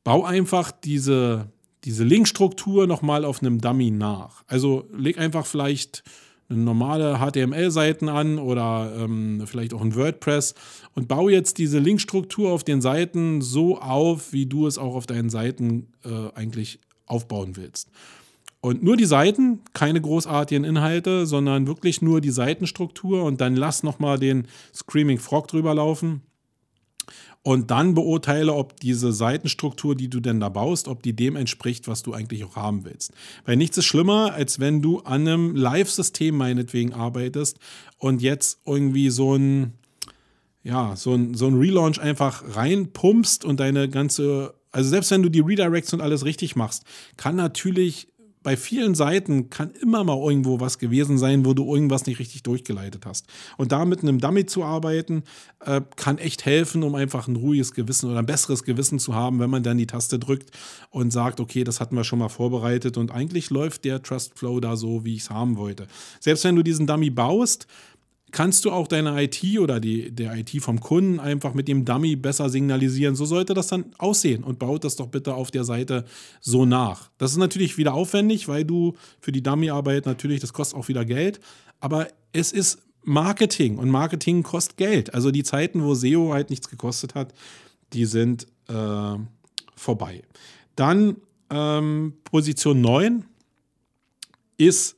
bau 0.04 0.24
einfach 0.24 0.70
diese, 0.70 1.50
diese 1.84 2.04
Linkstruktur 2.04 2.86
nochmal 2.86 3.24
auf 3.24 3.42
einem 3.42 3.60
Dummy 3.60 3.90
nach. 3.90 4.42
Also 4.46 4.86
leg 4.92 5.18
einfach 5.18 5.46
vielleicht 5.46 6.02
normale 6.48 7.18
HTML-Seiten 7.18 8.08
an 8.08 8.38
oder 8.38 8.92
ähm, 8.98 9.42
vielleicht 9.46 9.72
auch 9.72 9.80
ein 9.80 9.94
WordPress 9.94 10.54
und 10.94 11.06
bau 11.06 11.28
jetzt 11.28 11.58
diese 11.58 11.78
Linkstruktur 11.78 12.50
auf 12.50 12.64
den 12.64 12.80
Seiten 12.80 13.40
so 13.40 13.78
auf, 13.78 14.32
wie 14.32 14.46
du 14.46 14.66
es 14.66 14.76
auch 14.76 14.94
auf 14.94 15.06
deinen 15.06 15.30
Seiten 15.30 15.92
äh, 16.04 16.34
eigentlich 16.34 16.80
aufbauen 17.06 17.56
willst. 17.56 17.88
Und 18.60 18.82
nur 18.82 18.96
die 18.96 19.06
Seiten, 19.06 19.60
keine 19.72 20.00
großartigen 20.00 20.64
Inhalte, 20.64 21.24
sondern 21.24 21.66
wirklich 21.66 22.02
nur 22.02 22.20
die 22.20 22.30
Seitenstruktur 22.30 23.24
und 23.24 23.40
dann 23.40 23.56
lass 23.56 23.82
nochmal 23.82 24.18
den 24.18 24.48
Screaming 24.74 25.18
Frog 25.18 25.48
drüber 25.48 25.74
laufen. 25.74 26.22
Und 27.42 27.70
dann 27.70 27.94
beurteile, 27.94 28.52
ob 28.52 28.78
diese 28.80 29.12
Seitenstruktur, 29.12 29.94
die 29.94 30.10
du 30.10 30.20
denn 30.20 30.40
da 30.40 30.50
baust, 30.50 30.88
ob 30.88 31.02
die 31.02 31.14
dem 31.14 31.36
entspricht, 31.36 31.88
was 31.88 32.02
du 32.02 32.12
eigentlich 32.12 32.44
auch 32.44 32.56
haben 32.56 32.84
willst. 32.84 33.12
Weil 33.46 33.56
nichts 33.56 33.78
ist 33.78 33.86
schlimmer, 33.86 34.34
als 34.34 34.60
wenn 34.60 34.82
du 34.82 35.00
an 35.00 35.26
einem 35.26 35.56
Live-System 35.56 36.36
meinetwegen 36.36 36.92
arbeitest 36.92 37.58
und 37.96 38.20
jetzt 38.20 38.60
irgendwie 38.66 39.08
so 39.08 39.36
ein, 39.36 39.72
ja, 40.62 40.94
so 40.96 41.14
ein, 41.14 41.32
so 41.32 41.46
ein 41.46 41.54
Relaunch 41.54 41.98
einfach 41.98 42.44
reinpumpst 42.56 43.46
und 43.46 43.58
deine 43.58 43.88
ganze, 43.88 44.52
also 44.70 44.90
selbst 44.90 45.10
wenn 45.10 45.22
du 45.22 45.30
die 45.30 45.40
Redirects 45.40 45.94
und 45.94 46.02
alles 46.02 46.26
richtig 46.26 46.56
machst, 46.56 46.84
kann 47.16 47.36
natürlich 47.36 48.08
bei 48.42 48.56
vielen 48.56 48.94
Seiten 48.94 49.50
kann 49.50 49.70
immer 49.82 50.02
mal 50.02 50.16
irgendwo 50.16 50.60
was 50.60 50.78
gewesen 50.78 51.18
sein, 51.18 51.44
wo 51.44 51.52
du 51.52 51.72
irgendwas 51.72 52.06
nicht 52.06 52.18
richtig 52.18 52.42
durchgeleitet 52.42 53.04
hast. 53.04 53.26
Und 53.58 53.72
da 53.72 53.84
mit 53.84 54.02
einem 54.02 54.18
Dummy 54.18 54.46
zu 54.46 54.64
arbeiten, 54.64 55.24
äh, 55.64 55.82
kann 55.96 56.16
echt 56.18 56.46
helfen, 56.46 56.82
um 56.82 56.94
einfach 56.94 57.28
ein 57.28 57.36
ruhiges 57.36 57.74
Gewissen 57.74 58.10
oder 58.10 58.20
ein 58.20 58.26
besseres 58.26 58.64
Gewissen 58.64 58.98
zu 58.98 59.14
haben, 59.14 59.40
wenn 59.40 59.50
man 59.50 59.62
dann 59.62 59.76
die 59.76 59.86
Taste 59.86 60.18
drückt 60.18 60.50
und 60.90 61.10
sagt, 61.10 61.38
okay, 61.38 61.64
das 61.64 61.80
hatten 61.80 61.96
wir 61.96 62.04
schon 62.04 62.18
mal 62.18 62.30
vorbereitet 62.30 62.96
und 62.96 63.10
eigentlich 63.10 63.50
läuft 63.50 63.84
der 63.84 64.02
Trust 64.02 64.38
Flow 64.38 64.58
da 64.60 64.76
so, 64.76 65.04
wie 65.04 65.16
ich 65.16 65.22
es 65.22 65.30
haben 65.30 65.58
wollte. 65.58 65.86
Selbst 66.18 66.44
wenn 66.44 66.56
du 66.56 66.62
diesen 66.62 66.86
Dummy 66.86 67.10
baust, 67.10 67.66
kannst 68.32 68.64
du 68.64 68.70
auch 68.70 68.86
deine 68.86 69.22
IT 69.22 69.42
oder 69.58 69.80
die, 69.80 70.10
der 70.10 70.36
IT 70.36 70.50
vom 70.62 70.80
Kunden 70.80 71.20
einfach 71.20 71.54
mit 71.54 71.68
dem 71.68 71.84
Dummy 71.84 72.16
besser 72.16 72.48
signalisieren. 72.48 73.16
So 73.16 73.24
sollte 73.24 73.54
das 73.54 73.68
dann 73.68 73.86
aussehen 73.98 74.44
und 74.44 74.58
baut 74.58 74.84
das 74.84 74.96
doch 74.96 75.08
bitte 75.08 75.34
auf 75.34 75.50
der 75.50 75.64
Seite 75.64 76.04
so 76.40 76.64
nach. 76.64 77.10
Das 77.18 77.32
ist 77.32 77.38
natürlich 77.38 77.78
wieder 77.78 77.94
aufwendig, 77.94 78.48
weil 78.48 78.64
du 78.64 78.94
für 79.20 79.32
die 79.32 79.42
Dummy-Arbeit 79.42 80.06
natürlich, 80.06 80.40
das 80.40 80.52
kostet 80.52 80.78
auch 80.78 80.88
wieder 80.88 81.04
Geld, 81.04 81.40
aber 81.80 82.08
es 82.32 82.52
ist 82.52 82.82
Marketing 83.02 83.78
und 83.78 83.90
Marketing 83.90 84.42
kostet 84.42 84.76
Geld. 84.76 85.14
Also 85.14 85.30
die 85.30 85.42
Zeiten, 85.42 85.82
wo 85.82 85.94
SEO 85.94 86.32
halt 86.32 86.50
nichts 86.50 86.68
gekostet 86.68 87.14
hat, 87.14 87.32
die 87.92 88.04
sind 88.04 88.46
äh, 88.68 89.16
vorbei. 89.74 90.22
Dann 90.76 91.16
ähm, 91.50 92.14
Position 92.24 92.80
9 92.80 93.24
ist 94.58 94.96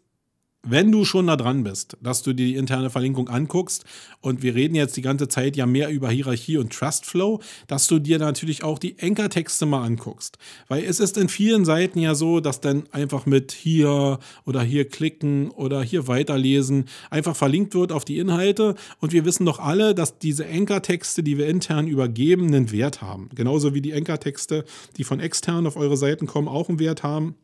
wenn 0.62 0.92
du 0.92 1.04
schon 1.04 1.26
da 1.26 1.36
dran 1.36 1.64
bist, 1.64 1.96
dass 2.00 2.22
du 2.22 2.32
dir 2.32 2.46
die 2.46 2.56
interne 2.56 2.90
Verlinkung 2.90 3.28
anguckst, 3.28 3.84
und 4.20 4.42
wir 4.42 4.54
reden 4.54 4.76
jetzt 4.76 4.96
die 4.96 5.02
ganze 5.02 5.26
Zeit 5.26 5.56
ja 5.56 5.66
mehr 5.66 5.90
über 5.90 6.08
Hierarchie 6.08 6.56
und 6.56 6.72
Trustflow, 6.72 7.40
dass 7.66 7.88
du 7.88 7.98
dir 7.98 8.18
natürlich 8.18 8.62
auch 8.62 8.78
die 8.78 8.96
Ankertexte 9.00 9.66
mal 9.66 9.84
anguckst. 9.84 10.38
Weil 10.68 10.84
es 10.84 11.00
ist 11.00 11.16
in 11.16 11.28
vielen 11.28 11.64
Seiten 11.64 11.98
ja 11.98 12.14
so, 12.14 12.38
dass 12.38 12.60
dann 12.60 12.84
einfach 12.92 13.26
mit 13.26 13.50
hier 13.50 14.20
oder 14.46 14.62
hier 14.62 14.88
klicken 14.88 15.50
oder 15.50 15.82
hier 15.82 16.06
weiterlesen 16.06 16.84
einfach 17.10 17.34
verlinkt 17.34 17.74
wird 17.74 17.90
auf 17.90 18.04
die 18.04 18.18
Inhalte. 18.18 18.76
Und 19.00 19.12
wir 19.12 19.24
wissen 19.24 19.44
doch 19.44 19.58
alle, 19.58 19.94
dass 19.94 20.18
diese 20.18 20.46
Ankertexte, 20.46 21.24
die 21.24 21.36
wir 21.36 21.48
intern 21.48 21.88
übergeben, 21.88 22.46
einen 22.46 22.70
Wert 22.70 23.02
haben. 23.02 23.28
Genauso 23.34 23.74
wie 23.74 23.80
die 23.80 23.94
Ankertexte, 23.94 24.64
die 24.96 25.04
von 25.04 25.18
extern 25.18 25.66
auf 25.66 25.76
eure 25.76 25.96
Seiten 25.96 26.26
kommen, 26.26 26.46
auch 26.46 26.68
einen 26.68 26.78
Wert 26.78 27.02
haben. 27.02 27.34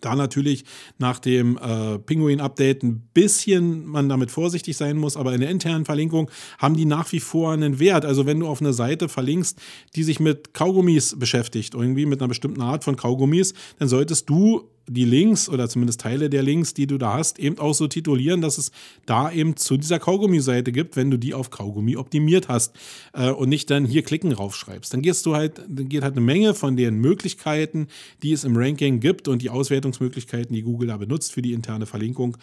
Da 0.00 0.14
natürlich 0.14 0.64
nach 0.98 1.18
dem 1.18 1.56
äh, 1.58 1.98
Pinguin-Update 1.98 2.82
ein 2.82 3.08
bisschen 3.14 3.86
man 3.86 4.08
damit 4.08 4.30
vorsichtig 4.30 4.76
sein 4.76 4.96
muss, 4.96 5.16
aber 5.16 5.34
in 5.34 5.40
der 5.40 5.50
internen 5.50 5.84
Verlinkung 5.84 6.30
haben 6.58 6.76
die 6.76 6.84
nach 6.84 7.10
wie 7.12 7.20
vor 7.20 7.52
einen 7.52 7.78
Wert. 7.78 8.04
Also 8.04 8.26
wenn 8.26 8.40
du 8.40 8.46
auf 8.46 8.60
eine 8.60 8.72
Seite 8.72 9.08
verlinkst, 9.08 9.60
die 9.94 10.02
sich 10.02 10.20
mit 10.20 10.54
Kaugummis 10.54 11.18
beschäftigt, 11.18 11.74
irgendwie 11.74 12.06
mit 12.06 12.20
einer 12.20 12.28
bestimmten 12.28 12.62
Art 12.62 12.84
von 12.84 12.96
Kaugummis, 12.96 13.54
dann 13.78 13.88
solltest 13.88 14.28
du 14.28 14.70
die 14.88 15.04
Links 15.04 15.48
oder 15.48 15.68
zumindest 15.68 16.00
Teile 16.00 16.30
der 16.30 16.42
Links, 16.42 16.74
die 16.74 16.86
du 16.86 16.98
da 16.98 17.14
hast, 17.14 17.38
eben 17.38 17.58
auch 17.58 17.74
so 17.74 17.86
titulieren, 17.86 18.40
dass 18.40 18.58
es 18.58 18.72
da 19.06 19.30
eben 19.30 19.56
zu 19.56 19.76
dieser 19.76 19.98
Kaugummi-Seite 19.98 20.72
gibt, 20.72 20.96
wenn 20.96 21.10
du 21.10 21.16
die 21.16 21.34
auf 21.34 21.50
Kaugummi 21.50 21.96
optimiert 21.96 22.48
hast 22.48 22.74
äh, 23.12 23.30
und 23.30 23.48
nicht 23.48 23.70
dann 23.70 23.84
hier 23.84 24.02
klicken 24.02 24.32
raufschreibst. 24.32 24.92
Dann 24.92 25.02
gehst 25.02 25.26
du 25.26 25.36
halt, 25.36 25.62
dann 25.68 25.88
geht 25.88 26.02
halt 26.02 26.14
eine 26.14 26.24
Menge 26.24 26.54
von 26.54 26.76
den 26.76 26.98
Möglichkeiten, 26.98 27.88
die 28.22 28.32
es 28.32 28.44
im 28.44 28.56
Ranking 28.56 29.00
gibt 29.00 29.28
und 29.28 29.42
die 29.42 29.50
Auswertungsmöglichkeiten, 29.50 30.54
die 30.54 30.62
Google 30.62 30.88
da 30.88 30.96
benutzt 30.96 31.32
für 31.32 31.42
die 31.42 31.52
interne 31.52 31.86
Verlinkung, 31.86 32.36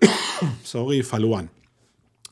sorry, 0.62 1.02
verloren. 1.02 1.50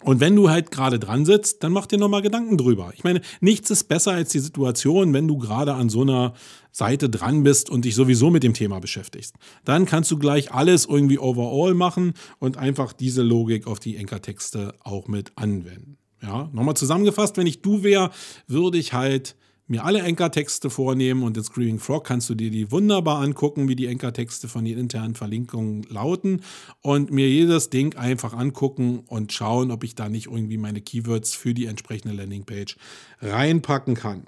Und 0.07 0.21
wenn 0.21 0.37
du 0.37 0.49
halt 0.49 0.71
gerade 0.71 1.01
dran 1.01 1.27
sitzt, 1.27 1.65
dann 1.65 1.73
mach 1.73 1.87
dir 1.87 1.99
nochmal 1.99 2.23
Gedanken 2.23 2.57
drüber. 2.57 2.93
Ich 2.95 3.03
meine, 3.03 3.21
nichts 3.41 3.73
ist 3.73 3.89
besser 3.89 4.13
als 4.13 4.31
die 4.31 4.39
Situation, 4.39 5.13
wenn 5.13 5.27
du 5.27 5.37
gerade 5.37 5.75
an 5.75 5.89
so 5.89 6.03
einer 6.03 6.35
Seite 6.71 7.11
dran 7.11 7.43
bist 7.43 7.71
und 7.71 7.85
dich 7.85 7.97
sowieso 7.97 8.31
mit 8.31 8.45
dem 8.45 8.55
Thema 8.55 8.79
beschäftigst. 8.79 9.35
Dann 9.65 9.85
kannst 9.85 10.09
du 10.13 10.17
gleich 10.17 10.53
alles 10.53 10.87
irgendwie 10.87 11.19
overall 11.19 11.75
machen 11.75 12.15
und 12.39 12.57
einfach 12.57 12.93
diese 12.93 13.23
Logik 13.23 13.67
auf 13.67 13.81
die 13.81 13.97
Enkertexte 13.97 14.75
auch 14.85 15.09
mit 15.09 15.33
anwenden. 15.35 15.99
Ja, 16.23 16.51
nochmal 16.53 16.77
zusammengefasst, 16.77 17.37
wenn 17.37 17.49
ich 17.49 17.61
du 17.61 17.83
wäre, 17.83 18.11
würde 18.47 18.79
ich 18.79 18.93
halt 18.93 19.35
mir 19.69 19.85
alle 19.85 20.01
Enkertexte 20.01 20.71
vornehmen 20.71 21.23
und 21.23 21.37
in 21.37 21.43
Screaming 21.43 21.79
Frog 21.79 22.05
kannst 22.05 22.31
du 22.31 22.35
dir 22.35 22.51
die 22.51 22.71
wunderbar 22.71 23.21
angucken, 23.21 23.69
wie 23.69 23.77
die 23.77 23.87
Enkertexte 23.87 24.49
von 24.49 24.65
den 24.65 24.79
internen 24.79 25.15
Verlinkungen 25.15 25.83
lauten 25.89 26.43
und 26.83 27.11
mir 27.11 27.29
jedes 27.29 27.71
Ding 27.71 27.97
einfach 27.97 28.33
angucken 28.33 29.01
und 29.07 29.33
schauen, 29.33 29.71
ob 29.71 29.83
ich 29.83 29.95
da 29.95 30.09
nicht 30.09 30.27
irgendwie 30.27 30.59
meine 30.59 30.81
Keywords 30.81 31.35
für 31.35 31.55
die 31.55 31.67
entsprechende 31.67 32.15
Landingpage 32.15 32.77
reinpacken 33.21 33.95
kann. 33.95 34.25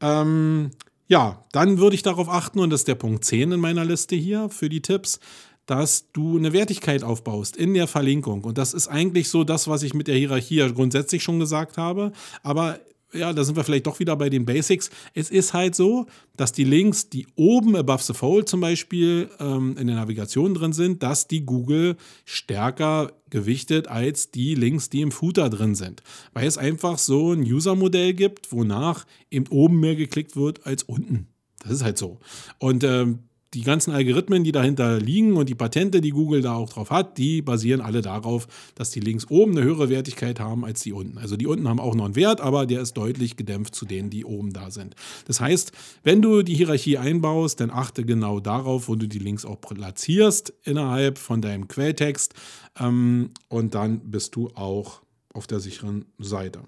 Ähm, 0.00 0.70
ja, 1.08 1.44
dann 1.52 1.78
würde 1.78 1.94
ich 1.94 2.02
darauf 2.02 2.28
achten, 2.28 2.60
und 2.60 2.70
das 2.70 2.82
ist 2.82 2.88
der 2.88 2.94
Punkt 2.94 3.24
10 3.24 3.52
in 3.52 3.60
meiner 3.60 3.84
Liste 3.84 4.14
hier 4.14 4.50
für 4.50 4.68
die 4.68 4.82
Tipps, 4.82 5.18
dass 5.64 6.10
du 6.12 6.36
eine 6.36 6.52
Wertigkeit 6.52 7.02
aufbaust 7.02 7.56
in 7.56 7.74
der 7.74 7.86
Verlinkung. 7.86 8.44
Und 8.44 8.58
das 8.58 8.74
ist 8.74 8.88
eigentlich 8.88 9.28
so 9.28 9.44
das, 9.44 9.68
was 9.68 9.82
ich 9.82 9.92
mit 9.92 10.08
der 10.08 10.16
Hierarchie 10.16 10.70
grundsätzlich 10.74 11.22
schon 11.22 11.38
gesagt 11.38 11.76
habe. 11.76 12.12
Aber 12.42 12.80
ja, 13.12 13.32
da 13.32 13.44
sind 13.44 13.56
wir 13.56 13.64
vielleicht 13.64 13.86
doch 13.86 13.98
wieder 14.00 14.16
bei 14.16 14.28
den 14.28 14.44
Basics. 14.44 14.90
Es 15.14 15.30
ist 15.30 15.54
halt 15.54 15.74
so, 15.74 16.06
dass 16.36 16.52
die 16.52 16.64
Links, 16.64 17.08
die 17.08 17.26
oben 17.36 17.74
above 17.76 18.02
the 18.02 18.12
fold 18.12 18.48
zum 18.48 18.60
Beispiel 18.60 19.30
ähm, 19.40 19.76
in 19.78 19.86
der 19.86 19.96
Navigation 19.96 20.54
drin 20.54 20.72
sind, 20.72 21.02
dass 21.02 21.26
die 21.26 21.44
Google 21.44 21.96
stärker 22.24 23.12
gewichtet 23.30 23.88
als 23.88 24.30
die 24.30 24.54
Links, 24.54 24.90
die 24.90 25.00
im 25.00 25.10
Footer 25.10 25.48
drin 25.48 25.74
sind. 25.74 26.02
Weil 26.34 26.46
es 26.46 26.58
einfach 26.58 26.98
so 26.98 27.32
ein 27.32 27.42
User-Modell 27.42 28.14
gibt, 28.14 28.52
wonach 28.52 29.06
eben 29.30 29.46
oben 29.48 29.80
mehr 29.80 29.96
geklickt 29.96 30.36
wird 30.36 30.66
als 30.66 30.82
unten. 30.82 31.28
Das 31.62 31.72
ist 31.72 31.82
halt 31.82 31.98
so. 31.98 32.18
Und 32.58 32.84
ähm, 32.84 33.27
die 33.54 33.62
ganzen 33.62 33.92
Algorithmen, 33.92 34.44
die 34.44 34.52
dahinter 34.52 34.98
liegen 34.98 35.36
und 35.36 35.48
die 35.48 35.54
Patente, 35.54 36.00
die 36.00 36.10
Google 36.10 36.42
da 36.42 36.54
auch 36.54 36.68
drauf 36.68 36.90
hat, 36.90 37.16
die 37.16 37.40
basieren 37.40 37.80
alle 37.80 38.02
darauf, 38.02 38.46
dass 38.74 38.90
die 38.90 39.00
Links 39.00 39.26
oben 39.30 39.52
eine 39.52 39.64
höhere 39.64 39.88
Wertigkeit 39.88 40.38
haben 40.38 40.64
als 40.64 40.80
die 40.82 40.92
unten. 40.92 41.18
Also 41.18 41.36
die 41.36 41.46
unten 41.46 41.66
haben 41.68 41.80
auch 41.80 41.94
noch 41.94 42.04
einen 42.04 42.16
Wert, 42.16 42.40
aber 42.40 42.66
der 42.66 42.82
ist 42.82 42.94
deutlich 42.94 43.36
gedämpft 43.36 43.74
zu 43.74 43.86
denen, 43.86 44.10
die 44.10 44.24
oben 44.24 44.52
da 44.52 44.70
sind. 44.70 44.96
Das 45.26 45.40
heißt, 45.40 45.72
wenn 46.02 46.20
du 46.20 46.42
die 46.42 46.54
Hierarchie 46.54 46.98
einbaust, 46.98 47.60
dann 47.60 47.70
achte 47.70 48.04
genau 48.04 48.40
darauf, 48.40 48.88
wo 48.88 48.96
du 48.96 49.08
die 49.08 49.18
Links 49.18 49.44
auch 49.46 49.60
platzierst 49.60 50.52
innerhalb 50.64 51.16
von 51.18 51.40
deinem 51.40 51.68
Quelltext 51.68 52.34
ähm, 52.78 53.30
und 53.48 53.74
dann 53.74 54.10
bist 54.10 54.36
du 54.36 54.48
auch 54.54 55.02
auf 55.32 55.46
der 55.46 55.60
sicheren 55.60 56.04
Seite. 56.18 56.60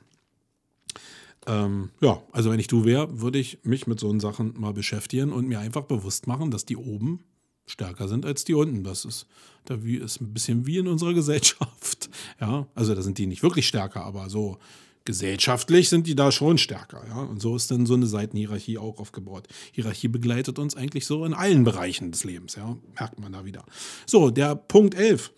Ähm, 1.47 1.91
ja, 2.01 2.23
also 2.33 2.51
wenn 2.51 2.61
ich 2.61 2.67
du 2.67 2.85
wäre, 2.85 3.21
würde 3.21 3.39
ich 3.39 3.59
mich 3.63 3.87
mit 3.87 3.99
so 3.99 4.19
Sachen 4.21 4.55
mal 4.59 4.73
beschäftigen 4.73 5.33
und 5.33 5.49
mir 5.49 5.61
einfach 5.61 5.83
bewusst 5.83 6.27
machen, 6.27 6.51
dass 6.51 6.67
die 6.67 6.77
oben 6.77 7.25
stärker 7.67 8.09
sind 8.09 8.27
als 8.27 8.45
die 8.45 8.55
unten. 8.55 8.85
Das 8.85 9.05
ist, 9.05 9.27
da 9.65 9.77
ist 9.77 10.21
ein 10.21 10.33
bisschen 10.33 10.67
wie 10.67 10.79
in 10.79 10.89
unserer 10.89 11.15
Gesellschaft. 11.15 12.11
Ja, 12.41 12.67
also 12.75 12.95
da 12.95 13.03
sind 13.03 13.19
die 13.19 13.27
nicht 13.27 13.43
wirklich 13.43 13.67
stärker, 13.67 14.05
aber 14.05 14.29
so 14.29 14.59
gesellschaftlich 15.05 15.89
sind 15.89 16.07
die 16.07 16.15
da 16.15 16.31
schon 16.31 16.59
stärker. 16.59 17.05
Ja, 17.09 17.23
und 17.23 17.41
so 17.41 17.57
ist 17.57 17.71
dann 17.71 17.87
so 17.87 17.95
eine 17.95 18.07
Seitenhierarchie 18.07 18.79
auch 18.79 18.99
aufgebaut. 18.99 19.49
Hierarchie 19.73 20.09
begleitet 20.09 20.59
uns 20.59 20.77
eigentlich 20.77 21.07
so 21.07 21.25
in 21.25 21.33
allen 21.33 21.65
Bereichen 21.65 22.13
des 22.13 22.25
Lebens. 22.25 22.57
Ja, 22.57 22.77
merkt 22.99 23.19
man 23.19 23.33
da 23.33 23.45
wieder. 23.45 23.65
So, 24.07 24.31
der 24.31 24.55
Punkt 24.55 24.95
11. 24.95 25.33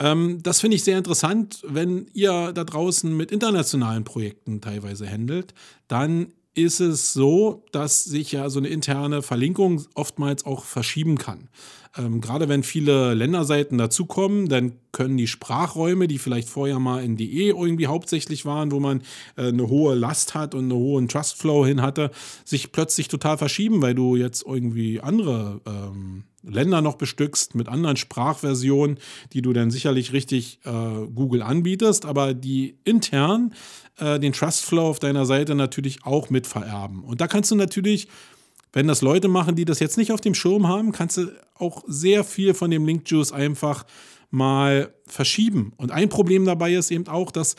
Ähm, 0.00 0.42
das 0.42 0.60
finde 0.60 0.76
ich 0.76 0.84
sehr 0.84 0.98
interessant, 0.98 1.62
wenn 1.66 2.06
ihr 2.14 2.52
da 2.52 2.64
draußen 2.64 3.14
mit 3.14 3.30
internationalen 3.30 4.04
Projekten 4.04 4.60
teilweise 4.60 5.08
handelt, 5.08 5.54
dann 5.88 6.32
ist 6.54 6.80
es 6.80 7.12
so, 7.12 7.64
dass 7.70 8.04
sich 8.04 8.32
ja 8.32 8.50
so 8.50 8.58
eine 8.58 8.68
interne 8.68 9.22
Verlinkung 9.22 9.84
oftmals 9.94 10.44
auch 10.44 10.64
verschieben 10.64 11.16
kann. 11.16 11.48
Ähm, 11.96 12.20
gerade 12.20 12.48
wenn 12.48 12.62
viele 12.62 13.14
Länderseiten 13.14 13.76
dazukommen, 13.76 14.48
dann 14.48 14.72
können 14.92 15.16
die 15.16 15.26
Sprachräume, 15.26 16.06
die 16.06 16.18
vielleicht 16.18 16.48
vorher 16.48 16.78
mal 16.78 17.02
in 17.02 17.16
DE 17.16 17.48
irgendwie 17.48 17.88
hauptsächlich 17.88 18.44
waren, 18.44 18.70
wo 18.70 18.78
man 18.78 19.02
äh, 19.36 19.48
eine 19.48 19.68
hohe 19.68 19.94
Last 19.94 20.34
hat 20.34 20.54
und 20.54 20.64
einen 20.70 20.72
hohen 20.72 21.08
Trustflow 21.08 21.66
hin 21.66 21.82
hatte, 21.82 22.10
sich 22.44 22.70
plötzlich 22.70 23.08
total 23.08 23.38
verschieben, 23.38 23.82
weil 23.82 23.94
du 23.94 24.14
jetzt 24.14 24.44
irgendwie 24.46 25.00
andere 25.00 25.60
ähm, 25.66 26.24
Länder 26.42 26.80
noch 26.80 26.94
bestückst 26.94 27.54
mit 27.54 27.68
anderen 27.68 27.96
Sprachversionen, 27.96 28.98
die 29.32 29.42
du 29.42 29.52
dann 29.52 29.70
sicherlich 29.70 30.12
richtig 30.12 30.60
äh, 30.64 31.06
Google 31.14 31.42
anbietest, 31.42 32.06
aber 32.06 32.34
die 32.34 32.78
intern 32.84 33.52
äh, 33.98 34.18
den 34.18 34.32
Trustflow 34.32 34.82
auf 34.82 35.00
deiner 35.00 35.26
Seite 35.26 35.54
natürlich 35.54 36.04
auch 36.04 36.30
mit 36.30 36.46
vererben. 36.46 37.02
Und 37.02 37.20
da 37.20 37.26
kannst 37.26 37.50
du 37.50 37.56
natürlich 37.56 38.08
wenn 38.72 38.86
das 38.86 39.02
Leute 39.02 39.28
machen, 39.28 39.56
die 39.56 39.64
das 39.64 39.80
jetzt 39.80 39.98
nicht 39.98 40.12
auf 40.12 40.20
dem 40.20 40.34
Schirm 40.34 40.68
haben, 40.68 40.92
kannst 40.92 41.16
du 41.16 41.26
auch 41.54 41.84
sehr 41.86 42.24
viel 42.24 42.54
von 42.54 42.70
dem 42.70 42.86
Link 42.86 43.10
Juice 43.10 43.32
einfach 43.32 43.84
mal 44.30 44.94
verschieben. 45.06 45.72
Und 45.76 45.90
ein 45.90 46.08
Problem 46.08 46.44
dabei 46.44 46.74
ist 46.74 46.90
eben 46.90 47.08
auch, 47.08 47.30
dass 47.32 47.56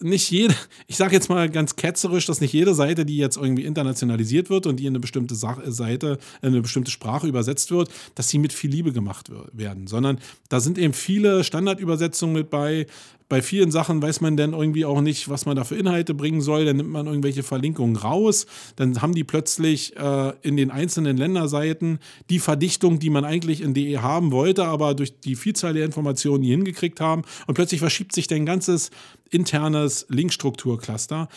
nicht 0.00 0.30
jede, 0.30 0.54
ich 0.86 0.96
sage 0.96 1.14
jetzt 1.14 1.28
mal 1.28 1.48
ganz 1.48 1.76
ketzerisch, 1.76 2.26
dass 2.26 2.40
nicht 2.40 2.52
jede 2.52 2.74
Seite, 2.74 3.04
die 3.04 3.16
jetzt 3.16 3.36
irgendwie 3.36 3.64
internationalisiert 3.64 4.50
wird 4.50 4.66
und 4.66 4.76
die 4.76 4.86
in 4.86 4.92
eine 4.92 5.00
bestimmte 5.00 5.34
Sache, 5.34 5.70
Seite, 5.70 6.18
in 6.42 6.48
eine 6.48 6.62
bestimmte 6.62 6.90
Sprache 6.90 7.26
übersetzt 7.26 7.70
wird, 7.70 7.88
dass 8.14 8.28
sie 8.28 8.38
mit 8.38 8.52
viel 8.52 8.70
Liebe 8.70 8.92
gemacht 8.92 9.30
werden, 9.52 9.86
sondern 9.86 10.18
da 10.48 10.60
sind 10.60 10.78
eben 10.78 10.94
viele 10.94 11.44
Standardübersetzungen 11.44 12.34
mit 12.34 12.50
bei, 12.50 12.86
bei 13.30 13.42
vielen 13.42 13.70
Sachen 13.70 14.02
weiß 14.02 14.20
man 14.22 14.36
dann 14.36 14.54
irgendwie 14.54 14.84
auch 14.84 15.00
nicht, 15.00 15.28
was 15.28 15.46
man 15.46 15.54
da 15.54 15.62
für 15.62 15.76
Inhalte 15.76 16.14
bringen 16.14 16.40
soll. 16.40 16.64
Dann 16.64 16.76
nimmt 16.76 16.90
man 16.90 17.06
irgendwelche 17.06 17.44
Verlinkungen 17.44 17.94
raus. 17.94 18.44
Dann 18.74 19.00
haben 19.00 19.14
die 19.14 19.22
plötzlich 19.22 19.96
äh, 19.96 20.32
in 20.42 20.56
den 20.56 20.72
einzelnen 20.72 21.16
Länderseiten 21.16 22.00
die 22.28 22.40
Verdichtung, 22.40 22.98
die 22.98 23.08
man 23.08 23.24
eigentlich 23.24 23.60
in 23.60 23.72
DE 23.72 23.98
haben 23.98 24.32
wollte, 24.32 24.64
aber 24.64 24.94
durch 24.94 25.20
die 25.20 25.36
Vielzahl 25.36 25.74
der 25.74 25.84
Informationen 25.84 26.40
nie 26.40 26.50
hingekriegt 26.50 27.00
haben. 27.00 27.22
Und 27.46 27.54
plötzlich 27.54 27.78
verschiebt 27.78 28.12
sich 28.12 28.26
dein 28.26 28.44
ganzes 28.44 28.90
internes 29.30 30.06
Linkstrukturcluster 30.08 31.28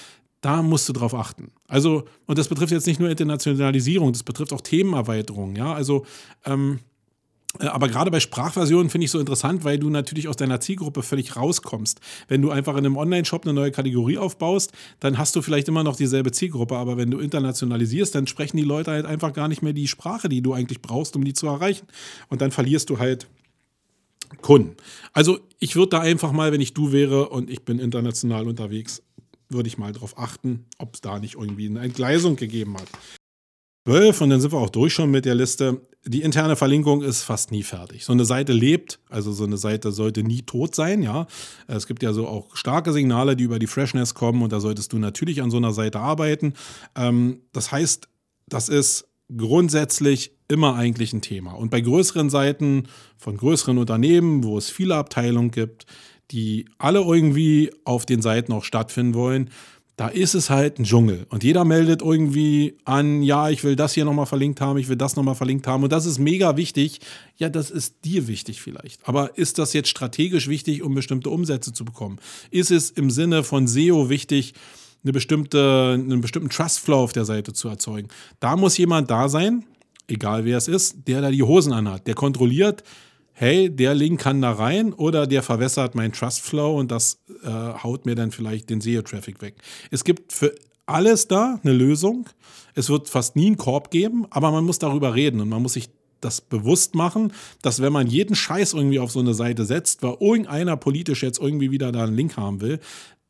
da 0.41 0.61
musst 0.61 0.89
du 0.89 0.93
drauf 0.93 1.15
achten. 1.15 1.51
Also, 1.69 2.03
und 2.25 2.37
das 2.37 2.49
betrifft 2.49 2.73
jetzt 2.73 2.85
nicht 2.85 2.99
nur 2.99 3.09
Internationalisierung, 3.09 4.11
das 4.11 4.23
betrifft 4.23 4.51
auch 4.51 4.59
Themenerweiterung, 4.59 5.55
ja. 5.55 5.73
Also, 5.73 6.05
ähm, 6.43 6.79
äh, 6.79 6.92
aber 7.59 7.87
gerade 7.87 8.09
bei 8.09 8.19
Sprachversionen 8.19 8.89
finde 8.89 9.05
ich 9.05 9.11
so 9.11 9.19
interessant, 9.19 9.63
weil 9.63 9.77
du 9.77 9.89
natürlich 9.89 10.27
aus 10.27 10.35
deiner 10.35 10.59
Zielgruppe 10.59 11.03
völlig 11.03 11.35
rauskommst. 11.35 11.99
Wenn 12.27 12.41
du 12.41 12.49
einfach 12.49 12.73
in 12.73 12.85
einem 12.85 12.97
Online-Shop 12.97 13.43
eine 13.45 13.53
neue 13.53 13.71
Kategorie 13.71 14.17
aufbaust, 14.17 14.71
dann 14.99 15.19
hast 15.19 15.35
du 15.35 15.41
vielleicht 15.41 15.67
immer 15.67 15.83
noch 15.83 15.95
dieselbe 15.95 16.31
Zielgruppe, 16.31 16.75
aber 16.75 16.97
wenn 16.97 17.11
du 17.11 17.19
internationalisierst, 17.19 18.15
dann 18.15 18.25
sprechen 18.25 18.57
die 18.57 18.63
Leute 18.63 18.91
halt 18.91 19.05
einfach 19.05 19.33
gar 19.33 19.47
nicht 19.47 19.61
mehr 19.61 19.73
die 19.73 19.87
Sprache, 19.87 20.29
die 20.29 20.41
du 20.41 20.53
eigentlich 20.53 20.81
brauchst, 20.81 21.15
um 21.15 21.23
die 21.23 21.33
zu 21.33 21.47
erreichen. 21.47 21.85
Und 22.29 22.41
dann 22.41 22.51
verlierst 22.51 22.89
du 22.89 22.97
halt 22.97 23.27
Kunden. 24.41 24.75
Also 25.13 25.39
ich 25.59 25.75
würde 25.75 25.89
da 25.89 25.99
einfach 25.99 26.31
mal, 26.31 26.51
wenn 26.51 26.61
ich 26.61 26.73
du 26.73 26.91
wäre 26.91 27.29
und 27.29 27.51
ich 27.51 27.63
bin 27.63 27.77
international 27.77 28.47
unterwegs, 28.47 29.03
würde 29.49 29.67
ich 29.67 29.77
mal 29.77 29.91
darauf 29.91 30.17
achten, 30.17 30.65
ob 30.79 30.95
es 30.95 31.01
da 31.01 31.19
nicht 31.19 31.35
irgendwie 31.35 31.67
eine 31.67 31.81
Entgleisung 31.81 32.35
gegeben 32.35 32.75
hat. 32.77 32.87
12 33.85 34.21
und 34.21 34.29
dann 34.29 34.41
sind 34.41 34.53
wir 34.53 34.59
auch 34.59 34.69
durch 34.69 34.93
schon 34.93 35.11
mit 35.11 35.25
der 35.25 35.35
Liste. 35.35 35.81
Die 36.05 36.21
interne 36.21 36.55
Verlinkung 36.55 37.01
ist 37.01 37.23
fast 37.23 37.51
nie 37.51 37.63
fertig. 37.63 38.05
So 38.05 38.13
eine 38.13 38.25
Seite 38.25 38.53
lebt, 38.53 38.99
also 39.09 39.31
so 39.31 39.43
eine 39.43 39.57
Seite 39.57 39.91
sollte 39.91 40.23
nie 40.23 40.41
tot 40.41 40.75
sein, 40.75 41.01
ja. 41.01 41.27
Es 41.67 41.87
gibt 41.87 42.03
ja 42.03 42.13
so 42.13 42.27
auch 42.27 42.55
starke 42.55 42.93
Signale, 42.93 43.35
die 43.35 43.43
über 43.43 43.59
die 43.59 43.67
Freshness 43.67 44.13
kommen 44.13 44.41
und 44.41 44.53
da 44.53 44.59
solltest 44.59 44.93
du 44.93 44.99
natürlich 44.99 45.41
an 45.41 45.51
so 45.51 45.57
einer 45.57 45.73
Seite 45.73 45.99
arbeiten. 45.99 46.53
Ähm, 46.95 47.41
das 47.51 47.71
heißt, 47.71 48.07
das 48.47 48.69
ist 48.69 49.07
grundsätzlich 49.35 50.31
immer 50.47 50.75
eigentlich 50.75 51.13
ein 51.13 51.21
Thema. 51.21 51.53
Und 51.53 51.69
bei 51.69 51.81
größeren 51.81 52.29
Seiten 52.29 52.83
von 53.17 53.37
größeren 53.37 53.77
Unternehmen, 53.77 54.43
wo 54.43 54.57
es 54.57 54.69
viele 54.69 54.95
Abteilungen 54.95 55.51
gibt, 55.51 55.85
die 56.31 56.65
alle 56.77 57.01
irgendwie 57.01 57.71
auf 57.85 58.05
den 58.05 58.21
Seiten 58.21 58.53
auch 58.53 58.63
stattfinden 58.63 59.13
wollen, 59.13 59.49
da 59.95 60.07
ist 60.07 60.33
es 60.33 60.49
halt 60.49 60.79
ein 60.79 60.85
Dschungel. 60.85 61.27
Und 61.29 61.43
jeder 61.43 61.65
meldet 61.65 62.01
irgendwie 62.01 62.75
an, 62.83 63.21
ja, 63.21 63.49
ich 63.49 63.63
will 63.63 63.75
das 63.75 63.93
hier 63.93 64.05
nochmal 64.05 64.25
verlinkt 64.25 64.59
haben, 64.59 64.79
ich 64.79 64.89
will 64.89 64.95
das 64.95 65.15
nochmal 65.15 65.35
verlinkt 65.35 65.67
haben. 65.67 65.83
Und 65.83 65.91
das 65.91 66.05
ist 66.05 66.17
mega 66.17 66.57
wichtig. 66.57 66.99
Ja, 67.37 67.49
das 67.49 67.69
ist 67.69 67.97
dir 68.03 68.27
wichtig 68.27 68.61
vielleicht. 68.61 69.07
Aber 69.07 69.37
ist 69.37 69.59
das 69.59 69.73
jetzt 69.73 69.89
strategisch 69.89 70.47
wichtig, 70.47 70.81
um 70.81 70.95
bestimmte 70.95 71.29
Umsätze 71.29 71.73
zu 71.73 71.85
bekommen? 71.85 72.17
Ist 72.49 72.71
es 72.71 72.89
im 72.89 73.11
Sinne 73.11 73.43
von 73.43 73.67
SEO 73.67 74.09
wichtig, 74.09 74.53
eine 75.03 75.13
bestimmte, 75.13 75.91
einen 75.93 76.21
bestimmten 76.21 76.49
Trustflow 76.49 77.03
auf 77.03 77.13
der 77.13 77.25
Seite 77.25 77.53
zu 77.53 77.67
erzeugen? 77.67 78.07
Da 78.39 78.55
muss 78.55 78.77
jemand 78.77 79.11
da 79.11 79.29
sein, 79.29 79.63
egal 80.07 80.43
wer 80.43 80.57
es 80.57 80.67
ist, 80.67 81.07
der 81.07 81.21
da 81.21 81.29
die 81.29 81.43
Hosen 81.43 81.71
anhat, 81.71 82.07
der 82.07 82.15
kontrolliert, 82.15 82.83
hey, 83.33 83.69
der 83.69 83.93
Link 83.95 84.21
kann 84.21 84.41
da 84.41 84.51
rein 84.51 84.93
oder 84.93 85.27
der 85.27 85.43
verwässert 85.43 85.95
mein 85.95 86.13
Trustflow 86.13 86.79
und 86.79 86.91
das 86.91 87.19
äh, 87.43 87.49
haut 87.49 88.05
mir 88.05 88.15
dann 88.15 88.31
vielleicht 88.31 88.69
den 88.69 88.79
SEO-Traffic 88.79 89.41
weg. 89.41 89.55
Es 89.91 90.03
gibt 90.03 90.31
für 90.31 90.53
alles 90.85 91.27
da 91.27 91.59
eine 91.63 91.73
Lösung. 91.73 92.29
Es 92.75 92.89
wird 92.89 93.09
fast 93.09 93.35
nie 93.35 93.47
einen 93.47 93.57
Korb 93.57 93.91
geben, 93.91 94.25
aber 94.29 94.51
man 94.51 94.63
muss 94.63 94.79
darüber 94.79 95.15
reden 95.15 95.41
und 95.41 95.49
man 95.49 95.61
muss 95.61 95.73
sich 95.73 95.89
das 96.21 96.41
bewusst 96.41 96.95
machen, 96.95 97.33
dass 97.61 97.81
wenn 97.81 97.91
man 97.91 98.07
jeden 98.07 98.35
Scheiß 98.35 98.73
irgendwie 98.73 98.99
auf 98.99 99.11
so 99.11 99.19
eine 99.19 99.33
Seite 99.33 99.65
setzt, 99.65 100.03
weil 100.03 100.15
irgendeiner 100.19 100.77
politisch 100.77 101.21
jetzt 101.21 101.39
irgendwie 101.39 101.71
wieder 101.71 101.91
da 101.91 102.03
einen 102.03 102.15
Link 102.15 102.37
haben 102.37 102.61
will, 102.61 102.79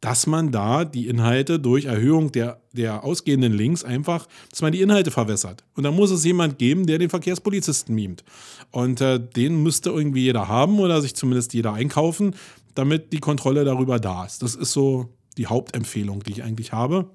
dass 0.03 0.27
man 0.27 0.51
da 0.51 0.83
die 0.83 1.07
Inhalte 1.07 1.61
durch 1.61 1.85
Erhöhung 1.85 2.33
der, 2.33 2.59
der 2.73 3.05
ausgehenden 3.05 3.53
Links 3.53 3.85
einfach, 3.85 4.27
dass 4.49 4.61
man 4.61 4.73
die 4.73 4.81
Inhalte 4.81 5.11
verwässert. 5.11 5.63
Und 5.75 5.83
da 5.83 5.91
muss 5.91 6.11
es 6.11 6.25
jemand 6.25 6.59
geben, 6.59 6.87
der 6.87 6.99
den 6.99 7.09
Verkehrspolizisten 7.09 7.95
mimt. 7.95 8.25
Und 8.69 8.99
äh, 8.99 9.17
den 9.17 9.63
müsste 9.63 9.91
irgendwie 9.91 10.23
jeder 10.23 10.49
haben 10.49 10.79
oder 10.79 11.01
sich 11.01 11.15
zumindest 11.15 11.53
jeder 11.53 11.71
einkaufen, 11.71 12.35
damit 12.75 13.13
die 13.13 13.21
Kontrolle 13.21 13.63
darüber 13.63 13.97
da 13.97 14.25
ist. 14.25 14.43
Das 14.43 14.55
ist 14.55 14.73
so 14.73 15.07
die 15.37 15.47
Hauptempfehlung, 15.47 16.21
die 16.23 16.33
ich 16.33 16.43
eigentlich 16.43 16.73
habe. 16.73 17.05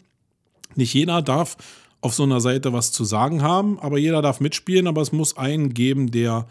Nicht 0.75 0.95
jeder 0.95 1.21
darf 1.21 1.59
auf 2.01 2.15
so 2.15 2.23
einer 2.23 2.41
Seite 2.41 2.73
was 2.73 2.91
zu 2.91 3.05
sagen 3.05 3.43
haben, 3.43 3.79
aber 3.81 3.99
jeder 3.99 4.23
darf 4.23 4.41
mitspielen, 4.41 4.87
aber 4.87 5.03
es 5.03 5.13
muss 5.13 5.37
einen 5.37 5.75
geben, 5.75 6.11
der 6.11 6.49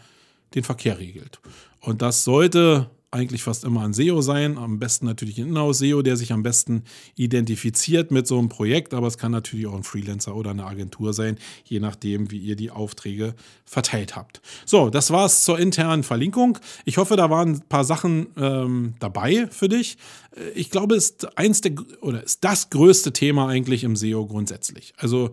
den 0.54 0.62
Verkehr 0.62 1.00
regelt. 1.00 1.40
Und 1.80 2.00
das 2.00 2.22
sollte 2.22 2.90
eigentlich 3.10 3.42
fast 3.42 3.64
immer 3.64 3.82
ein 3.84 3.94
SEO 3.94 4.20
sein. 4.20 4.58
Am 4.58 4.78
besten 4.78 5.06
natürlich 5.06 5.38
ein 5.38 5.48
Inhouse-SEO, 5.48 6.02
der 6.02 6.16
sich 6.16 6.32
am 6.32 6.42
besten 6.42 6.84
identifiziert 7.16 8.10
mit 8.10 8.26
so 8.26 8.38
einem 8.38 8.50
Projekt. 8.50 8.92
Aber 8.92 9.06
es 9.06 9.16
kann 9.16 9.32
natürlich 9.32 9.66
auch 9.66 9.74
ein 9.74 9.82
Freelancer 9.82 10.36
oder 10.36 10.50
eine 10.50 10.66
Agentur 10.66 11.14
sein, 11.14 11.38
je 11.64 11.80
nachdem, 11.80 12.30
wie 12.30 12.38
ihr 12.38 12.54
die 12.54 12.70
Aufträge 12.70 13.34
verteilt 13.64 14.14
habt. 14.14 14.42
So, 14.66 14.90
das 14.90 15.10
war's 15.10 15.44
zur 15.44 15.58
internen 15.58 16.02
Verlinkung. 16.02 16.58
Ich 16.84 16.98
hoffe, 16.98 17.16
da 17.16 17.30
waren 17.30 17.52
ein 17.52 17.62
paar 17.68 17.84
Sachen 17.84 18.26
ähm, 18.36 18.94
dabei 18.98 19.48
für 19.50 19.68
dich. 19.68 19.96
Äh, 20.36 20.50
ich 20.50 20.70
glaube, 20.70 20.94
ist 20.94 21.38
eins 21.38 21.62
der 21.62 21.72
oder 22.02 22.22
ist 22.22 22.44
das 22.44 22.68
größte 22.68 23.12
Thema 23.14 23.48
eigentlich 23.48 23.84
im 23.84 23.96
SEO 23.96 24.26
grundsätzlich. 24.26 24.92
Also 24.98 25.30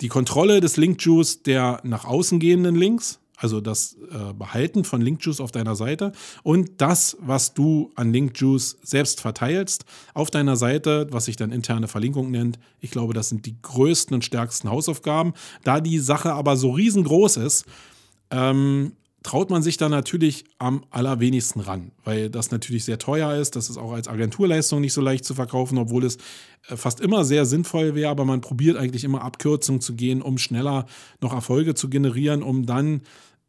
die 0.00 0.08
Kontrolle 0.08 0.60
des 0.60 0.76
Link-Juice 0.76 1.42
der 1.42 1.80
nach 1.82 2.04
außen 2.04 2.38
gehenden 2.38 2.76
Links, 2.76 3.20
also 3.36 3.60
das 3.60 3.96
äh, 4.10 4.32
Behalten 4.32 4.84
von 4.84 5.00
Linkjuice 5.00 5.40
auf 5.40 5.50
deiner 5.50 5.74
Seite 5.74 6.12
und 6.42 6.80
das, 6.80 7.16
was 7.20 7.54
du 7.54 7.90
an 7.96 8.12
Linkjuice 8.12 8.78
selbst 8.82 9.20
verteilst 9.20 9.84
auf 10.14 10.30
deiner 10.30 10.56
Seite, 10.56 11.08
was 11.10 11.26
sich 11.26 11.36
dann 11.36 11.52
interne 11.52 11.88
Verlinkung 11.88 12.30
nennt. 12.30 12.58
Ich 12.80 12.90
glaube, 12.90 13.14
das 13.14 13.28
sind 13.28 13.46
die 13.46 13.60
größten 13.60 14.14
und 14.14 14.24
stärksten 14.24 14.70
Hausaufgaben. 14.70 15.34
Da 15.64 15.80
die 15.80 15.98
Sache 15.98 16.32
aber 16.32 16.56
so 16.56 16.70
riesengroß 16.70 17.38
ist, 17.38 17.64
ähm, 18.30 18.92
traut 19.24 19.50
man 19.50 19.62
sich 19.62 19.78
da 19.78 19.88
natürlich 19.88 20.44
am 20.58 20.84
allerwenigsten 20.90 21.60
ran, 21.60 21.90
weil 22.04 22.30
das 22.30 22.50
natürlich 22.50 22.84
sehr 22.84 22.98
teuer 22.98 23.34
ist. 23.34 23.56
Das 23.56 23.70
ist 23.70 23.78
auch 23.78 23.92
als 23.92 24.06
Agenturleistung 24.06 24.82
nicht 24.82 24.92
so 24.92 25.00
leicht 25.00 25.24
zu 25.24 25.34
verkaufen, 25.34 25.78
obwohl 25.78 26.04
es 26.04 26.18
äh, 26.68 26.76
fast 26.76 27.00
immer 27.00 27.24
sehr 27.24 27.46
sinnvoll 27.46 27.94
wäre, 27.94 28.10
aber 28.10 28.24
man 28.26 28.42
probiert 28.42 28.76
eigentlich 28.76 29.02
immer 29.02 29.22
Abkürzungen 29.22 29.80
zu 29.80 29.94
gehen, 29.94 30.22
um 30.22 30.38
schneller 30.38 30.86
noch 31.20 31.32
Erfolge 31.32 31.74
zu 31.74 31.88
generieren, 31.88 32.42
um 32.42 32.66
dann 32.66 33.00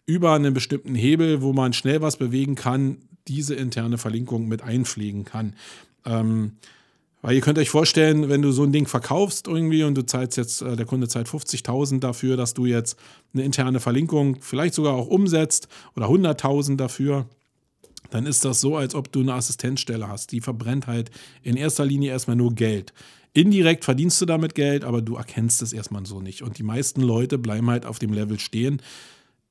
über 0.05 0.33
einen 0.33 0.53
bestimmten 0.53 0.95
Hebel, 0.95 1.41
wo 1.41 1.51
man 1.51 1.73
schnell 1.73 2.01
was 2.01 2.15
bewegen 2.17 2.55
kann, 2.55 2.99
diese 3.27 3.55
interne 3.55 3.97
Verlinkung 3.97 4.47
mit 4.47 4.61
einpflegen 4.61 5.25
kann. 5.25 5.55
Ähm, 6.05 6.53
weil 7.25 7.33
ihr 7.33 7.41
könnt 7.41 7.57
euch 7.57 7.71
vorstellen, 7.71 8.29
wenn 8.29 8.43
du 8.43 8.51
so 8.51 8.61
ein 8.61 8.71
Ding 8.71 8.85
verkaufst 8.85 9.47
irgendwie 9.47 9.81
und 9.81 9.95
du 9.95 10.05
zahlst 10.05 10.37
jetzt, 10.37 10.61
äh, 10.61 10.75
der 10.75 10.85
Kunde 10.85 11.07
zahlt 11.07 11.27
50.000 11.27 11.99
dafür, 11.99 12.37
dass 12.37 12.53
du 12.53 12.67
jetzt 12.67 12.99
eine 13.33 13.43
interne 13.43 13.79
Verlinkung 13.79 14.37
vielleicht 14.41 14.75
sogar 14.75 14.93
auch 14.93 15.07
umsetzt 15.07 15.67
oder 15.95 16.07
100.000 16.07 16.75
dafür, 16.75 17.27
dann 18.11 18.27
ist 18.27 18.45
das 18.45 18.61
so, 18.61 18.77
als 18.77 18.93
ob 18.93 19.11
du 19.11 19.21
eine 19.21 19.33
Assistenzstelle 19.33 20.07
hast. 20.07 20.33
Die 20.33 20.39
verbrennt 20.39 20.85
halt 20.85 21.09
in 21.41 21.57
erster 21.57 21.83
Linie 21.83 22.11
erstmal 22.11 22.35
nur 22.35 22.53
Geld. 22.53 22.93
Indirekt 23.33 23.85
verdienst 23.85 24.21
du 24.21 24.27
damit 24.27 24.53
Geld, 24.53 24.83
aber 24.83 25.01
du 25.01 25.15
erkennst 25.15 25.63
es 25.63 25.73
erstmal 25.73 26.05
so 26.05 26.21
nicht. 26.21 26.43
Und 26.43 26.59
die 26.59 26.63
meisten 26.63 27.01
Leute 27.01 27.39
bleiben 27.39 27.71
halt 27.71 27.87
auf 27.87 27.97
dem 27.97 28.13
Level 28.13 28.37
stehen. 28.37 28.83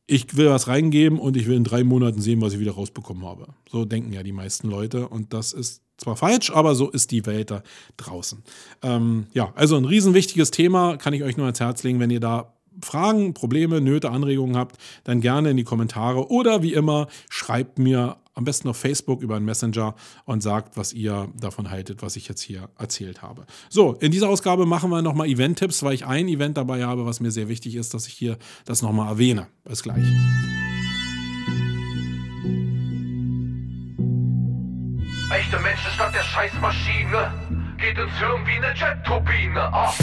Ich 0.06 0.36
will 0.36 0.48
was 0.48 0.68
reingeben 0.68 1.18
und 1.18 1.36
ich 1.36 1.48
will 1.48 1.56
in 1.56 1.64
drei 1.64 1.82
Monaten 1.82 2.20
sehen, 2.20 2.40
was 2.40 2.52
ich 2.52 2.60
wieder 2.60 2.74
rausbekommen 2.74 3.24
habe. 3.24 3.48
So 3.68 3.84
denken 3.84 4.12
ja 4.12 4.22
die 4.22 4.30
meisten 4.30 4.68
Leute 4.68 5.08
und 5.08 5.32
das 5.32 5.52
ist 5.52 5.83
zwar 5.96 6.16
falsch, 6.16 6.50
aber 6.50 6.74
so 6.74 6.90
ist 6.90 7.10
die 7.10 7.26
Welt 7.26 7.50
da 7.50 7.62
draußen. 7.96 8.42
Ähm, 8.82 9.26
ja, 9.32 9.52
also 9.54 9.76
ein 9.76 9.84
riesenwichtiges 9.84 10.50
Thema, 10.50 10.96
kann 10.96 11.12
ich 11.12 11.22
euch 11.22 11.36
nur 11.36 11.46
ans 11.46 11.60
Herz 11.60 11.82
legen, 11.82 12.00
wenn 12.00 12.10
ihr 12.10 12.20
da 12.20 12.52
Fragen, 12.82 13.34
Probleme, 13.34 13.80
Nöte, 13.80 14.10
Anregungen 14.10 14.56
habt, 14.56 14.76
dann 15.04 15.20
gerne 15.20 15.50
in 15.50 15.56
die 15.56 15.64
Kommentare 15.64 16.30
oder 16.30 16.62
wie 16.62 16.74
immer 16.74 17.06
schreibt 17.30 17.78
mir 17.78 18.16
am 18.34 18.44
besten 18.44 18.68
auf 18.68 18.76
Facebook 18.76 19.22
über 19.22 19.36
einen 19.36 19.44
Messenger 19.44 19.94
und 20.24 20.42
sagt, 20.42 20.76
was 20.76 20.92
ihr 20.92 21.28
davon 21.38 21.70
haltet, 21.70 22.02
was 22.02 22.16
ich 22.16 22.28
jetzt 22.28 22.42
hier 22.42 22.68
erzählt 22.78 23.22
habe. 23.22 23.46
So, 23.68 23.94
in 23.94 24.10
dieser 24.10 24.28
Ausgabe 24.28 24.66
machen 24.66 24.90
wir 24.90 25.02
nochmal 25.02 25.28
Event-Tipps, 25.28 25.84
weil 25.84 25.94
ich 25.94 26.04
ein 26.04 26.26
Event 26.26 26.56
dabei 26.56 26.84
habe, 26.84 27.06
was 27.06 27.20
mir 27.20 27.30
sehr 27.30 27.48
wichtig 27.48 27.76
ist, 27.76 27.94
dass 27.94 28.08
ich 28.08 28.14
hier 28.14 28.36
das 28.64 28.82
nochmal 28.82 29.08
erwähne. 29.08 29.46
Bis 29.64 29.84
gleich. 29.84 30.04
Echte 35.54 35.62
Menschen 35.62 35.90
statt 35.92 36.12
der 36.12 36.22
Scheißmaschine. 36.22 37.32
Geht 37.78 37.96
ins 37.96 38.18
Hirn 38.18 38.44
wie 38.44 38.56
eine 38.56 38.74
Jet-Turbine. 38.74 39.60
Ah. 39.72 39.94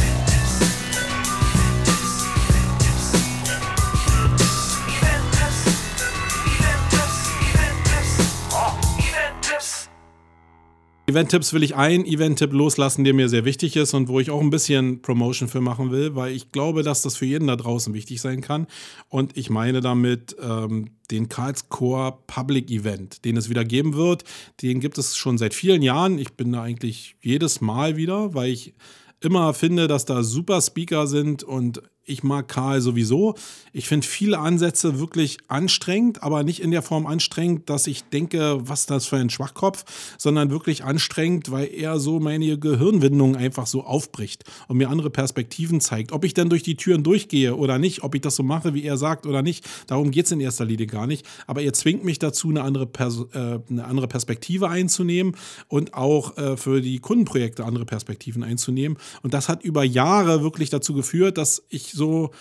Event-Tipps 11.11 11.53
will 11.53 11.63
ich 11.63 11.75
einen 11.75 12.05
Event-Tipp 12.05 12.53
loslassen, 12.53 13.03
der 13.03 13.13
mir 13.13 13.29
sehr 13.29 13.45
wichtig 13.45 13.75
ist 13.75 13.93
und 13.93 14.07
wo 14.07 14.19
ich 14.19 14.31
auch 14.31 14.41
ein 14.41 14.49
bisschen 14.49 15.01
Promotion 15.01 15.47
für 15.47 15.61
machen 15.61 15.91
will, 15.91 16.15
weil 16.15 16.33
ich 16.33 16.51
glaube, 16.51 16.83
dass 16.83 17.01
das 17.01 17.17
für 17.17 17.25
jeden 17.25 17.47
da 17.47 17.55
draußen 17.55 17.93
wichtig 17.93 18.21
sein 18.21 18.41
kann. 18.41 18.67
Und 19.09 19.37
ich 19.37 19.49
meine 19.49 19.81
damit 19.81 20.35
ähm, 20.41 20.91
den 21.11 21.29
Karlscore 21.29 22.17
Public 22.27 22.71
Event, 22.71 23.25
den 23.25 23.37
es 23.37 23.49
wieder 23.49 23.65
geben 23.65 23.93
wird. 23.93 24.23
Den 24.61 24.79
gibt 24.79 24.97
es 24.97 25.15
schon 25.15 25.37
seit 25.37 25.53
vielen 25.53 25.81
Jahren. 25.81 26.17
Ich 26.17 26.33
bin 26.33 26.51
da 26.51 26.63
eigentlich 26.63 27.15
jedes 27.21 27.61
Mal 27.61 27.97
wieder, 27.97 28.33
weil 28.33 28.49
ich 28.49 28.73
immer 29.19 29.53
finde, 29.53 29.87
dass 29.87 30.05
da 30.05 30.23
super 30.23 30.61
Speaker 30.61 31.07
sind 31.07 31.43
und 31.43 31.81
ich 32.03 32.23
mag 32.23 32.47
Karl 32.47 32.81
sowieso. 32.81 33.35
Ich 33.73 33.87
finde 33.87 34.07
viele 34.07 34.39
Ansätze 34.39 34.99
wirklich 34.99 35.37
anstrengend, 35.47 36.23
aber 36.23 36.43
nicht 36.43 36.61
in 36.61 36.71
der 36.71 36.81
Form 36.81 37.05
anstrengend, 37.05 37.69
dass 37.69 37.85
ich 37.85 38.03
denke, 38.05 38.57
was 38.61 38.87
das 38.87 39.05
für 39.05 39.17
ein 39.17 39.29
Schwachkopf, 39.29 39.85
sondern 40.17 40.49
wirklich 40.49 40.83
anstrengend, 40.83 41.51
weil 41.51 41.71
er 41.71 41.99
so 41.99 42.19
meine 42.19 42.57
Gehirnwindung 42.57 43.35
einfach 43.35 43.67
so 43.67 43.83
aufbricht 43.83 44.43
und 44.67 44.77
mir 44.77 44.89
andere 44.89 45.11
Perspektiven 45.11 45.79
zeigt. 45.79 46.11
Ob 46.11 46.25
ich 46.25 46.33
dann 46.33 46.49
durch 46.49 46.63
die 46.63 46.75
Türen 46.75 47.03
durchgehe 47.03 47.55
oder 47.55 47.77
nicht, 47.77 48.03
ob 48.03 48.15
ich 48.15 48.21
das 48.21 48.35
so 48.35 48.43
mache, 48.43 48.73
wie 48.73 48.83
er 48.83 48.97
sagt 48.97 49.25
oder 49.27 49.43
nicht, 49.43 49.67
darum 49.87 50.11
geht 50.11 50.25
es 50.25 50.31
in 50.31 50.39
erster 50.39 50.65
Linie 50.65 50.87
gar 50.87 51.05
nicht. 51.05 51.25
Aber 51.45 51.61
er 51.61 51.73
zwingt 51.73 52.03
mich 52.03 52.17
dazu, 52.17 52.49
eine 52.49 52.63
andere, 52.63 52.87
Pers 52.87 53.25
äh, 53.33 53.59
eine 53.69 53.85
andere 53.85 54.07
Perspektive 54.07 54.69
einzunehmen 54.69 55.35
und 55.67 55.93
auch 55.93 56.37
äh, 56.37 56.57
für 56.57 56.81
die 56.81 56.99
Kundenprojekte 56.99 57.63
andere 57.63 57.85
Perspektiven 57.85 58.43
einzunehmen. 58.43 58.97
Und 59.21 59.35
das 59.35 59.49
hat 59.49 59.63
über 59.63 59.83
Jahre 59.83 60.41
wirklich 60.41 60.71
dazu 60.71 60.93
geführt, 60.93 61.37
dass 61.37 61.63
ich 61.69 61.90
so, 61.91 62.31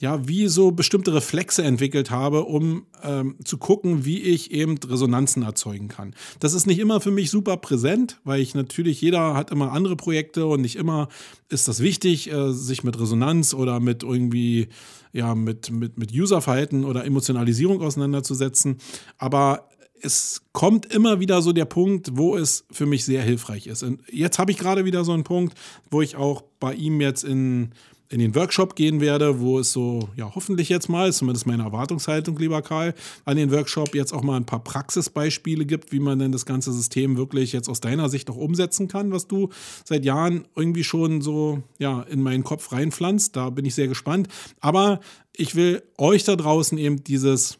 ja, 0.00 0.26
wie 0.26 0.48
so 0.48 0.72
bestimmte 0.72 1.14
Reflexe 1.14 1.62
entwickelt 1.62 2.10
habe, 2.10 2.44
um 2.44 2.86
ähm, 3.02 3.36
zu 3.44 3.58
gucken, 3.58 4.04
wie 4.04 4.20
ich 4.20 4.50
eben 4.50 4.76
Resonanzen 4.78 5.42
erzeugen 5.42 5.88
kann. 5.88 6.14
Das 6.40 6.52
ist 6.52 6.66
nicht 6.66 6.80
immer 6.80 7.00
für 7.00 7.12
mich 7.12 7.30
super 7.30 7.56
präsent, 7.56 8.20
weil 8.24 8.40
ich 8.40 8.54
natürlich, 8.54 9.00
jeder 9.00 9.34
hat 9.34 9.50
immer 9.50 9.72
andere 9.72 9.96
Projekte 9.96 10.46
und 10.46 10.62
nicht 10.62 10.76
immer 10.76 11.08
ist 11.48 11.68
das 11.68 11.80
wichtig, 11.80 12.30
äh, 12.32 12.52
sich 12.52 12.82
mit 12.82 13.00
Resonanz 13.00 13.54
oder 13.54 13.78
mit 13.78 14.02
irgendwie, 14.02 14.68
ja, 15.12 15.34
mit, 15.34 15.70
mit, 15.70 15.96
mit 15.96 16.12
Userverhalten 16.12 16.84
oder 16.84 17.04
Emotionalisierung 17.04 17.80
auseinanderzusetzen. 17.80 18.78
Aber 19.16 19.68
es 20.02 20.42
kommt 20.52 20.92
immer 20.92 21.20
wieder 21.20 21.40
so 21.40 21.52
der 21.52 21.64
Punkt, 21.64 22.10
wo 22.16 22.36
es 22.36 22.66
für 22.70 22.84
mich 22.84 23.04
sehr 23.04 23.22
hilfreich 23.22 23.66
ist. 23.66 23.82
Und 23.82 24.00
jetzt 24.10 24.38
habe 24.38 24.50
ich 24.50 24.58
gerade 24.58 24.84
wieder 24.84 25.04
so 25.04 25.12
einen 25.12 25.24
Punkt, 25.24 25.56
wo 25.90 26.02
ich 26.02 26.16
auch 26.16 26.42
bei 26.60 26.74
ihm 26.74 27.00
jetzt 27.00 27.24
in 27.24 27.70
in 28.14 28.20
den 28.20 28.36
Workshop 28.36 28.76
gehen 28.76 29.00
werde, 29.00 29.40
wo 29.40 29.58
es 29.58 29.72
so, 29.72 30.08
ja, 30.14 30.32
hoffentlich 30.36 30.68
jetzt 30.68 30.88
mal, 30.88 31.12
zumindest 31.12 31.48
meine 31.48 31.64
Erwartungshaltung, 31.64 32.38
lieber 32.38 32.62
Karl, 32.62 32.94
an 33.24 33.36
den 33.36 33.50
Workshop 33.50 33.92
jetzt 33.92 34.12
auch 34.14 34.22
mal 34.22 34.36
ein 34.36 34.46
paar 34.46 34.62
Praxisbeispiele 34.62 35.66
gibt, 35.66 35.90
wie 35.90 35.98
man 35.98 36.20
denn 36.20 36.30
das 36.30 36.46
ganze 36.46 36.72
System 36.72 37.16
wirklich 37.16 37.52
jetzt 37.52 37.68
aus 37.68 37.80
deiner 37.80 38.08
Sicht 38.08 38.30
auch 38.30 38.36
umsetzen 38.36 38.86
kann, 38.86 39.10
was 39.10 39.26
du 39.26 39.48
seit 39.84 40.04
Jahren 40.04 40.46
irgendwie 40.54 40.84
schon 40.84 41.22
so, 41.22 41.64
ja, 41.80 42.02
in 42.02 42.22
meinen 42.22 42.44
Kopf 42.44 42.70
reinpflanzt. 42.70 43.34
Da 43.34 43.50
bin 43.50 43.64
ich 43.64 43.74
sehr 43.74 43.88
gespannt. 43.88 44.28
Aber 44.60 45.00
ich 45.32 45.56
will 45.56 45.82
euch 45.98 46.22
da 46.22 46.36
draußen 46.36 46.78
eben 46.78 47.02
dieses 47.02 47.58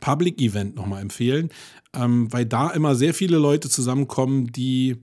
Public 0.00 0.40
Event 0.40 0.74
nochmal 0.74 1.00
empfehlen, 1.00 1.50
ähm, 1.94 2.26
weil 2.32 2.44
da 2.44 2.70
immer 2.70 2.96
sehr 2.96 3.14
viele 3.14 3.38
Leute 3.38 3.68
zusammenkommen, 3.68 4.50
die 4.50 4.96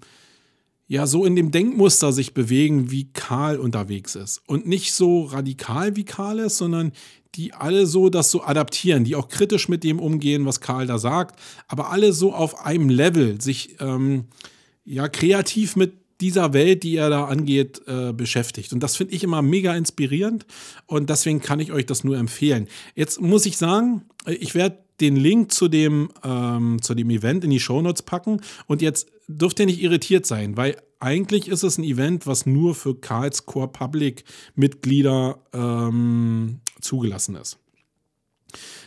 ja 0.88 1.06
so 1.06 1.26
in 1.26 1.36
dem 1.36 1.52
Denkmuster 1.52 2.14
sich 2.14 2.34
bewegen, 2.34 2.92
wie 2.92 3.12
Karl 3.12 3.58
unterwegs 3.60 4.16
ist. 4.16 4.42
Und 4.48 4.68
nicht 4.68 4.94
so 4.94 5.24
radikal 5.24 5.96
wie 5.96 6.06
Karl 6.06 6.40
ist, 6.40 6.58
sondern 6.58 6.94
die 7.36 7.54
alle 7.54 7.86
so 7.86 8.10
das 8.10 8.32
so 8.32 8.44
adaptieren, 8.44 9.04
die 9.04 9.16
auch 9.16 9.28
kritisch 9.28 9.70
mit 9.70 9.84
dem 9.84 10.00
umgehen, 10.00 10.46
was 10.46 10.62
Karl 10.62 10.88
da 10.88 10.98
sagt, 10.98 11.40
aber 11.68 11.92
alle 11.92 12.14
so 12.14 12.34
auf 12.34 12.66
einem 12.66 12.90
Level 12.90 13.40
sich 13.42 13.76
ähm, 13.80 14.26
ja 14.86 15.08
kreativ 15.10 15.76
mit 15.76 15.94
dieser 16.22 16.53
Welt, 16.53 16.84
die 16.84 16.95
er 16.95 17.09
da 17.09 17.26
angeht, 17.26 17.82
äh, 17.88 18.13
beschäftigt. 18.13 18.74
Und 18.74 18.82
das 18.82 18.95
finde 18.95 19.13
ich 19.13 19.24
immer 19.24 19.41
mega 19.41 19.76
inspirierend 19.76 20.45
und 20.86 21.09
deswegen 21.09 21.41
kann 21.41 21.59
ich 21.59 21.72
euch 21.72 21.86
das 21.86 22.03
nur 22.03 22.18
empfehlen. 22.18 22.68
Jetzt 22.95 23.22
muss 23.22 23.45
ich 23.45 23.57
sagen, 23.57 24.03
ich 24.26 24.55
werde 24.55 24.80
den 24.99 25.15
Link 25.15 25.51
zu 25.51 25.68
dem, 25.68 26.09
ähm, 26.24 26.82
zu 26.82 26.95
dem 26.95 27.09
Event 27.09 27.43
in 27.43 27.51
die 27.51 27.59
Shownotes 27.59 28.01
packen 28.01 28.41
und 28.65 28.82
jetzt 28.82 29.07
dürft 29.28 29.59
ihr 29.59 29.68
nicht 29.68 29.82
irritiert 29.82 30.26
sein, 30.26 30.57
weil 30.57 30.78
eigentlich 30.99 31.47
ist 31.47 31.63
es 31.63 31.78
ein 31.78 31.84
Event, 31.84 32.26
was 32.26 32.45
nur 32.45 32.74
für 32.74 32.95
Karls 32.95 33.45
Core 33.45 33.68
Public 33.68 34.24
Mitglieder 34.55 35.38
ähm, 35.53 36.61
zugelassen 36.82 37.36
ist. 37.36 37.59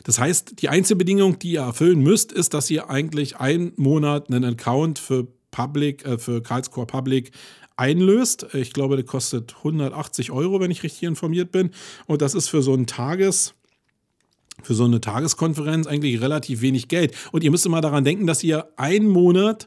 Das 0.05 0.19
heißt, 0.19 0.61
die 0.61 0.69
einzige 0.69 0.97
Bedingung, 0.97 1.39
die 1.39 1.53
ihr 1.53 1.61
erfüllen 1.61 2.01
müsst, 2.01 2.33
ist, 2.33 2.55
dass 2.55 2.71
ihr 2.71 2.91
eigentlich 2.91 3.37
einen 3.37 3.73
Monat 3.77 4.29
einen 4.29 4.45
Account 4.45 4.99
für 4.99 5.29
Public, 5.51 6.05
äh, 6.05 6.19
für 6.19 6.43
Karls 6.43 6.71
Core 6.71 6.87
Public 6.87 7.33
einlöst. 7.77 8.47
Ich 8.53 8.73
glaube, 8.73 8.97
der 8.97 9.05
kostet 9.05 9.57
180 9.59 10.31
Euro, 10.31 10.61
wenn 10.61 10.71
ich 10.71 10.83
richtig 10.83 11.05
informiert 11.05 11.51
bin. 11.51 11.71
Und 12.07 12.23
das 12.23 12.35
ist 12.35 12.49
für 12.49 12.63
so 12.63 12.75
ein 12.75 12.87
Tages, 12.87 13.55
für 14.63 14.75
so 14.75 14.85
eine 14.85 15.01
Tageskonferenz 15.01 15.87
eigentlich 15.87 16.21
relativ 16.21 16.61
wenig 16.61 16.89
Geld. 16.89 17.15
Und 17.33 17.43
ihr 17.43 17.51
müsst 17.51 17.67
immer 17.67 17.81
daran 17.81 18.05
denken, 18.05 18.27
dass 18.27 18.45
ihr 18.45 18.69
einen 18.77 19.09
Monat 19.09 19.67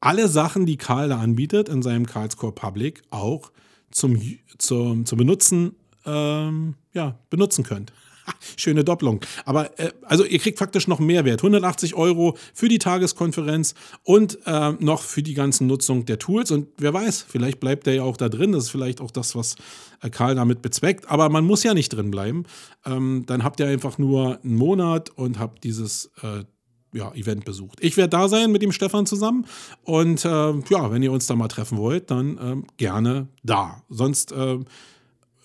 alle 0.00 0.28
Sachen, 0.28 0.64
die 0.64 0.78
Karl 0.78 1.10
da 1.10 1.20
anbietet 1.20 1.68
in 1.68 1.82
seinem 1.82 2.06
Karlscore 2.06 2.52
Public, 2.52 3.02
auch 3.10 3.52
zum, 3.90 4.18
zum, 4.56 5.04
zum 5.04 5.18
Benutzen, 5.18 5.76
ähm, 6.06 6.74
ja, 6.94 7.18
benutzen 7.28 7.64
könnt. 7.64 7.92
Schöne 8.56 8.84
Doppelung. 8.84 9.20
Aber 9.44 9.78
äh, 9.78 9.90
also 10.02 10.24
ihr 10.24 10.38
kriegt 10.38 10.58
faktisch 10.58 10.88
noch 10.88 10.98
Mehrwert. 10.98 11.40
180 11.40 11.94
Euro 11.94 12.36
für 12.54 12.68
die 12.68 12.78
Tageskonferenz 12.78 13.74
und 14.02 14.38
äh, 14.46 14.72
noch 14.78 15.02
für 15.02 15.22
die 15.22 15.34
ganzen 15.34 15.66
Nutzung 15.66 16.04
der 16.06 16.18
Tools. 16.18 16.50
Und 16.50 16.68
wer 16.78 16.92
weiß, 16.92 17.24
vielleicht 17.28 17.60
bleibt 17.60 17.86
der 17.86 17.94
ja 17.94 18.02
auch 18.02 18.16
da 18.16 18.28
drin. 18.28 18.52
Das 18.52 18.64
ist 18.64 18.70
vielleicht 18.70 19.00
auch 19.00 19.10
das, 19.10 19.34
was 19.34 19.56
äh, 20.02 20.10
Karl 20.10 20.34
damit 20.34 20.62
bezweckt. 20.62 21.08
Aber 21.08 21.28
man 21.28 21.44
muss 21.44 21.62
ja 21.62 21.74
nicht 21.74 21.90
drin 21.90 22.10
bleiben. 22.10 22.44
Ähm, 22.84 23.24
dann 23.26 23.44
habt 23.44 23.60
ihr 23.60 23.66
einfach 23.66 23.98
nur 23.98 24.38
einen 24.42 24.56
Monat 24.56 25.10
und 25.10 25.38
habt 25.38 25.64
dieses 25.64 26.10
äh, 26.22 26.44
ja, 26.92 27.12
Event 27.12 27.44
besucht. 27.44 27.78
Ich 27.80 27.96
werde 27.96 28.10
da 28.10 28.28
sein 28.28 28.52
mit 28.52 28.62
dem 28.62 28.72
Stefan 28.72 29.06
zusammen 29.06 29.46
und 29.84 30.24
äh, 30.24 30.28
ja, 30.28 30.90
wenn 30.90 31.02
ihr 31.02 31.12
uns 31.12 31.26
da 31.26 31.36
mal 31.36 31.48
treffen 31.48 31.78
wollt, 31.78 32.10
dann 32.10 32.38
äh, 32.38 32.56
gerne 32.76 33.28
da. 33.42 33.82
Sonst 33.88 34.32
äh, 34.32 34.58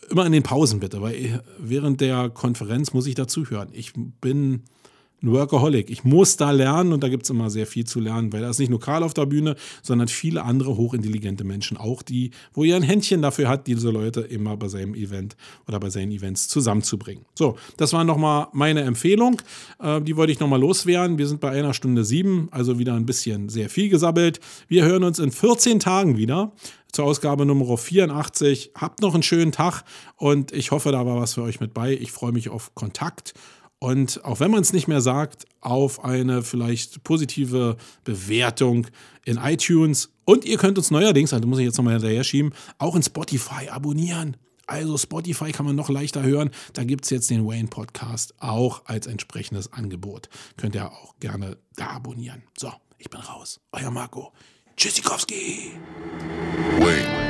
immer 0.10 0.26
in 0.26 0.32
den 0.32 0.44
Pausen 0.44 0.80
bitte, 0.80 1.02
weil 1.02 1.42
während 1.58 2.02
der 2.02 2.30
Konferenz 2.30 2.94
muss 2.94 3.08
ich 3.08 3.16
dazuhören. 3.16 3.70
Ich 3.72 3.94
bin 4.22 4.64
ein 5.22 5.32
Workaholic. 5.32 5.90
Ich 5.90 6.04
muss 6.04 6.38
da 6.38 6.52
lernen 6.52 6.94
und 6.94 7.04
da 7.04 7.10
gibt 7.10 7.24
es 7.24 7.30
immer 7.30 7.50
sehr 7.50 7.66
viel 7.66 7.86
zu 7.86 8.00
lernen, 8.00 8.32
weil 8.34 8.42
da 8.42 8.50
ist 8.50 8.60
nicht 8.60 8.70
nur 8.70 8.80
Karl 8.80 9.04
auf 9.04 9.14
der 9.14 9.26
Bühne, 9.26 9.56
sondern 9.82 10.08
viele 10.08 10.44
andere 10.44 10.78
hochintelligente 10.78 11.44
Menschen 11.44 11.78
auch, 11.78 12.02
die, 12.02 12.32
wo 12.54 12.64
ihr 12.64 12.76
ein 12.76 12.84
Händchen 12.84 13.22
dafür 13.22 13.50
hat, 13.50 13.68
diese 13.68 13.90
Leute 13.90 14.22
immer 14.22 14.58
bei 14.58 14.68
seinem 14.68 14.94
Event 14.94 15.36
oder 15.68 15.80
bei 15.80 15.90
seinen 15.90 16.12
Events 16.12 16.48
zusammenzubringen. 16.48 17.26
So, 17.34 17.56
das 17.78 17.94
war 17.94 18.04
nochmal 18.04 18.48
meine 18.54 18.82
Empfehlung. 18.82 19.42
Äh, 19.80 20.02
die 20.02 20.16
wollte 20.16 20.32
ich 20.32 20.40
nochmal 20.40 20.60
loswerden. 20.60 21.18
Wir 21.18 21.28
sind 21.28 21.40
bei 21.40 21.52
einer 21.52 21.74
Stunde 21.74 22.06
sieben, 22.06 22.50
also 22.52 22.78
wieder 22.78 22.94
ein 22.94 23.06
bisschen 23.06 23.50
sehr 23.50 23.70
viel 23.70 23.90
gesabbelt. 23.90 24.40
Wir 24.68 24.84
hören 24.86 25.04
uns 25.04 25.20
in 25.20 25.32
14 25.32 25.80
Tagen 25.80 26.18
wieder 26.18 26.52
zur 26.92 27.06
Ausgabe 27.06 27.46
Nummer 27.46 27.78
84. 27.78 28.72
Habt 28.76 29.02
noch 29.02 29.14
einen 29.14 29.24
schönen 29.24 29.52
Tag 29.52 29.84
und 30.16 30.54
ich 30.54 30.72
hoffe, 30.72 30.92
da 30.92 31.06
war 31.06 31.20
was 31.20 31.34
für 31.34 31.42
euch 31.42 31.60
mit 31.60 31.74
bei. 31.74 31.94
Ich 31.94 32.12
freue 32.12 32.32
mich 32.32 32.50
auf 32.50 32.74
Kontakt 32.74 33.34
und 33.86 34.26
auch 34.26 34.40
wenn 34.40 34.50
man 34.50 34.62
es 34.62 34.74
nicht 34.74 34.88
mehr 34.88 35.00
sagt, 35.00 35.46
auf 35.62 36.04
eine 36.04 36.42
vielleicht 36.42 37.04
positive 37.04 37.78
Bewertung 38.04 38.88
in 39.26 39.38
iTunes. 39.38 40.10
Und 40.26 40.44
ihr 40.44 40.58
könnt 40.58 40.80
uns 40.80 40.90
neuerdings, 40.90 41.34
also 41.34 41.48
muss 41.48 41.60
ich 41.60 41.66
jetzt 41.66 41.78
nochmal 41.78 41.94
hinterher 41.94 42.24
schieben, 42.24 42.52
auch 42.80 42.96
in 42.96 43.04
Spotify 43.04 43.70
abonnieren. 43.70 44.38
Also 44.66 44.98
Spotify 44.98 45.52
kann 45.52 45.68
man 45.68 45.76
noch 45.76 45.90
leichter 45.90 46.24
hören. 46.24 46.50
Da 46.74 46.84
gibt 46.84 47.04
es 47.04 47.12
jetzt 47.12 47.30
den 47.30 47.46
Wayne 47.46 47.68
Podcast 47.68 48.34
auch 48.40 48.82
als 48.86 49.06
entsprechendes 49.06 49.72
Angebot. 49.72 50.30
Könnt 50.58 50.74
ihr 50.74 50.92
auch 50.92 51.14
gerne 51.20 51.56
da 51.76 51.90
abonnieren. 51.90 52.42
So, 52.58 52.72
ich 52.98 53.12
bin 53.12 53.20
raus. 53.20 53.60
Euer 53.72 53.92
Marco. 53.92 54.34
Tschüssikowski. 54.76 55.74
Wayne. 56.80 57.25